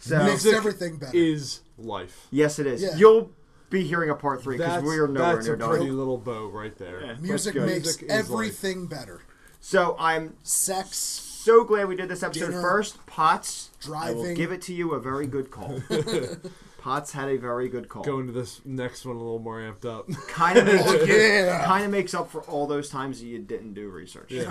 So 0.00 0.22
Makes 0.24 0.46
everything 0.46 0.96
better. 0.98 1.12
Is 1.16 1.60
life. 1.78 2.26
yes, 2.30 2.58
it 2.58 2.66
is. 2.66 2.82
Yeah. 2.82 2.96
You'll 2.96 3.30
be 3.70 3.84
hearing 3.84 4.08
a 4.10 4.14
part 4.14 4.42
three 4.42 4.56
because 4.56 4.82
we 4.82 4.98
are 4.98 5.08
nowhere 5.08 5.34
that's 5.36 5.46
near 5.46 5.54
a 5.56 5.58
done. 5.58 5.68
pretty 5.70 5.90
little 5.90 6.16
bow 6.18 6.46
right 6.46 6.76
there. 6.78 7.16
Music 7.20 7.54
makes 7.54 7.68
Music 7.84 8.02
is 8.04 8.08
life. 8.10 8.18
everything 8.20 8.86
better. 8.86 9.20
So 9.60 9.96
I'm 9.98 10.36
Sex, 10.42 11.27
so 11.48 11.64
glad 11.64 11.88
we 11.88 11.96
did 11.96 12.10
this 12.10 12.22
episode 12.22 12.48
Dinner. 12.48 12.60
first. 12.60 13.06
Potts, 13.06 13.70
I 13.86 14.12
will 14.12 14.20
Driving. 14.20 14.36
give 14.36 14.52
it 14.52 14.60
to 14.62 14.74
you 14.74 14.92
a 14.92 15.00
very 15.00 15.26
good 15.26 15.50
call. 15.50 15.80
Potts 16.78 17.12
had 17.12 17.30
a 17.30 17.38
very 17.38 17.70
good 17.70 17.88
call. 17.88 18.04
Going 18.04 18.26
to 18.26 18.34
this 18.34 18.60
next 18.66 19.06
one 19.06 19.16
a 19.16 19.18
little 19.18 19.38
more 19.38 19.58
amped 19.58 19.86
up. 19.86 20.10
Kind 20.28 20.58
of 20.58 20.66
makes 20.86 21.08
yeah. 21.08 21.64
kind 21.64 21.86
of 21.86 21.90
makes 21.90 22.12
up 22.12 22.30
for 22.30 22.42
all 22.42 22.66
those 22.66 22.90
times 22.90 23.20
that 23.20 23.26
you 23.26 23.38
didn't 23.38 23.72
do 23.72 23.88
research. 23.88 24.30
I 24.34 24.44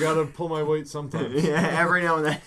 gotta 0.00 0.24
pull 0.24 0.48
my 0.48 0.62
weight 0.62 0.88
sometimes. 0.88 1.44
Yeah, 1.44 1.76
every 1.78 2.00
now 2.00 2.16
and 2.16 2.24
then. 2.26 2.40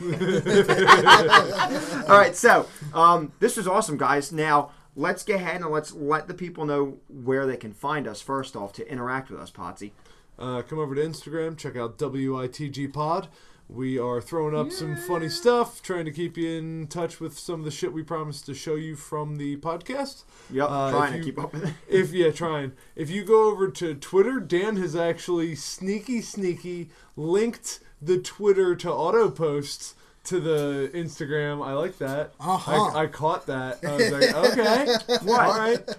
All 2.10 2.18
right, 2.18 2.36
so 2.36 2.68
um, 2.96 3.34
this 3.40 3.56
was 3.56 3.68
awesome, 3.68 3.98
guys. 3.98 4.32
Now 4.32 4.72
let's 4.96 5.24
get 5.24 5.36
ahead 5.36 5.62
and 5.62 5.70
let's 5.70 5.94
let 5.94 6.28
the 6.28 6.34
people 6.34 6.66
know 6.66 6.98
where 7.08 7.46
they 7.46 7.58
can 7.58 7.74
find 7.74 8.08
us. 8.08 8.20
First 8.20 8.56
off, 8.56 8.74
to 8.74 8.92
interact 8.92 9.30
with 9.30 9.40
us, 9.40 9.52
Potsy. 9.52 9.92
Uh, 10.38 10.62
come 10.62 10.80
over 10.80 10.96
to 10.96 11.02
Instagram, 11.02 11.58
check 11.58 11.76
out 11.76 11.98
WITG 11.98 12.92
Pod. 12.94 13.28
We 13.68 13.98
are 13.98 14.22
throwing 14.22 14.56
up 14.56 14.72
some 14.72 14.96
funny 14.96 15.28
stuff, 15.30 15.82
trying 15.82 16.06
to 16.06 16.12
keep 16.12 16.38
you 16.38 16.50
in 16.52 16.86
touch 16.88 17.20
with 17.20 17.40
some 17.40 17.62
of 17.62 17.66
the 17.66 17.72
shit 17.72 17.92
we 17.94 18.04
promised 18.04 18.46
to 18.46 18.54
show 18.54 18.76
you 18.76 18.96
from 18.96 19.38
the 19.38 19.58
podcast. 19.58 20.24
Yep, 20.52 20.68
Uh, 20.70 20.92
trying 20.92 21.06
if 21.06 21.12
to 21.14 21.18
you- 21.18 21.24
keep 21.24 21.40
up 21.44 21.52
with 21.54 21.66
it. 21.66 21.74
If 21.90 22.14
yeah, 22.14 22.30
trying. 22.32 22.74
If 22.96 23.10
you 23.10 23.24
go 23.24 23.50
over 23.50 23.70
to 23.72 23.96
Twitter, 23.96 24.40
Dan 24.40 24.76
has 24.76 24.96
actually 24.96 25.56
sneaky, 25.56 26.22
sneaky 26.22 26.92
linked 27.16 27.80
the 28.00 28.20
Twitter 28.20 28.76
to 28.76 28.92
auto 28.92 29.32
posts 29.32 29.96
to 30.26 30.40
the 30.40 30.92
Instagram. 30.94 31.66
I 31.66 31.74
like 31.74 31.98
that. 31.98 32.34
Uh-huh. 32.40 32.92
I, 32.94 33.04
I 33.04 33.08
caught 33.08 33.48
that. 33.48 33.80
I 33.84 33.96
was 33.96 34.12
like, 34.12 34.36
okay, 34.52 34.86
What? 35.24 35.40
all 35.40 35.58
right. 35.58 35.90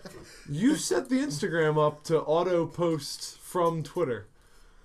You 0.48 0.76
set 0.76 1.08
the 1.08 1.16
Instagram 1.16 1.84
up 1.84 2.04
to 2.04 2.20
auto 2.20 2.64
post 2.66 3.35
from 3.46 3.82
Twitter. 3.82 4.26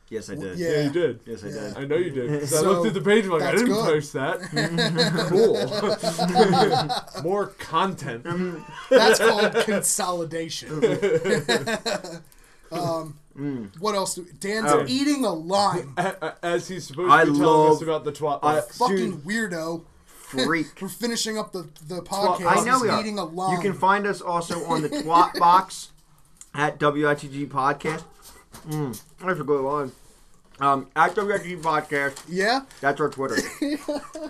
Yes, 0.10 0.30
I 0.30 0.36
did. 0.36 0.60
Yeah. 0.60 0.70
Yeah, 0.72 0.82
you 0.84 0.90
did. 0.90 1.20
Yes, 1.26 1.44
I 1.44 1.48
Yeah. 1.48 1.54
did. 1.54 1.78
I 1.78 1.86
know 1.86 1.96
you 1.96 2.10
did. 2.12 2.40
'cause 2.42 2.54
I 2.54 2.62
looked 2.68 2.88
at 2.88 2.94
the 2.94 3.02
page. 3.02 3.26
I'm 3.26 3.32
like, 3.32 3.44
I 3.44 3.52
didn't 3.54 3.68
good. 3.68 3.86
post 3.86 4.14
that. 4.14 4.42
cool. 7.16 7.22
More 7.24 7.48
content. 7.48 8.26
Um, 8.28 8.66
that's 8.90 9.20
called 9.20 9.54
consolidation. 9.66 10.70
um, 12.72 13.18
mm. 13.38 13.80
What 13.80 13.96
else? 13.96 14.16
Do, 14.16 14.26
Dan's 14.40 14.72
Oh. 14.72 14.86
eating 14.88 15.26
a 15.26 15.34
lime. 15.34 15.94
A- 15.98 16.16
a- 16.22 16.36
As 16.44 16.68
he's 16.68 16.86
supposed 16.88 17.12
I 17.12 17.26
to 17.26 17.32
be 17.32 17.38
telling 17.40 17.68
love- 17.70 17.78
us 17.78 17.82
about 17.82 18.04
the 18.04 18.12
twat 18.12 18.40
I- 18.44 18.56
box. 18.60 18.78
Fucking 18.78 18.96
Dude. 18.98 19.24
weirdo. 19.24 19.84
Freak. 20.08 20.68
We're 20.82 20.88
finishing 20.88 21.38
up 21.38 21.52
the 21.52 21.68
the 21.88 22.02
podcast. 22.02 22.46
I 22.46 22.64
know 22.64 22.80
we 22.82 22.88
are. 22.90 23.00
eating 23.02 23.20
a 23.20 23.26
lime. 23.26 23.56
You 23.56 23.62
can 23.62 23.74
find 23.74 24.08
us 24.08 24.22
also 24.22 24.64
on 24.66 24.82
the 24.82 24.90
Twat 24.90 25.38
Box 25.38 25.90
at 26.54 26.80
WITG 26.80 27.50
Podcast. 27.50 28.04
Mm, 28.68 29.02
that's 29.24 29.40
a 29.40 29.44
good 29.44 29.64
one. 29.64 29.92
Um, 30.60 30.88
at 30.96 31.16
Podcast. 31.58 32.22
Yeah. 32.30 32.62
That's 32.82 33.02
our 33.02 33.10
Twitter. 33.10 33.38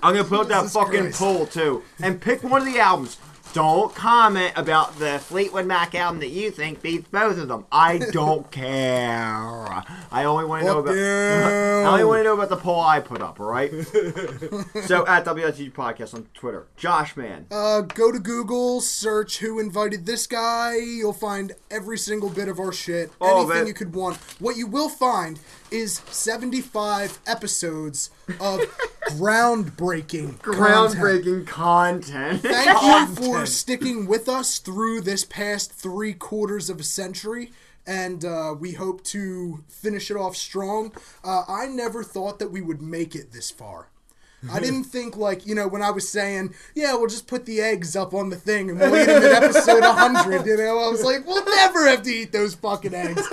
I'm 0.01 0.15
gonna 0.15 0.23
put 0.23 0.39
up 0.41 0.47
that 0.47 0.61
Jesus 0.61 0.73
fucking 0.73 1.01
Christ. 1.01 1.19
poll 1.19 1.45
too, 1.45 1.83
and 2.01 2.21
pick 2.21 2.41
one 2.43 2.61
of 2.65 2.73
the 2.73 2.79
albums. 2.79 3.17
Don't 3.53 3.93
comment 3.93 4.53
about 4.55 4.97
the 4.97 5.19
Fleetwood 5.19 5.65
Mac 5.65 5.93
album 5.93 6.21
that 6.21 6.29
you 6.29 6.51
think 6.51 6.81
beats 6.81 7.09
both 7.09 7.37
of 7.37 7.49
them. 7.49 7.65
I 7.69 7.97
don't 7.97 8.49
care. 8.51 9.83
I 10.09 10.23
only 10.23 10.45
want 10.45 10.61
to 10.61 10.67
know 10.67 10.79
about. 10.79 10.95
I 10.95 11.83
only 11.83 12.05
want 12.05 12.19
to 12.19 12.23
know 12.23 12.33
about 12.35 12.47
the 12.47 12.55
poll 12.55 12.79
I 12.79 13.01
put 13.01 13.21
up. 13.21 13.41
All 13.41 13.47
right. 13.47 13.69
so 14.85 15.05
at 15.05 15.25
WSG 15.25 15.73
Podcast 15.73 16.13
on 16.13 16.27
Twitter, 16.33 16.67
Josh 16.77 17.17
man. 17.17 17.47
Uh, 17.51 17.81
go 17.81 18.09
to 18.13 18.19
Google, 18.19 18.79
search 18.79 19.39
who 19.39 19.59
invited 19.59 20.05
this 20.05 20.27
guy. 20.27 20.77
You'll 20.77 21.11
find 21.11 21.51
every 21.69 21.97
single 21.97 22.29
bit 22.29 22.47
of 22.47 22.57
our 22.57 22.71
shit. 22.71 23.11
All 23.19 23.51
anything 23.51 23.67
you 23.67 23.73
could 23.73 23.93
want. 23.93 24.15
What 24.39 24.55
you 24.55 24.65
will 24.65 24.89
find 24.89 25.41
is 25.71 26.01
75 26.09 27.19
episodes 27.25 28.09
of 28.39 28.59
groundbreaking, 29.09 30.39
content. 30.41 30.43
groundbreaking 30.43 31.47
content. 31.47 32.41
Thank 32.41 32.81
you 32.81 33.15
for 33.15 33.45
sticking 33.45 34.05
with 34.05 34.27
us 34.29 34.59
through 34.59 35.01
this 35.01 35.23
past 35.23 35.71
three 35.71 36.13
quarters 36.13 36.69
of 36.69 36.79
a 36.79 36.83
century. 36.83 37.51
And 37.87 38.23
uh, 38.23 38.53
we 38.59 38.73
hope 38.73 39.03
to 39.05 39.63
finish 39.67 40.11
it 40.11 40.17
off 40.17 40.35
strong. 40.35 40.93
Uh, 41.23 41.43
I 41.47 41.65
never 41.65 42.03
thought 42.03 42.37
that 42.39 42.51
we 42.51 42.61
would 42.61 42.81
make 42.81 43.15
it 43.15 43.31
this 43.31 43.49
far. 43.49 43.87
I 44.49 44.59
didn't 44.65 44.85
think 44.85 45.17
like 45.17 45.45
you 45.45 45.53
know 45.55 45.67
when 45.67 45.81
I 45.81 45.91
was 45.91 46.07
saying, 46.07 46.53
yeah, 46.75 46.93
we'll 46.95 47.07
just 47.07 47.27
put 47.27 47.45
the 47.45 47.61
eggs 47.61 47.95
up 47.95 48.13
on 48.13 48.29
the 48.29 48.35
thing 48.35 48.69
and 48.69 48.79
we'll 48.79 48.95
eat 48.95 49.05
them 49.05 49.23
in 49.23 49.31
episode 49.31 49.81
100. 49.81 50.45
You 50.45 50.57
know, 50.57 50.79
I 50.79 50.87
was 50.89 51.03
like, 51.03 51.25
we'll 51.27 51.45
never 51.45 51.87
have 51.87 52.01
to 52.03 52.09
eat 52.09 52.31
those 52.31 52.55
fucking 52.55 52.93
eggs. 52.93 53.27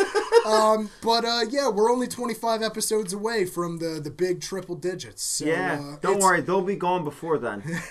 Um, 0.46 0.90
but 1.02 1.24
uh, 1.24 1.40
yeah, 1.50 1.68
we're 1.68 1.90
only 1.90 2.06
25 2.08 2.62
episodes 2.62 3.12
away 3.12 3.44
from 3.44 3.78
the 3.78 4.00
the 4.02 4.10
big 4.10 4.40
triple 4.40 4.74
digits. 4.76 5.22
So, 5.22 5.44
Yeah, 5.46 5.80
uh, 5.82 5.96
don't 6.00 6.20
worry, 6.20 6.40
they'll 6.40 6.62
be 6.62 6.76
gone 6.76 7.04
before 7.04 7.38
then. 7.38 7.62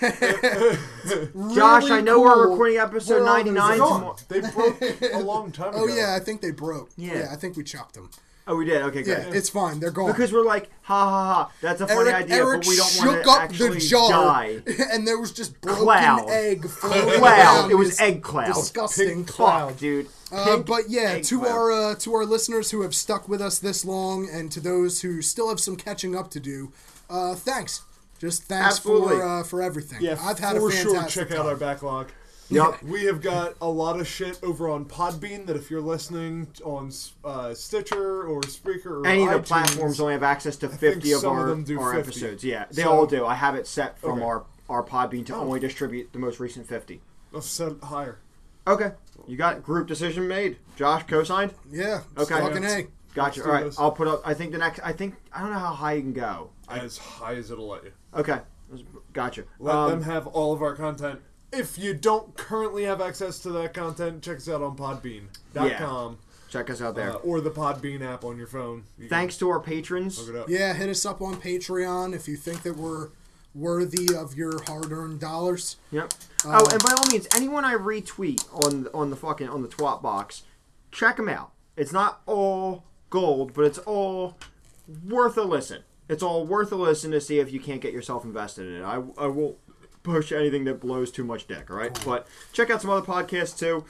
Josh, 1.54 1.90
I 1.90 2.00
know 2.00 2.20
we're 2.20 2.48
recording 2.50 2.78
episode 2.78 3.22
Well, 3.24 3.36
99 3.36 3.54
they're 3.68 3.76
tomorrow. 3.78 4.00
gone. 4.00 4.16
They 4.28 4.40
broke 4.40 5.12
a 5.12 5.18
long 5.20 5.52
time 5.52 5.68
ago. 5.74 5.78
Oh 5.82 5.86
yeah, 5.86 6.14
I 6.14 6.20
think 6.20 6.40
they 6.40 6.50
broke. 6.50 6.90
Yeah. 6.96 7.18
Yeah, 7.18 7.28
I 7.32 7.36
think 7.36 7.56
we 7.56 7.64
chucked 7.64 7.94
them. 7.94 8.10
Oh, 8.50 8.56
we 8.56 8.64
did. 8.64 8.80
Okay, 8.80 9.02
good. 9.02 9.26
Yeah, 9.28 9.34
it's 9.36 9.50
fine. 9.50 9.78
They're 9.78 9.90
gone. 9.90 10.10
Because 10.10 10.32
we're 10.32 10.42
like, 10.44 10.70
ha 10.80 11.04
ha 11.04 11.34
ha, 11.34 11.52
that's 11.60 11.82
a 11.82 11.86
funny 11.86 12.08
Eric, 12.10 12.24
idea, 12.24 12.36
Eric 12.36 12.60
but 12.62 12.68
we 12.68 12.76
don't 12.76 12.88
shook 12.90 13.04
want 13.06 13.24
to 13.24 13.30
up 13.30 13.40
actually 13.42 13.68
the 13.74 13.80
jar, 13.80 14.10
die. 14.10 14.60
and 14.90 15.06
there 15.06 15.18
was 15.18 15.32
just 15.32 15.60
broken 15.60 15.82
Cloud. 15.84 16.30
egg 16.30 16.64
floating 16.66 17.18
Cloud. 17.20 17.70
It 17.70 17.74
was 17.74 17.88
It's 17.90 18.00
egg 18.00 18.22
cloud. 18.22 18.54
Disgusting 18.54 19.08
Pink 19.08 19.28
cloud. 19.28 19.68
Fuck, 19.72 19.78
dude. 19.78 20.06
Uh, 20.32 20.56
but 20.58 20.88
yeah, 20.88 21.20
to 21.20 21.38
cloud. 21.40 21.50
our 21.50 21.72
uh, 21.72 21.94
to 21.96 22.14
our 22.14 22.24
listeners 22.24 22.70
who 22.70 22.80
have 22.80 22.94
stuck 22.94 23.28
with 23.28 23.42
us 23.42 23.58
this 23.58 23.84
long, 23.84 24.28
and 24.32 24.50
to 24.52 24.60
those 24.60 25.02
who 25.02 25.20
still 25.20 25.50
have 25.50 25.60
some 25.60 25.76
catching 25.76 26.16
up 26.16 26.30
to 26.30 26.40
do, 26.40 26.72
uh, 27.10 27.34
thanks. 27.34 27.82
Just 28.18 28.44
thanks 28.44 28.76
Absolutely. 28.78 29.16
for 29.16 29.22
uh, 29.22 29.42
for 29.44 29.62
everything. 29.62 29.98
Yeah, 30.00 30.18
I've 30.20 30.38
had 30.38 30.56
for 30.56 30.70
a 30.70 30.72
sure. 30.72 30.94
fantastic 30.94 31.28
Check 31.28 31.38
out 31.38 31.42
time. 31.42 31.46
our 31.46 31.56
backlog. 31.56 32.08
Yup. 32.50 32.82
We 32.82 33.04
have 33.04 33.20
got 33.20 33.54
a 33.60 33.68
lot 33.68 34.00
of 34.00 34.06
shit 34.08 34.38
over 34.42 34.68
on 34.68 34.84
Podbean 34.86 35.46
that 35.46 35.56
if 35.56 35.70
you're 35.70 35.80
listening 35.80 36.48
on 36.64 36.90
uh, 37.24 37.54
Stitcher 37.54 38.22
or 38.24 38.40
Spreaker 38.42 39.02
or 39.02 39.06
Any 39.06 39.24
of 39.26 39.32
the 39.32 39.40
platforms 39.40 40.00
only 40.00 40.14
have 40.14 40.22
access 40.22 40.56
to 40.58 40.68
50 40.68 41.12
of 41.12 41.20
some 41.20 41.36
of 41.38 41.38
our, 41.38 41.50
our 41.50 41.94
50. 41.94 41.98
episodes. 41.98 42.44
Yeah, 42.44 42.64
they 42.70 42.82
So- 42.82 42.90
all 42.90 43.06
do. 43.06 43.26
I 43.26 43.34
have 43.34 43.54
it 43.54 43.66
set 43.66 43.98
from 43.98 44.12
Okay. 44.18 44.24
our, 44.24 44.44
our 44.68 44.82
Podbean 44.82 45.26
to 45.26 45.34
Oh. 45.34 45.40
only 45.40 45.60
distribute 45.60 46.12
the 46.12 46.18
most 46.18 46.40
recent 46.40 46.66
50. 46.66 47.00
Let's 47.32 47.46
set 47.46 47.72
it 47.72 47.82
higher. 47.84 48.18
Okay. 48.66 48.92
You 49.26 49.36
got 49.36 49.62
group 49.62 49.86
decision 49.86 50.28
made. 50.28 50.58
Josh 50.76 51.04
co-signed. 51.06 51.54
Yeah. 51.70 52.02
Okay. 52.16 52.38
Fucking 52.38 52.64
a. 52.64 52.86
Gotcha. 53.14 53.42
All 53.44 53.50
right. 53.50 53.64
this. 53.64 53.78
I'll 53.78 53.90
put 53.92 54.06
up. 54.06 54.20
I 54.24 54.34
think 54.34 54.52
the 54.52 54.58
next. 54.58 54.80
I 54.84 54.92
think 54.92 55.14
I 55.32 55.40
don't 55.40 55.50
know 55.52 55.58
how 55.58 55.72
high 55.72 55.94
you 55.94 56.02
can 56.02 56.12
go. 56.12 56.50
As 56.68 56.98
high 56.98 57.34
as 57.34 57.50
it'll 57.50 57.68
let 57.68 57.84
you. 57.84 57.92
Okay. 58.14 58.38
Gotcha. 59.14 59.44
Let 59.58 59.74
Um, 59.74 59.90
them 59.90 60.02
have 60.02 60.26
all 60.26 60.52
of 60.52 60.60
our 60.62 60.74
content. 60.76 61.20
If 61.52 61.78
you 61.78 61.94
don't 61.94 62.36
currently 62.36 62.84
have 62.84 63.00
access 63.00 63.38
to 63.40 63.50
that 63.52 63.72
content, 63.74 64.22
check 64.22 64.36
us 64.38 64.48
out 64.48 64.62
on 64.62 64.76
Podbean.com 64.76 65.66
Yeah. 65.66 66.10
check 66.50 66.68
us 66.70 66.80
out 66.82 66.94
there. 66.94 67.12
uh, 67.12 67.14
or 67.16 67.40
the 67.40 67.50
Podbean 67.50 68.02
app 68.02 68.24
on 68.24 68.36
your 68.36 68.46
phone. 68.46 68.84
You 68.98 69.08
Thanks 69.08 69.36
to 69.38 69.48
our 69.48 69.60
patrons. 69.60 70.18
Look 70.26 70.34
it 70.36 70.40
up. 70.40 70.48
Yeah, 70.48 70.74
hit 70.74 70.88
us 70.90 71.06
up 71.06 71.22
on 71.22 71.36
Patreon 71.40 72.14
if 72.14 72.28
you 72.28 72.36
think 72.36 72.62
that 72.62 72.76
we're 72.76 73.08
worthy 73.54 74.14
of 74.14 74.34
your 74.36 74.62
hard-earned 74.66 75.20
dollars. 75.20 75.76
Yep. 75.90 76.12
Uh, 76.44 76.60
oh, 76.62 76.68
and 76.70 76.82
by 76.82 76.92
all 76.96 77.06
means, 77.10 77.26
anyone 77.34 77.64
I 77.64 77.74
retweet 77.74 78.44
on 78.52 78.86
on 78.92 79.10
the 79.10 79.16
fucking 79.16 79.48
on 79.48 79.62
the 79.62 79.68
twat 79.68 80.02
box, 80.02 80.42
check 80.92 81.16
them 81.16 81.28
out. 81.28 81.50
It's 81.76 81.92
not 81.92 82.20
all 82.26 82.84
gold, 83.10 83.54
but 83.54 83.64
it's 83.64 83.78
all 83.78 84.36
worth 85.08 85.36
a 85.38 85.42
listen. 85.42 85.82
It's 86.08 86.22
all 86.22 86.46
worth 86.46 86.70
a 86.72 86.76
listen 86.76 87.10
to 87.12 87.20
see 87.20 87.38
if 87.38 87.52
you 87.52 87.58
can't 87.60 87.80
get 87.80 87.92
yourself 87.92 88.24
invested 88.24 88.66
in 88.66 88.82
it. 88.82 88.84
I, 88.84 88.96
I 89.18 89.26
won't 89.26 89.56
push 90.08 90.32
anything 90.32 90.64
that 90.64 90.80
blows 90.80 91.10
too 91.10 91.24
much 91.24 91.46
deck. 91.46 91.70
all 91.70 91.76
right? 91.76 91.98
But 92.04 92.26
check 92.52 92.70
out 92.70 92.82
some 92.82 92.90
other 92.90 93.06
podcasts 93.06 93.58
too. 93.58 93.84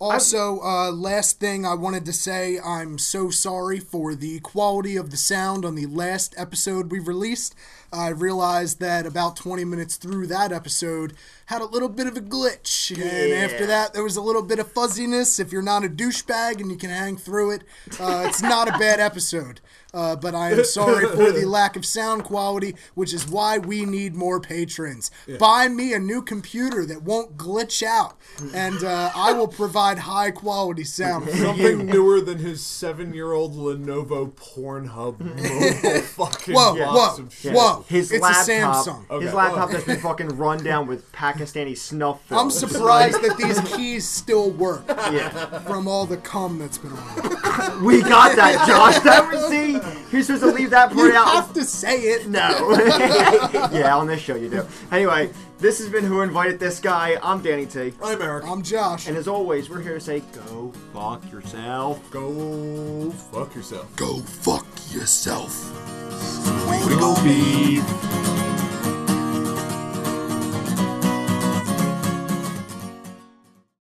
Also, 0.00 0.60
uh, 0.60 0.92
last 0.92 1.40
thing 1.40 1.66
I 1.66 1.74
wanted 1.74 2.04
to 2.04 2.12
say, 2.12 2.58
I'm 2.60 2.98
so 2.98 3.30
sorry 3.30 3.80
for 3.80 4.14
the 4.14 4.38
quality 4.40 4.96
of 4.96 5.10
the 5.10 5.16
sound 5.16 5.64
on 5.64 5.74
the 5.74 5.86
last 5.86 6.34
episode 6.38 6.92
we 6.92 7.00
released. 7.00 7.56
I 7.92 8.08
realized 8.08 8.80
that 8.80 9.06
about 9.06 9.36
20 9.36 9.64
minutes 9.64 9.96
through 9.96 10.26
that 10.28 10.52
episode 10.52 11.14
had 11.46 11.62
a 11.62 11.66
little 11.66 11.88
bit 11.88 12.06
of 12.06 12.16
a 12.16 12.20
glitch. 12.20 12.90
And 12.90 13.32
after 13.32 13.66
that, 13.66 13.94
there 13.94 14.02
was 14.02 14.16
a 14.16 14.20
little 14.20 14.42
bit 14.42 14.58
of 14.58 14.70
fuzziness. 14.70 15.38
If 15.38 15.52
you're 15.52 15.62
not 15.62 15.84
a 15.84 15.88
douchebag 15.88 16.60
and 16.60 16.70
you 16.70 16.76
can 16.76 16.90
hang 16.90 17.16
through 17.16 17.52
it, 17.52 17.64
uh, 17.98 18.24
it's 18.26 18.42
not 18.42 18.68
a 18.68 18.72
bad 18.72 19.00
episode. 19.00 19.60
Uh, 19.94 20.14
but 20.14 20.34
I 20.34 20.52
am 20.52 20.64
sorry 20.64 21.06
for 21.06 21.32
the 21.32 21.46
lack 21.46 21.74
of 21.74 21.86
sound 21.86 22.24
quality, 22.24 22.74
which 22.94 23.14
is 23.14 23.26
why 23.26 23.56
we 23.56 23.86
need 23.86 24.14
more 24.14 24.38
patrons. 24.38 25.10
Buy 25.38 25.68
me 25.68 25.94
a 25.94 25.98
new 25.98 26.20
computer 26.20 26.84
that 26.84 27.02
won't 27.02 27.38
glitch 27.38 27.82
out, 27.82 28.18
and 28.54 28.84
uh, 28.84 29.10
I 29.14 29.32
will 29.32 29.48
provide 29.48 30.00
high 30.00 30.30
quality 30.30 30.84
sound. 30.84 31.30
Something 31.30 31.86
newer 31.86 32.20
than 32.20 32.38
his 32.38 32.62
seven-year-old 32.62 33.56
Lenovo 33.56 34.30
Pornhub 34.32 35.20
mobile 35.20 36.02
fucking 36.02 36.54
Whoa, 36.54 36.76
box 36.76 37.44
whoa, 37.44 37.77
of 37.78 37.88
His 37.88 38.12
it's 38.12 38.22
laptop, 38.22 38.46
a 38.46 38.50
Samsung. 38.90 39.10
Okay. 39.10 39.24
his 39.24 39.34
laptop 39.34 39.70
that's 39.70 39.84
been 39.84 39.98
fucking 40.00 40.28
run 40.36 40.62
down 40.62 40.86
with 40.86 41.10
Pakistani 41.12 41.76
snuff 41.76 42.22
film. 42.26 42.40
I'm 42.40 42.50
surprised 42.50 43.22
that 43.22 43.36
these 43.36 43.60
keys 43.76 44.06
still 44.08 44.50
work 44.50 44.82
Yeah, 44.88 45.58
from 45.60 45.88
all 45.88 46.06
the 46.06 46.16
cum 46.18 46.58
that's 46.58 46.78
been 46.78 46.92
on. 46.92 47.16
them. 47.16 47.84
we 47.84 48.00
got 48.02 48.36
that, 48.36 48.66
Josh. 48.66 48.98
That 49.00 49.30
was 49.32 49.48
see. 49.48 49.72
You're 50.12 50.22
supposed 50.22 50.42
to 50.44 50.50
leave 50.52 50.70
that 50.70 50.92
part 50.92 51.06
You 51.12 51.16
out. 51.16 51.28
have 51.34 51.52
to 51.54 51.64
say 51.64 52.00
it. 52.00 52.28
No. 52.28 52.48
yeah, 53.72 53.96
on 53.96 54.06
this 54.06 54.20
show 54.20 54.34
you 54.36 54.48
do. 54.48 54.66
Anyway, 54.90 55.30
this 55.58 55.78
has 55.78 55.88
been 55.88 56.04
Who 56.04 56.22
Invited 56.22 56.60
This 56.60 56.78
Guy. 56.80 57.18
I'm 57.22 57.42
Danny 57.42 57.66
T. 57.66 57.92
I'm 58.02 58.22
Eric. 58.22 58.44
I'm 58.46 58.62
Josh. 58.62 59.08
And 59.08 59.16
as 59.16 59.26
always, 59.26 59.68
we're 59.68 59.80
here 59.80 59.94
to 59.94 60.00
say, 60.00 60.20
go 60.20 60.72
fuck 60.92 61.30
yourself. 61.30 62.10
Go 62.10 63.10
fuck 63.10 63.54
yourself. 63.54 63.94
Go 63.96 64.18
fuck 64.18 64.66
yourself. 64.92 65.72
We 66.86 66.96
go 66.96 67.14
beef. 67.22 68.47